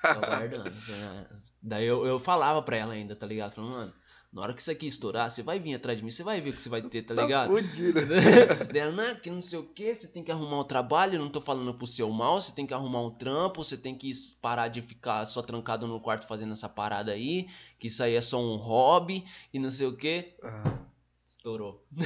Só 0.00 0.20
guardando. 0.20 0.64
né? 0.88 1.26
Daí 1.62 1.84
eu, 1.86 2.06
eu 2.06 2.18
falava 2.18 2.62
pra 2.62 2.76
ela 2.76 2.94
ainda, 2.94 3.14
tá 3.16 3.26
ligado? 3.26 3.52
Falando, 3.54 3.70
mano, 3.72 3.92
na 4.32 4.42
hora 4.42 4.54
que 4.54 4.60
isso 4.60 4.70
aqui 4.70 4.86
estourar, 4.86 5.30
você 5.30 5.42
vai 5.42 5.58
vir 5.58 5.74
atrás 5.74 5.98
de 5.98 6.04
mim, 6.04 6.10
você 6.10 6.22
vai 6.22 6.40
ver 6.40 6.50
o 6.50 6.52
que 6.52 6.60
você 6.62 6.68
vai 6.68 6.82
ter, 6.82 7.02
tá 7.02 7.14
Tá 7.14 7.22
ligado? 7.22 7.50
fudido. 7.50 8.00
Dela, 8.72 8.92
não, 8.92 9.14
que 9.16 9.30
não 9.30 9.40
sei 9.42 9.58
o 9.58 9.62
que, 9.64 9.94
você 9.94 10.08
tem 10.08 10.22
que 10.22 10.30
arrumar 10.30 10.58
o 10.58 10.64
trabalho, 10.64 11.14
eu 11.14 11.20
não 11.20 11.30
tô 11.30 11.40
falando 11.40 11.72
pro 11.74 11.86
seu 11.86 12.08
mal, 12.10 12.40
você 12.40 12.52
tem 12.52 12.66
que 12.66 12.74
arrumar 12.74 13.02
um 13.02 13.10
trampo, 13.10 13.62
você 13.64 13.76
tem 13.76 13.94
que 13.96 14.12
parar 14.40 14.68
de 14.68 14.80
ficar 14.82 15.24
só 15.26 15.42
trancado 15.42 15.86
no 15.86 16.00
quarto 16.00 16.26
fazendo 16.26 16.52
essa 16.52 16.68
parada 16.68 17.12
aí, 17.12 17.48
que 17.78 17.88
isso 17.88 18.02
aí 18.02 18.14
é 18.14 18.20
só 18.20 18.38
um 18.40 18.56
hobby 18.56 19.24
e 19.52 19.58
não 19.58 19.70
sei 19.70 19.86
o 19.86 19.96
que. 19.96 20.34
Ah, 20.42 20.78
Estourou. 21.26 21.84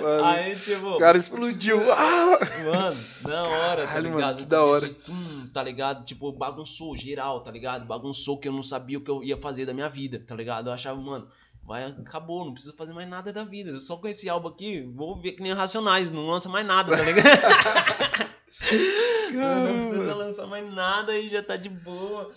mano, 0.00 0.24
Aí, 0.24 0.54
tipo, 0.54 0.88
o 0.88 0.98
cara 0.98 1.18
explodiu. 1.18 1.80
Ah! 1.92 2.38
mano, 2.64 3.04
na 3.22 3.42
hora, 3.42 3.82
tá 3.82 3.88
Caralho, 3.88 4.04
mano, 4.04 4.16
ligado? 4.16 4.36
que 4.38 4.44
da 4.44 4.64
hora. 4.64 4.88
Tum, 4.88 5.48
tá 5.52 5.62
ligado? 5.62 6.04
Tipo, 6.04 6.32
bagunçou 6.32 6.96
geral, 6.96 7.40
tá 7.40 7.50
ligado? 7.50 7.86
Bagunçou 7.86 8.38
que 8.38 8.48
eu 8.48 8.52
não 8.52 8.62
sabia 8.62 8.98
o 8.98 9.00
que 9.00 9.10
eu 9.10 9.22
ia 9.22 9.36
fazer 9.36 9.66
da 9.66 9.74
minha 9.74 9.88
vida, 9.88 10.22
tá 10.26 10.34
ligado? 10.34 10.68
Eu 10.68 10.72
achava, 10.72 11.00
mano, 11.00 11.28
vai, 11.64 11.84
acabou, 11.84 12.44
não 12.44 12.52
preciso 12.52 12.76
fazer 12.76 12.92
mais 12.92 13.08
nada 13.08 13.32
da 13.32 13.44
vida. 13.44 13.70
Eu 13.70 13.80
só 13.80 13.96
com 13.96 14.08
esse 14.08 14.28
álbum 14.28 14.48
aqui, 14.48 14.82
vou 14.94 15.20
ver 15.20 15.32
que 15.32 15.42
nem 15.42 15.52
Racionais, 15.52 16.10
não 16.10 16.28
lança 16.28 16.48
mais 16.48 16.66
nada, 16.66 16.96
tá 16.96 17.02
ligado? 17.02 17.26
não 19.32 19.90
precisa 19.90 20.14
lançar 20.14 20.46
mais 20.46 20.72
nada 20.72 21.18
e 21.18 21.28
já 21.28 21.42
tá 21.42 21.56
de 21.56 21.68
boa. 21.68 22.32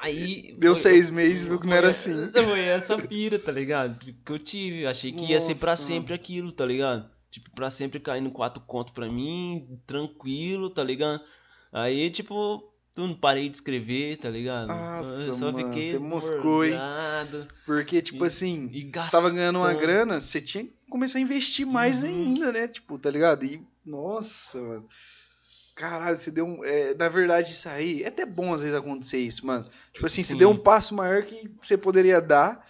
Aí. 0.00 0.54
Deu 0.58 0.74
foi- 0.74 0.82
seis 0.82 1.10
meses 1.10 1.44
e 1.44 1.48
viu 1.48 1.58
que 1.60 1.66
não 1.66 1.76
era 1.76 1.90
assim. 1.90 2.26
Foi 2.28 2.60
essa 2.60 2.96
pira, 2.98 3.38
tá 3.38 3.50
ligado? 3.52 3.98
Que 3.98 4.32
eu 4.32 4.38
tive. 4.38 4.86
Achei 4.86 5.12
que 5.12 5.26
ia 5.26 5.40
ser 5.40 5.54
pra 5.56 5.72
Nossa, 5.72 5.82
sempre 5.82 6.14
aquilo, 6.14 6.52
tá 6.52 6.64
ligado? 6.66 7.08
Tipo, 7.30 7.50
pra 7.50 7.70
sempre 7.70 7.98
caindo 7.98 8.30
quatro 8.30 8.62
contos 8.62 8.94
pra 8.94 9.08
mim, 9.08 9.78
tranquilo, 9.86 10.70
tá 10.70 10.84
ligado? 10.84 11.20
Aí, 11.72 12.08
tipo, 12.10 12.62
eu 12.96 13.08
não 13.08 13.14
parei 13.16 13.48
de 13.48 13.56
escrever, 13.56 14.16
tá 14.18 14.30
ligado? 14.30 14.68
Nossa, 14.68 15.22
eu 15.22 15.34
só 15.34 15.50
mano, 15.50 15.66
fiquei 15.72 15.90
você 15.90 15.98
moscou, 15.98 16.64
hein? 16.64 16.74
Porque, 17.66 18.00
tipo 18.00 18.24
E- 18.24 18.26
assim, 18.28 18.70
e 18.72 18.84
você 18.90 19.10
tava 19.10 19.30
ganhando 19.30 19.58
uma 19.58 19.74
grana, 19.74 20.20
você 20.20 20.40
tinha 20.40 20.62
que 20.64 20.72
começar 20.88 21.18
a 21.18 21.22
investir 21.22 21.66
mais 21.66 22.04
Uhum. 22.04 22.08
ainda, 22.08 22.52
né? 22.52 22.68
Tipo, 22.68 22.98
tá 23.00 23.10
ligado? 23.10 23.44
E, 23.44 23.60
nossa, 23.84 24.60
mano. 24.62 24.86
Caralho, 25.74 26.16
você 26.16 26.30
deu 26.30 26.46
um. 26.46 26.64
é, 26.64 26.94
na 26.94 27.08
verdade, 27.08 27.50
isso 27.50 27.68
aí. 27.68 28.02
É 28.04 28.08
até 28.08 28.24
bom 28.24 28.54
às 28.54 28.62
vezes 28.62 28.76
acontecer 28.76 29.18
isso, 29.18 29.44
mano. 29.46 29.66
Tipo 29.92 30.06
assim, 30.06 30.22
você 30.22 30.36
deu 30.36 30.50
um 30.50 30.56
passo 30.56 30.94
maior 30.94 31.24
que 31.24 31.50
você 31.60 31.76
poderia 31.76 32.20
dar. 32.20 32.64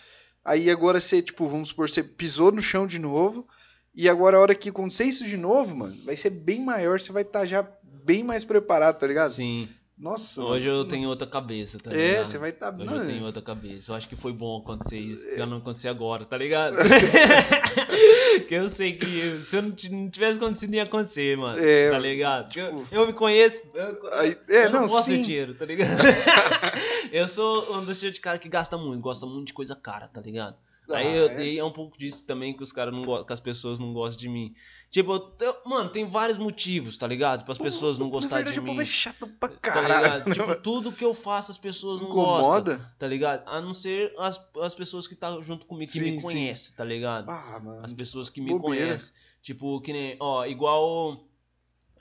Aí 0.44 0.70
agora 0.70 0.98
você, 0.98 1.20
tipo, 1.22 1.48
vamos 1.48 1.68
supor, 1.68 1.88
você 1.88 2.02
pisou 2.02 2.50
no 2.50 2.62
chão 2.62 2.86
de 2.86 2.98
novo. 2.98 3.46
E 3.94 4.08
agora 4.08 4.36
a 4.36 4.40
hora 4.40 4.54
que 4.54 4.70
acontecer 4.70 5.04
isso 5.04 5.24
de 5.24 5.36
novo, 5.36 5.76
mano, 5.76 5.96
vai 6.04 6.16
ser 6.16 6.30
bem 6.30 6.64
maior, 6.64 6.98
você 6.98 7.12
vai 7.12 7.22
estar 7.22 7.46
já 7.46 7.66
bem 7.82 8.24
mais 8.24 8.42
preparado, 8.44 8.98
tá 8.98 9.06
ligado? 9.06 9.30
Sim, 9.32 9.68
Nossa. 9.96 10.42
hoje 10.42 10.68
mano. 10.68 10.80
eu 10.80 10.84
tenho 10.86 11.08
outra 11.08 11.26
cabeça, 11.26 11.78
tá 11.78 11.92
É, 11.92 11.94
ligado? 12.08 12.24
você 12.26 12.36
vai 12.38 12.50
estar. 12.50 12.74
Hoje 12.74 12.84
Mano, 12.84 13.00
eu 13.02 13.06
tenho 13.06 13.24
outra 13.24 13.40
cabeça. 13.40 13.92
Eu 13.92 13.96
acho 13.96 14.08
que 14.08 14.16
foi 14.16 14.32
bom 14.32 14.58
acontecer 14.58 14.98
isso, 14.98 15.28
É. 15.28 15.36
pra 15.36 15.46
não 15.46 15.58
acontecer 15.58 15.88
agora, 15.88 16.24
tá 16.24 16.36
ligado? 16.36 16.76
que 18.48 18.54
eu 18.54 18.68
sei 18.68 18.94
que 18.94 19.06
se 19.38 19.56
eu 19.56 19.62
não 19.62 19.76
não 19.90 20.10
tivesse 20.10 20.38
acontecido, 20.38 20.74
ia 20.74 20.82
acontecer, 20.82 21.36
mano. 21.36 21.58
É, 21.62 21.90
tá 21.90 21.98
ligado? 21.98 22.48
tipo- 22.50 22.66
eu, 22.66 22.86
eu 22.90 23.06
me 23.06 23.12
conheço. 23.12 23.70
Eu, 23.74 24.08
Aí- 24.12 24.36
é, 24.48 24.66
eu 24.66 24.70
não, 24.70 24.80
não, 24.82 24.88
gosto 24.88 25.06
sim. 25.06 25.18
de 25.18 25.22
dinheiro, 25.22 25.54
tá 25.54 25.64
ligado? 25.64 25.96
eu 27.12 27.28
sou 27.28 27.76
um 27.76 27.84
dos 27.84 27.98
tipos 28.00 28.14
de 28.14 28.20
cara 28.20 28.38
que 28.38 28.48
gasta 28.48 28.76
muito, 28.76 29.00
gosta 29.00 29.26
muito 29.26 29.46
de 29.48 29.52
coisa 29.54 29.76
cara, 29.76 30.08
tá 30.08 30.20
ligado? 30.20 30.56
Aí 30.90 31.06
Ah, 31.06 31.10
eu, 31.16 31.28
é? 31.30 31.44
e 31.46 31.58
é 31.58 31.64
um 31.64 31.70
pouco 31.72 31.96
disso 31.98 32.26
também 32.26 32.54
que 32.54 32.62
os 32.62 32.70
caras 32.70 32.92
não 32.92 33.04
gostam, 33.04 33.26
que 33.26 33.32
as 33.32 33.40
pessoas 33.40 33.78
não 33.78 33.92
gostam 33.92 34.20
de 34.20 34.28
mim. 34.28 34.54
Tipo, 34.90 35.32
eu- 35.40 35.56
mano, 35.66 35.88
tem 35.90 36.06
vários 36.06 36.38
motivos, 36.38 36.96
tá 36.96 37.06
ligado? 37.06 37.42
Para 37.42 37.52
as 37.52 37.58
pessoas 37.58 37.98
não 37.98 38.10
gostarem 38.10 38.52
de 38.52 38.58
o 38.60 38.62
povo 38.62 38.74
mim. 38.76 38.82
é 38.82 38.84
chato 38.84 39.26
pra 39.26 39.48
Tá 39.48 39.56
caralho. 39.58 40.24
ligado? 40.24 40.24
Tipo, 40.54 40.62
tudo 40.62 40.92
que 40.92 41.04
eu 41.04 41.14
faço 41.14 41.50
as 41.50 41.58
pessoas 41.58 42.00
não 42.02 42.10
gostam, 42.10 42.58
Incomoda? 42.60 42.94
tá 42.98 43.06
ligado? 43.08 43.48
A 43.48 43.60
não 43.60 43.72
ser 43.74 44.14
as, 44.18 44.38
as 44.60 44.74
pessoas 44.74 45.06
que 45.06 45.14
tá 45.16 45.40
junto 45.40 45.66
comigo, 45.66 45.90
que 45.90 45.98
Sim, 45.98 46.04
me 46.04 46.20
sim. 46.20 46.26
conhecem, 46.26 46.76
tá 46.76 46.84
ligado? 46.84 47.30
Ah, 47.30 47.58
mano. 47.62 47.84
As 47.84 47.92
pessoas 47.92 48.28
que 48.30 48.40
me 48.40 48.50
Bobeira. 48.52 48.86
conhecem. 48.86 49.12
Tipo, 49.42 49.80
que 49.80 49.92
nem, 49.92 50.16
ó, 50.20 50.44
igual 50.46 51.24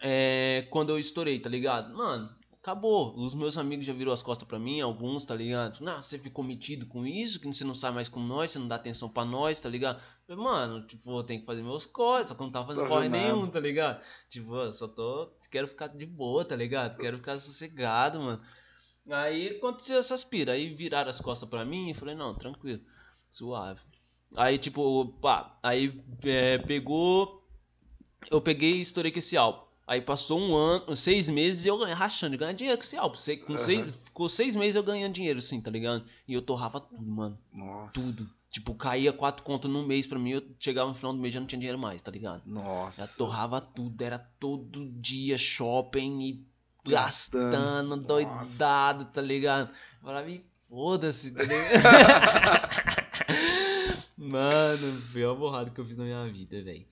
é, 0.02 0.68
quando 0.70 0.90
eu 0.90 1.00
estourei, 1.00 1.40
tá 1.40 1.50
ligado? 1.50 1.96
Mano, 1.96 2.30
acabou. 2.64 3.14
Os 3.18 3.36
meus 3.36 3.58
amigos 3.58 3.86
já 3.86 3.92
viram 3.92 4.14
as 4.14 4.24
costas 4.24 4.48
pra 4.48 4.58
mim, 4.58 4.80
alguns, 4.80 5.26
tá 5.26 5.36
ligado? 5.36 5.82
Não, 5.82 6.02
você 6.02 6.18
ficou 6.18 6.46
metido 6.46 6.86
com 6.86 7.06
isso, 7.06 7.40
que 7.40 7.46
você 7.46 7.66
não 7.66 7.76
sai 7.76 7.92
mais 7.92 8.08
com 8.08 8.22
nós, 8.22 8.52
você 8.52 8.58
não 8.58 8.70
dá 8.70 8.76
atenção 8.76 9.10
pra 9.10 9.26
nós, 9.26 9.60
tá 9.60 9.68
ligado? 9.68 10.02
Falei, 10.26 10.42
Mano, 10.42 10.88
tipo, 10.88 11.20
eu 11.20 11.24
tenho 11.24 11.42
que 11.42 11.46
fazer 11.46 11.62
meus 11.62 11.86
corres, 11.86 12.30
só 12.30 12.36
que 12.36 12.42
eu 12.42 12.46
não 12.46 12.54
tava 12.54 12.68
fazendo 12.68 12.88
corre 12.88 13.10
nenhum, 13.10 13.48
tá 13.48 13.60
ligado? 13.60 14.02
Tipo, 14.30 14.56
eu 14.56 14.74
só 14.74 14.88
tô. 14.88 15.30
Quero 15.52 15.68
ficar 15.68 15.88
de 15.88 16.06
boa, 16.06 16.46
tá 16.46 16.56
ligado? 16.56 16.98
Quero 16.98 17.18
ficar 17.18 17.38
sossegado, 17.38 18.22
mano. 18.22 18.42
Aí 19.10 19.58
aconteceu 19.58 20.00
essas 20.00 20.24
pira, 20.24 20.54
aí 20.54 20.74
viraram 20.74 21.10
as 21.10 21.20
costas 21.20 21.50
pra 21.50 21.66
mim 21.66 21.90
e 21.90 21.94
falei, 21.94 22.16
não, 22.16 22.34
tranquilo, 22.34 22.82
suave. 23.30 23.82
Aí, 24.38 24.58
tipo, 24.58 25.08
pá, 25.22 25.60
aí 25.62 26.02
é, 26.24 26.58
pegou. 26.60 27.44
Eu 28.32 28.42
peguei 28.42 28.78
e 28.78 28.82
estourei 28.82 29.12
com 29.12 29.20
esse 29.20 29.36
álbum. 29.36 29.73
Aí 29.86 30.02
passou 30.02 30.40
um 30.40 30.56
ano, 30.56 30.96
seis 30.96 31.28
meses 31.30 31.66
e 31.66 31.68
eu 31.68 31.78
ganhei, 31.78 31.94
rachando, 31.94 32.38
ganhando 32.38 32.58
dinheiro 32.58 32.78
com 32.78 32.86
esse 32.86 32.96
álbum. 32.96 33.18
Com 33.46 33.58
seis, 33.58 33.82
Aham. 33.82 33.92
ficou 34.04 34.30
seis 34.30 34.56
meses 34.56 34.76
eu 34.76 34.84
ganhando 34.84 35.14
dinheiro, 35.14 35.40
assim, 35.40 35.60
tá 35.60 35.70
ligado? 35.70 36.06
E 36.28 36.34
eu 36.34 36.42
torrava 36.42 36.80
tudo, 36.80 37.06
mano. 37.06 37.38
Nossa. 37.52 37.92
Tudo. 37.94 38.30
Tipo, 38.50 38.76
caía 38.76 39.12
quatro 39.12 39.44
contas 39.44 39.70
no 39.70 39.86
mês 39.86 40.06
pra 40.08 40.18
mim, 40.20 40.32
eu 40.32 40.44
chegava 40.60 40.88
no 40.90 40.96
final 40.96 41.12
do 41.12 41.20
mês 41.20 41.34
já 41.34 41.40
não 41.40 41.48
tinha 41.48 41.60
dinheiro 41.60 41.78
mais, 41.80 42.02
tá 42.02 42.12
ligado? 42.12 42.44
Já 42.46 42.52
Nossa. 42.52 43.18
torrava 43.18 43.60
tudo, 43.60 44.02
era 44.02 44.20
todo 44.40 44.86
dia 45.02 45.38
shopping 45.38 46.22
e 46.22 46.46
Gastando. 46.86 47.52
gastando, 47.52 47.98
doidado, 47.98 49.06
tá 49.06 49.22
ligado? 49.22 49.70
Eu 49.70 50.02
falava, 50.08 50.30
"Ih, 50.30 50.44
foda-se, 50.70 51.32
tá 51.32 51.44
ligado? 51.44 51.74
Mano, 54.18 55.02
foi 55.12 55.24
a 55.24 55.34
borrada 55.34 55.70
que 55.70 55.80
eu 55.80 55.86
fiz 55.86 55.98
na 55.98 56.04
minha 56.04 56.26
vida, 56.26 56.62
velho. 56.62 56.86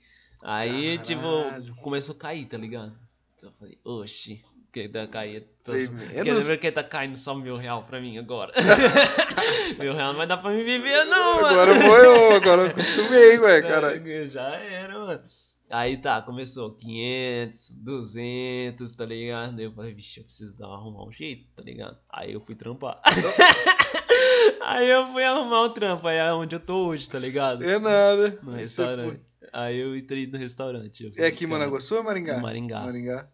Aí, 0.44 0.98
Caralho. 0.98 1.64
tipo, 1.64 1.82
começou 1.82 2.16
a 2.16 2.18
cair, 2.18 2.46
tá 2.48 2.58
ligado? 2.58 2.94
Então 3.38 3.50
eu 3.50 3.54
falei, 3.54 3.78
oxi, 3.84 4.44
que 4.72 4.88
tá 4.88 5.06
caindo. 5.08 5.46
Tô... 5.64 5.74
Bem 5.74 5.88
Quer 6.24 6.36
dizer 6.36 6.58
que 6.58 6.72
tá 6.72 6.84
caindo 6.84 7.18
só 7.18 7.36
mil 7.36 7.58
real 7.58 7.84
pra 7.84 8.00
mim 8.00 8.18
agora. 8.18 8.52
mil 9.80 9.94
real 9.94 10.10
não 10.10 10.18
vai 10.18 10.28
dar 10.28 10.38
pra 10.38 10.52
me 10.52 10.64
viver, 10.64 11.06
não, 11.06 11.42
mano. 11.42 11.48
Agora 11.48 11.76
foi 11.76 12.06
eu, 12.06 12.36
agora 12.36 12.62
eu 12.62 12.68
acostumei, 12.68 13.38
ué, 13.40 13.62
caralho. 13.62 14.12
É, 14.12 14.28
Já 14.28 14.56
era, 14.56 14.98
mano. 14.98 15.22
Aí 15.70 15.96
tá, 15.96 16.22
começou 16.22 16.72
500, 16.72 17.72
200, 17.72 18.94
tá 18.94 19.06
ligado? 19.06 19.56
Daí 19.56 19.66
eu 19.66 19.72
falei, 19.72 19.94
vixe, 19.94 20.20
eu 20.20 20.26
preciso 20.26 20.58
dar, 20.58 20.68
arrumar 20.68 21.06
um 21.06 21.12
jeito, 21.12 21.48
tá 21.56 21.64
ligado? 21.64 21.98
Aí 22.10 22.34
eu 22.34 22.42
fui 22.42 22.56
trampar. 22.56 23.00
aí 24.62 24.90
eu 24.90 25.06
fui 25.08 25.24
arrumar 25.24 25.64
um 25.64 25.70
trampo, 25.70 26.08
aí 26.08 26.18
é 26.18 26.34
onde 26.34 26.56
eu 26.56 26.60
tô 26.60 26.88
hoje, 26.88 27.10
tá 27.10 27.18
ligado? 27.18 27.64
É 27.64 27.80
nada. 27.80 28.38
No 28.44 28.52
Você 28.52 28.58
restaurante. 28.58 29.22
Aí 29.52 29.78
eu 29.78 29.96
entrei 29.96 30.28
no 30.28 30.38
restaurante. 30.38 31.12
É 31.18 31.28
aqui 31.28 31.44
em 31.44 31.48
Managuaçu 31.48 31.96
ou 31.96 32.04
Maringá? 32.04 32.40
Maringá. 32.40 32.82
Maringá. 32.82 33.28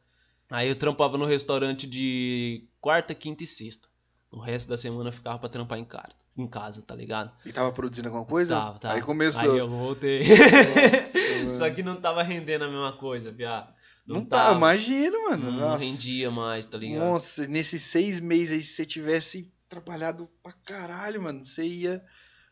Aí 0.50 0.70
eu 0.70 0.76
trampava 0.76 1.18
no 1.18 1.26
restaurante 1.26 1.86
de 1.86 2.68
quarta, 2.80 3.14
quinta 3.14 3.44
e 3.44 3.48
sexta. 3.48 3.88
O 4.32 4.40
resto 4.40 4.68
da 4.68 4.78
semana 4.78 5.10
eu 5.10 5.14
ficava 5.14 5.40
pra 5.40 5.50
trampar 5.50 5.78
em 5.78 5.86
casa, 5.86 6.14
em 6.38 6.48
casa 6.48 6.82
tá 6.82 6.96
ligado? 6.96 7.32
E 7.46 7.52
tava 7.52 7.72
produzindo 7.72 8.08
alguma 8.08 8.26
coisa? 8.26 8.56
Tava, 8.56 8.80
tava. 8.80 8.96
Aí 8.96 9.02
começou. 9.02 9.54
Aí 9.54 9.60
eu 9.60 9.70
voltei. 9.70 10.24
Só 11.54 11.70
que 11.70 11.84
não 11.84 11.96
tava 11.96 12.24
rendendo 12.24 12.66
a 12.66 12.68
mesma 12.68 12.94
coisa, 12.94 13.32
viado. 13.32 13.74
Não, 14.06 14.24
tá, 14.24 14.54
imagina, 14.54 15.18
mano. 15.30 15.52
Não 15.52 15.60
Nossa. 15.60 15.84
rendia 15.84 16.32
mais, 16.32 16.66
tá 16.66 16.78
ligado? 16.78 17.04
Nossa, 17.04 17.46
nesses 17.46 17.84
seis 17.84 18.22
meses 18.22 18.54
aí, 18.54 18.64
se 18.64 18.74
você 18.74 18.86
tivesse 18.86 19.52
trabalhado 19.68 20.30
pra 20.42 20.54
caralho, 20.54 21.22
mano, 21.22 21.44
você 21.44 21.66
ia. 21.66 22.04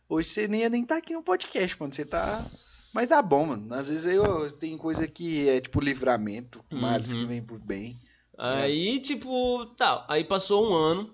Hoje 0.10 0.30
você 0.30 0.48
nem 0.50 0.62
ia 0.62 0.70
nem 0.70 0.84
estar 0.84 0.98
aqui 0.98 1.14
no 1.14 1.24
podcast, 1.24 1.80
mano. 1.80 1.94
Você 1.94 2.04
tá. 2.04 2.46
Mas 2.96 3.08
tá 3.10 3.22
bom, 3.22 3.48
mano. 3.48 3.74
Às 3.74 3.90
vezes 3.90 4.06
eu 4.06 4.50
tem 4.54 4.78
coisa 4.78 5.06
que 5.06 5.50
é 5.50 5.60
tipo 5.60 5.82
livramento, 5.82 6.64
males 6.72 7.12
Uhum. 7.12 7.20
que 7.20 7.26
vem 7.26 7.44
por 7.44 7.60
bem. 7.60 8.00
Aí, 8.38 9.02
tipo, 9.02 9.66
tá. 9.78 10.06
Aí 10.08 10.24
passou 10.24 10.70
um 10.70 10.74
ano 10.74 11.14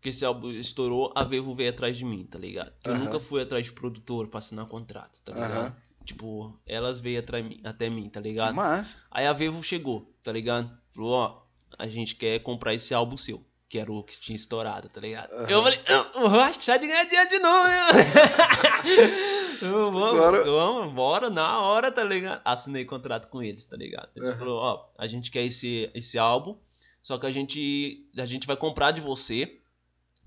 que 0.00 0.10
esse 0.10 0.24
álbum 0.24 0.50
estourou, 0.52 1.12
a 1.16 1.24
Vevo 1.24 1.52
veio 1.52 1.70
atrás 1.70 1.98
de 1.98 2.04
mim, 2.04 2.24
tá 2.30 2.38
ligado? 2.38 2.72
Que 2.80 2.88
eu 2.90 2.96
nunca 2.96 3.18
fui 3.18 3.42
atrás 3.42 3.66
de 3.66 3.72
produtor 3.72 4.28
pra 4.28 4.38
assinar 4.38 4.66
contrato, 4.66 5.20
tá 5.24 5.32
ligado? 5.32 5.50
Aham. 5.52 5.76
Tipo, 6.04 6.56
elas 6.64 7.00
veio 7.00 7.18
atrás 7.18 7.44
mi- 7.44 7.60
até 7.64 7.90
mim, 7.90 8.08
tá 8.08 8.22
Que 8.22 8.28
ligado? 8.28 8.54
massa. 8.54 8.98
Aí 9.10 9.26
a 9.26 9.32
Vevo 9.32 9.60
chegou, 9.64 10.08
tá 10.22 10.30
ligado? 10.30 10.70
Falou, 10.94 11.10
ó, 11.12 11.42
a 11.76 11.88
gente 11.88 12.14
quer 12.14 12.38
comprar 12.38 12.72
esse 12.74 12.94
álbum 12.94 13.16
seu. 13.16 13.44
Que 13.68 13.78
era 13.80 13.90
o 13.90 14.04
que 14.04 14.20
tinha 14.20 14.36
estourado, 14.36 14.88
tá 14.88 15.00
ligado? 15.00 15.32
Eu 15.50 15.60
falei, 15.60 15.80
vou 16.14 16.38
achar 16.40 16.76
de 16.78 16.86
ganhar 16.86 17.02
dinheiro 17.02 17.28
de 17.28 17.40
novo, 17.40 17.64
né? 17.66 17.86
Vamos, 19.60 20.02
Agora- 20.02 20.44
vamos, 20.44 20.92
bora, 20.94 21.30
na 21.30 21.60
hora, 21.60 21.90
tá 21.92 22.02
ligado? 22.04 22.40
Assinei 22.44 22.84
contrato 22.84 23.28
com 23.28 23.42
eles, 23.42 23.64
tá 23.66 23.76
ligado? 23.76 24.08
Eles 24.16 24.28
Aham. 24.30 24.38
falaram, 24.38 24.56
ó, 24.56 24.84
a 24.98 25.06
gente 25.06 25.30
quer 25.30 25.44
esse, 25.44 25.90
esse 25.94 26.18
álbum, 26.18 26.56
só 27.02 27.18
que 27.18 27.26
a 27.26 27.30
gente, 27.32 28.06
a 28.16 28.26
gente 28.26 28.46
vai 28.46 28.56
comprar 28.56 28.90
de 28.90 29.00
você, 29.00 29.60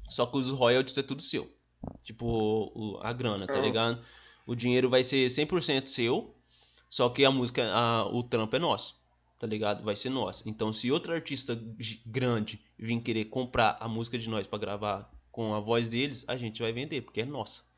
só 0.09 0.25
que 0.25 0.38
os 0.38 0.47
royalties 0.47 0.97
é 0.97 1.03
tudo 1.03 1.21
seu. 1.21 1.51
Tipo, 2.03 2.25
o- 2.75 2.99
a 3.01 3.13
grana, 3.13 3.45
tá 3.47 3.53
Aham. 3.53 3.61
ligado? 3.61 4.01
O 4.45 4.55
dinheiro 4.55 4.89
vai 4.89 5.03
ser 5.03 5.30
100% 5.30 5.88
seu, 5.88 6.36
só 6.89 7.07
que 7.09 7.23
a 7.23 7.32
música, 7.32 7.63
a- 7.71 8.05
o 8.07 8.23
trampo 8.23 8.55
é 8.55 8.59
nosso, 8.59 8.95
tá 9.38 9.45
ligado? 9.45 9.84
Vai 9.84 9.95
ser 9.95 10.09
nosso. 10.09 10.43
Então, 10.49 10.73
se 10.73 10.91
outro 10.91 11.13
artista 11.13 11.57
grande 12.05 12.59
vir 12.77 12.99
querer 13.01 13.25
comprar 13.25 13.77
a 13.80 13.88
música 13.88 14.17
de 14.17 14.27
nós 14.30 14.47
pra 14.47 14.57
gravar 14.57 15.09
com 15.32 15.53
a 15.53 15.59
voz 15.59 15.88
deles, 15.88 16.25
a 16.27 16.36
gente 16.36 16.61
vai 16.61 16.71
vender, 16.73 17.01
porque 17.01 17.21
é 17.21 17.25
nossa. 17.25 17.68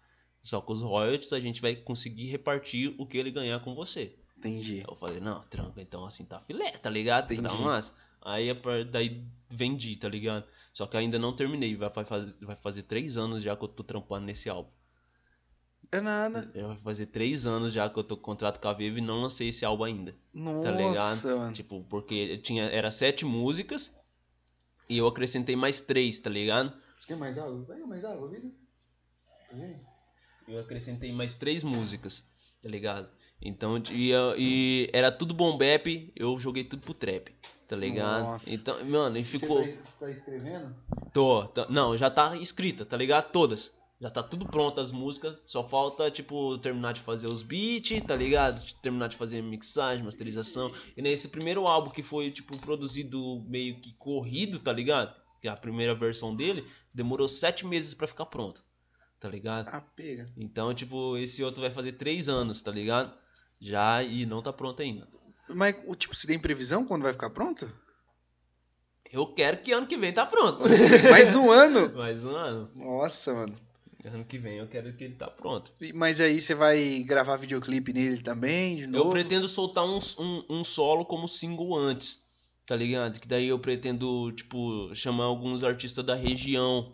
Só 0.44 0.60
com 0.60 0.74
os 0.74 0.82
royalties 0.82 1.32
a 1.34 1.40
gente 1.40 1.62
vai 1.62 1.76
conseguir 1.76 2.28
repartir 2.28 2.96
o 2.98 3.06
que 3.06 3.18
ele 3.18 3.32
ganhar 3.32 3.60
com 3.60 3.76
você. 3.76 4.16
Entendi. 4.38 4.84
Eu 4.88 4.96
falei, 4.96 5.20
não, 5.20 5.42
tranca, 5.44 5.82
então 5.82 6.04
assim 6.04 6.26
tá 6.26 6.40
filé, 6.40 6.72
tá 6.72 6.90
ligado? 6.90 7.28
Tá 7.28 7.34
Entendi. 7.36 7.62
massa. 7.62 7.94
Aí 8.24 8.52
daí 8.90 9.24
vendi, 9.50 9.96
tá 9.96 10.10
ligado? 10.10 10.46
Só 10.74 10.88
que 10.88 10.98
ainda 10.98 11.20
não 11.20 11.36
terminei, 11.36 11.76
vai, 11.76 11.90
fazer, 12.06 12.36
vai 12.44 12.56
fazer 12.56 12.84
três 12.84 13.18
anos 13.18 13.44
já 13.44 13.56
que 13.56 13.64
eu 13.64 13.68
tô 13.68 13.84
trampando 13.84 14.26
nesse 14.26 14.50
álbum. 14.50 14.70
É 15.92 16.00
nada. 16.00 16.50
Já 16.56 16.68
Vai 16.68 16.78
fazer 16.78 17.08
três 17.08 17.46
anos 17.46 17.74
já 17.74 17.90
que 17.90 18.00
eu 18.00 18.04
tô 18.04 18.16
com 18.16 18.24
contrato 18.24 18.60
com 18.60 18.68
a 18.68 18.74
Vivo 18.74 18.98
e 18.98 19.02
não 19.02 19.22
lancei 19.22 19.50
esse 19.50 19.66
álbum 19.66 19.84
ainda. 19.84 20.16
Nossa, 20.34 20.64
Tá 20.64 20.72
ligado? 20.72 21.38
mano. 21.40 21.54
Tipo, 21.54 21.84
porque 21.90 22.38
tinha, 22.38 22.64
era 22.64 22.90
sete 22.90 23.26
músicas 23.26 23.94
e 24.88 24.98
eu 24.98 25.08
acrescentei 25.08 25.56
mais 25.56 25.82
três, 25.82 26.20
tá 26.20 26.30
ligado? 26.30 26.72
Você 26.98 27.08
quer 27.08 27.18
mais 27.18 27.38
água? 27.38 27.66
Pega 27.68 27.86
mais 27.86 28.06
água, 28.06 28.30
vida. 28.30 28.50
Tá 29.50 29.56
vendo? 29.56 29.91
Eu 30.52 30.60
acrescentei 30.60 31.12
mais 31.14 31.36
três 31.36 31.64
músicas, 31.64 32.28
tá 32.62 32.68
ligado? 32.68 33.08
Então, 33.42 33.82
e, 33.90 34.12
e 34.38 34.90
era 34.92 35.12
tudo 35.12 35.34
bom 35.34 35.58
bap, 35.58 36.12
eu 36.16 36.38
joguei 36.40 36.64
tudo 36.66 36.82
pro 36.82 36.94
trap, 36.94 37.32
tá 37.68 37.76
ligado? 37.76 38.26
Nossa. 38.26 38.54
Então, 38.54 38.84
mano, 38.86 39.18
e 39.18 39.24
ficou. 39.24 39.64
Você 39.64 39.72
tá, 39.78 39.84
você 39.84 40.06
tá 40.06 40.12
escrevendo? 40.12 40.76
Tô, 41.14 41.46
tá- 41.48 41.68
não, 41.70 41.96
já 41.98 42.10
tá 42.10 42.36
escrita, 42.36 42.86
tá 42.86 42.98
ligado? 42.98 43.32
Todas. 43.32 43.80
Já 44.00 44.10
tá 44.10 44.22
tudo 44.24 44.46
pronto 44.48 44.82
as 44.82 44.92
músicas. 44.92 45.38
Só 45.46 45.64
falta, 45.64 46.10
tipo, 46.12 46.58
terminar 46.58 46.92
de 46.94 47.02
fazer 47.02 47.28
os 47.28 47.44
beats, 47.44 48.02
tá 48.02 48.16
ligado? 48.16 48.62
Terminar 48.82 49.08
de 49.08 49.16
fazer 49.16 49.42
mixagem, 49.44 50.04
masterização. 50.04 50.72
E 50.98 51.02
nesse 51.02 51.30
primeiro 51.30 51.66
álbum 51.68 51.92
que 51.92 52.02
foi, 52.04 52.32
tipo, 52.32 52.58
produzido 52.58 53.42
meio 53.48 53.80
que 53.80 53.94
corrido, 53.94 54.58
tá 54.60 54.74
ligado? 54.74 55.16
Que 55.40 55.48
é 55.48 55.52
a 55.52 55.56
primeira 55.56 55.94
versão 55.96 56.36
dele, 56.36 56.66
demorou 56.94 57.28
sete 57.28 57.66
meses 57.66 57.94
pra 57.94 58.08
ficar 58.08 58.26
pronto. 58.26 58.64
Tá 59.22 59.30
ligado? 59.30 59.68
Ah, 59.70 59.82
pega. 59.96 60.28
Então, 60.36 60.74
tipo, 60.74 61.16
esse 61.16 61.44
outro 61.44 61.62
vai 61.62 61.70
fazer 61.70 61.92
três 61.94 62.28
anos, 62.28 62.60
tá 62.62 62.72
ligado? 62.72 63.14
Já 63.60 64.02
e 64.02 64.26
não 64.26 64.42
tá 64.42 64.52
pronto 64.52 64.82
ainda. 64.82 65.08
Mas, 65.48 65.76
o 65.86 65.94
tipo, 65.94 66.16
você 66.16 66.26
tem 66.26 66.40
previsão 66.40 66.84
quando 66.86 67.04
vai 67.04 67.14
ficar 67.14 67.30
pronto? 67.30 67.72
Eu 69.12 69.28
quero 69.28 69.62
que 69.62 69.72
ano 69.72 69.86
que 69.86 69.96
vem 69.96 70.12
tá 70.12 70.26
pronto. 70.26 70.64
Mais 71.12 71.36
um 71.36 71.52
ano? 71.52 71.94
Mais 71.96 72.26
um 72.26 72.36
ano. 72.36 72.72
Nossa, 72.76 73.32
mano. 73.34 73.54
Ano 74.04 74.26
que 74.26 74.40
vem 74.40 74.58
eu 74.58 74.68
quero 74.68 74.92
que 74.94 75.04
ele 75.04 75.14
tá 75.14 75.28
pronto. 75.28 75.72
Mas 75.94 76.20
aí 76.20 76.42
você 76.42 76.56
vai 76.56 77.04
gravar 77.04 77.36
videoclipe 77.38 77.94
nele 77.94 78.24
também, 78.24 78.78
de 78.78 78.84
Eu 78.86 78.90
novo? 78.90 79.12
pretendo 79.12 79.48
soltar 79.48 79.86
um, 79.86 80.00
um, 80.18 80.44
um 80.50 80.64
solo 80.64 81.06
como 81.06 81.28
single 81.28 81.78
antes, 81.78 82.24
tá 82.66 82.76
ligado? 82.76 83.20
Que 83.20 83.28
daí 83.28 83.50
eu 83.50 83.60
pretendo, 83.60 84.32
tipo, 84.32 84.90
chamar 84.96 85.26
alguns 85.26 85.64
artistas 85.64 86.04
da 86.04 86.16
região, 86.16 86.92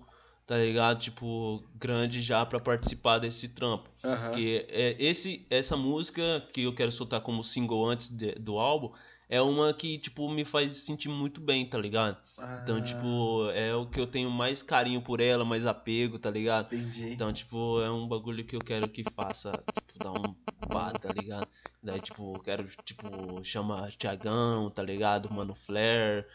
tá 0.47 0.57
ligado? 0.57 0.99
Tipo, 0.99 1.63
grande 1.75 2.21
já 2.21 2.45
pra 2.45 2.59
participar 2.59 3.19
desse 3.19 3.49
trampo. 3.49 3.89
Aham. 4.03 4.29
Porque 4.29 4.65
é, 4.69 4.95
esse, 4.99 5.45
essa 5.49 5.77
música 5.77 6.41
que 6.53 6.63
eu 6.63 6.73
quero 6.75 6.91
soltar 6.91 7.21
como 7.21 7.43
single 7.43 7.85
antes 7.87 8.07
de- 8.15 8.33
do 8.35 8.57
álbum 8.59 8.93
é 9.29 9.41
uma 9.41 9.73
que, 9.73 9.99
tipo, 9.99 10.29
me 10.29 10.45
faz 10.45 10.83
sentir 10.83 11.09
muito 11.09 11.41
bem, 11.41 11.69
tá 11.69 11.77
ligado? 11.77 12.17
Então, 12.63 12.77
Ah, 12.77 12.81
tipo, 12.81 13.49
é 13.51 13.75
o 13.75 13.85
que 13.89 13.99
eu 13.99 14.07
tenho 14.07 14.29
mais 14.31 14.61
carinho 14.63 15.01
por 15.01 15.19
ela, 15.21 15.45
mais 15.45 15.65
apego, 15.65 16.19
tá 16.19 16.29
ligado? 16.31 16.73
Entendi. 16.73 17.13
Então, 17.13 17.31
tipo, 17.33 17.81
é 17.81 17.91
um 17.91 18.07
bagulho 18.07 18.45
que 18.45 18.55
eu 18.55 18.61
quero 18.61 18.89
que 18.89 19.03
faça, 19.03 19.63
tipo, 19.71 19.99
dar 19.99 20.11
um 20.13 20.35
pá, 20.71 20.93
tá 20.93 21.09
ligado? 21.09 21.47
Daí, 21.81 22.01
tipo, 22.01 22.35
eu 22.37 22.41
quero, 22.41 22.67
tipo, 22.85 23.41
chamar 23.43 23.91
Thiagão, 23.93 24.69
tá 24.69 24.83
ligado? 24.83 25.29
Mano 25.31 25.55
Flair. 25.55 26.27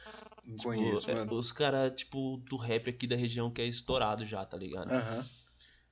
Tipo, 0.45 0.63
conheço, 0.63 1.11
é, 1.11 1.15
mano. 1.15 1.35
os 1.35 1.53
caras, 1.53 1.93
tipo, 1.95 2.43
do 2.49 2.57
rap 2.57 2.91
aqui 2.91 3.07
da 3.07 3.17
região 3.17 3.51
que 3.51 3.63
é 3.63 3.67
estourado 3.67 4.25
já, 4.27 4.45
tá 4.45 4.57
ligado? 4.57 4.91
Aham. 4.93 5.25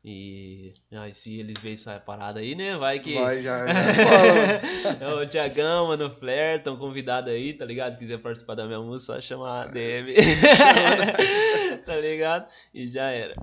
E 0.03 0.73
aí, 0.93 1.15
se 1.15 1.39
eles 1.39 1.55
verem 1.61 1.75
essa 1.75 2.01
parada 2.01 2.41
aí, 2.41 2.55
né? 2.55 2.75
Vai 2.79 3.01
que. 3.01 3.13
Vai, 3.15 3.43
já, 3.43 3.67
já 3.67 3.75
mano. 4.97 5.05
É 5.05 5.15
o 5.15 5.29
Thiagão, 5.29 5.89
Mano 5.89 6.11
Flair, 6.15 6.63
tão 6.63 6.79
convidado 6.79 7.29
aí, 7.29 7.53
tá 7.53 7.67
ligado? 7.67 7.99
Quiser 7.99 8.17
participar 8.19 8.55
da 8.55 8.67
minha 8.67 8.81
música, 8.81 9.13
só 9.15 9.21
chamar 9.21 9.65
a 9.65 9.67
DM. 9.67 10.15
tá 11.85 11.97
ligado? 11.97 12.49
E 12.73 12.89
já 12.89 13.11
era. 13.11 13.35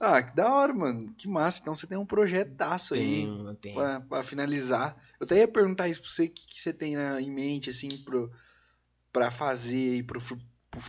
Ah, 0.00 0.22
que 0.22 0.36
da 0.36 0.52
hora, 0.54 0.72
mano. 0.72 1.12
Que 1.14 1.26
massa. 1.26 1.60
Então 1.60 1.74
você 1.74 1.86
tem 1.86 1.98
um 1.98 2.06
projetaço 2.06 2.94
aí 2.94 3.24
Tem, 3.26 3.56
tem. 3.60 3.74
pra, 3.74 4.00
pra 4.00 4.22
finalizar. 4.22 4.96
Eu 5.18 5.24
até 5.24 5.38
ia 5.38 5.48
perguntar 5.48 5.88
isso 5.88 6.00
pra 6.00 6.10
você, 6.10 6.26
o 6.26 6.30
que, 6.30 6.46
que 6.46 6.60
você 6.60 6.72
tem 6.72 6.94
na- 6.94 7.20
em 7.20 7.30
mente, 7.30 7.70
assim, 7.70 7.88
pro, 8.04 8.30
pra 9.12 9.30
fazer 9.30 9.94
aí 9.94 10.02
pro, 10.02 10.20
pro 10.70 10.80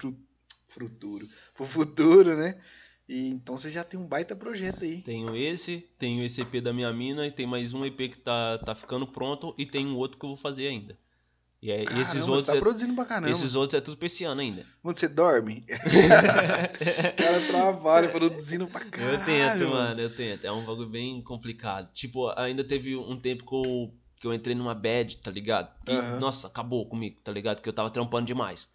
futuro. 0.67 1.27
Pro 1.55 1.65
futuro, 1.65 2.35
né? 2.35 2.59
E, 3.07 3.29
então 3.29 3.57
você 3.57 3.71
já 3.71 3.83
tem 3.83 3.99
um 3.99 4.07
baita 4.07 4.35
projeto 4.35 4.83
aí. 4.83 5.01
Tenho 5.01 5.35
esse, 5.35 5.83
tenho 5.97 6.23
esse 6.23 6.41
EP 6.41 6.61
da 6.61 6.71
minha 6.71 6.93
mina 6.93 7.25
e 7.25 7.31
tem 7.31 7.47
mais 7.47 7.73
um 7.73 7.83
EP 7.83 7.97
que 7.97 8.19
tá, 8.19 8.59
tá 8.59 8.75
ficando 8.75 9.07
pronto 9.07 9.55
e 9.57 9.65
tem 9.65 9.87
um 9.87 9.95
outro 9.95 10.19
que 10.19 10.25
eu 10.25 10.29
vou 10.29 10.37
fazer 10.37 10.67
ainda. 10.67 10.95
E 11.61 11.71
é, 11.71 11.83
Caramba, 11.83 12.01
esses 12.03 12.21
você 12.21 12.29
outros 12.29 12.45
tá 12.45 12.55
é, 12.55 12.59
produzindo 12.59 12.93
pra 12.95 13.05
caramba. 13.05 13.31
esses 13.31 13.53
outros 13.53 13.77
é 13.77 13.81
tudo 13.81 13.97
pra 13.97 14.05
esse 14.05 14.23
ano 14.23 14.39
ainda. 14.39 14.65
Quando 14.81 14.97
você 14.97 15.09
dorme, 15.09 15.63
o 15.67 17.21
cara 17.21 17.47
trabalha 17.47 18.09
produzindo 18.09 18.65
pra 18.67 18.85
caralho. 18.85 19.19
eu 19.19 19.25
tento, 19.25 19.69
mano, 19.69 19.99
eu 19.99 20.15
tento. 20.15 20.45
É 20.45 20.51
um 20.51 20.63
bagulho 20.63 20.87
bem 20.87 21.21
complicado. 21.21 21.91
Tipo, 21.91 22.29
ainda 22.39 22.63
teve 22.63 22.95
um 22.95 23.19
tempo 23.19 23.45
que 23.45 23.53
eu, 23.53 23.93
que 24.19 24.27
eu 24.27 24.33
entrei 24.33 24.53
numa 24.53 24.75
bad, 24.75 25.17
tá 25.17 25.31
ligado? 25.31 25.73
Que, 25.85 25.91
Aham. 25.93 26.19
nossa, 26.19 26.47
acabou 26.47 26.85
comigo, 26.87 27.19
tá 27.23 27.31
ligado? 27.31 27.57
Porque 27.57 27.69
eu 27.69 27.73
tava 27.73 27.89
trampando 27.89 28.27
demais. 28.27 28.69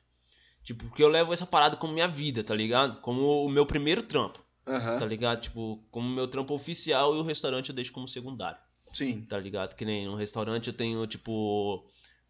Tipo, 0.63 0.85
porque 0.87 1.03
eu 1.03 1.09
levo 1.09 1.33
essa 1.33 1.47
parada 1.47 1.77
como 1.77 1.93
minha 1.93 2.09
vida, 2.09 2.43
tá 2.43 2.55
ligado? 2.55 3.01
Como 3.03 3.45
o 3.45 3.49
meu 3.51 3.67
primeiro 3.67 4.03
trampo, 4.03 4.41
Aham, 4.67 4.99
tá 4.99 5.05
ligado? 5.05 5.43
Tipo, 5.43 5.85
como 5.91 6.09
meu 6.09 6.27
trampo 6.27 6.55
oficial 6.55 7.15
e 7.15 7.19
o 7.19 7.23
restaurante 7.23 7.69
eu 7.69 7.75
deixo 7.75 7.93
como 7.93 8.09
secundário. 8.09 8.59
Sim. 8.93 9.23
tá 9.23 9.39
ligado? 9.39 9.75
Que 9.75 9.85
nem 9.85 10.07
no 10.07 10.15
restaurante 10.15 10.69
eu 10.69 10.73
tenho, 10.73 11.05
tipo, 11.07 11.85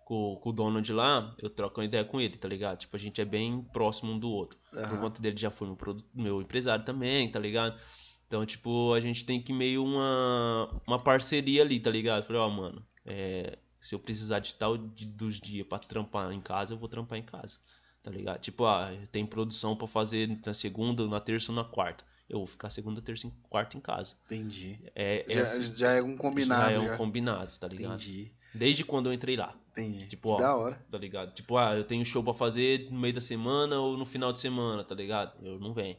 com, 0.04 0.36
com 0.36 0.48
o 0.48 0.52
dono 0.52 0.80
de 0.82 0.92
lá, 0.92 1.34
eu 1.42 1.50
troco 1.50 1.80
uma 1.80 1.84
ideia 1.84 2.04
com 2.04 2.20
ele, 2.20 2.36
tá 2.36 2.48
ligado? 2.48 2.78
Tipo, 2.78 2.96
a 2.96 2.98
gente 2.98 3.20
é 3.20 3.24
bem 3.24 3.62
próximo 3.72 4.12
um 4.12 4.18
do 4.18 4.30
outro. 4.30 4.58
Por 4.72 4.80
Aham. 4.80 5.00
conta 5.00 5.20
dele 5.22 5.36
já 5.36 5.50
foi 5.50 5.68
meu, 5.68 5.78
meu 6.14 6.42
empresário 6.42 6.84
também, 6.84 7.30
tá 7.30 7.38
ligado? 7.38 7.78
Então, 8.26 8.44
tipo, 8.44 8.92
a 8.92 9.00
gente 9.00 9.24
tem 9.24 9.40
que 9.40 9.52
meio 9.52 9.84
uma, 9.84 10.68
uma 10.86 10.98
parceria 10.98 11.62
ali, 11.62 11.78
tá 11.78 11.90
ligado? 11.90 12.22
Eu 12.22 12.26
Falei, 12.26 12.42
ó, 12.42 12.48
mano, 12.48 12.84
é, 13.04 13.58
se 13.80 13.94
eu 13.94 13.98
precisar 13.98 14.38
de 14.40 14.54
tal 14.54 14.76
di- 14.76 15.04
dos 15.06 15.40
dias 15.40 15.66
pra 15.66 15.78
trampar 15.78 16.32
em 16.32 16.40
casa, 16.40 16.74
eu 16.74 16.78
vou 16.78 16.88
trampar 16.88 17.18
em 17.18 17.22
casa. 17.22 17.56
Tá 18.02 18.10
ligado? 18.10 18.38
Tipo, 18.40 18.64
ah, 18.66 18.90
tem 19.12 19.24
produção 19.24 19.74
pra 19.76 19.86
fazer 19.86 20.38
na 20.44 20.52
segunda, 20.52 21.06
na 21.06 21.20
terça 21.20 21.50
ou 21.52 21.56
na 21.56 21.64
quarta. 21.64 22.04
Eu 22.28 22.38
vou 22.38 22.46
ficar 22.46 22.70
segunda, 22.70 23.00
terça 23.02 23.26
e 23.26 23.30
quarta 23.48 23.76
em 23.76 23.80
casa. 23.80 24.14
Entendi. 24.26 24.78
É, 24.94 25.24
Já, 25.28 25.40
essa- 25.40 25.74
já 25.74 25.90
é 25.92 26.02
um 26.02 26.16
combinado. 26.16 26.74
já 26.74 26.76
é 26.76 26.78
um 26.80 26.88
já. 26.88 26.96
combinado, 26.96 27.52
tá 27.58 27.68
ligado? 27.68 27.94
Entendi. 27.94 28.32
Desde 28.54 28.84
quando 28.84 29.06
eu 29.08 29.12
entrei 29.12 29.36
lá, 29.36 29.54
Entendi. 29.72 30.06
Tipo, 30.06 30.28
que 30.28 30.34
ó. 30.34 30.38
da 30.38 30.56
hora. 30.56 30.86
tá 30.90 30.96
ligado? 30.98 31.32
Tipo, 31.34 31.56
ah, 31.56 31.74
eu 31.76 31.84
tenho 31.84 32.04
show 32.04 32.22
pra 32.22 32.32
fazer 32.34 32.88
no 32.90 32.98
meio 32.98 33.14
da 33.14 33.20
semana 33.20 33.78
ou 33.80 33.96
no 33.96 34.04
final 34.04 34.32
de 34.32 34.38
semana, 34.40 34.84
tá 34.84 34.94
ligado? 34.94 35.32
Eu 35.44 35.58
não 35.58 35.72
venho. 35.74 35.96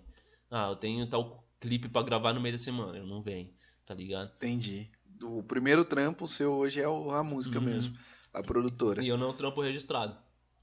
Ah, 0.49 0.69
eu 0.69 0.75
tenho 0.75 1.05
tal 1.07 1.43
clipe 1.65 1.89
pra 1.89 2.03
gravar 2.03 2.33
no 2.33 2.39
meio 2.41 2.55
da 2.57 2.63
semana, 2.63 2.97
eu 2.97 3.05
não 3.07 3.21
venho, 3.23 3.49
tá 3.85 3.93
ligado? 3.95 4.31
Entendi. 4.35 4.89
O 5.23 5.41
primeiro 5.41 5.83
trampo 5.83 6.27
seu 6.27 6.53
hoje 6.53 6.79
é 6.79 6.85
a 6.85 7.23
música 7.23 7.57
Uhum. 7.59 7.65
mesmo, 7.65 7.97
a 8.33 8.43
produtora. 8.43 9.01
E 9.03 9.07
eu 9.07 9.17
não 9.17 9.33
trampo 9.33 9.61
registrado, 9.61 10.15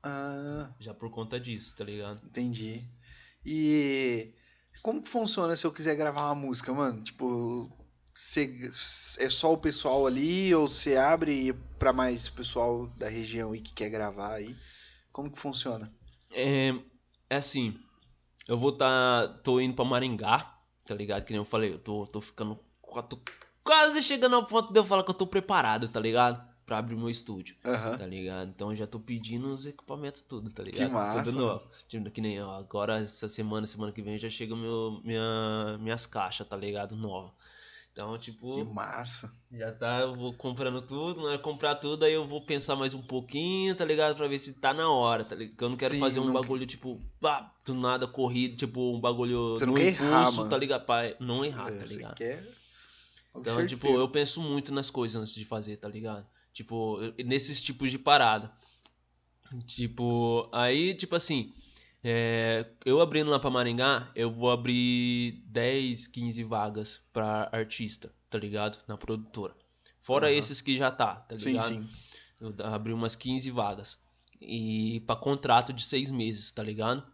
Ah, 0.02 0.70
já 0.78 0.92
por 0.94 1.10
conta 1.10 1.40
disso, 1.40 1.74
tá 1.76 1.84
ligado? 1.84 2.20
entendi. 2.26 2.84
E 3.44 4.32
como 4.82 5.02
que 5.02 5.08
funciona 5.08 5.56
se 5.56 5.66
eu 5.66 5.72
quiser 5.72 5.96
gravar 5.96 6.26
uma 6.26 6.34
música, 6.34 6.72
mano? 6.72 7.02
Tipo, 7.02 7.70
você- 8.14 8.68
é 9.18 9.28
só 9.30 9.52
o 9.52 9.58
pessoal 9.58 10.06
ali 10.06 10.54
ou 10.54 10.68
você 10.68 10.96
abre 10.96 11.52
pra 11.78 11.92
mais 11.92 12.28
pessoal 12.28 12.86
da 12.96 13.08
região 13.08 13.52
aí 13.52 13.60
que 13.60 13.72
quer 13.72 13.90
gravar 13.90 14.34
aí? 14.34 14.54
Como 15.12 15.30
que 15.30 15.38
funciona? 15.38 15.92
É, 16.30 16.74
é 17.30 17.36
assim, 17.36 17.78
eu 18.48 18.58
vou 18.58 18.72
tá, 18.72 19.28
tô 19.44 19.60
indo 19.60 19.74
pra 19.74 19.84
Maringá, 19.84 20.51
tá 20.86 20.94
ligado? 20.94 21.24
Que 21.24 21.32
nem 21.32 21.38
eu 21.38 21.44
falei, 21.44 21.72
eu 21.72 21.78
tô, 21.78 22.06
tô 22.06 22.20
ficando, 22.20 22.58
tô 23.08 23.18
quase 23.62 24.02
chegando 24.02 24.36
ao 24.36 24.46
ponto 24.46 24.72
de 24.72 24.78
eu 24.78 24.84
falar 24.84 25.04
que 25.04 25.10
eu 25.10 25.14
tô 25.14 25.26
preparado, 25.26 25.88
tá 25.88 26.00
ligado? 26.00 26.52
Pra 26.64 26.78
abrir 26.78 26.94
o 26.94 26.98
meu 26.98 27.10
estúdio. 27.10 27.56
Aham. 27.64 27.98
tá 27.98 28.06
ligado? 28.06 28.48
Então 28.48 28.70
eu 28.70 28.76
já 28.76 28.86
tô 28.86 28.98
pedindo 29.00 29.48
os 29.48 29.66
equipamentos 29.66 30.22
tudo, 30.22 30.50
tá 30.50 30.62
ligado? 30.62 30.90
massa, 30.92 31.22
Tudo 31.22 31.38
novo. 31.38 31.64
Tipo, 31.88 32.10
que 32.10 32.20
nem 32.20 32.40
ó, 32.40 32.56
agora 32.56 33.00
essa 33.00 33.28
semana, 33.28 33.66
semana 33.66 33.92
que 33.92 34.00
vem 34.00 34.18
já 34.18 34.30
chega 34.30 34.54
meu, 34.56 35.00
minha, 35.04 35.76
minhas 35.78 36.06
caixas, 36.06 36.46
tá 36.46 36.56
ligado? 36.56 36.96
Nova. 36.96 37.32
Então, 37.92 38.16
Que 38.16 38.24
tipo, 38.32 38.64
massa. 38.74 39.30
já 39.50 39.70
tá, 39.72 40.00
eu 40.00 40.16
vou 40.16 40.32
comprando 40.34 40.80
tudo, 40.82 41.28
né? 41.28 41.36
Comprar 41.38 41.74
tudo, 41.76 42.04
aí 42.04 42.12
eu 42.12 42.26
vou 42.26 42.44
pensar 42.44 42.74
mais 42.74 42.94
um 42.94 43.02
pouquinho, 43.02 43.74
tá 43.76 43.84
ligado? 43.84 44.16
Pra 44.16 44.26
ver 44.26 44.38
se 44.38 44.54
tá 44.60 44.72
na 44.72 44.90
hora, 44.90 45.24
tá 45.24 45.34
ligado? 45.34 45.50
Porque 45.52 45.64
eu 45.64 45.68
não 45.68 45.76
quero 45.76 45.94
Sim, 45.94 46.00
fazer 46.00 46.20
um 46.20 46.26
não- 46.26 46.32
bagulho, 46.32 46.66
tipo, 46.66 46.98
pá, 47.20 47.54
do 47.66 47.74
nada 47.74 48.06
corrido, 48.06 48.56
tipo, 48.56 48.80
um 48.94 49.00
bagulho 49.00 49.54
Você 49.56 49.66
não 49.66 49.74
quer 49.74 49.88
impulso, 49.92 50.04
errar, 50.04 50.30
mano. 50.32 50.50
tá 50.50 50.56
ligado? 50.56 50.86
Pra 50.86 51.14
não 51.20 51.44
errar, 51.44 51.68
É, 51.70 51.78
tá 51.78 51.84
você 51.86 51.94
ligado? 51.96 52.16
quer 52.16 52.42
Então, 53.34 53.66
tipo, 53.66 53.86
certeiro. 53.86 54.00
eu 54.02 54.08
penso 54.08 54.40
muito 54.40 54.72
nas 54.72 54.88
coisas 54.90 55.20
antes 55.20 55.34
de 55.34 55.44
fazer, 55.44 55.76
tá 55.76 55.88
ligado? 55.88 56.26
Tipo, 56.52 56.98
nesses 57.24 57.62
tipos 57.62 57.90
de 57.90 57.98
parada. 57.98 58.50
Tipo, 59.66 60.48
aí, 60.52 60.94
tipo 60.94 61.14
assim, 61.14 61.52
é, 62.04 62.66
eu 62.84 63.00
abrindo 63.00 63.30
lá 63.30 63.38
pra 63.38 63.50
Maringá, 63.50 64.10
eu 64.14 64.30
vou 64.30 64.50
abrir 64.50 65.42
10, 65.46 66.06
15 66.08 66.42
vagas 66.44 67.02
pra 67.12 67.48
artista, 67.52 68.12
tá 68.28 68.38
ligado? 68.38 68.78
Na 68.88 68.96
produtora. 68.96 69.54
Fora 70.00 70.26
Aham. 70.26 70.34
esses 70.36 70.60
que 70.60 70.76
já 70.76 70.90
tá, 70.90 71.16
tá 71.16 71.38
Sim, 71.38 71.50
ligado? 71.52 71.68
sim. 71.68 71.88
Eu 72.40 72.52
da- 72.52 72.74
abri 72.74 72.92
umas 72.92 73.14
15 73.14 73.50
vagas. 73.50 74.00
E 74.40 75.00
pra 75.06 75.14
contrato 75.14 75.72
de 75.72 75.84
seis 75.84 76.10
meses, 76.10 76.50
tá 76.50 76.62
ligado? 76.62 77.04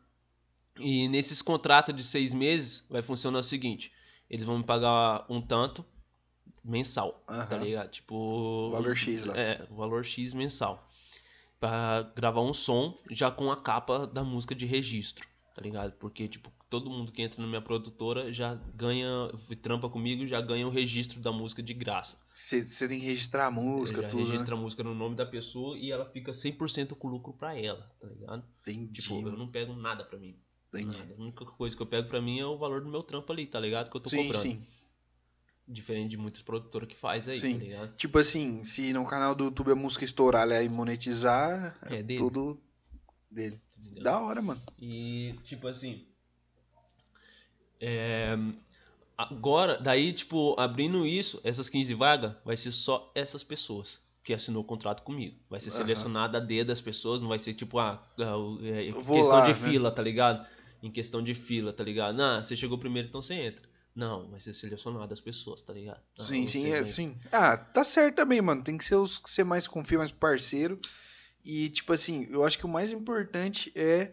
E 0.81 1.07
nesses 1.09 1.43
contratos 1.43 1.95
de 1.95 2.03
seis 2.03 2.33
meses 2.33 2.87
vai 2.89 3.03
funcionar 3.03 3.41
o 3.41 3.43
seguinte: 3.43 3.93
eles 4.31 4.47
vão 4.47 4.57
me 4.59 4.65
pagar 4.65 5.27
um 5.29 5.43
tanto 5.43 5.85
mensal, 6.65 7.23
tá 7.27 7.35
Aham. 7.35 7.59
ligado? 7.59 7.91
Tipo. 7.91 8.71
Valor 8.71 8.97
X 8.97 9.27
lá. 9.27 9.37
É, 9.37 9.67
o 9.69 9.75
valor 9.77 10.03
X 10.05 10.33
mensal. 10.33 10.88
Pra 11.61 12.13
gravar 12.15 12.43
um 12.43 12.55
som 12.55 12.95
já 13.11 13.31
com 13.31 13.51
a 13.51 13.57
capa 13.57 14.07
da 14.07 14.23
música 14.23 14.55
de 14.55 14.65
registro, 14.65 15.27
tá 15.55 15.61
ligado? 15.61 15.93
Porque, 15.93 16.29
tipo, 16.29 16.53
todo 16.71 16.91
mundo 16.91 17.11
que 17.11 17.23
entra 17.23 17.41
na 17.43 17.49
minha 17.49 17.61
produtora 17.61 18.33
já 18.33 18.55
ganha, 18.75 19.09
trampa 19.63 19.89
comigo, 19.89 20.27
já 20.27 20.41
ganha 20.41 20.67
o 20.67 20.71
registro 20.71 21.21
da 21.21 21.33
música 21.33 21.63
de 21.63 21.75
graça. 21.75 22.19
Você 22.33 22.87
tem 22.87 23.01
que 23.01 23.07
registrar 23.07 23.47
a 23.47 23.51
música, 23.51 24.03
já 24.03 24.09
tudo, 24.09 24.25
né? 24.25 24.31
registra 24.31 24.55
a 24.55 24.59
música 24.59 24.85
no 24.85 24.95
nome 24.95 25.17
da 25.17 25.27
pessoa 25.27 25.77
e 25.77 25.91
ela 25.91 26.05
fica 26.07 26.33
100% 26.33 26.95
com 26.95 27.09
lucro 27.09 27.33
pra 27.33 27.59
ela, 27.59 27.91
tá 28.01 28.07
ligado? 28.07 28.45
Entendi. 28.61 29.03
Tipo, 29.03 29.27
eu 29.27 29.37
não 29.37 29.49
pego 29.49 29.75
nada 29.75 30.05
pra 30.05 30.19
mim. 30.19 30.37
entendi. 30.69 30.99
Nada. 30.99 31.15
A 31.19 31.21
única 31.21 31.45
coisa 31.45 31.75
que 31.75 31.83
eu 31.83 31.87
pego 31.87 32.09
pra 32.09 32.21
mim 32.21 32.39
é 32.39 32.47
o 32.47 32.57
valor 32.57 32.81
do 32.81 32.89
meu 32.89 33.03
trampo 33.03 33.33
ali, 33.33 33.47
tá 33.47 33.59
ligado? 33.59 33.91
Que 33.91 33.97
eu 33.97 34.01
tô 34.01 34.09
Sim, 34.11 34.19
cobrando. 34.19 34.43
sim. 34.43 34.67
Diferente 35.71 36.11
de 36.11 36.17
muitas 36.17 36.41
produtoras 36.43 36.89
que 36.89 36.97
faz 36.97 37.29
aí, 37.29 37.37
Sim. 37.37 37.59
tá 37.59 37.65
ligado? 37.65 37.97
Tipo 37.97 38.19
assim, 38.19 38.65
se 38.65 38.91
no 38.95 39.05
canal 39.07 39.35
do 39.35 39.45
YouTube 39.45 39.73
a 39.73 39.75
música 39.75 40.03
estourar 40.03 40.49
lá 40.49 40.63
e 40.63 40.69
monetizar, 40.69 41.77
É 41.91 42.03
dele. 42.03 42.19
tudo 42.19 42.59
dele. 43.31 43.61
entendeu? 43.79 44.03
Da 44.03 44.19
hora, 44.21 44.41
mano. 44.41 44.63
E, 44.79 45.35
tipo 45.45 45.69
assim. 45.69 46.07
É, 47.81 48.37
agora, 49.17 49.79
daí, 49.79 50.13
tipo, 50.13 50.59
abrindo 50.59 51.07
isso, 51.07 51.41
essas 51.45 51.69
15 51.69 51.93
vagas, 51.95 52.35
vai 52.45 52.57
ser 52.57 52.73
só 52.73 53.11
essas 53.15 53.45
pessoas 53.45 54.01
que 54.25 54.33
assinou 54.33 54.63
o 54.63 54.67
contrato 54.67 55.03
comigo. 55.03 55.37
Vai 55.49 55.61
ser 55.61 55.71
Aham. 55.71 55.79
selecionada 55.81 56.39
a 56.39 56.41
dedo 56.41 56.69
das 56.69 56.81
pessoas, 56.81 57.21
não 57.21 57.29
vai 57.29 57.39
ser 57.39 57.55
tipo, 57.55 57.79
ah, 57.79 58.03
ah, 58.19 58.35
é, 58.63 58.93
questão 58.93 59.23
lá, 59.27 59.41
de 59.53 59.61
né? 59.61 59.69
fila, 59.71 59.91
tá 59.91 60.03
ligado? 60.03 60.47
Em 60.83 60.91
questão 60.91 61.23
de 61.23 61.35
fila, 61.35 61.73
tá 61.73 61.85
ligado? 61.85 62.17
Não, 62.17 62.43
você 62.43 62.57
chegou 62.57 62.79
primeiro, 62.79 63.09
então 63.09 63.21
você 63.23 63.35
entra. 63.35 63.68
Não, 63.99 64.31
vai 64.31 64.39
ser 64.39 64.55
selecionado 64.55 65.13
as 65.13 65.21
pessoas, 65.21 65.61
tá 65.61 65.73
ligado? 65.73 66.01
Ah, 66.17 66.23
sim, 66.23 66.47
você 66.47 66.53
sim, 66.53 66.71
é 66.73 66.83
sim. 66.85 67.17
Ah, 67.33 67.57
tá 67.57 67.83
certo 67.83 68.15
também, 68.15 68.41
mano. 68.41 68.63
Tem 68.63 68.79
que 68.79 68.85
ser 68.85 68.95
os 68.95 69.19
que 69.19 69.29
você 69.29 69.43
mais 69.43 69.67
confia, 69.67 69.99
mais 69.99 70.13
parceiro. 70.13 70.79
E, 71.45 71.69
tipo 71.71 71.93
assim, 71.93 72.29
eu 72.31 72.45
acho 72.45 72.57
que 72.57 72.65
o 72.65 72.69
mais 72.69 72.93
importante 72.93 73.73
é 73.75 74.13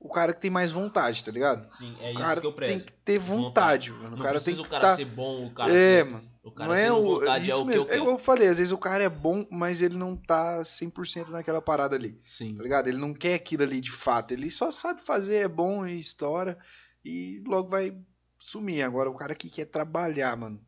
o 0.00 0.08
cara 0.08 0.32
que 0.32 0.40
tem 0.40 0.50
mais 0.50 0.72
vontade, 0.72 1.22
tá 1.22 1.30
ligado? 1.30 1.70
Sim, 1.76 1.94
é 2.00 2.10
isso 2.12 2.20
cara 2.22 2.40
que 2.40 2.46
eu 2.46 2.52
prezo. 2.54 2.72
tem 2.72 2.80
que 2.80 2.92
ter 3.04 3.18
vontade, 3.18 3.92
mano. 3.92 4.14
O 4.14 4.16
Não 4.16 4.22
cara 4.24 4.40
tem 4.40 4.54
que 4.54 4.60
o 4.62 4.64
cara 4.64 4.80
tá... 4.80 4.96
ser 4.96 5.04
bom, 5.04 5.46
o 5.46 5.50
cara 5.50 5.74
É, 5.76 5.98
ser... 5.98 6.04
mano. 6.10 6.28
O 6.42 6.50
cara 6.50 6.68
não 6.70 6.74
é 6.74 6.90
o. 6.90 7.02
vontade 7.18 7.48
isso 7.48 7.58
é 7.58 7.60
o 7.60 7.64
mesmo. 7.66 7.84
que 7.84 7.90
eu 7.90 7.94
É 7.94 7.98
igual 7.98 8.12
eu 8.14 8.18
falei, 8.18 8.48
às 8.48 8.56
vezes 8.56 8.72
o 8.72 8.78
cara 8.78 9.04
é 9.04 9.08
bom, 9.10 9.46
mas 9.50 9.82
ele 9.82 9.98
não 9.98 10.16
tá 10.16 10.62
100% 10.62 11.28
naquela 11.28 11.60
parada 11.60 11.94
ali. 11.96 12.18
Sim. 12.24 12.54
Tá 12.54 12.62
ligado? 12.62 12.88
Ele 12.88 12.96
não 12.96 13.12
quer 13.12 13.34
aquilo 13.34 13.62
ali 13.64 13.78
de 13.78 13.90
fato. 13.90 14.32
Ele 14.32 14.48
só 14.48 14.70
sabe 14.70 15.02
fazer, 15.02 15.36
é 15.36 15.48
bom 15.48 15.86
e 15.86 15.98
estoura. 15.98 16.58
E 17.04 17.42
logo 17.46 17.68
vai 17.68 17.94
sumir. 18.38 18.82
Agora, 18.82 19.10
o 19.10 19.14
cara 19.14 19.34
que 19.34 19.48
quer 19.50 19.66
trabalhar, 19.66 20.36
mano, 20.36 20.60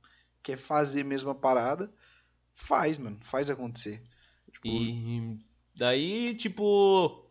quer 0.43 0.57
fazer 0.57 1.05
mesmo 1.05 1.31
a 1.31 1.35
parada, 1.35 1.93
faz, 2.53 2.99
mano. 2.99 3.19
Faz 3.23 3.51
acontecer. 3.51 4.03
Tipo, 4.53 4.69
E 4.69 5.39
daí, 5.77 6.35
tipo, 6.35 7.27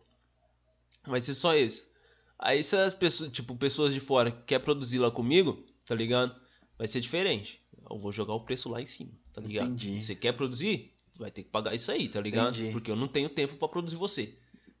vai 1.06 1.20
ser 1.20 1.34
só 1.34 1.54
esse. 1.54 1.88
Aí 2.38 2.64
se 2.64 2.76
as 2.76 2.94
pessoas, 2.94 3.30
tipo, 3.30 3.54
pessoas 3.56 3.92
de 3.92 4.00
fora 4.00 4.30
que 4.30 4.42
quer 4.44 4.60
produzir 4.60 4.98
lá 4.98 5.10
comigo, 5.10 5.64
tá 5.84 5.94
ligado? 5.94 6.34
Vai 6.78 6.88
ser 6.88 7.00
diferente. 7.00 7.62
Eu 7.88 7.98
vou 7.98 8.12
jogar 8.12 8.34
o 8.34 8.44
preço 8.44 8.68
lá 8.68 8.80
em 8.80 8.86
cima, 8.86 9.12
tá 9.32 9.40
ligado? 9.40 9.66
Entendi. 9.66 10.02
Você 10.02 10.14
quer 10.14 10.32
produzir? 10.32 10.94
Vai 11.18 11.30
ter 11.30 11.42
que 11.42 11.50
pagar 11.50 11.74
isso 11.74 11.92
aí, 11.92 12.08
tá 12.08 12.18
ligado? 12.20 12.54
Entendi. 12.54 12.72
Porque 12.72 12.90
eu 12.90 12.96
não 12.96 13.06
tenho 13.06 13.28
tempo 13.28 13.56
pra 13.56 13.68
produzir 13.68 13.96
você. 13.96 14.38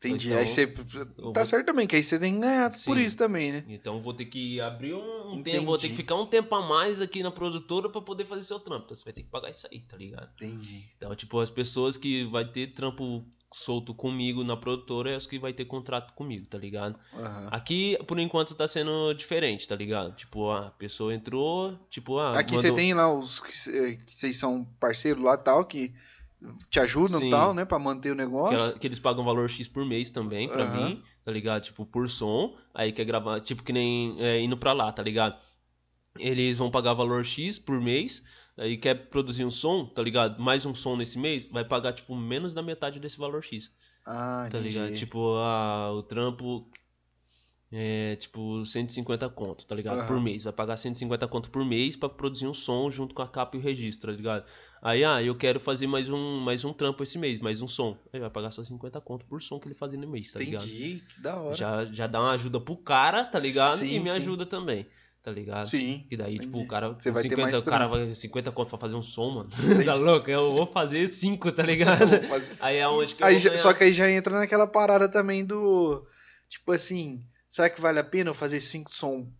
Entendi. 0.08 0.28
então, 0.28 0.38
aí 0.40 0.46
você. 0.46 0.66
Tá 0.66 0.82
vou- 1.18 1.44
certo 1.44 1.66
também, 1.66 1.86
que 1.86 1.94
aí 1.96 2.02
você 2.02 2.18
tem 2.18 2.34
que 2.34 2.40
ganhar 2.40 2.70
por 2.84 2.98
isso 2.98 3.16
também, 3.16 3.52
né? 3.52 3.64
Então 3.68 4.00
vou 4.00 4.12
ter 4.14 4.24
que 4.24 4.60
abrir 4.60 4.94
um, 4.94 5.34
Entendi. 5.34 5.50
tempo, 5.58 5.66
vou 5.66 5.76
ter 5.78 5.88
que 5.90 5.96
ficar 5.96 6.14
um 6.16 6.26
tempo 6.26 6.54
a 6.54 6.62
mais 6.66 7.00
aqui 7.00 7.22
na 7.22 7.30
produtora 7.30 7.88
pra 7.88 8.00
poder 8.00 8.24
fazer 8.24 8.44
seu 8.44 8.58
trampo. 8.58 8.84
Então 8.86 8.96
você 8.96 9.04
vai 9.04 9.12
ter 9.12 9.22
que 9.22 9.28
pagar 9.30 9.50
isso 9.50 9.66
aí, 9.70 9.80
tá 9.80 9.96
ligado? 9.96 10.28
Entendi. 10.36 10.84
Então, 10.96 11.14
tipo, 11.14 11.38
as 11.40 11.50
pessoas 11.50 11.96
que 11.96 12.24
vai 12.24 12.44
ter 12.44 12.72
trampo 12.72 13.24
solto 13.52 13.92
comigo 13.92 14.44
na 14.44 14.56
produtora 14.56 15.10
é 15.10 15.16
as 15.16 15.26
que 15.26 15.36
vai 15.36 15.52
ter 15.52 15.64
contrato 15.64 16.12
comigo, 16.14 16.46
tá 16.46 16.56
ligado? 16.56 16.96
Aham. 17.12 17.48
Aqui, 17.50 17.98
por 18.06 18.16
enquanto, 18.20 18.54
tá 18.54 18.68
sendo 18.68 19.12
diferente, 19.14 19.66
tá 19.66 19.74
ligado? 19.74 20.14
Tipo, 20.14 20.50
a 20.52 20.70
pessoa 20.70 21.12
entrou, 21.12 21.76
tipo, 21.90 22.16
ah, 22.20 22.38
Aqui 22.38 22.52
você 22.52 22.68
mandou- 22.68 22.76
tem 22.76 22.94
lá 22.94 23.12
os 23.12 23.40
que 23.40 23.98
vocês 24.06 24.36
são 24.36 24.64
parceiros 24.78 25.20
lá 25.24 25.36
tal, 25.36 25.64
que 25.64 25.92
te 26.70 26.80
ajudam 26.80 27.20
Sim. 27.20 27.30
tal, 27.30 27.52
né? 27.54 27.64
Pra 27.64 27.78
manter 27.78 28.10
o 28.12 28.16
que, 28.16 28.22
negócio. 28.22 28.56
ela- 28.58 28.78
que 28.78 28.86
eles 28.86 28.98
pagam 28.98 29.24
valor 29.24 29.48
X 29.50 29.68
por 29.68 29.84
mês 29.84 30.10
também 30.10 30.48
pra 30.48 30.64
Aham. 30.64 30.88
mim, 30.88 31.02
tá 31.24 31.30
ligado? 31.32 31.62
Tipo, 31.64 31.84
por 31.84 32.08
som. 32.08 32.56
Aí 32.74 32.92
quer 32.92 33.04
gravar, 33.04 33.40
tipo, 33.40 33.62
que 33.62 33.72
nem 33.72 34.16
é, 34.20 34.40
indo 34.40 34.56
pra 34.56 34.72
lá, 34.72 34.90
tá 34.92 35.02
ligado? 35.02 35.38
Eles 36.18 36.58
vão 36.58 36.70
pagar 36.70 36.94
valor 36.94 37.24
X 37.24 37.58
por 37.58 37.80
mês. 37.80 38.24
Aí 38.56 38.76
quer 38.76 38.94
produzir 39.08 39.44
um 39.44 39.50
som, 39.50 39.86
tá 39.86 40.02
ligado? 40.02 40.40
Mais 40.42 40.66
um 40.66 40.74
som 40.74 40.96
nesse 40.96 41.18
mês, 41.18 41.48
vai 41.50 41.64
pagar, 41.64 41.92
tipo, 41.92 42.14
menos 42.16 42.52
da 42.52 42.62
metade 42.62 42.98
desse 43.00 43.16
valor 43.18 43.42
X. 43.42 43.70
Ah, 44.06 44.48
Tá 44.50 44.58
entendi. 44.58 44.78
ligado? 44.78 44.94
Tipo, 44.96 45.34
ah, 45.36 45.92
o 45.92 46.02
trampo 46.02 46.68
é 47.72 48.16
tipo 48.16 48.64
150 48.66 49.28
conto, 49.28 49.64
tá 49.66 49.74
ligado? 49.74 49.98
Aham. 50.00 50.06
Por 50.08 50.20
mês. 50.20 50.42
Vai 50.44 50.52
pagar 50.52 50.76
150 50.76 51.28
conto 51.28 51.50
por 51.50 51.64
mês 51.64 51.94
pra 51.96 52.08
produzir 52.08 52.46
um 52.48 52.54
som 52.54 52.90
junto 52.90 53.14
com 53.14 53.22
a 53.22 53.28
capa 53.28 53.56
e 53.56 53.60
o 53.60 53.62
registro, 53.62 54.10
tá 54.10 54.16
ligado? 54.16 54.44
Aí, 54.82 55.04
ah, 55.04 55.22
eu 55.22 55.34
quero 55.34 55.60
fazer 55.60 55.86
mais 55.86 56.08
um, 56.08 56.40
mais 56.40 56.64
um 56.64 56.72
trampo 56.72 57.02
esse 57.02 57.18
mês, 57.18 57.38
mais 57.38 57.60
um 57.60 57.68
som. 57.68 57.94
Aí 58.12 58.18
vai 58.18 58.30
pagar 58.30 58.50
só 58.50 58.64
50 58.64 58.98
conto 59.02 59.26
por 59.26 59.42
som 59.42 59.60
que 59.60 59.68
ele 59.68 59.74
fazer 59.74 59.98
no 59.98 60.08
mês, 60.08 60.32
tá 60.32 60.38
ligado? 60.38 60.64
Entendi, 60.64 61.02
que 61.14 61.20
da 61.20 61.36
hora. 61.38 61.54
Já, 61.54 61.84
já 61.84 62.06
dá 62.06 62.20
uma 62.20 62.32
ajuda 62.32 62.58
pro 62.58 62.76
cara, 62.78 63.24
tá 63.24 63.38
ligado? 63.38 63.76
Sim, 63.76 63.96
e 63.96 64.00
me 64.00 64.06
sim. 64.08 64.22
ajuda 64.22 64.46
também, 64.46 64.86
tá 65.22 65.30
ligado? 65.30 65.66
Sim. 65.68 66.06
E 66.10 66.16
daí, 66.16 66.38
tipo, 66.38 66.46
entendi. 66.48 66.64
o 66.64 66.66
cara. 66.66 66.88
Você 66.94 67.10
vai 67.10 67.22
ter 67.22 67.28
50, 67.28 67.42
mais 67.42 67.58
o 67.58 67.62
cara 67.64 67.86
vai 67.88 68.14
50 68.14 68.50
conto 68.52 68.68
pra 68.70 68.78
fazer 68.78 68.94
um 68.94 69.02
som, 69.02 69.30
mano. 69.30 69.50
tá 69.84 69.94
louco? 69.94 70.30
Eu 70.30 70.52
vou 70.54 70.66
fazer 70.66 71.06
5, 71.08 71.52
tá 71.52 71.62
ligado? 71.62 72.06
Mas- 72.30 72.50
Aí 72.58 72.78
é 72.78 72.88
onde 72.88 73.14
que 73.14 73.22
eu 73.22 73.26
Aí 73.26 73.34
vou 73.34 73.42
já- 73.42 73.56
só 73.58 73.74
que 73.74 73.84
aí 73.84 73.92
já 73.92 74.10
entra 74.10 74.38
naquela 74.38 74.66
parada 74.66 75.10
também 75.10 75.44
do. 75.44 76.02
Tipo 76.48 76.72
assim, 76.72 77.20
será 77.50 77.68
que 77.68 77.82
vale 77.82 77.98
a 77.98 78.04
pena 78.04 78.30
eu 78.30 78.34
fazer 78.34 78.60
cinco 78.60 78.94
som 78.96 79.30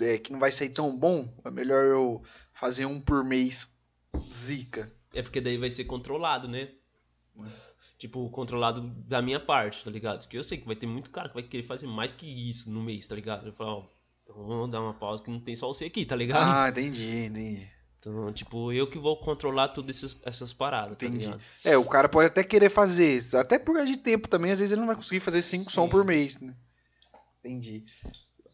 é, 0.00 0.18
que 0.18 0.32
não 0.32 0.40
vai 0.40 0.50
sair 0.50 0.70
tão 0.70 0.98
bom? 0.98 1.32
É 1.44 1.50
melhor 1.50 1.84
eu 1.84 2.22
fazer 2.52 2.86
um 2.86 3.00
por 3.00 3.22
mês. 3.24 3.68
Zica. 4.32 4.90
É 5.14 5.22
porque 5.22 5.40
daí 5.40 5.56
vai 5.58 5.70
ser 5.70 5.84
controlado, 5.84 6.46
né? 6.48 6.68
Tipo, 7.98 8.28
controlado 8.30 8.80
da 9.06 9.20
minha 9.20 9.38
parte, 9.40 9.84
tá 9.84 9.90
ligado? 9.90 10.20
Porque 10.20 10.38
eu 10.38 10.44
sei 10.44 10.58
que 10.58 10.66
vai 10.66 10.76
ter 10.76 10.86
muito 10.86 11.10
cara 11.10 11.28
que 11.28 11.34
vai 11.34 11.42
querer 11.42 11.62
fazer 11.64 11.86
mais 11.86 12.10
que 12.10 12.26
isso 12.26 12.70
no 12.70 12.82
mês, 12.82 13.06
tá 13.06 13.14
ligado? 13.14 13.46
Eu 13.46 13.52
falo, 13.52 13.70
ó, 13.70 13.84
Então 14.24 14.46
vamos 14.46 14.70
dar 14.70 14.80
uma 14.80 14.94
pausa 14.94 15.22
que 15.22 15.30
não 15.30 15.40
tem 15.40 15.54
só 15.56 15.68
você 15.68 15.84
aqui, 15.86 16.04
tá 16.06 16.16
ligado? 16.16 16.42
Ah, 16.50 16.68
entendi, 16.70 17.26
entendi. 17.26 17.68
Então, 17.98 18.32
tipo, 18.32 18.72
eu 18.72 18.86
que 18.86 18.98
vou 18.98 19.14
controlar 19.18 19.68
todas 19.68 20.02
essas, 20.24 20.52
paradas, 20.54 20.92
Entendi. 20.94 21.26
tá 21.26 21.32
ligado? 21.32 21.42
É, 21.62 21.76
o 21.76 21.84
cara 21.84 22.08
pode 22.08 22.28
até 22.28 22.42
querer 22.42 22.70
fazer, 22.70 23.22
até 23.36 23.58
por 23.58 23.74
causa 23.74 23.92
de 23.92 23.98
tempo 23.98 24.26
também, 24.26 24.50
às 24.52 24.60
vezes 24.60 24.72
ele 24.72 24.80
não 24.80 24.86
vai 24.86 24.96
conseguir 24.96 25.20
fazer 25.20 25.42
cinco 25.42 25.70
sons 25.70 25.90
por 25.90 26.02
mês, 26.02 26.40
né? 26.40 26.54
Entendi. 27.40 27.84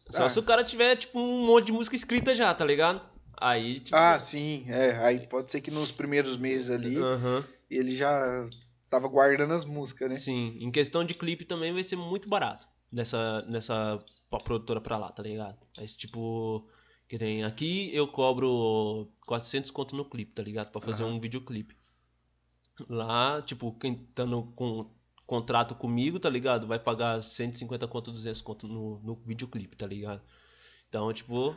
Só 0.09 0.25
Ah. 0.25 0.29
se 0.29 0.37
o 0.37 0.43
cara 0.43 0.65
tiver, 0.65 0.97
tipo, 0.97 1.17
um 1.17 1.45
monte 1.45 1.67
de 1.67 1.71
música 1.71 1.95
escrita 1.95 2.35
já, 2.35 2.53
tá 2.53 2.65
ligado? 2.65 3.01
Aí, 3.39 3.79
tipo. 3.79 3.95
Ah, 3.95 4.19
sim, 4.19 4.65
é. 4.67 4.97
Aí 5.03 5.27
pode 5.27 5.51
ser 5.51 5.61
que 5.61 5.71
nos 5.71 5.91
primeiros 5.91 6.37
meses 6.37 6.69
ali 6.69 6.97
aham. 6.97 7.45
ele 7.69 7.95
já 7.95 8.49
tava 8.89 9.07
guardando 9.07 9.53
as 9.53 9.65
músicas, 9.65 10.09
né? 10.09 10.15
Sim, 10.15 10.57
em 10.59 10.71
questão 10.71 11.03
de 11.03 11.13
clipe 11.13 11.45
também 11.45 11.73
vai 11.73 11.83
ser 11.83 11.95
muito 11.95 12.27
barato 12.27 12.67
nessa, 12.91 13.41
nessa 13.47 14.03
produtora 14.43 14.81
pra 14.81 14.97
lá, 14.97 15.11
tá 15.11 15.21
ligado? 15.23 15.57
Mas 15.77 15.95
tipo, 15.95 16.67
que 17.07 17.17
nem 17.17 17.43
aqui 17.43 17.93
eu 17.93 18.07
cobro 18.07 19.11
400 19.25 19.71
conto 19.71 19.95
no 19.95 20.05
clipe, 20.09 20.33
tá 20.33 20.41
ligado? 20.43 20.71
Pra 20.71 20.81
fazer 20.81 21.03
Aham. 21.03 21.13
um 21.13 21.19
videoclipe. 21.19 21.75
Lá, 22.89 23.41
tipo, 23.41 23.71
quem 23.79 23.95
tá 24.13 24.25
no 24.25 24.51
com, 24.53 24.89
contrato 25.25 25.75
comigo, 25.75 26.19
tá 26.19 26.29
ligado? 26.29 26.67
Vai 26.67 26.79
pagar 26.79 27.21
150 27.21 27.87
conto, 27.87 28.11
200 28.11 28.41
conto 28.41 28.67
no, 28.67 28.99
no 28.99 29.15
videoclipe, 29.25 29.75
tá 29.75 29.87
ligado? 29.87 30.21
Então, 30.89 31.11
tipo, 31.11 31.55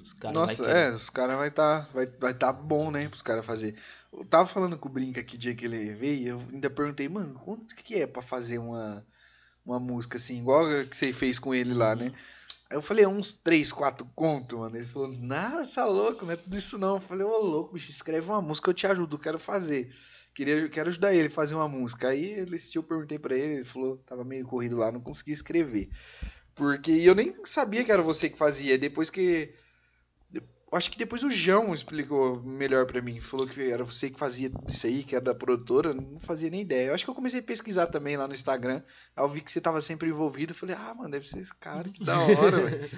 os 0.00 0.12
caras 0.12 0.44
vai 0.44 0.56
Nossa, 0.56 0.64
querer. 0.64 0.76
é, 0.76 0.90
os 0.90 1.10
caras 1.10 1.36
vai 1.36 1.50
tá, 1.50 1.80
vai, 1.92 2.06
vai 2.20 2.34
tá 2.34 2.52
bom, 2.52 2.90
né, 2.90 3.08
pros 3.08 3.22
caras 3.22 3.44
fazer. 3.44 3.74
Eu 4.12 4.24
tava 4.24 4.46
falando 4.46 4.78
com 4.78 4.88
o 4.88 4.92
Brinca 4.92 5.22
que 5.22 5.36
dia 5.36 5.54
que 5.54 5.64
ele 5.64 5.94
veio, 5.94 6.28
eu 6.28 6.38
ainda 6.52 6.70
perguntei, 6.70 7.08
mano, 7.08 7.34
quanto 7.40 7.74
que 7.74 7.96
é 7.96 8.06
pra 8.06 8.22
fazer 8.22 8.58
uma, 8.58 9.04
uma 9.66 9.80
música 9.80 10.16
assim, 10.16 10.38
igual 10.38 10.64
a 10.66 10.84
que 10.84 10.96
você 10.96 11.12
fez 11.12 11.38
com 11.38 11.54
ele 11.54 11.74
lá, 11.74 11.94
né? 11.96 12.12
Aí 12.70 12.76
eu 12.76 12.82
falei, 12.82 13.06
uns 13.06 13.32
3, 13.32 13.72
4 13.72 14.06
conto, 14.14 14.58
mano. 14.58 14.76
Ele 14.76 14.86
falou, 14.86 15.08
nada, 15.08 15.66
você 15.66 15.80
é 15.80 15.84
louco, 15.84 16.24
não 16.26 16.32
é 16.32 16.36
tudo 16.36 16.56
isso 16.56 16.78
não. 16.78 16.96
Eu 16.96 17.00
falei, 17.00 17.24
ô 17.24 17.38
louco, 17.38 17.74
bicho, 17.74 17.90
escreve 17.90 18.28
uma 18.28 18.42
música, 18.42 18.68
eu 18.70 18.74
te 18.74 18.86
ajudo, 18.86 19.16
eu 19.16 19.20
quero 19.20 19.38
fazer. 19.38 19.94
Queria, 20.34 20.68
quero 20.68 20.90
ajudar 20.90 21.14
ele 21.14 21.28
a 21.28 21.30
fazer 21.30 21.54
uma 21.54 21.66
música. 21.66 22.08
Aí 22.08 22.24
ele 22.24 22.56
eu 22.74 22.82
perguntei 22.82 23.18
pra 23.18 23.34
ele, 23.34 23.54
ele 23.54 23.64
falou, 23.64 23.96
tava 23.96 24.22
meio 24.22 24.46
corrido 24.46 24.76
lá, 24.76 24.92
não 24.92 25.00
conseguia 25.00 25.32
escrever. 25.32 25.90
Porque 26.58 26.90
eu 26.90 27.14
nem 27.14 27.32
sabia 27.44 27.84
que 27.84 27.92
era 27.92 28.02
você 28.02 28.28
que 28.28 28.36
fazia. 28.36 28.76
Depois 28.76 29.10
que. 29.10 29.54
Acho 30.72 30.90
que 30.90 30.98
depois 30.98 31.22
o 31.22 31.30
João 31.30 31.72
explicou 31.72 32.42
melhor 32.42 32.84
pra 32.84 33.00
mim. 33.00 33.20
Falou 33.20 33.46
que 33.46 33.70
era 33.70 33.84
você 33.84 34.10
que 34.10 34.18
fazia 34.18 34.50
isso 34.66 34.86
aí, 34.88 35.04
que 35.04 35.14
era 35.14 35.24
da 35.24 35.34
produtora. 35.36 35.90
eu 35.90 35.94
Não 35.94 36.18
fazia 36.18 36.50
nem 36.50 36.62
ideia. 36.62 36.88
Eu 36.88 36.94
acho 36.94 37.04
que 37.04 37.10
eu 37.10 37.14
comecei 37.14 37.38
a 37.38 37.44
pesquisar 37.44 37.86
também 37.86 38.16
lá 38.16 38.26
no 38.26 38.34
Instagram. 38.34 38.82
Aí 39.16 39.24
eu 39.24 39.28
vi 39.28 39.40
que 39.40 39.52
você 39.52 39.60
tava 39.60 39.80
sempre 39.80 40.08
envolvido. 40.08 40.50
Eu 40.50 40.56
falei, 40.56 40.74
ah, 40.74 40.94
mano, 40.94 41.10
deve 41.10 41.28
ser 41.28 41.38
esse 41.38 41.54
cara, 41.54 41.88
que 41.88 42.04
da 42.04 42.18
hora, 42.18 42.66
velho. 42.68 42.90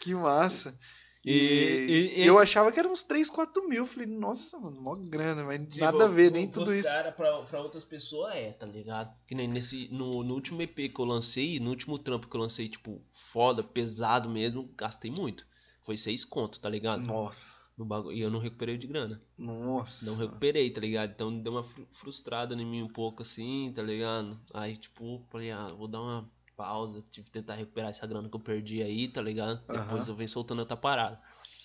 Que 0.00 0.12
massa. 0.12 0.76
E, 1.24 1.30
E- 1.32 2.20
e 2.20 2.26
eu 2.26 2.34
esse- 2.34 2.42
achava 2.42 2.70
que 2.70 2.78
era 2.78 2.88
uns 2.88 3.02
3, 3.02 3.30
4 3.30 3.66
mil. 3.68 3.86
Falei, 3.86 4.06
nossa, 4.06 4.58
mano, 4.58 4.80
mó 4.80 4.94
grana, 4.94 5.42
mas 5.42 5.60
Tipo, 5.68 5.84
nada 5.84 6.04
a 6.04 6.08
ver, 6.08 6.30
nem 6.30 6.46
tudo 6.46 6.74
isso. 6.74 6.86
cara 6.88 7.10
pra, 7.12 7.38
pra 7.42 7.60
outras 7.62 7.84
pessoas 7.84 8.34
é, 8.34 8.52
tá 8.52 8.66
ligado? 8.66 9.14
Que 9.26 9.34
nem 9.34 9.48
nesse. 9.48 9.88
No, 9.90 10.22
no 10.22 10.34
último 10.34 10.60
EP 10.62 10.88
que 10.90 11.00
eu 11.00 11.04
lancei, 11.04 11.58
no 11.58 11.70
último 11.70 11.98
trampo 11.98 12.28
que 12.28 12.36
eu 12.36 12.40
lancei, 12.40 12.68
tipo, 12.68 13.00
foda, 13.32 13.62
pesado 13.62 14.28
mesmo, 14.28 14.68
gastei 14.76 15.10
muito. 15.10 15.46
Foi 15.82 15.96
seis 15.96 16.24
conto, 16.24 16.60
tá 16.60 16.68
ligado? 16.68 17.06
Nossa, 17.06 17.54
No 17.76 17.84
bagulho. 17.84 18.16
E 18.16 18.20
eu 18.20 18.30
não 18.30 18.38
recuperei 18.38 18.76
de 18.78 18.86
grana. 18.86 19.20
nossa. 19.36 20.04
Não 20.06 20.16
recuperei, 20.16 20.70
tá 20.70 20.80
ligado? 20.80 21.10
Então 21.10 21.36
deu 21.40 21.52
uma 21.52 21.64
fru- 21.64 21.88
frustrada 21.92 22.54
em 22.54 22.64
mim 22.64 22.82
um 22.82 22.88
pouco 22.88 23.22
assim, 23.22 23.72
tá 23.74 23.82
ligado? 23.82 24.38
Aí, 24.52 24.76
tipo, 24.76 25.26
falei, 25.30 25.50
ah, 25.50 25.72
vou 25.76 25.88
dar 25.88 26.00
uma 26.00 26.30
pausa, 26.56 27.04
tive 27.10 27.26
que 27.26 27.32
tentar 27.32 27.54
recuperar 27.54 27.90
essa 27.90 28.06
grana 28.06 28.28
que 28.28 28.36
eu 28.36 28.40
perdi 28.40 28.82
aí, 28.82 29.08
tá 29.08 29.20
ligado? 29.20 29.60
Depois 29.60 30.02
Aham. 30.02 30.08
eu 30.08 30.14
venho 30.14 30.28
soltando 30.28 30.60
outra 30.60 30.76
parada. 30.76 31.20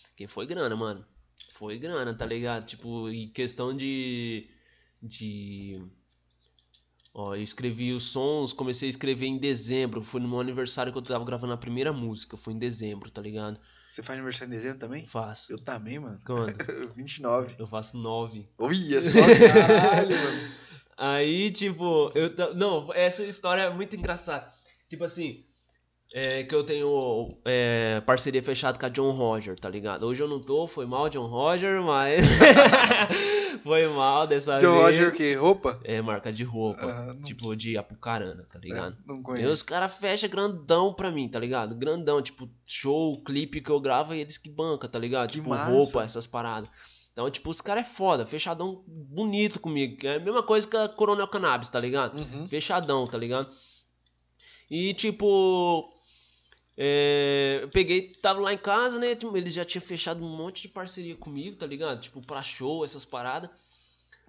Porque 0.10 0.28
foi 0.28 0.46
grana, 0.46 0.76
mano. 0.76 1.06
Foi 1.54 1.78
grana, 1.78 2.14
tá 2.14 2.26
ligado? 2.26 2.66
Tipo, 2.66 3.10
em 3.10 3.30
questão 3.30 3.76
de. 3.76 4.50
De. 5.02 5.82
Ó, 7.14 7.36
eu 7.36 7.42
escrevi 7.42 7.94
os 7.94 8.04
sons, 8.06 8.54
comecei 8.54 8.88
a 8.88 8.92
escrever 8.92 9.26
em 9.26 9.38
dezembro. 9.38 10.04
Foi 10.04 10.20
no 10.22 10.28
meu 10.28 10.40
aniversário 10.40 10.92
que 10.92 10.98
eu 10.98 11.02
tava 11.02 11.26
gravando 11.26 11.54
a 11.54 11.58
primeira 11.58 11.92
música. 11.92 12.38
Foi 12.38 12.54
em 12.54 12.60
dezembro, 12.60 13.10
tá 13.10 13.22
ligado? 13.22 13.60
Você 13.90 14.04
faz 14.04 14.18
aniversário 14.18 14.52
em 14.52 14.56
dezembro 14.56 14.80
também? 14.80 15.08
Faço. 15.08 15.52
Eu 15.52 15.58
também, 15.58 16.00
mano. 16.00 16.20
Quando? 16.26 16.54
29. 16.96 17.56
Eu 17.58 17.66
faço 17.66 17.98
nove. 17.98 18.48
Olha 18.58 19.02
só, 19.02 19.20
caralho, 19.22 20.16
mano. 20.16 20.52
Aí, 20.98 21.50
tipo, 21.52 22.12
eu. 22.14 22.54
Não, 22.56 22.94
essa 22.94 23.24
história 23.24 23.62
é 23.62 23.74
muito 23.74 23.96
engraçada. 23.96 24.54
Tipo 24.90 25.04
assim, 25.04 25.44
é 26.14 26.44
que 26.44 26.54
eu 26.56 26.64
tenho 26.64 27.38
é, 27.46 28.02
parceria 28.02 28.42
fechada 28.42 28.78
com 28.80 28.86
a 28.86 28.90
John 28.90 29.12
Roger, 29.12 29.58
tá 29.60 29.70
ligado? 29.70 30.06
Hoje 30.08 30.22
eu 30.24 30.28
não 30.28 30.42
tô, 30.42 30.68
foi 30.68 30.86
mal, 30.86 31.10
John 31.10 31.28
Roger, 31.28 31.82
mas. 31.84 32.26
foi 33.64 33.88
mal 33.88 34.26
dessa 34.26 34.58
John 34.58 34.72
vez. 34.74 34.84
Roger 34.98 35.10
o 35.10 35.12
quê? 35.12 35.34
Roupa? 35.36 35.80
É, 35.84 36.02
marca 36.02 36.32
de 36.32 36.44
roupa. 36.44 36.82
Ah, 36.86 37.12
não- 37.14 37.24
Tipo, 37.24 37.56
de 37.56 37.78
Apucarana, 37.78 38.46
tá 38.52 38.60
ligado? 38.60 38.96
É, 38.96 39.08
não 39.08 39.20
E 39.20 39.24
conheço. 39.24 39.52
os 39.52 39.62
caras 39.62 39.94
fecham 39.94 40.30
grandão 40.30 40.94
pra 40.94 41.12
mim, 41.12 41.28
tá 41.30 41.40
ligado? 41.40 41.76
Grandão, 41.76 42.22
tipo, 42.22 42.50
show, 42.66 43.22
clipe 43.24 43.62
que 43.62 43.70
eu 43.70 43.80
gravo 43.80 44.14
e 44.14 44.20
eles 44.22 44.38
que 44.38 44.50
banca, 44.50 44.88
tá 44.88 44.98
ligado? 44.98 45.28
Que 45.28 45.36
tipo, 45.36 45.50
massa. 45.50 45.72
roupa, 45.72 46.04
essas 46.04 46.26
paradas. 46.26 46.70
Então, 47.12 47.30
tipo, 47.30 47.50
os 47.50 47.60
caras 47.60 47.86
é 47.86 47.90
foda, 47.90 48.26
fechadão 48.26 48.82
bonito 48.88 49.60
comigo. 49.60 49.98
É 50.08 50.16
a 50.16 50.20
mesma 50.20 50.42
coisa 50.42 50.66
que 50.68 50.78
a 50.78 50.88
Coronel 50.88 51.28
Cannabis, 51.28 51.68
tá 51.68 51.80
ligado? 51.80 52.18
Uhum. 52.18 52.48
Fechadão, 52.48 53.06
tá 53.06 53.18
ligado? 53.18 53.50
E 54.70 54.94
tipo. 54.94 55.92
é, 56.78 57.60
eu 57.64 57.70
peguei, 57.70 58.14
tava 58.22 58.40
lá 58.40 58.54
em 58.54 58.58
casa, 58.58 59.00
né? 59.00 59.16
tipo, 59.16 59.36
Eles 59.36 59.54
já 59.54 59.66
tinham 59.66 59.82
fechado 59.82 60.24
um 60.24 60.36
monte 60.36 60.64
de 60.64 60.70
parceria 60.70 61.16
comigo, 61.16 61.58
tá 61.58 61.66
ligado? 61.66 62.02
Tipo, 62.02 62.22
pra 62.22 62.44
show, 62.44 62.86
essas 62.86 63.06
paradas. 63.06 63.50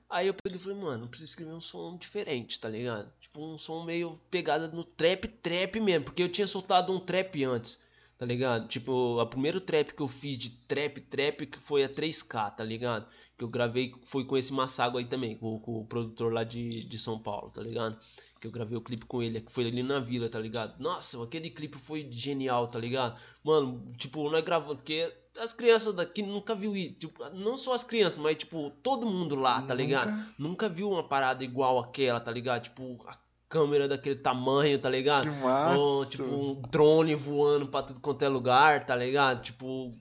Aí 0.08 0.26
eu 0.26 0.34
peguei 0.34 0.58
e 0.58 0.62
falei, 0.62 0.78
mano, 0.78 1.06
preciso 1.06 1.30
escrever 1.30 1.52
um 1.52 1.60
som 1.60 1.96
diferente, 1.96 2.58
tá 2.58 2.68
ligado? 2.68 3.12
Tipo, 3.20 3.44
um 3.44 3.56
som 3.56 3.84
meio 3.84 4.20
pegada 4.28 4.66
no 4.68 4.82
trap, 4.82 5.28
trap 5.28 5.78
mesmo. 5.78 6.06
Porque 6.06 6.22
eu 6.22 6.28
tinha 6.28 6.48
soltado 6.48 6.92
um 6.92 6.98
trap 6.98 7.44
antes, 7.44 7.80
tá 8.18 8.26
ligado? 8.26 8.66
Tipo, 8.66 9.20
a 9.20 9.26
primeiro 9.26 9.60
trap 9.60 9.92
que 9.92 10.02
eu 10.02 10.08
fiz 10.08 10.36
de 10.36 10.50
trap, 10.66 11.00
trap, 11.02 11.46
que 11.46 11.58
foi 11.60 11.84
a 11.84 11.88
3K, 11.88 12.56
tá 12.56 12.64
ligado? 12.64 13.06
Que 13.38 13.44
eu 13.44 13.48
gravei, 13.48 13.94
foi 14.02 14.24
com 14.24 14.36
esse 14.36 14.52
Massago 14.52 14.98
aí 14.98 15.04
também, 15.04 15.36
com, 15.36 15.60
com 15.60 15.80
o 15.80 15.86
produtor 15.86 16.32
lá 16.32 16.42
de, 16.42 16.84
de 16.84 16.98
São 16.98 17.16
Paulo, 17.18 17.50
tá 17.50 17.62
ligado? 17.62 17.96
Que 18.40 18.46
eu 18.46 18.50
gravei 18.50 18.76
o 18.76 18.80
clipe 18.80 19.04
com 19.04 19.22
ele, 19.22 19.40
que 19.42 19.52
foi 19.52 19.66
ali 19.66 19.82
na 19.82 20.00
vila, 20.00 20.28
tá 20.28 20.38
ligado? 20.38 20.80
Nossa, 20.80 21.22
aquele 21.22 21.50
clipe 21.50 21.78
foi 21.78 22.08
genial, 22.10 22.68
tá 22.68 22.78
ligado? 22.78 23.20
Mano, 23.44 23.92
tipo, 23.98 24.30
nós 24.30 24.42
gravamos, 24.42 24.76
porque 24.76 25.12
as 25.38 25.52
crianças 25.52 25.94
daqui 25.94 26.22
nunca 26.22 26.54
viu 26.54 26.74
isso. 26.74 26.94
Tipo, 26.94 27.28
não 27.30 27.56
só 27.56 27.74
as 27.74 27.84
crianças, 27.84 28.18
mas 28.18 28.38
tipo, 28.38 28.70
todo 28.82 29.06
mundo 29.06 29.34
lá, 29.34 29.60
tá 29.62 29.74
ligado? 29.74 30.10
Nunca? 30.10 30.34
Nunca 30.38 30.68
viu 30.68 30.90
uma 30.90 31.02
parada 31.02 31.44
igual 31.44 31.78
aquela, 31.78 32.18
tá 32.18 32.30
ligado? 32.30 32.62
Tipo, 32.62 32.98
a 33.06 33.16
câmera 33.48 33.86
daquele 33.88 34.16
tamanho, 34.16 34.78
tá 34.78 34.88
ligado? 34.88 35.22
Que 35.22 35.30
massa. 35.42 35.78
Ou, 35.78 36.06
tipo, 36.06 36.24
um 36.24 36.62
drone 36.70 37.14
voando 37.14 37.66
pra 37.66 37.82
tudo 37.82 38.00
quanto 38.00 38.22
é 38.22 38.28
lugar, 38.28 38.86
tá 38.86 38.96
ligado? 38.96 39.42
Tipo, 39.42 39.92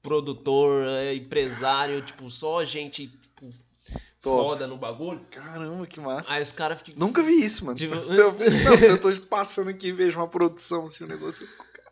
produtor, 0.00 0.86
é, 0.86 1.14
empresário, 1.14 2.02
tipo, 2.02 2.30
só 2.30 2.64
gente, 2.64 3.10
Top. 4.20 4.42
foda 4.42 4.66
no 4.66 4.76
bagulho. 4.76 5.20
Caramba, 5.30 5.86
que 5.86 6.00
massa. 6.00 6.32
Aí 6.32 6.42
os 6.42 6.52
caras 6.52 6.80
ficam. 6.82 6.98
Nunca 7.06 7.22
vi 7.22 7.44
isso, 7.44 7.64
mano. 7.64 7.78
Tipo- 7.78 7.94
Eu, 8.12 8.32
não, 8.32 8.74
eu 8.74 9.00
tô 9.00 9.10
passando 9.26 9.70
aqui 9.70 9.88
e 9.88 9.92
vejo 9.92 10.18
uma 10.18 10.28
produção 10.28 10.84
assim, 10.86 11.04
um 11.04 11.08
negócio. 11.08 11.46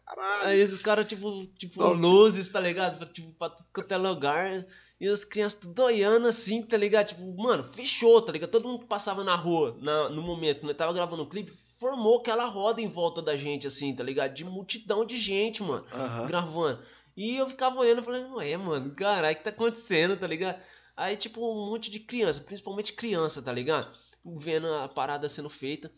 Caralho. 0.05 0.49
Aí 0.49 0.63
os 0.65 0.81
caras, 0.83 1.07
tipo, 1.07 1.47
tipo 1.59 1.79
Top. 1.81 1.97
luzes, 2.01 2.49
tá 2.49 2.61
ligado? 2.61 3.05
Tipo, 3.13 3.33
pra 3.33 3.51
tudo 3.51 3.67
quanto 3.73 3.93
é 3.93 3.97
lugar. 3.97 4.67
E 5.01 5.07
as 5.09 5.25
crianças 5.25 5.61
tudo 5.61 5.83
olhando 5.83 6.27
assim, 6.27 6.63
tá 6.63 6.77
ligado? 6.77 7.09
Tipo, 7.09 7.23
mano, 7.37 7.65
fechou, 7.65 8.21
tá 8.23 8.33
ligado? 8.33 8.51
Todo 8.51 8.67
mundo 8.69 8.81
que 8.81 8.87
passava 8.87 9.23
na 9.23 9.35
rua, 9.37 9.77
na, 9.81 10.09
no 10.09 10.23
momento, 10.23 10.65
né? 10.67 10.73
Tava 10.73 10.93
gravando 10.93 11.23
o 11.25 11.29
clipe, 11.29 11.53
formou 11.79 12.19
aquela 12.19 12.47
roda 12.47 12.81
em 12.81 12.89
volta 12.89 13.21
da 13.21 13.37
gente, 13.37 13.67
assim, 13.67 13.95
tá 13.95 14.03
ligado? 14.03 14.33
De 14.33 14.43
multidão 14.45 15.05
de 15.05 15.19
gente, 15.19 15.63
mano. 15.63 15.85
Aham. 15.93 16.27
gravando. 16.27 16.79
E 17.15 17.37
eu 17.37 17.49
ficava 17.49 17.79
olhando 17.79 18.01
e 18.01 18.05
falando, 18.05 18.37
ué, 18.37 18.57
mano, 18.57 18.91
caralho, 18.95 19.35
o 19.35 19.39
que 19.39 19.45
tá 19.45 19.51
acontecendo, 19.51 20.17
tá 20.17 20.27
ligado? 20.27 20.59
Aí, 20.97 21.17
tipo, 21.17 21.41
um 21.41 21.67
monte 21.71 21.91
de 21.91 22.01
criança, 22.01 22.41
principalmente 22.41 22.95
criança, 22.95 23.43
tá 23.43 23.53
ligado? 23.53 23.95
Vendo 24.25 24.67
a 24.73 24.89
parada 24.89 25.29
sendo 25.29 25.51
feita. 25.51 25.93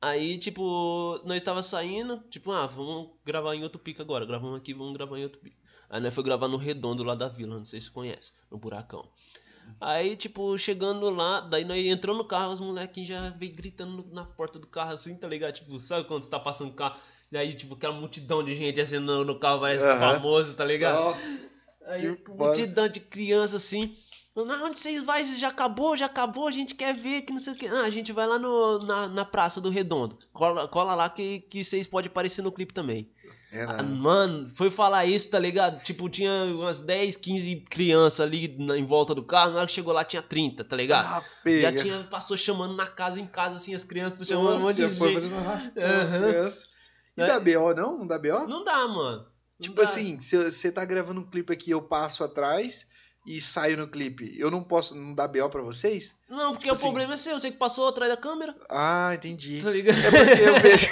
Aí, 0.00 0.38
tipo, 0.38 1.20
nós 1.24 1.42
tava 1.42 1.62
saindo, 1.62 2.18
tipo, 2.30 2.52
ah, 2.52 2.66
vamos 2.66 3.10
gravar 3.24 3.54
em 3.54 3.64
outro 3.64 3.78
pico 3.78 4.02
agora. 4.02 4.24
Gravamos 4.24 4.58
aqui, 4.58 4.72
vamos 4.72 4.94
gravar 4.94 5.18
em 5.18 5.24
outro 5.24 5.40
pico. 5.40 5.56
Aí 5.90 6.00
nós 6.00 6.14
foi 6.14 6.22
gravar 6.22 6.48
no 6.48 6.56
Redondo 6.56 7.02
lá 7.02 7.14
da 7.14 7.28
vila, 7.28 7.58
não 7.58 7.64
sei 7.64 7.80
se 7.80 7.90
conhece, 7.90 8.32
no 8.50 8.58
Buracão. 8.58 9.08
Aí, 9.80 10.16
tipo, 10.16 10.56
chegando 10.56 11.10
lá, 11.10 11.40
daí 11.40 11.64
nós 11.64 11.84
entramos 11.84 12.22
no 12.22 12.28
carro, 12.28 12.52
os 12.52 12.60
molequinhos 12.60 13.08
já 13.08 13.30
veio 13.30 13.54
gritando 13.54 14.06
na 14.12 14.24
porta 14.24 14.58
do 14.58 14.66
carro 14.66 14.92
assim, 14.92 15.16
tá 15.16 15.26
ligado? 15.26 15.54
Tipo, 15.54 15.78
sabe 15.80 16.06
quando 16.06 16.24
você 16.24 16.30
tá 16.30 16.38
passando 16.38 16.70
o 16.70 16.74
carro, 16.74 16.98
e 17.30 17.36
aí, 17.36 17.54
tipo, 17.54 17.74
aquela 17.74 17.94
multidão 17.94 18.44
de 18.44 18.54
gente 18.54 18.80
assim 18.80 18.98
no, 18.98 19.24
no 19.24 19.38
carro, 19.38 19.60
parece 19.60 19.84
Aham. 19.84 20.14
famoso, 20.14 20.54
tá 20.54 20.64
ligado? 20.64 20.94
Nossa, 20.94 21.20
Aí, 21.86 22.18
multidão 22.28 22.88
de 22.88 23.00
criança 23.00 23.56
assim. 23.56 23.96
Não, 24.34 24.66
onde 24.66 24.78
vocês 24.78 25.02
vai? 25.02 25.24
Já 25.24 25.48
acabou, 25.48 25.96
já 25.96 26.06
acabou, 26.06 26.46
a 26.46 26.50
gente 26.52 26.74
quer 26.74 26.94
ver 26.94 27.22
que 27.22 27.32
não 27.32 27.40
sei 27.40 27.54
o 27.54 27.56
que. 27.56 27.66
Ah, 27.66 27.84
a 27.84 27.90
gente 27.90 28.12
vai 28.12 28.26
lá 28.26 28.38
no, 28.38 28.78
na, 28.80 29.08
na 29.08 29.24
Praça 29.24 29.60
do 29.62 29.70
Redondo. 29.70 30.18
Cola, 30.32 30.68
cola 30.68 30.94
lá 30.94 31.08
que, 31.08 31.40
que 31.40 31.64
vocês 31.64 31.86
podem 31.86 32.10
aparecer 32.10 32.42
no 32.42 32.52
clipe 32.52 32.74
também. 32.74 33.08
É 33.50 33.62
Ah, 33.62 33.66
nada. 33.68 33.82
Mano, 33.84 34.50
foi 34.54 34.70
falar 34.70 35.06
isso, 35.06 35.30
tá 35.30 35.38
ligado? 35.38 35.82
Tipo, 35.82 36.10
tinha 36.10 36.30
umas 36.52 36.80
10, 36.82 37.16
15 37.16 37.56
crianças 37.70 38.20
ali 38.20 38.54
na- 38.58 38.76
em 38.76 38.84
volta 38.84 39.14
do 39.14 39.22
carro. 39.22 39.52
Na 39.52 39.58
hora 39.58 39.66
que 39.66 39.72
chegou 39.72 39.94
lá, 39.94 40.04
tinha 40.04 40.20
30, 40.20 40.62
tá 40.64 40.76
ligado? 40.76 41.06
Ah, 41.06 41.24
Já 41.48 41.72
tinha, 41.72 42.04
passou 42.10 42.36
chamando 42.36 42.74
na 42.76 42.86
casa, 42.86 43.18
em 43.18 43.26
casa, 43.26 43.56
assim, 43.56 43.74
as 43.74 43.84
crianças 43.84 44.26
chamando 44.28 44.56
um 44.58 44.60
monte 44.60 44.80
Nossa, 44.82 44.92
de 44.92 44.98
foi 44.98 45.08
gente. 45.14 45.22
fazendo 45.22 45.38
arrastão 45.38 45.82
as 45.82 45.90
Aham. 46.12 46.28
crianças. 46.28 46.64
E 47.16 47.24
da 47.24 47.40
BO, 47.40 47.74
não? 47.74 47.98
Não 48.00 48.06
dá 48.06 48.18
BO? 48.18 48.46
Não 48.46 48.62
dá, 48.64 48.86
mano. 48.86 49.26
Tipo 49.60 49.76
dá. 49.76 49.82
assim, 49.84 50.20
se 50.20 50.36
você 50.36 50.70
tá 50.70 50.84
gravando 50.84 51.20
um 51.20 51.24
clipe 51.30 51.52
aqui, 51.52 51.70
eu 51.70 51.80
passo 51.82 52.22
atrás 52.24 52.86
e 53.26 53.40
saio 53.40 53.76
no 53.76 53.88
clipe. 53.88 54.36
Eu 54.38 54.50
não 54.52 54.62
posso, 54.62 54.94
não 54.94 55.12
dá 55.14 55.26
BO 55.26 55.48
pra 55.50 55.62
vocês? 55.62 56.14
Não, 56.28 56.52
porque 56.52 56.66
tipo 56.66 56.68
o 56.68 56.72
assim- 56.72 56.82
problema 56.86 57.14
é 57.14 57.16
seu, 57.16 57.38
você 57.38 57.50
que 57.50 57.56
passou 57.56 57.88
atrás 57.88 58.10
da 58.10 58.16
câmera, 58.16 58.54
Ah, 58.70 59.10
entendi. 59.14 59.60
tá 59.62 59.70
ligado? 59.70 59.98
É 59.98 60.10
porque 60.10 60.42
eu 60.42 60.60
vejo. 60.60 60.86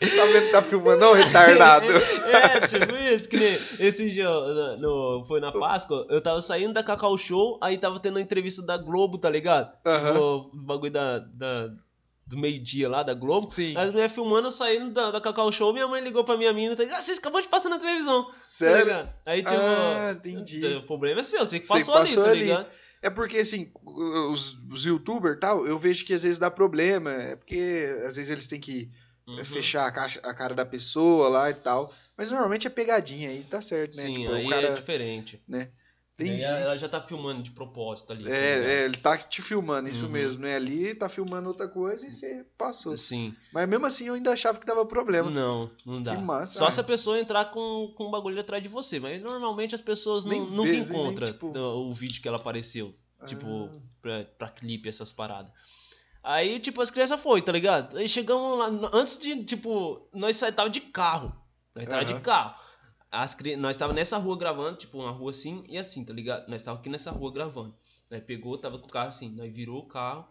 Você 0.00 0.16
tá 0.16 0.24
vendo 0.26 0.46
que 0.46 0.52
tá 0.52 0.62
filmando, 0.62 1.00
não, 1.00 1.12
retardado? 1.12 1.86
É, 1.92 2.66
tipo 2.66 2.96
isso, 2.96 3.28
que 3.28 3.36
nem 3.36 3.52
esse 3.86 4.10
dia 4.10 4.28
no, 4.28 4.76
no- 4.78 5.24
foi 5.26 5.38
na 5.40 5.52
Páscoa, 5.52 6.06
eu 6.10 6.20
tava 6.20 6.42
saindo 6.42 6.72
da 6.74 6.82
Cacau 6.82 7.16
Show, 7.16 7.58
aí 7.62 7.78
tava 7.78 8.00
tendo 8.00 8.18
a 8.18 8.20
entrevista 8.22 8.60
da 8.62 8.76
Globo, 8.76 9.16
tá 9.18 9.30
ligado? 9.30 9.70
Aham. 9.86 10.18
O 10.20 10.50
bagulho 10.54 10.90
da, 10.92 11.18
da- 11.20 11.68
do 12.26 12.36
meio-dia 12.36 12.88
lá 12.88 13.02
da 13.02 13.14
Globo. 13.14 13.50
Sim. 13.50 13.76
As 13.76 13.92
mulheres 13.92 14.12
filmando, 14.12 14.48
eu 14.48 14.52
saindo 14.52 14.90
da, 14.90 15.10
da 15.12 15.20
Cacau 15.20 15.50
Show, 15.52 15.72
minha 15.72 15.86
mãe 15.86 16.02
ligou 16.02 16.24
pra 16.24 16.36
minha 16.36 16.52
menina 16.52 16.72
e 16.74 16.76
tá? 16.76 16.96
Ah, 16.96 17.00
vocês 17.00 17.18
acabou 17.18 17.40
de 17.40 17.48
passar 17.48 17.68
na 17.68 17.78
televisão. 17.78 18.24
Tá 18.24 18.32
Sério? 18.48 18.84
ligado? 18.86 19.12
Aí 19.24 19.42
tipo. 19.42 19.54
Ah, 19.54 20.12
entendi. 20.16 20.66
O 20.76 20.82
problema 20.86 21.20
é 21.20 21.24
seu, 21.24 21.44
você 21.46 21.58
que 21.58 21.64
Você 21.64 21.72
que 21.78 21.84
passou, 21.86 21.94
ali, 21.94 22.06
passou 22.08 22.24
tá 22.24 22.30
ali. 22.30 22.40
ligado? 22.40 22.66
É 23.02 23.10
porque, 23.10 23.38
assim, 23.38 23.70
os, 23.84 24.56
os 24.72 24.84
youtubers 24.84 25.36
e 25.36 25.40
tal, 25.40 25.66
eu 25.66 25.78
vejo 25.78 26.04
que 26.04 26.14
às 26.14 26.22
vezes 26.24 26.38
dá 26.38 26.50
problema. 26.50 27.12
É 27.12 27.36
porque 27.36 27.86
às 28.04 28.16
vezes 28.16 28.30
eles 28.30 28.46
têm 28.46 28.60
que 28.60 28.90
Uhum. 29.28 29.44
fechar 29.44 29.86
a, 29.88 29.90
caixa- 29.90 30.20
a 30.22 30.32
cara 30.32 30.54
da 30.54 30.64
pessoa 30.64 31.28
lá 31.28 31.50
e 31.50 31.54
tal. 31.54 31.92
Mas 32.16 32.30
normalmente 32.30 32.68
é 32.68 32.70
pegadinha 32.70 33.28
aí, 33.28 33.42
tá 33.42 33.60
certo, 33.60 33.96
né? 33.96 34.04
Sim, 34.04 34.14
tipo, 34.14 34.32
aí 34.32 34.46
o 34.46 34.48
cara. 34.50 34.68
é 34.68 34.74
diferente. 34.74 35.42
Entendi. 36.18 36.44
Ela 36.44 36.76
já 36.78 36.88
tá 36.88 36.98
filmando 37.00 37.42
de 37.42 37.50
propósito 37.50 38.10
ali. 38.12 38.24
tá? 38.24 38.30
É, 38.30 38.58
é, 38.80 38.84
ele 38.86 38.96
tá 38.96 39.18
te 39.18 39.42
filmando, 39.42 39.86
isso 39.88 40.06
Uhum. 40.06 40.12
mesmo, 40.12 40.42
né? 40.42 40.56
Ali 40.56 40.94
tá 40.94 41.10
filmando 41.10 41.48
outra 41.48 41.68
coisa 41.68 42.06
e 42.06 42.10
você 42.10 42.46
passou. 42.56 42.96
Sim. 42.96 43.34
Mas 43.52 43.68
mesmo 43.68 43.84
assim 43.84 44.06
eu 44.06 44.14
ainda 44.14 44.32
achava 44.32 44.58
que 44.58 44.64
dava 44.64 44.86
problema. 44.86 45.30
Não, 45.30 45.70
não 45.84 46.02
dá. 46.02 46.16
Que 46.16 46.22
massa. 46.22 46.58
Só 46.58 46.68
Ah. 46.68 46.70
se 46.70 46.80
a 46.80 46.84
pessoa 46.84 47.20
entrar 47.20 47.50
com, 47.50 47.92
com 47.94 48.08
um 48.08 48.10
bagulho 48.10 48.40
atrás 48.40 48.62
de 48.62 48.68
você. 48.68 48.98
Mas 48.98 49.20
normalmente 49.22 49.74
as 49.74 49.82
pessoas 49.82 50.24
Nem 50.24 50.40
não, 50.40 50.46
nunca 50.48 50.70
nem, 50.70 50.80
encontram 50.80 51.26
tipo- 51.26 51.48
o 51.58 51.92
vídeo 51.92 52.22
que 52.22 52.28
ela 52.28 52.38
apareceu. 52.38 52.94
Tipo, 53.26 53.66
Ah. 53.70 53.78
pra, 54.00 54.24
pra 54.38 54.48
clipe, 54.48 54.88
essas 54.88 55.12
paradas. 55.12 55.52
Aí, 56.22 56.58
tipo, 56.60 56.80
as 56.80 56.90
crianças 56.90 57.20
foi, 57.20 57.40
tá 57.42 57.52
ligado? 57.52 57.96
Aí 57.98 58.08
chegamos 58.08 58.58
lá, 58.58 58.90
antes 58.92 59.18
de, 59.18 59.44
tipo, 59.44 60.08
nós 60.14 60.36
sa- 60.36 60.50
tava 60.50 60.68
de 60.70 60.80
carro. 60.80 61.32
Nós 61.74 61.84
tava 61.86 62.02
Aham. 62.02 62.14
de 62.14 62.20
carro. 62.20 62.54
As, 63.10 63.36
nós 63.58 63.76
tava 63.76 63.92
nessa 63.92 64.18
rua 64.18 64.36
gravando, 64.36 64.76
tipo, 64.76 64.98
uma 64.98 65.10
rua 65.10 65.30
assim 65.30 65.64
e 65.68 65.78
assim, 65.78 66.04
tá 66.04 66.12
ligado? 66.12 66.48
Nós 66.48 66.62
tava 66.62 66.78
aqui 66.78 66.88
nessa 66.88 67.10
rua 67.10 67.32
gravando. 67.32 67.74
Nós 68.10 68.22
pegou, 68.22 68.58
tava 68.58 68.78
com 68.78 68.86
o 68.86 68.90
carro 68.90 69.08
assim, 69.08 69.30
nós 69.30 69.52
virou 69.52 69.80
o 69.80 69.86
carro, 69.86 70.26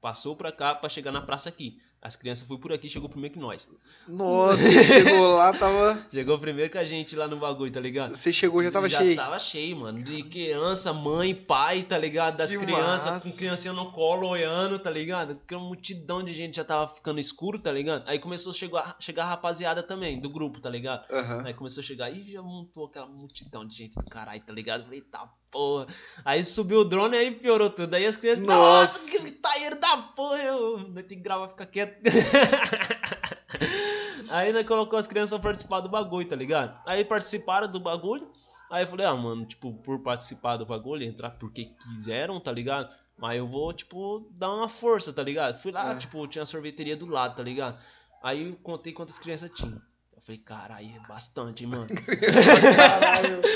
passou 0.00 0.36
pra 0.36 0.52
cá 0.52 0.74
pra 0.74 0.88
chegar 0.88 1.12
na 1.12 1.20
praça 1.20 1.48
aqui. 1.48 1.80
As 2.00 2.14
crianças 2.14 2.46
foi 2.46 2.56
por 2.58 2.72
aqui, 2.72 2.88
chegou 2.88 3.08
primeiro 3.08 3.34
que 3.34 3.40
nós. 3.40 3.68
Nossa, 4.06 4.62
chegou 4.82 5.34
lá, 5.34 5.52
tava. 5.52 6.06
Chegou 6.12 6.38
primeiro 6.38 6.70
que 6.70 6.78
a 6.78 6.84
gente 6.84 7.16
lá 7.16 7.26
no 7.26 7.36
bagulho, 7.38 7.72
tá 7.72 7.80
ligado? 7.80 8.14
Você 8.14 8.32
chegou 8.32 8.62
já 8.62 8.70
tava 8.70 8.88
já 8.88 8.98
cheio. 8.98 9.16
tava 9.16 9.38
cheio, 9.38 9.76
mano. 9.76 10.00
De 10.00 10.22
criança, 10.22 10.92
mãe, 10.92 11.34
pai, 11.34 11.82
tá 11.82 11.98
ligado? 11.98 12.36
Das 12.36 12.50
Que 12.50 12.58
crianças 12.58 13.10
massa. 13.12 13.28
com 13.30 13.36
criancinha 13.36 13.72
no 13.72 13.90
colo 13.90 14.28
olhando, 14.28 14.78
tá 14.78 14.90
ligado? 14.90 15.40
Que 15.46 15.54
uma 15.56 15.64
multidão 15.66 16.22
de 16.22 16.32
gente 16.32 16.56
já 16.56 16.64
tava 16.64 16.94
ficando 16.94 17.18
escuro, 17.18 17.58
tá 17.58 17.72
ligado? 17.72 18.04
Aí 18.06 18.20
começou 18.20 18.52
a 18.52 18.54
chegar, 18.54 18.96
chegar 19.00 19.24
a 19.24 19.28
rapaziada 19.30 19.82
também, 19.82 20.20
do 20.20 20.30
grupo, 20.30 20.60
tá 20.60 20.70
ligado? 20.70 21.04
Aham. 21.12 21.42
Aí 21.46 21.52
começou 21.54 21.82
a 21.82 21.84
chegar 21.84 22.10
e 22.10 22.30
já 22.30 22.40
montou 22.40 22.86
aquela 22.86 23.06
multidão 23.06 23.66
de 23.66 23.74
gente 23.74 23.94
do 23.98 24.04
caralho, 24.06 24.40
tá 24.42 24.52
ligado? 24.52 24.84
Falei, 24.84 25.00
tá 25.00 25.28
porra. 25.50 25.86
Aí 26.24 26.44
subiu 26.44 26.80
o 26.80 26.84
drone 26.84 27.16
e 27.16 27.20
aí 27.20 27.30
piorou 27.30 27.70
tudo. 27.70 27.94
Aí 27.94 28.06
as 28.06 28.16
crianças, 28.16 28.44
Nossa. 28.44 28.92
nossa, 28.92 29.10
que 29.10 29.18
gritaeiro 29.20 29.80
da 29.80 29.96
porra. 29.98 30.38
Eu, 30.42 30.78
eu 30.78 30.94
tenho 30.94 31.06
que 31.08 31.16
gravar, 31.16 31.48
ficar 31.48 31.66
quieto. 31.66 31.98
aí 34.30 34.52
nós 34.52 34.66
colocou 34.66 34.98
as 34.98 35.06
crianças 35.06 35.30
pra 35.30 35.38
participar 35.50 35.80
do 35.80 35.88
bagulho, 35.88 36.28
tá 36.28 36.36
ligado? 36.36 36.78
Aí 36.86 37.04
participaram 37.04 37.70
do 37.70 37.80
bagulho. 37.80 38.28
Aí 38.70 38.84
eu 38.84 38.88
falei, 38.88 39.06
ah, 39.06 39.14
mano, 39.16 39.46
tipo, 39.46 39.72
por 39.82 40.00
participar 40.00 40.58
do 40.58 40.66
bagulho, 40.66 41.02
entrar 41.02 41.30
porque 41.30 41.70
quiseram, 41.82 42.38
tá 42.38 42.52
ligado? 42.52 42.94
Mas 43.16 43.38
eu 43.38 43.46
vou, 43.48 43.72
tipo, 43.72 44.28
dar 44.32 44.52
uma 44.54 44.68
força, 44.68 45.12
tá 45.12 45.22
ligado? 45.22 45.58
Fui 45.60 45.72
lá, 45.72 45.92
É. 45.92 45.96
tipo, 45.96 46.26
tinha 46.28 46.42
a 46.42 46.46
sorveteria 46.46 46.96
do 46.96 47.06
lado, 47.06 47.36
tá 47.36 47.42
ligado? 47.42 47.78
Aí 48.22 48.48
eu 48.50 48.56
contei 48.62 48.92
quantas 48.92 49.18
crianças 49.18 49.50
tinha. 49.54 49.80
Eu 50.14 50.20
falei, 50.20 50.38
caralho, 50.38 50.90
é 51.02 51.08
bastante, 51.08 51.66
mano. 51.66 51.88
Caralho. 52.76 53.40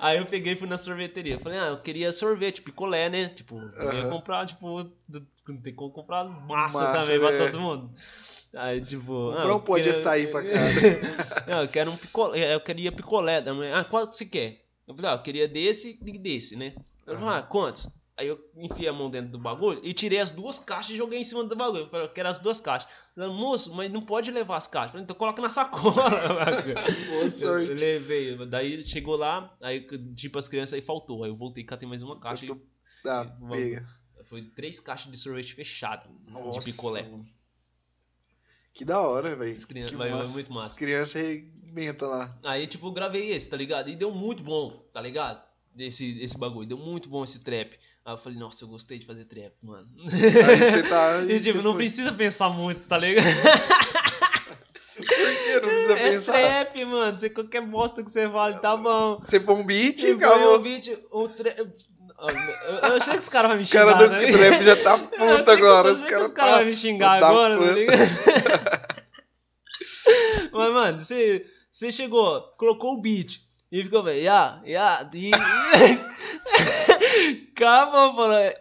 Aí 0.00 0.18
eu 0.18 0.26
peguei 0.26 0.52
e 0.52 0.56
fui 0.56 0.68
na 0.68 0.78
sorveteria. 0.78 1.38
Falei, 1.38 1.58
ah, 1.58 1.68
eu 1.68 1.80
queria 1.80 2.12
sorvete, 2.12 2.62
picolé, 2.62 3.08
né? 3.08 3.28
Tipo, 3.28 3.58
eu 3.76 3.92
ia 3.92 4.08
comprar, 4.08 4.46
tipo, 4.46 4.90
não 5.48 5.56
tem 5.62 5.74
como 5.74 5.90
comprar 5.90 6.24
massa, 6.24 6.78
Massa, 6.78 7.02
também 7.02 7.18
pra 7.18 7.32
é. 7.32 7.46
todo 7.46 7.60
mundo. 7.60 7.90
Aí, 8.54 8.80
tipo. 8.80 9.32
Comprar 9.32 9.54
um 9.54 9.60
pó 9.60 9.78
de 9.78 9.90
açaí 9.90 10.28
pra 10.28 10.42
casa. 10.44 11.46
Não, 11.46 11.62
eu 11.62 11.68
quero 11.68 11.90
um 11.90 11.96
picolé, 11.96 12.54
eu 12.54 12.60
queria 12.60 12.92
picolé 12.92 13.40
da 13.40 13.52
manhã. 13.52 13.78
Ah, 13.80 13.84
qual 13.84 14.06
que 14.08 14.16
você 14.16 14.24
quer? 14.24 14.64
Eu 14.86 14.94
falei, 14.94 15.10
ah, 15.10 15.14
eu 15.14 15.22
queria 15.22 15.48
desse 15.48 15.98
e 16.04 16.18
desse, 16.18 16.56
né? 16.56 16.74
Eu 17.06 17.18
falei, 17.18 17.38
ah, 17.38 17.42
quantos? 17.42 17.88
Aí 18.18 18.28
eu 18.28 18.40
enfiei 18.56 18.88
a 18.88 18.92
mão 18.94 19.10
dentro 19.10 19.30
do 19.30 19.38
bagulho 19.38 19.78
e 19.84 19.92
tirei 19.92 20.18
as 20.18 20.30
duas 20.30 20.58
caixas 20.58 20.92
e 20.94 20.96
joguei 20.96 21.18
em 21.18 21.24
cima 21.24 21.44
do 21.44 21.54
bagulho. 21.54 21.82
Eu 21.84 21.88
falei, 21.90 22.06
eu 22.06 22.10
quero 22.12 22.28
as 22.30 22.38
duas 22.38 22.58
caixas. 22.60 22.88
Ela, 23.14 23.28
moço, 23.28 23.74
mas 23.74 23.92
não 23.92 24.00
pode 24.00 24.30
levar 24.30 24.56
as 24.56 24.66
caixas. 24.66 24.92
Falei, 24.92 25.04
então 25.04 25.14
coloca 25.16 25.42
na 25.42 25.50
sacola. 25.50 25.92
Boa 27.08 27.20
Eu, 27.20 27.22
eu 27.24 27.30
sorte. 27.30 27.74
levei, 27.74 28.46
daí 28.46 28.82
chegou 28.86 29.16
lá, 29.16 29.54
aí 29.60 29.86
tipo 30.14 30.38
as 30.38 30.48
crianças 30.48 30.72
aí 30.74 30.80
faltou. 30.80 31.24
Aí 31.24 31.30
eu 31.30 31.34
voltei 31.36 31.62
e 31.62 31.66
catei 31.66 31.86
mais 31.86 32.02
uma 32.02 32.18
caixa. 32.18 32.46
Eu 32.46 32.56
tô- 32.56 33.08
Ah, 33.10 33.24
Vamos. 33.38 33.58
pega. 33.58 33.86
e 34.18 34.24
Foi 34.24 34.42
três 34.42 34.80
caixas 34.80 35.12
de 35.12 35.18
sorvete 35.18 35.52
fechado. 35.52 36.08
Nossa, 36.30 36.58
de 36.60 36.64
picolé. 36.72 37.02
mano. 37.02 37.26
Que 38.72 38.84
da 38.84 39.00
hora, 39.00 39.34
velho. 39.36 39.56
As 39.56 39.64
crianças- 39.64 39.90
Que 39.90 39.96
vai- 39.96 40.08
vai 40.10 40.18
massa. 40.18 40.32
muito 40.32 40.52
massa. 40.52 40.66
As 40.68 40.72
crianças 40.78 41.16
arrebentam 41.22 42.08
lá. 42.08 42.36
Aí, 42.42 42.66
tipo, 42.66 42.86
eu 42.86 42.92
gravei 42.92 43.30
esse, 43.32 43.48
tá 43.50 43.56
ligado? 43.56 43.88
E 43.90 43.96
deu 43.96 44.10
muito 44.10 44.42
bom, 44.42 44.70
tá 44.92 45.00
ligado? 45.00 45.42
Esse, 45.78 46.18
esse 46.22 46.36
bagulho, 46.38 46.66
deu 46.66 46.78
muito 46.78 47.08
bom 47.08 47.22
esse 47.24 47.40
trap. 47.44 47.78
Aí 48.06 48.14
eu 48.14 48.18
falei, 48.18 48.38
nossa, 48.38 48.62
eu 48.64 48.68
gostei 48.68 49.00
de 49.00 49.04
fazer 49.06 49.24
trap, 49.24 49.52
mano. 49.64 49.88
Aí 50.04 50.56
você 50.70 50.82
tá. 50.84 51.22
E 51.28 51.40
tipo, 51.40 51.60
não 51.60 51.72
foi. 51.72 51.82
precisa 51.82 52.12
pensar 52.12 52.50
muito, 52.50 52.82
tá 52.86 52.96
ligado? 52.98 53.26
Por 54.96 55.04
que 55.06 55.60
não 55.60 55.68
precisa 55.68 55.92
É 55.98 56.10
pensar? 56.10 56.32
trap, 56.32 56.84
mano. 56.84 57.18
Você 57.18 57.28
qualquer 57.30 57.62
bosta 57.62 58.02
que 58.04 58.10
você 58.10 58.28
fale, 58.30 58.60
tá 58.60 58.76
bom. 58.76 59.20
Você 59.26 59.40
põe 59.40 59.56
um 59.56 59.66
beat 59.66 60.04
e 60.04 60.12
acabou. 60.12 60.54
o 60.54 60.58
beat, 60.60 60.88
o 61.10 61.28
trap. 61.28 61.58
Eu, 61.58 63.00
sei 63.02 63.12
que 63.14 63.18
os 63.18 63.28
caras 63.28 63.48
vão 63.50 63.56
me 63.58 63.62
Os 63.64 63.68
xingar, 63.68 63.86
caras 63.92 64.08
do 64.08 64.14
né? 64.14 64.32
trap 64.32 64.62
já 64.64 64.76
tá 64.82 64.98
puto 65.18 65.50
agora. 65.50 65.90
Os 65.92 66.02
caras 66.02 66.28
os 66.28 66.32
caras 66.34 66.52
tá. 66.52 66.58
vão 66.58 66.66
me 66.66 66.76
xingar 66.76 67.20
da 67.20 67.28
agora, 67.28 67.58
tá 67.58 67.62
fã. 67.64 67.72
ligado? 67.72 68.96
Mas, 70.52 70.72
mano, 70.72 71.00
você, 71.00 71.44
você 71.70 71.90
chegou, 71.92 72.40
colocou 72.56 72.94
o 72.94 73.00
beat 73.00 73.40
e 73.70 73.82
ficou, 73.82 74.02
velho, 74.04 74.22
ya, 74.22 74.62
ya, 74.64 75.06
e. 75.12 75.30
Acabou, 77.52 78.12
mano. 78.12 78.52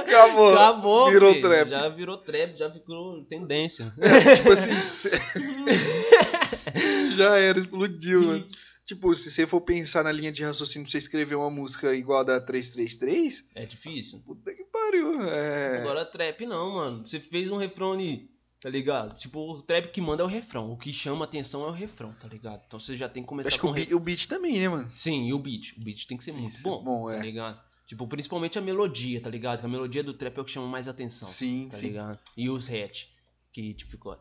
Acabou. 0.00 0.54
Acabou, 0.54 1.10
Virou 1.10 1.32
filho. 1.34 1.48
trap. 1.48 1.68
Já 1.68 1.88
virou 1.88 2.16
trap, 2.18 2.56
já 2.56 2.70
ficou 2.70 3.24
tendência. 3.24 3.92
tipo 4.36 4.52
assim, 4.52 4.80
cê- 4.82 5.10
já 7.16 7.38
era, 7.38 7.58
explodiu, 7.58 8.22
mano. 8.22 8.46
Tipo, 8.84 9.12
se 9.16 9.30
você 9.32 9.46
for 9.48 9.60
pensar 9.60 10.04
na 10.04 10.12
linha 10.12 10.30
de 10.30 10.44
raciocínio 10.44 10.86
pra 10.86 10.92
você 10.92 10.98
escrever 10.98 11.34
uma 11.34 11.50
música 11.50 11.92
igual 11.92 12.20
a 12.20 12.24
da 12.24 12.40
333, 12.40 13.44
É 13.56 13.66
difícil. 13.66 14.20
puta 14.24 14.54
que 14.54 14.62
pariu. 14.64 15.20
É. 15.28 15.78
Agora 15.80 16.04
trap 16.04 16.46
não, 16.46 16.74
mano. 16.74 17.04
Você 17.06 17.18
fez 17.18 17.50
um 17.50 17.56
refrão 17.56 17.94
ali, 17.94 18.30
tá 18.66 18.70
ligado? 18.70 19.16
Tipo, 19.16 19.52
o 19.52 19.62
trap 19.62 19.92
que 19.92 20.00
manda 20.00 20.24
é 20.24 20.26
o 20.26 20.28
refrão. 20.28 20.72
O 20.72 20.76
que 20.76 20.92
chama 20.92 21.24
atenção 21.24 21.62
é 21.62 21.68
o 21.68 21.70
refrão, 21.70 22.12
tá 22.20 22.26
ligado? 22.26 22.64
Então 22.66 22.80
você 22.80 22.96
já 22.96 23.08
tem 23.08 23.22
que 23.22 23.28
começar 23.28 23.46
Acho 23.46 23.58
que 23.58 23.62
com 23.62 23.68
o, 23.68 23.70
o 23.70 23.74
beat, 23.74 23.92
o 23.92 24.00
beat 24.00 24.26
também, 24.26 24.58
né, 24.58 24.68
mano? 24.68 24.88
Sim, 24.88 25.28
e 25.28 25.32
o 25.32 25.38
beat. 25.38 25.76
O 25.76 25.84
beat 25.84 26.04
tem 26.08 26.18
que 26.18 26.24
ser 26.24 26.32
muito 26.32 26.48
Isso, 26.48 26.64
bom, 26.64 26.82
bom, 26.82 27.08
é. 27.08 27.16
tá 27.16 27.22
ligado? 27.22 27.60
Tipo, 27.86 28.08
principalmente 28.08 28.58
a 28.58 28.60
melodia, 28.60 29.20
tá 29.20 29.30
ligado? 29.30 29.60
Que 29.60 29.66
a 29.66 29.68
melodia 29.68 30.02
do 30.02 30.12
trap 30.12 30.36
é 30.36 30.40
o 30.40 30.44
que 30.44 30.50
chama 30.50 30.66
mais 30.66 30.88
atenção, 30.88 31.28
Sim, 31.28 31.68
tá 31.70 31.76
sim. 31.76 31.86
ligado? 31.86 32.18
E 32.36 32.50
os 32.50 32.68
hatch, 32.68 33.04
que 33.52 33.72
tipo, 33.72 33.92
ficou... 33.92 34.16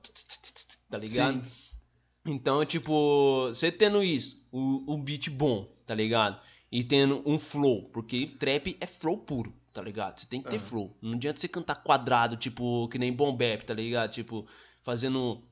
Tá 0.91 0.99
ligado? 0.99 1.41
Sim. 1.41 1.51
Então, 2.27 2.63
tipo, 2.67 3.47
você 3.47 3.71
tendo 3.71 4.03
isso, 4.03 4.47
o, 4.51 4.93
o 4.93 4.97
beat 4.99 5.27
bom, 5.31 5.67
tá 5.87 5.95
ligado? 5.95 6.39
E 6.71 6.83
tendo 6.83 7.23
um 7.25 7.39
flow, 7.39 7.89
porque 7.91 8.27
trap 8.39 8.77
é 8.79 8.85
flow 8.85 9.17
puro, 9.17 9.51
tá 9.75 9.81
ligado? 9.81 10.19
Você 10.19 10.25
tem 10.27 10.41
que 10.41 10.49
ter 10.49 10.57
flow. 10.59 10.97
Não 11.01 11.13
adianta 11.13 11.39
você 11.39 11.47
cantar 11.47 11.75
quadrado, 11.75 12.35
tipo, 12.37 12.87
que 12.89 12.97
nem 12.97 13.13
bom 13.13 13.35
bap, 13.35 13.63
tá 13.65 13.73
ligado? 13.73 14.09
Tipo, 14.11 14.47
fazendo, 14.83 15.43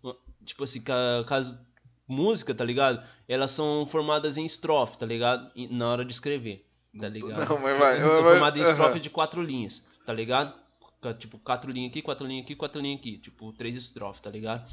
tipo 0.45 0.63
assim, 0.63 0.81
com, 0.83 0.91
a- 0.91 1.23
com 1.27 1.33
as 1.35 1.59
músicas, 2.07 2.55
tá 2.55 2.63
ligado? 2.65 3.03
Elas 3.27 3.51
são 3.51 3.85
formadas 3.85 4.37
em 4.37 4.45
estrofe, 4.45 4.97
tá 4.97 5.05
ligado? 5.05 5.51
Na 5.69 5.89
hora 5.89 6.03
de 6.05 6.11
escrever, 6.13 6.65
tá 6.99 7.07
ligado? 7.09 7.49
Não, 7.49 7.61
mas 7.61 7.77
vai. 7.77 7.99
São 7.99 8.23
formadas 8.31 8.59
em 8.61 8.65
estrofe 8.71 8.99
de 8.99 9.09
quatro 9.09 9.41
linhas, 9.43 9.85
tá 10.05 10.13
ligado? 10.13 10.53
Tipo, 11.19 11.37
quatro 11.39 11.69
linhas 11.71 11.91
aqui, 11.91 12.01
quatro 12.01 12.25
linhas 12.25 12.45
aqui, 12.45 12.55
quatro 12.55 12.81
linhas 12.81 12.99
aqui. 12.99 13.17
Tipo, 13.17 13.51
três 13.53 13.75
estrofes, 13.75 14.21
tá 14.21 14.29
ligado? 14.29 14.65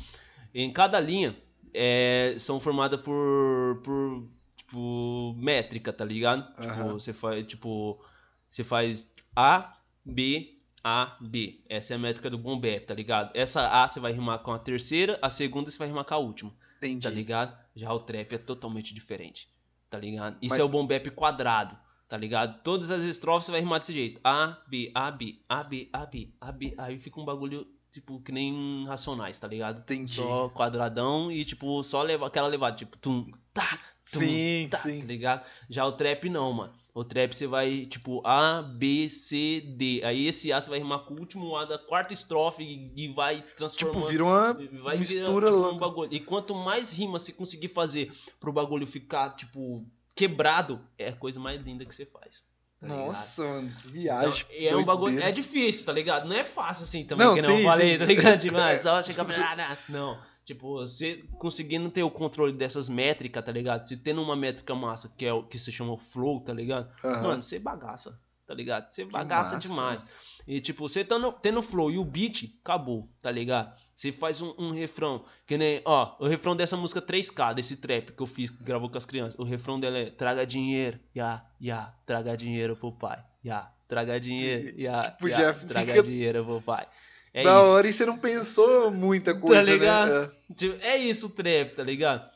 Em 0.55 0.72
cada 0.72 1.01
linha 1.01 1.36
é, 1.74 2.36
são 2.39 2.60
formadas 2.60 3.01
por, 3.01 3.81
por, 3.82 4.28
tipo, 4.56 5.35
métrica, 5.36 5.93
tá 5.93 6.05
ligado? 6.05 6.47
Tipo, 6.60 6.89
você 7.01 7.12
faz, 7.12 7.47
tipo, 7.47 8.01
você 8.48 8.62
faz 8.62 9.12
A, 9.35 9.77
B, 10.05 10.59
A, 10.82 11.16
B. 11.20 11.61
Essa 11.69 11.94
é 11.94 11.97
a 11.97 11.98
métrica 11.98 12.31
do 12.31 12.39
bom 12.39 12.59
bap, 12.59 12.86
tá 12.86 12.94
ligado? 12.94 13.31
Essa 13.35 13.82
A 13.82 13.86
você 13.86 14.01
vai 14.01 14.12
rimar 14.12 14.40
com 14.40 14.52
a 14.52 14.59
terceira, 14.59 15.19
a 15.23 15.31
segunda 15.31 15.70
você 15.70 15.78
vai 15.78 15.89
rimar 15.89 16.05
com 16.05 16.15
a 16.15 16.19
última, 16.19 16.52
Entendi. 16.78 17.05
tá 17.05 17.11
ligado? 17.11 17.57
Já 17.77 17.93
o 17.93 18.01
trap 18.01 18.32
é 18.35 18.39
totalmente 18.39 18.93
diferente, 18.94 19.48
tá 19.89 19.98
ligado? 19.98 20.36
Isso 20.40 20.51
Mas- 20.51 20.59
é 20.59 20.65
o 20.65 20.69
bom 20.69 20.86
bap 20.86 21.09
quadrado, 21.11 21.77
tá 22.09 22.16
ligado? 22.16 22.62
Todas 22.62 22.90
as 22.90 23.02
estrofes 23.02 23.47
você 23.47 23.52
vai 23.52 23.61
rimar 23.61 23.78
desse 23.81 23.93
jeito. 23.93 24.20
A, 24.24 24.59
B, 24.69 24.90
A, 24.94 25.11
B, 25.11 25.39
A, 25.48 25.62
B, 25.62 25.89
A, 25.93 26.07
B, 26.07 26.32
A, 26.40 26.52
B. 26.52 26.74
Aí 26.78 26.98
fica 26.98 27.20
um 27.20 27.24
bagulho, 27.24 27.66
tipo, 27.93 28.20
que 28.20 28.32
nem 28.32 28.85
racionais, 28.86 29.39
tá 29.39 29.47
ligado? 29.47 29.81
Entendi. 29.81 30.15
Só 30.15 30.48
quadradão 30.48 31.31
e, 31.31 31.44
tipo, 31.44 31.82
só 31.85 32.02
leva 32.02 32.27
aquela 32.27 32.48
levada, 32.48 32.77
tipo, 32.77 32.97
tum, 32.98 33.24
tá, 33.55 33.65
tum, 34.12 34.19
Sim, 34.19 34.69
tá, 34.70 34.78
sim. 34.78 35.01
tá 35.01 35.07
ligado? 35.07 35.47
Já 35.69 35.86
o 35.86 35.93
trap 35.93 36.28
não, 36.28 36.52
mano. 36.52 36.73
O 36.92 37.04
trap 37.04 37.32
você 37.32 37.46
vai, 37.46 37.86
tipo, 37.86 38.20
A, 38.26 38.62
B, 38.62 39.08
C, 39.08 39.60
D. 39.76 40.00
Aí 40.04 40.26
esse 40.26 40.52
A 40.52 40.60
você 40.60 40.68
vai 40.70 40.78
rimar 40.80 41.00
com 41.00 41.14
o 41.14 41.20
último 41.20 41.56
A 41.56 41.64
da 41.64 41.78
quarta 41.78 42.12
estrofe 42.12 42.62
e, 42.62 42.92
e 42.96 43.12
vai 43.12 43.42
transformando. 43.56 43.98
Tipo, 44.00 44.08
vira 44.10 44.24
uma 44.24 44.52
vai 44.82 44.98
mistura 44.98 45.46
virar, 45.46 45.62
tipo, 45.62 45.74
um 45.74 45.78
bagulho. 45.78 46.12
E 46.12 46.20
quanto 46.20 46.54
mais 46.54 46.92
rima 46.92 47.18
você 47.18 47.32
conseguir 47.32 47.68
fazer 47.68 48.12
pro 48.40 48.52
bagulho 48.52 48.86
ficar, 48.86 49.30
tipo, 49.36 49.86
quebrado, 50.14 50.80
é 50.98 51.08
a 51.10 51.16
coisa 51.16 51.38
mais 51.38 51.60
linda 51.62 51.84
que 51.84 51.94
você 51.94 52.04
faz. 52.04 52.42
tá? 52.80 52.86
Nossa, 52.88 53.42
mano, 53.44 53.68
que 53.70 53.76
Então, 53.78 53.92
viagem. 53.92 54.46
e 54.50 54.66
é 54.66 54.76
um 54.76 54.84
bagulho. 54.84 55.22
É 55.22 55.30
difícil, 55.30 55.86
tá 55.86 55.92
ligado? 55.92 56.28
Não 56.28 56.34
é 56.36 56.44
fácil 56.44 56.84
assim 56.84 57.04
também, 57.04 57.26
Não, 57.26 57.34
que 57.34 57.42
não 57.42 57.56
sim, 57.56 57.64
falei, 57.64 57.92
sim. 57.92 57.98
tá 57.98 58.04
ligado? 58.04 58.40
Tipo, 58.40 58.56
ah, 58.56 58.78
só 58.80 59.02
chegar 59.02 59.24
pra. 59.24 59.66
Ah, 59.68 59.78
não. 59.88 60.18
Tipo, 60.51 60.81
você 60.81 61.22
conseguindo 61.39 61.89
ter 61.90 62.02
o 62.02 62.10
controle 62.10 62.52
dessas 62.52 62.89
métricas, 62.89 63.44
tá 63.44 63.52
ligado? 63.52 63.82
Se 63.82 63.97
tendo 63.97 64.20
uma 64.20 64.35
métrica 64.35 64.74
massa 64.74 65.09
que 65.16 65.24
é 65.24 65.32
o 65.32 65.44
que 65.44 65.56
se 65.56 65.70
chama 65.70 65.97
flow, 65.97 66.40
tá 66.40 66.52
ligado? 66.52 66.90
Aham. 67.05 67.22
Mano, 67.22 67.43
você 67.43 67.56
bagaça, 67.60 68.16
tá 68.48 68.52
ligado? 68.52 68.90
Você 68.90 69.05
bagaça 69.05 69.55
massa, 69.55 69.68
demais. 69.68 70.05
E 70.48 70.60
tipo, 70.60 70.89
você 70.89 71.05
tendo, 71.05 71.31
tendo 71.35 71.62
flow 71.62 71.89
e 71.89 71.98
o 71.98 72.05
beat, 72.05 72.52
acabou, 72.64 73.09
tá 73.22 73.31
ligado? 73.31 73.72
Você 73.94 74.10
faz 74.10 74.43
um, 74.43 74.52
um 74.59 74.72
refrão, 74.72 75.24
que 75.47 75.56
nem, 75.56 75.82
ó, 75.85 76.16
o 76.18 76.27
refrão 76.27 76.56
dessa 76.56 76.77
música 76.77 77.01
3K, 77.01 77.55
desse 77.55 77.77
trap 77.77 78.10
que 78.10 78.20
eu 78.20 78.27
fiz, 78.27 78.51
que 78.51 78.64
gravou 78.64 78.90
com 78.90 78.98
as 78.98 79.05
crianças. 79.05 79.39
O 79.39 79.44
refrão 79.44 79.78
dela 79.78 79.98
é: 79.98 80.10
traga 80.10 80.44
dinheiro, 80.44 80.98
ya, 81.14 81.44
ya, 81.60 81.94
traga 82.05 82.36
dinheiro 82.36 82.74
pro 82.74 82.90
pai, 82.90 83.22
ya, 83.44 83.70
traga 83.86 84.18
dinheiro, 84.18 84.81
ya, 84.81 85.02
Tipo, 85.12 85.28
já 85.28 85.55
traga 85.55 85.93
fica 85.93 86.02
dinheiro 86.02 86.44
pro 86.44 86.60
pai. 86.60 86.89
É 87.32 87.43
da 87.44 87.61
isso. 87.61 87.70
hora 87.70 87.89
e 87.89 87.93
você 87.93 88.05
não 88.07 88.19
pensou 88.19 88.90
muita 88.90 89.35
coisa, 89.35 89.73
ligado? 89.77 90.09
né? 90.09 90.31
Tipo, 90.57 90.82
é 90.82 90.97
isso 90.97 91.27
o 91.28 91.31
trap, 91.31 91.74
tá 91.74 91.82
ligado? 91.82 92.31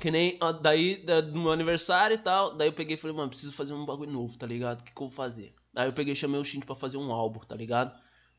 Que 0.00 0.10
nem, 0.10 0.38
daí, 0.62 0.96
da- 1.04 1.20
no 1.22 1.42
meu 1.42 1.52
aniversário 1.52 2.14
e 2.14 2.18
tal, 2.18 2.56
daí 2.56 2.68
eu 2.68 2.72
peguei 2.72 2.94
e 2.94 2.98
falei, 2.98 3.16
mano, 3.16 3.28
preciso 3.28 3.52
fazer 3.52 3.74
um 3.74 3.84
bagulho 3.84 4.10
novo, 4.10 4.36
tá 4.38 4.46
ligado? 4.46 4.80
O 4.80 4.84
que, 4.84 4.92
que 4.92 5.02
eu 5.02 5.06
vou 5.08 5.10
fazer? 5.14 5.54
Aí 5.76 5.88
eu 5.88 5.92
peguei 5.92 6.14
e 6.14 6.16
chamei 6.16 6.40
o 6.40 6.44
Shinji 6.44 6.64
pra 6.64 6.74
fazer 6.74 6.96
um 6.96 7.12
álbum, 7.12 7.40
tá 7.40 7.54
ligado? 7.54 7.92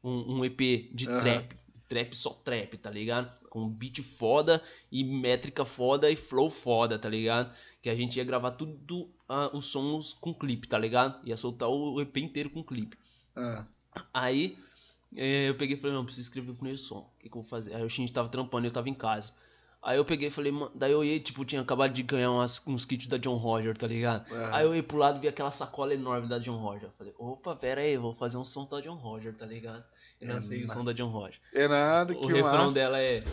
Um, 0.03 0.39
um 0.39 0.45
EP 0.45 0.89
de 0.93 1.07
Aham. 1.07 1.19
trap. 1.19 1.55
Trap 1.87 2.15
só 2.17 2.31
trap, 2.31 2.77
tá 2.77 2.89
ligado? 2.89 3.31
Com 3.49 3.69
beat 3.69 4.01
foda 4.17 4.63
e 4.91 5.03
métrica 5.03 5.63
foda 5.63 6.09
e 6.09 6.15
flow 6.15 6.49
foda, 6.49 6.97
tá 6.97 7.07
ligado? 7.07 7.53
Que 7.83 7.89
a 7.89 7.95
gente 7.95 8.17
ia 8.17 8.23
gravar 8.23 8.51
tudo 8.51 9.09
ah, 9.29 9.51
os 9.55 9.67
sons 9.67 10.13
com 10.13 10.33
clipe, 10.33 10.67
tá 10.67 10.77
ligado? 10.79 11.19
Ia 11.27 11.37
soltar 11.37 11.69
o 11.69 12.01
EP 12.01 12.17
inteiro 12.17 12.49
com 12.49 12.63
clipe. 12.63 12.97
Ah, 13.35 13.63
Aí 14.13 14.57
eu 15.15 15.55
peguei 15.55 15.75
e 15.77 15.79
falei, 15.79 15.95
não, 15.95 16.03
preciso 16.05 16.27
escrever 16.27 16.51
o 16.51 16.55
primeiro 16.55 16.77
som. 16.77 16.99
O 16.99 17.19
que, 17.19 17.29
que 17.29 17.35
eu 17.37 17.41
vou 17.41 17.49
fazer? 17.49 17.73
Aí 17.75 17.83
o 17.83 17.89
Shinji 17.89 18.11
tava 18.13 18.29
trampando 18.29 18.65
e 18.65 18.69
eu 18.69 18.73
tava 18.73 18.89
em 18.89 18.93
casa. 18.93 19.31
Aí 19.81 19.97
eu 19.97 20.05
peguei 20.05 20.29
e 20.29 20.31
falei, 20.31 20.49
mano, 20.51 20.71
daí 20.73 20.93
eu 20.93 21.03
ia, 21.03 21.19
tipo, 21.19 21.43
tinha 21.43 21.61
acabado 21.61 21.91
de 21.93 22.01
ganhar 22.03 22.31
umas- 22.31 22.65
uns 22.65 22.85
kits 22.85 23.07
da 23.07 23.17
John 23.17 23.35
Roger, 23.35 23.77
tá 23.77 23.85
ligado? 23.85 24.25
Aham. 24.31 24.49
Aí 24.53 24.65
eu 24.65 24.73
ia 24.73 24.81
pro 24.81 24.97
lado 24.97 25.17
e 25.17 25.21
vi 25.21 25.27
aquela 25.27 25.51
sacola 25.51 25.93
enorme 25.93 26.27
da 26.29 26.39
John 26.39 26.55
Roger. 26.57 26.83
Eu 26.85 26.91
falei, 26.97 27.13
opa, 27.17 27.53
pera 27.55 27.81
aí, 27.81 27.97
vou 27.97 28.13
fazer 28.13 28.37
um 28.37 28.45
som 28.45 28.65
da 28.65 28.79
John 28.79 28.95
Roger, 28.95 29.35
tá 29.35 29.45
ligado? 29.45 29.83
Eu 30.21 30.29
É, 30.29 30.33
lancei 30.35 30.63
o 30.63 30.69
som 30.69 30.85
da 30.85 30.93
John 30.93 31.09
Roger. 31.09 31.37
é 31.53 31.67
nada, 31.67 32.13
O 32.13 32.21
que 32.21 32.27
refrão 32.31 32.63
massa. 32.65 32.75
dela 32.79 32.97
é 32.99 33.23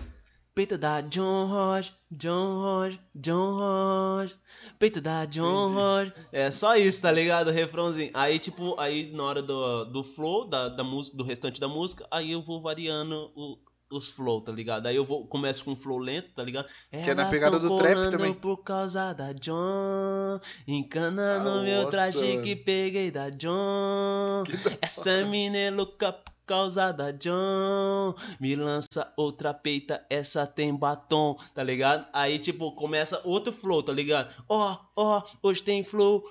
Peito 0.61 0.77
da 0.77 1.01
John 1.01 1.47
Roger, 1.47 1.91
John 2.11 2.61
Roger, 2.61 3.01
John 3.15 3.53
Roger 3.59 4.37
Peito 4.79 5.01
da 5.01 5.25
John 5.25 5.63
Entendi. 5.71 5.79
Roger 5.79 6.15
É 6.31 6.51
só 6.51 6.77
isso, 6.77 7.01
tá 7.01 7.11
ligado? 7.11 7.49
O 7.49 7.51
refrãozinho 7.51 8.11
Aí 8.13 8.39
tipo, 8.39 8.79
aí 8.79 9.11
na 9.11 9.23
hora 9.25 9.41
do, 9.43 9.87
do 9.87 10.05
flow, 10.05 10.47
da, 10.51 10.69
da 10.69 10.85
música, 10.85 11.17
do 11.17 11.25
restante 11.25 11.59
da 11.59 11.67
música 11.67 12.07
Aí 12.11 12.33
eu 12.33 12.43
vou 12.43 12.61
variando 12.61 13.33
o- 13.35 13.57
os 13.91 14.07
flow, 14.09 14.41
tá 14.43 14.53
ligado? 14.53 14.87
Aí 14.87 14.95
eu 14.95 15.05
vou, 15.05 15.27
começo 15.27 15.65
com 15.65 15.73
um 15.73 15.77
flow 15.77 15.99
lento, 15.99 16.29
tá 16.37 16.45
ligado? 16.45 16.69
é 16.93 17.13
na 17.15 17.23
Elas 17.23 17.31
pegada 17.31 17.59
do 17.59 17.77
trap 17.77 18.11
também. 18.11 18.35
por 18.35 18.59
causa 18.59 19.13
da 19.15 19.33
John 19.33 20.39
Encanando 20.69 21.49
Ah, 21.49 21.63
meu 21.63 21.89
traje 21.89 22.43
que 22.43 22.55
peguei 22.55 23.11
da 23.11 23.31
John 23.31 24.45
Que 24.47 24.79
essa 24.83 25.25
mina 25.25 25.57
é 25.57 25.71
louca 25.71 26.13
causa 26.51 26.93
da 26.93 27.13
John. 27.13 28.15
Me 28.41 28.57
lança 28.57 29.13
outra 29.17 29.55
peita, 29.55 30.05
essa 30.11 30.47
tem 30.47 30.75
batom, 30.75 31.37
tá 31.55 31.63
ligado? 31.63 32.07
Aí, 32.13 32.39
tipo, 32.39 32.73
começa 32.73 33.21
outro 33.25 33.53
flow, 33.53 33.83
tá 33.83 33.93
ligado? 33.93 34.35
Ó, 34.49 34.77
ó, 34.97 35.23
hoje 35.43 35.63
tem 35.63 35.85
flow. 35.85 36.29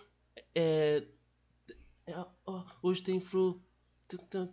É. 0.53 1.03
é, 2.05 2.15
Ó, 2.45 2.63
hoje 2.83 3.01
tem 3.01 3.19
flow. 3.19 3.59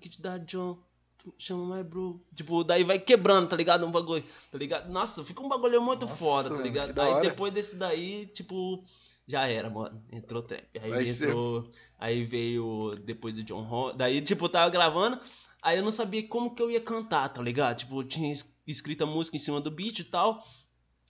Kit 0.00 0.20
da 0.22 0.38
John. 0.38 0.78
Chama 1.38 1.76
my 1.76 1.82
bro. 1.82 2.20
Tipo, 2.36 2.62
daí 2.62 2.84
vai 2.84 3.00
quebrando, 3.00 3.48
tá 3.48 3.56
ligado? 3.56 3.84
Um 3.84 3.90
bagulho, 3.90 4.22
tá 4.52 4.56
ligado? 4.58 4.88
Nossa, 4.92 5.24
fica 5.24 5.42
um 5.42 5.48
bagulho 5.48 5.82
muito 5.82 6.02
Nossa, 6.06 6.16
foda, 6.16 6.50
tá 6.56 6.62
ligado? 6.62 6.92
da 6.92 7.02
Aí 7.04 7.10
hora. 7.14 7.28
depois 7.30 7.52
desse 7.52 7.74
daí, 7.76 8.26
tipo, 8.26 8.84
já 9.26 9.44
era, 9.48 9.68
mano. 9.68 10.00
Entrou 10.12 10.40
trap. 10.42 10.62
Aí 10.80 10.88
Vai 10.90 11.04
ser- 11.04 11.30
entrou. 11.30 11.68
Aí 11.98 12.22
veio 12.24 12.94
depois 13.04 13.34
do 13.34 13.42
John 13.42 13.62
Ron. 13.62 13.96
Daí, 13.96 14.20
tipo, 14.22 14.44
eu 14.44 14.48
tava 14.50 14.70
gravando. 14.70 15.18
Aí 15.66 15.78
eu 15.78 15.82
não 15.82 15.90
sabia 15.90 16.26
como 16.28 16.54
que 16.54 16.62
eu 16.62 16.70
ia 16.70 16.80
cantar, 16.80 17.28
tá 17.28 17.42
ligado? 17.42 17.78
Tipo, 17.78 18.00
eu 18.00 18.06
tinha 18.06 18.32
es- 18.32 18.56
escrito 18.66 19.02
a 19.02 19.06
música 19.06 19.36
em 19.36 19.40
cima 19.40 19.60
do 19.60 19.70
beat 19.70 19.98
e 19.98 20.04
tal. 20.04 20.44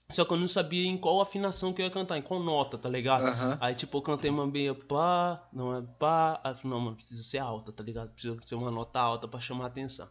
Só 0.09 0.25
que 0.25 0.33
eu 0.33 0.37
não 0.39 0.49
sabia 0.49 0.87
em 0.87 0.97
qual 0.97 1.21
afinação 1.21 1.73
que 1.75 1.83
eu 1.83 1.87
ia 1.87 1.91
cantar, 1.91 2.17
em 2.17 2.23
qual 2.23 2.41
nota, 2.41 2.79
tá 2.79 2.89
ligado? 2.89 3.25
Aham. 3.27 3.59
Aí, 3.61 3.75
tipo, 3.75 3.99
eu 3.99 4.03
cantei 4.03 4.31
uma 4.31 4.47
meia 4.47 4.75
pá, 4.75 5.47
não 5.53 5.77
é 5.77 5.83
pá. 5.99 6.41
Aí 6.43 6.53
eu 6.53 6.57
falei, 6.57 6.71
não, 6.71 6.81
mano, 6.81 6.97
precisa 6.97 7.23
ser 7.23 7.39
alta, 7.39 7.71
tá 7.71 7.83
ligado? 7.85 8.11
Precisa 8.13 8.37
ser 8.47 8.55
uma 8.55 8.71
nota 8.71 8.99
alta 8.99 9.29
pra 9.29 9.41
chamar 9.41 9.65
a 9.65 9.67
atenção. 9.67 10.09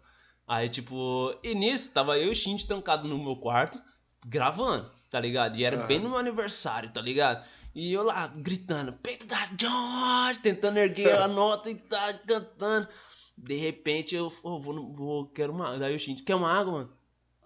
Aí, 0.48 0.70
tipo, 0.70 1.34
e 1.42 1.56
nisso, 1.56 1.92
tava 1.94 2.18
eu 2.20 2.28
e 2.28 2.32
o 2.32 2.36
Shinji 2.36 2.68
trancado 2.68 3.08
no 3.08 3.18
meu 3.18 3.36
quarto, 3.38 3.82
gravando, 4.26 4.92
tá 5.10 5.20
ligado? 5.20 5.58
E 5.58 5.64
era 5.64 5.78
Aham. 5.78 5.88
bem 5.88 6.00
no 6.00 6.10
meu 6.10 6.20
aniversário, 6.20 6.92
tá 6.94 7.02
ligado? 7.02 7.44
E 7.74 7.92
eu 7.92 8.04
lá, 8.04 8.28
gritando, 8.28 8.94
peito 8.94 9.26
da 9.26 9.48
George, 9.60 10.40
tentando 10.40 10.78
erguer 10.78 11.20
a 11.20 11.28
nota 11.28 11.72
e 11.72 11.76
tá 11.76 12.14
cantando. 12.28 12.88
De 13.38 13.56
repente, 13.56 14.16
eu 14.16 14.32
oh, 14.44 14.60
vou, 14.60 14.94
vou, 14.94 15.28
quero 15.28 15.52
uma 15.52 15.68
água. 15.68 15.80
Daí 15.80 15.96
o 15.96 16.00
Shinji, 16.00 16.24
quer 16.24 16.36
uma 16.36 16.52
água, 16.52 16.72
mano? 16.74 16.90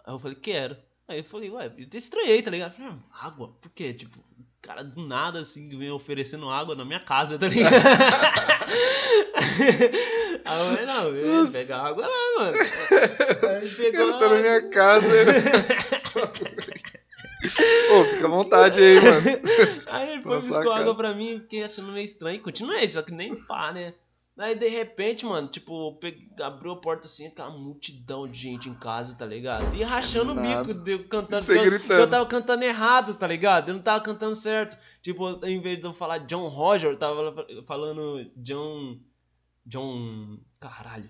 Aí 0.06 0.14
eu 0.14 0.20
falei, 0.20 0.36
quero. 0.36 0.78
Aí 1.08 1.20
eu 1.20 1.24
falei, 1.24 1.50
ué, 1.50 1.74
eu 1.78 1.88
estranhei, 1.98 2.42
tá 2.42 2.52
ligado? 2.52 2.74
Eu 2.74 2.78
falei, 2.78 2.94
"Ah, 3.12 3.26
água? 3.26 3.56
Por 3.60 3.72
quê? 3.72 3.94
Tipo, 3.94 4.20
o 4.20 4.46
cara 4.62 4.84
do 4.84 5.02
nada, 5.02 5.40
assim, 5.40 5.68
vem 5.78 5.90
oferecendo 5.90 6.50
água 6.50 6.76
na 6.76 6.86
minha 6.86 7.00
casa, 7.00 7.40
tá 7.40 7.48
ligado? 7.48 7.74
Aí 10.46 10.60
eu 10.60 10.66
falei, 10.66 10.86
não, 10.86 11.12
beleza, 11.12 11.52
pega 11.52 11.78
água 11.78 12.08
lá, 12.08 12.40
mano. 12.40 12.58
Aí 12.58 13.92
cara 13.92 14.20
tá 14.20 14.30
na 14.30 14.38
minha 14.40 14.70
casa. 14.70 15.10
Pô, 17.88 18.04
fica 18.06 18.26
à 18.26 18.30
vontade 18.30 18.80
aí, 18.82 19.02
mano. 19.02 19.22
Aí 19.88 20.10
ele 20.12 20.22
foi 20.22 20.36
buscar 20.36 20.80
água 20.80 20.96
pra 20.96 21.14
mim, 21.14 21.40
fiquei 21.40 21.64
achando 21.64 21.92
meio 21.92 22.04
estranho. 22.04 22.42
Continuei, 22.42 22.90
só 22.90 23.02
que 23.02 23.12
nem 23.14 23.36
pá, 23.46 23.72
né? 23.72 23.94
Aí 24.40 24.56
de 24.56 24.68
repente, 24.70 25.26
mano, 25.26 25.50
tipo, 25.50 25.96
peguei- 26.00 26.30
abriu 26.42 26.72
a 26.72 26.76
porta 26.78 27.08
assim, 27.08 27.28
aquela 27.28 27.50
multidão 27.50 28.26
de 28.26 28.38
gente 28.38 28.70
em 28.70 28.74
casa, 28.74 29.14
tá 29.18 29.26
ligado? 29.26 29.76
E 29.76 29.84
rachando 29.84 30.32
o 30.32 30.36
Nada. 30.36 30.64
bico, 30.64 30.80
de 30.82 30.98
cantando. 31.00 31.42
Você 31.42 31.58
eu, 31.60 31.64
gritando. 31.66 31.94
eu 32.00 32.10
tava 32.10 32.26
cantando 32.26 32.64
errado, 32.64 33.14
tá 33.16 33.28
ligado? 33.28 33.70
Eu 33.70 33.76
não 33.76 33.82
tava 33.82 34.02
cantando 34.02 34.36
certo. 34.36 34.78
Tipo, 35.02 35.46
em 35.46 35.60
vez 35.60 35.80
de 35.80 35.86
eu 35.86 35.92
falar 35.94 36.20
John 36.20 36.48
Roger, 36.48 36.92
eu 36.92 36.98
tava 36.98 37.36
falando 37.68 38.32
John. 38.38 38.98
John. 39.66 40.40
Caralho. 40.60 41.10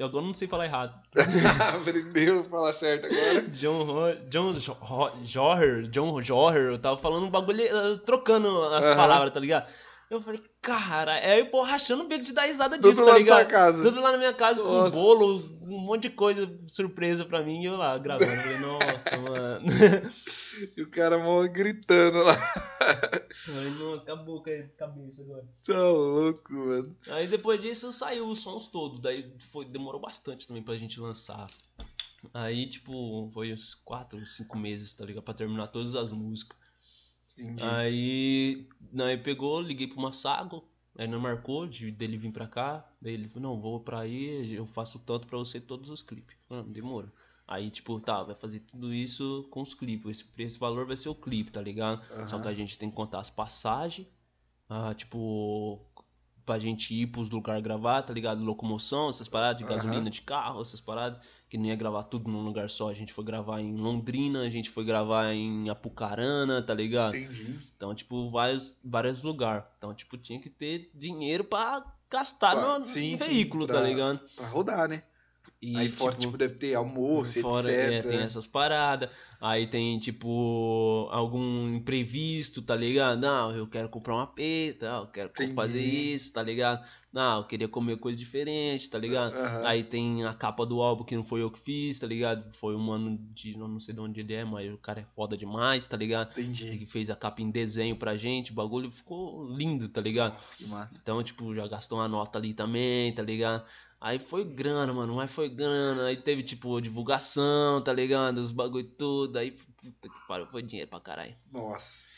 Agora 0.00 0.22
eu 0.24 0.28
não 0.28 0.34
sei 0.34 0.46
falar 0.48 0.66
errado. 0.66 0.94
Aprendeu 1.80 2.40
a 2.40 2.44
falar 2.44 2.72
certo 2.72 3.06
agora. 3.06 3.42
John 3.48 3.82
Ro 3.82 4.14
John 4.30 4.52
Jo- 4.54 4.72
Ro- 4.80 5.12
Joher, 5.24 5.82
John 5.90 6.22
Joher, 6.22 6.70
eu 6.72 6.78
tava 6.78 6.96
falando 6.96 7.26
um 7.26 7.30
bagulho, 7.30 7.60
eh, 7.60 7.96
trocando 8.06 8.62
as 8.66 8.84
Aham. 8.84 8.96
palavras, 8.96 9.34
tá 9.34 9.40
ligado? 9.40 9.68
Eu 10.10 10.20
falei, 10.20 10.42
cara, 10.60 11.12
aí 11.14 11.44
pô, 11.44 11.62
rachando 11.62 12.02
o 12.02 12.08
bico 12.08 12.24
de 12.24 12.32
dar 12.32 12.46
risada 12.46 12.76
Tudo 12.76 12.90
disso, 12.90 13.04
lá 13.04 13.12
tá 13.12 13.18
na 13.20 13.26
sua 13.26 13.36
ligado? 13.38 13.48
casa. 13.48 13.82
Tudo 13.84 14.00
lá 14.00 14.10
na 14.10 14.18
minha 14.18 14.34
casa, 14.34 14.60
com 14.60 14.68
Nossa. 14.68 14.90
bolo, 14.90 15.36
um 15.62 15.78
monte 15.78 16.08
de 16.08 16.10
coisa 16.10 16.50
surpresa 16.66 17.24
pra 17.24 17.44
mim, 17.44 17.62
e 17.62 17.66
eu 17.66 17.76
lá 17.76 17.96
gravando. 17.96 18.28
Eu 18.28 18.36
falei, 18.36 18.58
nossa, 18.58 19.16
mano. 19.16 19.66
E 20.76 20.82
o 20.82 20.90
cara 20.90 21.16
mó 21.16 21.46
gritando 21.46 22.18
lá. 22.24 22.36
Ai, 22.80 23.70
nossa, 23.78 24.02
acabou 24.02 24.42
com 24.42 24.50
a 24.50 24.62
cabeça 24.76 25.22
agora. 25.22 25.48
Tá 25.64 25.88
louco, 25.88 26.52
mano. 26.52 26.96
Aí 27.06 27.28
depois 27.28 27.60
disso 27.60 27.92
saiu 27.92 28.26
os 28.26 28.40
sons 28.40 28.66
todos, 28.66 29.00
daí 29.00 29.32
foi, 29.52 29.64
demorou 29.64 30.00
bastante 30.00 30.48
também 30.48 30.62
pra 30.62 30.74
gente 30.74 30.98
lançar 30.98 31.46
Aí, 32.34 32.68
tipo, 32.68 33.30
foi 33.32 33.52
uns 33.52 33.74
4, 33.74 34.26
5 34.26 34.58
meses, 34.58 34.92
tá 34.94 35.04
ligado? 35.04 35.24
Pra 35.24 35.34
terminar 35.34 35.68
todas 35.68 35.94
as 35.94 36.12
músicas. 36.12 36.58
Entendi. 37.40 37.64
Aí, 37.64 38.68
aí 38.98 39.18
pegou, 39.18 39.60
liguei 39.60 39.86
pro 39.86 40.00
Massago, 40.00 40.64
aí 40.96 41.06
não 41.08 41.20
marcou 41.20 41.66
de, 41.66 41.90
dele 41.90 42.16
vir 42.16 42.32
pra 42.32 42.46
cá. 42.46 42.84
Daí 43.00 43.14
ele 43.14 43.28
falou, 43.28 43.54
não, 43.54 43.60
vou 43.60 43.80
pra 43.80 44.00
aí, 44.00 44.54
eu 44.54 44.66
faço 44.66 44.98
tanto 45.00 45.26
pra 45.26 45.38
você 45.38 45.60
todos 45.60 45.88
os 45.90 46.02
clipes. 46.02 46.36
Mano, 46.48 46.68
demora. 46.72 47.10
Aí, 47.46 47.70
tipo, 47.70 47.98
tá, 48.00 48.22
vai 48.22 48.34
fazer 48.36 48.60
tudo 48.60 48.94
isso 48.94 49.46
com 49.50 49.60
os 49.62 49.74
clipes. 49.74 50.20
Esse, 50.20 50.42
esse 50.42 50.58
valor 50.58 50.86
vai 50.86 50.96
ser 50.96 51.08
o 51.08 51.14
clipe, 51.14 51.50
tá 51.50 51.60
ligado? 51.60 52.00
Só 52.28 52.36
Aham. 52.36 52.42
que 52.42 52.48
a 52.48 52.54
gente 52.54 52.78
tem 52.78 52.88
que 52.90 52.96
contar 52.96 53.20
as 53.20 53.30
passagens, 53.30 54.06
ah, 54.68 54.94
tipo, 54.94 55.80
pra 56.46 56.58
gente 56.58 56.94
ir 56.94 57.08
pros 57.08 57.28
lugares 57.30 57.62
gravar, 57.62 58.02
tá 58.02 58.12
ligado? 58.12 58.42
Locomoção, 58.44 59.08
essas 59.10 59.28
paradas 59.28 59.58
de 59.58 59.64
Aham. 59.64 59.74
gasolina 59.74 60.10
de 60.10 60.22
carro, 60.22 60.62
essas 60.62 60.80
paradas. 60.80 61.20
Que 61.50 61.58
não 61.58 61.66
ia 61.66 61.74
gravar 61.74 62.04
tudo 62.04 62.30
num 62.30 62.42
lugar 62.42 62.70
só. 62.70 62.88
A 62.88 62.94
gente 62.94 63.12
foi 63.12 63.24
gravar 63.24 63.60
em 63.60 63.74
Londrina, 63.76 64.42
a 64.42 64.48
gente 64.48 64.70
foi 64.70 64.84
gravar 64.84 65.34
em 65.34 65.68
Apucarana, 65.68 66.62
tá 66.62 66.72
ligado? 66.72 67.16
Entendi. 67.16 67.58
Então, 67.76 67.92
tipo, 67.92 68.30
vários, 68.30 68.78
vários 68.84 69.22
lugares. 69.24 69.68
Então, 69.76 69.92
tipo, 69.92 70.16
tinha 70.16 70.40
que 70.40 70.48
ter 70.48 70.88
dinheiro 70.94 71.42
pra 71.42 71.84
gastar 72.08 72.54
Pra- 72.54 72.78
no, 72.78 72.84
sim, 72.84 73.12
no 73.14 73.18
sim, 73.18 73.24
veículo, 73.26 73.66
pra- 73.66 73.80
tá 73.80 73.86
ligado? 73.86 74.20
Pra 74.36 74.46
rodar, 74.46 74.88
né? 74.88 75.02
E, 75.60 75.76
Aí 75.76 75.88
fora, 75.88 76.14
tipo, 76.14 76.38
deve 76.38 76.54
ter 76.54 76.74
almoço, 76.74 77.40
fora, 77.40 77.70
etc. 77.70 77.92
é, 78.06 78.08
tem 78.08 78.20
essas 78.20 78.46
paradas. 78.46 79.10
Aí 79.40 79.66
tem, 79.66 79.98
tipo, 79.98 81.08
algum 81.10 81.74
imprevisto, 81.74 82.60
tá 82.60 82.76
ligado? 82.76 83.18
Não, 83.20 83.56
eu 83.56 83.66
quero 83.66 83.88
comprar 83.88 84.14
uma 84.14 84.26
peta, 84.26 84.84
eu 84.86 85.06
quero 85.06 85.30
Entendi. 85.30 85.54
fazer 85.54 85.82
isso, 85.82 86.32
tá 86.32 86.42
ligado? 86.42 86.86
Não, 87.10 87.38
eu 87.38 87.44
queria 87.44 87.66
comer 87.66 87.96
coisa 87.96 88.18
diferente, 88.18 88.90
tá 88.90 88.98
ligado? 88.98 89.34
Aham. 89.34 89.66
Aí 89.66 89.82
tem 89.82 90.24
a 90.24 90.34
capa 90.34 90.66
do 90.66 90.82
álbum 90.82 91.04
que 91.04 91.16
não 91.16 91.24
foi 91.24 91.40
eu 91.42 91.50
que 91.50 91.58
fiz, 91.58 91.98
tá 91.98 92.06
ligado? 92.06 92.52
Foi 92.54 92.76
um 92.76 92.80
mano 92.80 93.18
de. 93.34 93.56
Não 93.56 93.80
sei 93.80 93.94
de 93.94 94.00
onde 94.00 94.20
ele 94.20 94.34
é, 94.34 94.44
mas 94.44 94.70
o 94.72 94.76
cara 94.78 95.00
é 95.00 95.04
foda 95.16 95.36
demais, 95.36 95.88
tá 95.88 95.96
ligado? 95.96 96.30
Ele 96.38 96.42
Entendi. 96.42 96.78
que 96.78 96.86
fez 96.86 97.08
a 97.08 97.16
capa 97.16 97.40
em 97.40 97.50
desenho 97.50 97.96
pra 97.96 98.16
gente, 98.16 98.52
o 98.52 98.54
bagulho 98.54 98.90
ficou 98.90 99.44
lindo, 99.56 99.88
tá 99.88 100.02
ligado? 100.02 100.34
Nossa, 100.34 100.56
que 100.56 100.66
massa. 100.66 101.00
Então, 101.02 101.22
tipo, 101.22 101.54
já 101.54 101.66
gastou 101.66 101.98
uma 101.98 102.08
nota 102.08 102.38
ali 102.38 102.52
também, 102.52 103.14
tá 103.14 103.22
ligado? 103.22 103.64
Aí 104.00 104.18
foi 104.18 104.44
grana, 104.44 104.92
mano, 104.94 105.14
mas 105.16 105.30
foi 105.30 105.48
grana. 105.48 106.06
Aí 106.06 106.16
teve, 106.16 106.42
tipo, 106.42 106.80
divulgação, 106.80 107.82
tá 107.82 107.92
ligado? 107.92 108.38
Os 108.38 108.50
bagulho 108.52 108.88
tudo. 108.88 109.36
Aí, 109.38 109.50
puta 109.50 110.08
que 110.08 110.26
pariu, 110.26 110.46
foi 110.46 110.62
dinheiro 110.62 110.88
pra 110.90 111.00
caralho. 111.00 111.34
Nossa. 111.52 112.08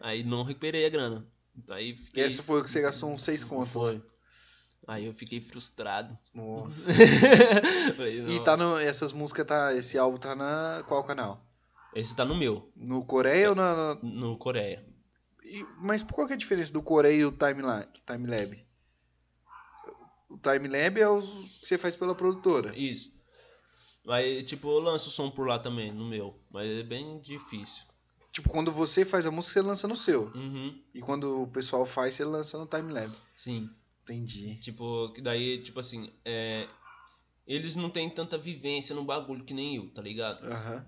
Aí 0.00 0.24
não 0.24 0.42
recuperei 0.42 0.84
a 0.84 0.88
grana. 0.90 1.24
Aí 1.68 1.96
fiquei. 1.96 2.24
essa 2.24 2.42
foi 2.42 2.60
o 2.60 2.64
que 2.64 2.70
você 2.70 2.80
gastou 2.80 3.10
uns 3.10 3.22
seis 3.22 3.44
contos. 3.44 3.72
Foi. 3.74 4.02
Aí 4.86 5.04
eu 5.06 5.12
fiquei 5.14 5.40
frustrado. 5.40 6.16
Nossa. 6.34 6.90
E 8.28 8.42
tá 8.42 8.56
no, 8.56 8.76
essas 8.78 9.12
músicas, 9.12 9.46
tá, 9.46 9.74
esse 9.74 9.98
álbum 9.98 10.18
tá 10.18 10.34
na 10.34 10.82
qual 10.88 11.04
canal? 11.04 11.44
Esse 11.94 12.14
tá 12.16 12.24
no 12.24 12.36
meu, 12.36 12.70
No 12.76 13.04
Coreia 13.04 13.50
ou 13.50 13.54
na... 13.54 13.96
no 14.02 14.36
Coreia. 14.38 14.84
e- 15.44 15.64
mas 15.82 16.02
qual 16.02 16.26
que 16.26 16.32
é 16.32 16.36
a 16.36 16.38
diferença 16.38 16.72
do 16.72 16.82
Coreia 16.82 17.20
e 17.20 17.24
o 17.24 17.32
Timelab? 17.32 17.86
Timelab? 18.06 18.64
O 20.28 20.36
Timelab 20.36 21.00
é 21.00 21.08
os 21.08 21.24
que 21.60 21.66
você 21.66 21.78
faz 21.78 21.96
pela 21.96 22.14
produtora. 22.14 22.76
Isso. 22.76 23.18
Aí, 24.08 24.42
tipo, 24.42 24.68
eu 24.68 24.80
lanço 24.80 25.08
o 25.08 25.12
som 25.12 25.30
por 25.30 25.46
lá 25.46 25.58
também, 25.58 25.92
no 25.92 26.06
meu. 26.06 26.38
Mas 26.50 26.68
é 26.70 26.82
bem 26.82 27.20
difícil. 27.20 27.82
Tipo, 28.32 28.50
quando 28.50 28.70
você 28.70 29.04
faz 29.04 29.26
a 29.26 29.30
música, 29.30 29.54
você 29.54 29.62
lança 29.62 29.88
no 29.88 29.96
seu. 29.96 30.30
Uhum. 30.34 30.80
E 30.94 31.00
quando 31.00 31.42
o 31.42 31.46
pessoal 31.48 31.84
faz, 31.84 32.14
você 32.14 32.24
lança 32.24 32.58
no 32.58 32.66
Timelab. 32.66 33.14
Sim. 33.36 33.68
Entendi. 34.02 34.54
Tipo, 34.56 35.12
daí, 35.22 35.62
tipo 35.62 35.80
assim, 35.80 36.10
é. 36.24 36.66
Eles 37.46 37.74
não 37.76 37.88
têm 37.90 38.08
tanta 38.10 38.36
vivência 38.36 38.94
no 38.94 39.04
bagulho 39.04 39.44
que 39.44 39.54
nem 39.54 39.76
eu, 39.76 39.90
tá 39.90 40.02
ligado? 40.02 40.46
Aham. 40.46 40.86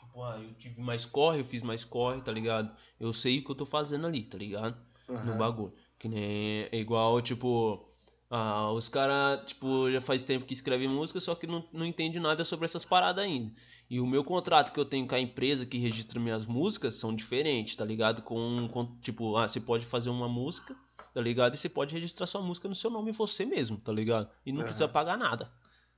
Tipo, 0.00 0.22
ah, 0.22 0.40
eu 0.40 0.52
tive 0.54 0.80
mais 0.80 1.04
corre, 1.04 1.40
eu 1.40 1.44
fiz 1.44 1.62
mais 1.62 1.84
corre, 1.84 2.20
tá 2.20 2.30
ligado? 2.32 2.74
Eu 3.00 3.12
sei 3.12 3.38
o 3.38 3.44
que 3.44 3.50
eu 3.50 3.54
tô 3.56 3.66
fazendo 3.66 4.06
ali, 4.06 4.22
tá 4.24 4.38
ligado? 4.38 4.76
No 5.08 5.16
aham. 5.16 5.38
bagulho. 5.38 5.72
Que 5.98 6.08
nem. 6.08 6.68
É 6.70 6.76
igual, 6.76 7.20
tipo. 7.22 7.88
Ah, 8.34 8.72
os 8.72 8.88
caras, 8.88 9.44
tipo, 9.46 9.90
já 9.90 10.00
faz 10.00 10.22
tempo 10.22 10.46
que 10.46 10.54
escrevem 10.54 10.88
música, 10.88 11.20
só 11.20 11.34
que 11.34 11.46
não, 11.46 11.68
não 11.70 11.84
entende 11.84 12.18
nada 12.18 12.46
sobre 12.46 12.64
essas 12.64 12.82
paradas 12.82 13.22
ainda. 13.22 13.52
E 13.90 14.00
o 14.00 14.06
meu 14.06 14.24
contrato 14.24 14.72
que 14.72 14.80
eu 14.80 14.86
tenho 14.86 15.06
com 15.06 15.14
a 15.14 15.20
empresa 15.20 15.66
que 15.66 15.76
registra 15.76 16.18
minhas 16.18 16.46
músicas 16.46 16.94
são 16.94 17.14
diferentes, 17.14 17.76
tá 17.76 17.84
ligado? 17.84 18.22
Com, 18.22 18.68
com 18.72 18.86
tipo, 19.02 19.36
ah, 19.36 19.46
você 19.46 19.60
pode 19.60 19.84
fazer 19.84 20.08
uma 20.08 20.30
música, 20.30 20.74
tá 21.12 21.20
ligado? 21.20 21.54
E 21.54 21.58
você 21.58 21.68
pode 21.68 21.92
registrar 21.94 22.26
sua 22.26 22.40
música 22.40 22.66
no 22.66 22.74
seu 22.74 22.88
nome 22.90 23.12
você 23.12 23.44
mesmo, 23.44 23.76
tá 23.76 23.92
ligado? 23.92 24.30
E 24.46 24.50
não 24.50 24.60
Aham. 24.60 24.64
precisa 24.64 24.88
pagar 24.88 25.18
nada, 25.18 25.52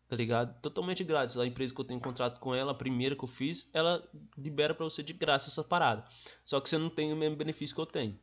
tá 0.09 0.17
ligado? 0.17 0.61
Totalmente 0.61 1.05
grátis. 1.05 1.39
A 1.39 1.47
empresa 1.47 1.73
que 1.73 1.81
eu 1.81 1.85
tenho 1.85 2.01
contrato 2.01 2.41
com 2.41 2.53
ela, 2.53 2.73
a 2.73 2.75
primeira 2.75 3.15
que 3.15 3.23
eu 3.23 3.29
fiz, 3.29 3.71
ela 3.73 4.03
libera 4.37 4.75
pra 4.75 4.83
você 4.83 5.05
de 5.05 5.13
graça 5.13 5.51
essa 5.51 5.63
parada. 5.63 6.05
Só 6.45 6.61
que 6.61 6.69
você 6.69 6.79
não 6.79 6.91
tem 6.91 7.13
o 7.13 7.17
mesmo 7.17 7.37
benefício 7.37 7.77
que 7.77 7.81
eu 7.81 7.87
tenho. 7.87 8.19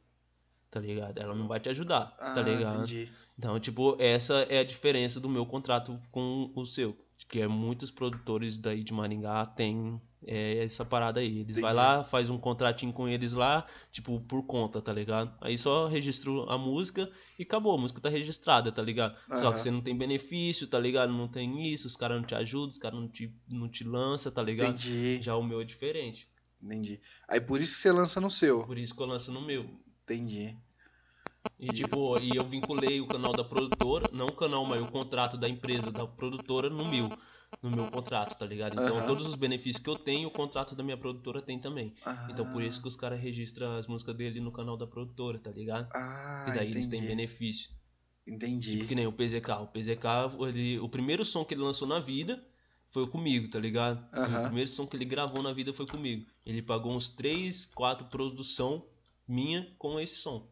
Tá 0.69 0.79
ligado? 0.79 1.17
Ela 1.17 1.35
não 1.35 1.47
vai 1.47 1.59
te 1.59 1.69
ajudar, 1.69 2.15
Ah, 2.19 2.33
tá 2.33 2.41
ligado? 2.41 2.83
entendi. 2.83 3.09
Então, 3.37 3.59
tipo, 3.59 3.95
essa 3.99 4.41
é 4.49 4.59
a 4.59 4.63
diferença 4.63 5.19
do 5.19 5.29
meu 5.29 5.45
contrato 5.45 5.99
com 6.11 6.51
o 6.55 6.65
seu. 6.65 6.97
Que 7.29 7.41
é 7.41 7.47
muitos 7.47 7.89
produtores 7.89 8.57
daí 8.57 8.83
de 8.83 8.93
Maringá 8.93 9.45
têm 9.45 10.01
é, 10.25 10.63
essa 10.63 10.83
parada 10.83 11.19
aí. 11.19 11.39
Eles 11.39 11.57
vai 11.59 11.71
Entendi. 11.71 11.85
lá, 11.85 12.03
faz 12.03 12.29
um 12.29 12.37
contratinho 12.37 12.91
com 12.91 13.07
eles 13.07 13.33
lá, 13.33 13.65
tipo, 13.91 14.19
por 14.21 14.43
conta, 14.43 14.81
tá 14.81 14.93
ligado? 14.93 15.33
Aí 15.41 15.57
só 15.57 15.87
registro 15.87 16.49
a 16.49 16.57
música 16.57 17.09
e 17.39 17.43
acabou, 17.43 17.73
a 17.73 17.77
música 17.77 18.01
tá 18.01 18.09
registrada, 18.09 18.71
tá 18.71 18.81
ligado? 18.81 19.15
Só 19.27 19.35
Aham. 19.35 19.53
que 19.53 19.61
você 19.61 19.71
não 19.71 19.81
tem 19.81 19.97
benefício, 19.97 20.67
tá 20.67 20.79
ligado? 20.79 21.11
Não 21.13 21.27
tem 21.27 21.71
isso, 21.71 21.87
os 21.87 21.95
caras 21.95 22.19
não 22.19 22.27
te 22.27 22.35
ajudam, 22.35 22.69
os 22.69 22.77
caras 22.77 22.99
não 22.99 23.07
te, 23.07 23.33
não 23.47 23.69
te 23.69 23.83
lançam, 23.83 24.31
tá 24.31 24.43
ligado? 24.43 24.75
Entendi. 24.75 25.21
Já 25.21 25.35
o 25.35 25.43
meu 25.43 25.61
é 25.61 25.63
diferente. 25.63 26.27
Entendi. 26.61 26.99
Aí 27.27 27.41
por 27.41 27.59
isso 27.59 27.75
que 27.75 27.79
você 27.79 27.91
lança 27.91 28.21
no 28.21 28.29
seu. 28.29 28.63
Por 28.65 28.77
isso 28.77 28.95
que 28.95 29.01
eu 29.01 29.07
lanço 29.07 29.31
no 29.31 29.41
meu. 29.41 29.65
Entendi. 30.03 30.55
E 31.59 31.71
tipo, 31.71 32.17
e 32.17 32.35
eu 32.35 32.43
vinculei 32.47 32.99
o 33.01 33.07
canal 33.07 33.33
da 33.35 33.43
produtora, 33.43 34.09
não 34.11 34.29
o 34.29 34.35
canal, 34.35 34.65
mas 34.65 34.81
o 34.81 34.87
contrato 34.87 35.37
da 35.37 35.47
empresa, 35.47 35.91
da 35.91 36.07
produtora 36.07 36.69
no 36.71 36.83
meu, 36.87 37.15
no 37.61 37.69
meu 37.69 37.87
contrato, 37.91 38.37
tá 38.39 38.45
ligado? 38.47 38.73
Então 38.75 38.97
Aham. 38.97 39.05
todos 39.05 39.27
os 39.27 39.35
benefícios 39.35 39.83
que 39.83 39.89
eu 39.89 39.95
tenho, 39.95 40.27
o 40.27 40.31
contrato 40.31 40.73
da 40.75 40.83
minha 40.83 40.97
produtora 40.97 41.39
tem 41.39 41.59
também. 41.59 41.93
Ah, 42.03 42.27
Então 42.31 42.45
por 42.51 42.63
isso 42.63 42.81
que 42.81 42.87
os 42.87 42.95
caras 42.95 43.19
registram 43.19 43.77
as 43.77 43.85
músicas 43.87 44.15
dele 44.15 44.39
no 44.39 44.51
canal 44.51 44.75
da 44.75 44.87
produtora, 44.87 45.37
tá 45.37 45.51
ligado? 45.51 45.87
Ah, 45.93 46.45
e 46.49 46.55
daí 46.55 46.69
eles 46.71 46.87
têm 46.87 46.99
entendi. 46.99 47.15
benefício. 47.15 47.69
Entendi. 48.27 48.85
Que 48.87 48.95
nem 48.95 49.05
o 49.05 49.11
PZK. 49.11 49.49
O 49.61 49.67
PZK, 49.67 50.07
ele, 50.47 50.79
o 50.79 50.89
primeiro 50.89 51.23
som 51.23 51.45
que 51.45 51.53
ele 51.53 51.61
lançou 51.61 51.87
na 51.87 51.99
vida 51.99 52.43
foi 52.89 53.07
comigo, 53.07 53.49
tá 53.49 53.59
ligado? 53.59 54.03
Aham. 54.13 54.39
O 54.39 54.43
primeiro 54.45 54.69
som 54.69 54.87
que 54.87 54.95
ele 54.97 55.05
gravou 55.05 55.43
na 55.43 55.53
vida 55.53 55.73
foi 55.73 55.85
comigo. 55.85 56.25
Ele 56.45 56.61
pagou 56.61 56.93
uns 56.93 57.07
3, 57.09 57.65
4 57.67 58.07
produção 58.07 58.85
minha 59.27 59.67
com 59.77 59.99
esse 59.99 60.15
som. 60.15 60.49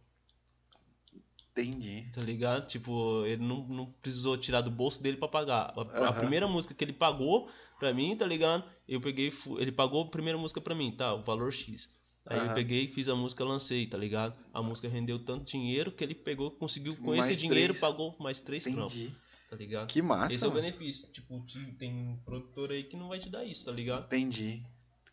Entendi. 1.62 2.08
Tá 2.14 2.22
ligado? 2.22 2.68
Tipo, 2.68 3.26
ele 3.26 3.44
não, 3.46 3.68
não 3.68 3.86
precisou 4.02 4.38
tirar 4.38 4.62
do 4.62 4.72
bolso 4.72 5.02
dele 5.02 5.18
pra 5.18 5.28
pagar. 5.28 5.74
A, 5.76 5.82
a 5.82 6.10
Aham. 6.10 6.20
primeira 6.20 6.48
música 6.48 6.74
que 6.74 6.84
ele 6.84 6.94
pagou 6.94 7.50
pra 7.80 7.94
mim, 7.94 8.16
tá 8.18 8.26
ligado? 8.26 8.64
Eu 8.88 9.00
peguei, 9.02 9.32
ele 9.58 9.72
pagou 9.72 10.04
a 10.04 10.08
primeira 10.10 10.38
música 10.38 10.60
pra 10.62 10.76
mim, 10.76 10.92
tá? 10.92 11.14
O 11.14 11.24
valor 11.24 11.52
X. 11.52 11.90
Aí 12.26 12.38
eu 12.38 12.44
Aham. 12.46 12.54
peguei, 12.56 12.88
fiz 12.88 13.08
a 13.08 13.16
música, 13.16 13.44
lancei, 13.44 13.88
tá 13.88 13.98
ligado? 13.98 14.38
A 14.54 14.62
música 14.62 14.88
rendeu 14.88 15.18
tanto 15.20 15.46
dinheiro 15.46 15.92
que 15.92 16.04
ele 16.04 16.14
pegou, 16.14 16.52
conseguiu 16.52 16.96
com 16.98 17.16
Mais 17.16 17.30
esse 17.32 17.42
dinheiro, 17.42 17.74
três. 17.74 17.80
pagou 17.80 18.16
mais 18.20 18.40
três 18.40 18.64
trampos, 18.66 18.94
Entendi. 18.96 19.16
tá 19.50 19.56
ligado? 19.56 19.88
Que 19.88 20.02
massa. 20.02 20.36
Esse 20.36 20.44
é 20.44 20.48
o 20.48 20.52
benefício. 20.52 21.08
Tipo, 21.12 21.40
te- 21.46 21.72
tem 21.80 22.20
produtor 22.26 22.72
aí 22.72 22.84
que 22.84 22.96
não 22.98 23.08
vai 23.08 23.20
te 23.20 23.30
dar 23.30 23.44
isso, 23.46 23.66
tá 23.66 23.72
ligado? 23.72 24.06
Entendi. 24.06 24.62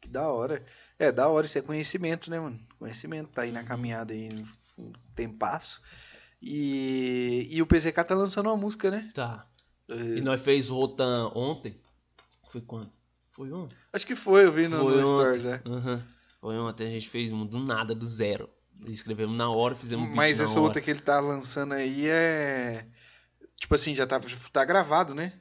Que 0.00 0.08
da 0.08 0.28
hora. 0.28 0.62
É, 0.98 1.10
da 1.10 1.26
hora, 1.28 1.46
isso 1.46 1.56
é 1.58 1.62
conhecimento, 1.62 2.30
né, 2.30 2.38
mano? 2.38 2.60
Conhecimento, 2.78 3.30
tá 3.30 3.42
aí 3.42 3.52
na 3.52 3.64
caminhada 3.64 4.12
aí, 4.12 4.28
um 4.78 4.92
tempasso. 5.14 5.80
E, 6.48 7.48
e 7.50 7.60
o 7.60 7.66
PZK 7.66 8.04
tá 8.04 8.14
lançando 8.14 8.46
uma 8.46 8.56
música, 8.56 8.88
né? 8.88 9.10
Tá. 9.12 9.48
É, 9.88 9.94
E 9.94 10.20
nós 10.20 10.40
fez 10.40 10.68
Rotan 10.68 11.32
ontem. 11.34 11.80
Foi 12.50 12.60
quando? 12.60 12.92
Foi 13.32 13.50
ontem? 13.50 13.76
Acho 13.92 14.06
que 14.06 14.14
foi, 14.14 14.44
eu 14.44 14.52
vi 14.52 14.68
no, 14.68 14.88
no. 14.88 15.04
Stories, 15.04 15.44
é. 15.44 15.60
Aham. 15.66 16.06
Foi 16.40 16.56
ontem, 16.56 16.86
a 16.86 16.90
gente 16.90 17.08
fez 17.08 17.32
um 17.32 17.44
do 17.44 17.58
nada, 17.58 17.96
do 17.96 18.06
zero. 18.06 18.48
Escrevemos 18.86 19.36
na 19.36 19.50
hora, 19.50 19.74
fizemos 19.74 20.08
Mas 20.10 20.40
essa 20.40 20.60
outra 20.60 20.80
que 20.80 20.88
ele 20.88 21.00
tá 21.00 21.18
lançando 21.18 21.74
aí 21.74 22.06
é. 22.06 22.86
Tipo 23.58 23.74
assim, 23.74 23.94
já 23.96 24.06
tá, 24.06 24.20
tá 24.52 24.64
gravado, 24.64 25.14
né? 25.14 25.32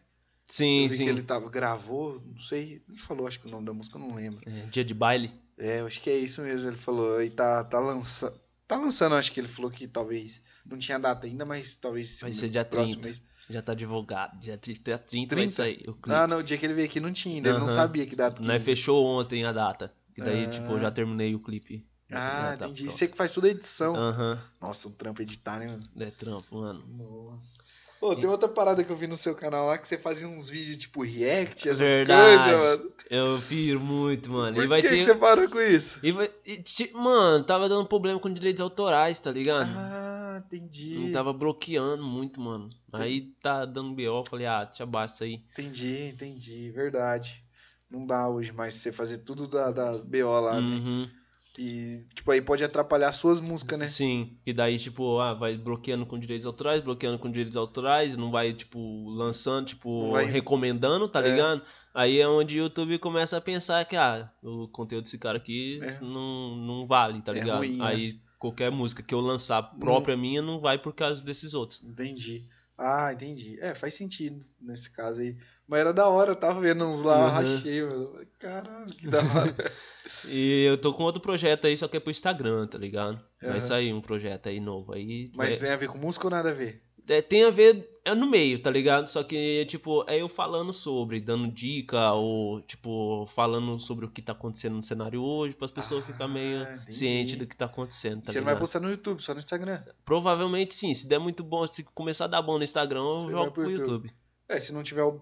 Sim, 0.47 0.89
sim. 0.89 1.03
que 1.03 1.09
ele 1.09 1.21
tava, 1.21 1.49
gravou, 1.49 2.19
não 2.25 2.39
sei. 2.39 2.81
Ele 2.89 2.97
falou, 2.97 3.27
acho 3.27 3.39
que 3.39 3.47
o 3.47 3.51
nome 3.51 3.65
da 3.65 3.73
música 3.73 3.97
eu 3.97 4.01
não 4.01 4.15
lembro. 4.15 4.41
É, 4.49 4.61
dia 4.67 4.83
de 4.83 4.93
baile. 4.93 5.31
É, 5.57 5.81
acho 5.81 6.01
que 6.01 6.09
é 6.09 6.17
isso 6.17 6.41
mesmo. 6.41 6.69
Ele 6.69 6.77
falou, 6.77 7.21
e 7.21 7.29
tá, 7.29 7.63
tá 7.63 7.79
lançando. 7.79 8.39
Tá 8.67 8.77
lançando, 8.77 9.15
acho 9.15 9.31
que 9.31 9.39
ele 9.39 9.47
falou 9.47 9.69
que 9.69 9.87
talvez. 9.87 10.41
Não 10.65 10.77
tinha 10.77 10.97
data 10.97 11.27
ainda, 11.27 11.45
mas 11.45 11.75
talvez. 11.75 12.19
Vai 12.21 12.33
ser 12.33 12.49
dia 12.49 12.65
próximo 12.65 13.01
30. 13.01 13.05
mês. 13.07 13.23
Já 13.47 13.61
tá 13.61 13.75
divulgado. 13.75 14.39
Dia 14.39 14.57
30, 14.57 14.97
30 14.97 15.35
vai 15.35 15.43
30? 15.45 15.55
sair 15.55 15.83
o 15.87 15.93
clipe. 15.93 16.11
Ah, 16.11 16.25
não, 16.25 16.39
o 16.39 16.43
dia 16.43 16.57
que 16.57 16.65
ele 16.65 16.73
veio 16.73 16.87
aqui 16.87 16.99
não 16.99 17.11
tinha 17.13 17.35
ainda. 17.35 17.49
Ele 17.49 17.59
não 17.59 17.67
sabia 17.67 18.05
que 18.07 18.15
data 18.15 18.41
que 18.41 18.47
Nós 18.47 18.63
fechou 18.63 19.05
ontem 19.05 19.45
a 19.45 19.51
data. 19.51 19.93
E 20.17 20.21
daí, 20.21 20.45
Ah. 20.45 20.49
tipo, 20.49 20.71
eu 20.71 20.79
já 20.79 20.89
terminei 20.89 21.35
o 21.35 21.39
clipe. 21.39 21.85
Ah, 22.11 22.55
tá 22.57 22.65
entendi. 22.65 22.83
pronto. 22.83 22.91
Você 22.97 23.07
que 23.07 23.15
faz 23.17 23.33
toda 23.33 23.47
a 23.47 23.51
edição. 23.51 23.95
Aham. 23.95 24.39
Nossa, 24.61 24.87
um 24.87 24.91
trampo 24.91 25.21
editar, 25.21 25.59
né, 25.59 25.67
mano? 25.67 25.87
É 25.99 26.09
trampo, 26.11 26.55
mano. 26.59 26.83
Nossa. 26.87 27.64
Pô, 28.05 28.15
tem 28.15 28.29
outra 28.29 28.47
parada 28.47 28.83
que 28.83 28.91
eu 28.91 28.95
vi 28.95 29.07
no 29.07 29.17
seu 29.17 29.33
canal 29.33 29.65
lá 29.65 29.79
que 29.79 29.87
você 29.87 29.97
fazia 29.97 30.27
uns 30.27 30.47
vídeos 30.47 30.77
tipo 30.77 31.03
react, 31.03 31.67
essas 31.67 31.89
Verdade. 31.89 32.37
coisas, 32.37 32.61
mano. 32.61 32.91
Eu 33.09 33.41
piro 33.49 33.79
muito, 33.79 34.31
mano. 34.31 34.55
Por 34.55 34.63
e 34.63 34.67
vai 34.67 34.79
que, 34.79 34.89
ter. 34.89 34.97
que 34.97 35.03
você 35.05 35.15
parou 35.15 35.49
com 35.49 35.59
isso? 35.59 35.99
E 36.03 36.11
vai... 36.11 36.29
e, 36.45 36.63
mano, 36.93 37.43
tava 37.43 37.67
dando 37.67 37.87
problema 37.87 38.19
com 38.19 38.31
direitos 38.31 38.61
autorais, 38.61 39.19
tá 39.19 39.31
ligado? 39.31 39.71
Ah, 39.75 40.39
entendi. 40.45 40.99
Não 40.99 41.13
tava 41.13 41.33
bloqueando 41.33 42.03
muito, 42.03 42.39
mano. 42.39 42.69
Aí 42.93 43.21
tá 43.41 43.65
dando 43.65 43.95
BO, 43.95 44.23
falei, 44.29 44.45
ah, 44.45 44.69
abaixo 44.79 45.15
isso 45.15 45.23
aí. 45.23 45.41
Entendi, 45.53 46.09
entendi. 46.13 46.69
Verdade. 46.69 47.43
Não 47.89 48.05
dá 48.05 48.29
hoje 48.29 48.51
mais 48.51 48.75
você 48.75 48.91
fazer 48.91 49.19
tudo 49.19 49.47
da, 49.47 49.71
da 49.71 49.93
BO 49.93 50.41
lá, 50.41 50.61
né? 50.61 51.09
E, 51.57 52.03
tipo, 52.13 52.29
aí 52.31 52.41
pode 52.41 52.63
atrapalhar 52.63 53.11
suas 53.11 53.39
músicas, 53.39 53.79
né? 53.79 53.87
Sim. 53.87 54.37
E 54.45 54.51
daí, 54.53 54.77
tipo, 54.77 55.19
ah, 55.19 55.33
vai 55.33 55.57
bloqueando 55.57 56.05
com 56.05 56.19
direitos 56.19 56.45
autorais, 56.45 56.83
bloqueando 56.83 57.17
com 57.17 57.29
direitos 57.31 57.55
autorais, 57.55 58.17
não 58.17 58.29
vai, 58.31 58.53
tipo, 58.53 59.09
lançando, 59.09 59.67
tipo, 59.67 60.03
Não 60.05 60.11
vai- 60.11 60.25
recomendando, 60.25 61.07
tá 61.07 61.25
É. 61.25 61.29
ligado? 61.31 61.61
Aí 61.93 62.19
é 62.19 62.27
onde 62.27 62.55
o 62.55 62.63
YouTube 62.63 62.99
começa 62.99 63.37
a 63.37 63.41
pensar 63.41 63.85
que, 63.85 63.95
ah, 63.95 64.29
o 64.43 64.67
conteúdo 64.67 65.05
desse 65.05 65.17
cara 65.17 65.37
aqui 65.37 65.79
É. 65.81 65.99
não, 66.01 66.55
não 66.57 66.85
vale, 66.85 67.21
tá 67.21 67.31
É 67.31 67.35
ligado? 67.35 67.59
ruim, 67.59 67.77
né? 67.77 67.85
Aí 67.85 68.19
qualquer 68.37 68.69
música 68.69 69.01
que 69.01 69.13
eu 69.13 69.21
lançar 69.21 69.63
própria 69.79 70.17
minha 70.17 70.41
não 70.41 70.59
vai 70.59 70.77
por 70.77 70.93
causa 70.93 71.21
desses 71.23 71.53
outros. 71.53 71.81
Entendi. 71.83 72.47
Ah, 72.77 73.13
entendi. 73.13 73.57
É, 73.61 73.73
faz 73.73 73.93
sentido 73.93 74.45
nesse 74.59 74.89
caso 74.89 75.21
aí. 75.21 75.37
Mas 75.67 75.79
era 75.79 75.93
da 75.93 76.07
hora, 76.07 76.31
eu 76.31 76.35
tava 76.35 76.59
vendo 76.59 76.85
uns 76.85 77.01
lá, 77.01 77.27
Uhum. 77.27 77.31
rachei, 77.31 77.81
mano. 77.81 78.25
Caralho, 78.39 78.93
que 78.93 79.07
da 79.07 79.19
hora. 79.19 79.55
E 80.27 80.63
eu 80.63 80.79
tô 80.79 80.93
com 80.93 81.03
outro 81.03 81.21
projeto 81.21 81.65
aí, 81.65 81.77
só 81.77 81.87
que 81.87 81.97
é 81.97 81.99
pro 81.99 82.11
Instagram, 82.11 82.67
tá 82.67 82.77
ligado? 82.77 83.23
Vai 83.41 83.59
Aham. 83.59 83.67
sair 83.67 83.93
um 83.93 84.01
projeto 84.01 84.49
aí 84.49 84.59
novo. 84.59 84.93
Aí 84.93 85.31
Mas 85.35 85.55
é- 85.55 85.59
tem 85.65 85.69
a 85.71 85.75
ver 85.75 85.87
com 85.87 85.97
música 85.97 86.25
ou 86.27 86.31
nada 86.31 86.49
a 86.49 86.53
ver? 86.53 86.83
É, 87.07 87.21
tem 87.21 87.43
a 87.43 87.49
ver, 87.49 87.99
é 88.03 88.13
no 88.15 88.27
meio, 88.27 88.59
tá 88.59 88.69
ligado? 88.71 89.07
Só 89.07 89.23
que, 89.23 89.65
tipo, 89.67 90.03
é 90.07 90.21
eu 90.21 90.27
falando 90.27 90.71
sobre, 90.73 91.19
dando 91.19 91.47
dica, 91.51 92.11
ou, 92.13 92.61
tipo, 92.61 93.25
falando 93.35 93.79
sobre 93.79 94.05
o 94.05 94.09
que 94.09 94.21
tá 94.21 94.31
acontecendo 94.33 94.75
no 94.75 94.83
cenário 94.83 95.21
hoje, 95.21 95.55
para 95.55 95.65
as 95.65 95.71
pessoas 95.71 96.03
Ah, 96.03 96.07
ficarem 96.07 96.33
meio 96.33 96.61
entendi. 96.63 96.93
cientes 96.93 97.37
do 97.37 97.47
que 97.47 97.55
tá 97.55 97.65
acontecendo, 97.65 98.21
tá 98.23 98.31
você 98.31 98.39
não 98.39 98.45
vai 98.45 98.53
ligado? 98.53 98.61
postar 98.61 98.79
no 98.79 98.89
YouTube, 98.89 99.21
só 99.21 99.33
no 99.33 99.39
Instagram. 99.39 99.81
Provavelmente 100.03 100.73
sim, 100.73 100.93
se 100.93 101.07
der 101.07 101.19
muito 101.19 101.43
bom, 101.43 101.65
se 101.67 101.83
começar 101.83 102.25
a 102.25 102.27
dar 102.29 102.41
bom 102.41 102.57
no 102.57 102.63
Instagram, 102.63 103.01
eu 103.01 103.17
Você 103.17 103.31
jogo 103.31 103.51
pro 103.51 103.69
YouTube. 103.69 103.91
YouTube. 104.07 104.13
É, 104.47 104.59
se 104.59 104.71
não 104.73 104.83
tiver 104.83 105.03
o, 105.03 105.19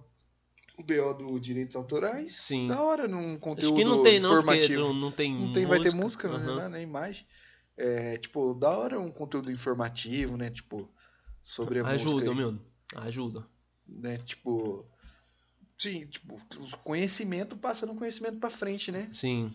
o 0.78 0.84
BO 0.84 1.14
do 1.14 1.40
direitos 1.40 1.76
autorais, 1.76 2.34
Sim. 2.36 2.68
da 2.68 2.82
hora 2.82 3.08
num 3.08 3.38
conteúdo 3.38 3.76
Acho 3.76 3.76
que 3.78 3.86
não 3.86 4.04
tem 4.04 4.20
não, 4.20 4.32
informativo. 4.34 4.82
não, 4.82 4.94
não 4.94 5.12
tem 5.12 5.34
Não 5.34 5.54
tem, 5.54 5.66
vai 5.66 5.80
ter 5.80 5.94
música, 5.94 6.28
música, 6.28 6.52
aham. 6.52 6.56
né, 6.64 6.70
nem 6.70 6.84
imagem. 6.84 7.26
É, 7.78 8.18
tipo, 8.18 8.54
da 8.54 8.70
hora 8.78 9.00
um 9.00 9.10
conteúdo 9.10 9.50
informativo, 9.52 10.36
né? 10.38 10.50
Tipo, 10.52 10.90
sobre 11.44 11.80
a 11.80 11.84
música. 11.84 12.10
Ajuda, 12.10 12.34
meu. 12.34 12.60
Ajuda. 12.96 13.46
Né? 13.88 14.18
Tipo. 14.18 14.86
Sim, 15.78 16.06
tipo, 16.06 16.40
conhecimento 16.84 17.58
passando 17.58 17.94
conhecimento 17.96 18.38
pra 18.38 18.50
frente, 18.50 18.92
né? 18.92 19.10
Sim. 19.12 19.54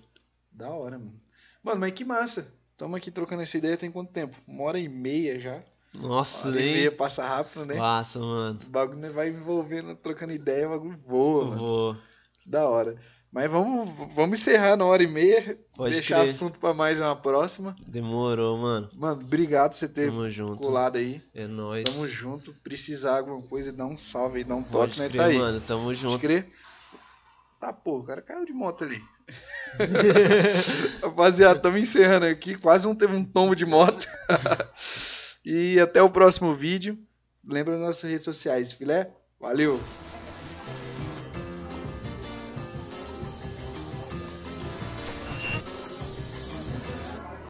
Da 0.52 0.68
hora, 0.68 0.98
mano. 0.98 1.18
Mano, 1.62 1.80
mas 1.80 1.94
que 1.94 2.04
massa. 2.04 2.52
Tamo 2.76 2.94
aqui 2.94 3.10
trocando 3.10 3.42
essa 3.42 3.56
ideia 3.56 3.76
tem 3.76 3.90
quanto 3.90 4.12
tempo? 4.12 4.36
Uma 4.46 4.64
hora 4.64 4.78
e 4.78 4.88
meia 4.88 5.40
já. 5.40 5.62
Nossa, 5.92 6.50
e 6.50 6.52
meia 6.52 6.92
passa 6.92 7.26
rápido, 7.26 7.64
né? 7.64 7.76
Passa, 7.76 8.18
mano. 8.18 8.58
O 8.64 8.68
bagulho 8.68 9.12
vai 9.12 9.30
envolvendo, 9.30 9.96
trocando 9.96 10.32
ideia, 10.32 10.68
o 10.68 10.70
bagulho 10.70 10.98
voa. 11.06 11.96
Que 12.40 12.48
da 12.48 12.68
hora. 12.68 12.96
Mas 13.30 13.50
vamos, 13.50 13.86
vamos 14.14 14.40
encerrar 14.40 14.74
na 14.76 14.86
hora 14.86 15.02
e 15.02 15.06
meia. 15.06 15.58
Pode 15.76 15.94
deixar 15.94 16.20
crer. 16.20 16.30
assunto 16.30 16.58
pra 16.58 16.72
mais 16.72 16.98
uma 16.98 17.14
próxima. 17.14 17.76
Demorou, 17.86 18.56
mano. 18.56 18.88
Mano, 18.96 19.20
obrigado 19.20 19.72
por 19.72 19.76
você 19.76 19.88
ter 19.88 20.10
Tamo 20.10 20.56
colado 20.56 20.96
aí. 20.96 21.22
É 21.34 21.46
nóis. 21.46 21.84
Tamo 21.84 22.06
junto. 22.06 22.54
Precisar 22.64 23.18
alguma 23.18 23.42
coisa, 23.42 23.70
dá 23.70 23.84
um 23.86 23.98
salve 23.98 24.38
aí, 24.38 24.44
dá 24.44 24.54
um 24.56 24.62
Pode 24.62 24.92
toque, 24.96 25.00
né? 25.00 25.08
crer, 25.08 25.18
Tá 25.20 25.26
aí. 25.26 25.38
mano. 25.38 25.60
Tamo 25.60 25.84
Pode 25.84 26.00
junto. 26.00 26.18
crer? 26.18 26.48
Tá, 27.60 27.72
pô, 27.72 27.98
o 27.98 28.04
cara 28.04 28.22
caiu 28.22 28.46
de 28.46 28.52
moto 28.52 28.84
ali. 28.84 29.02
Rapaziada, 31.02 31.56
estamos 31.58 31.80
encerrando 31.80 32.24
aqui. 32.26 32.54
Quase 32.56 32.88
um 32.88 32.94
teve 32.94 33.14
um 33.14 33.24
tombo 33.24 33.54
de 33.54 33.66
moto. 33.66 34.08
e 35.44 35.78
até 35.78 36.00
o 36.02 36.08
próximo 36.08 36.54
vídeo. 36.54 36.98
Lembra 37.46 37.74
das 37.74 37.82
nossas 37.82 38.10
redes 38.10 38.24
sociais, 38.24 38.72
filé? 38.72 39.10
Valeu! 39.38 39.78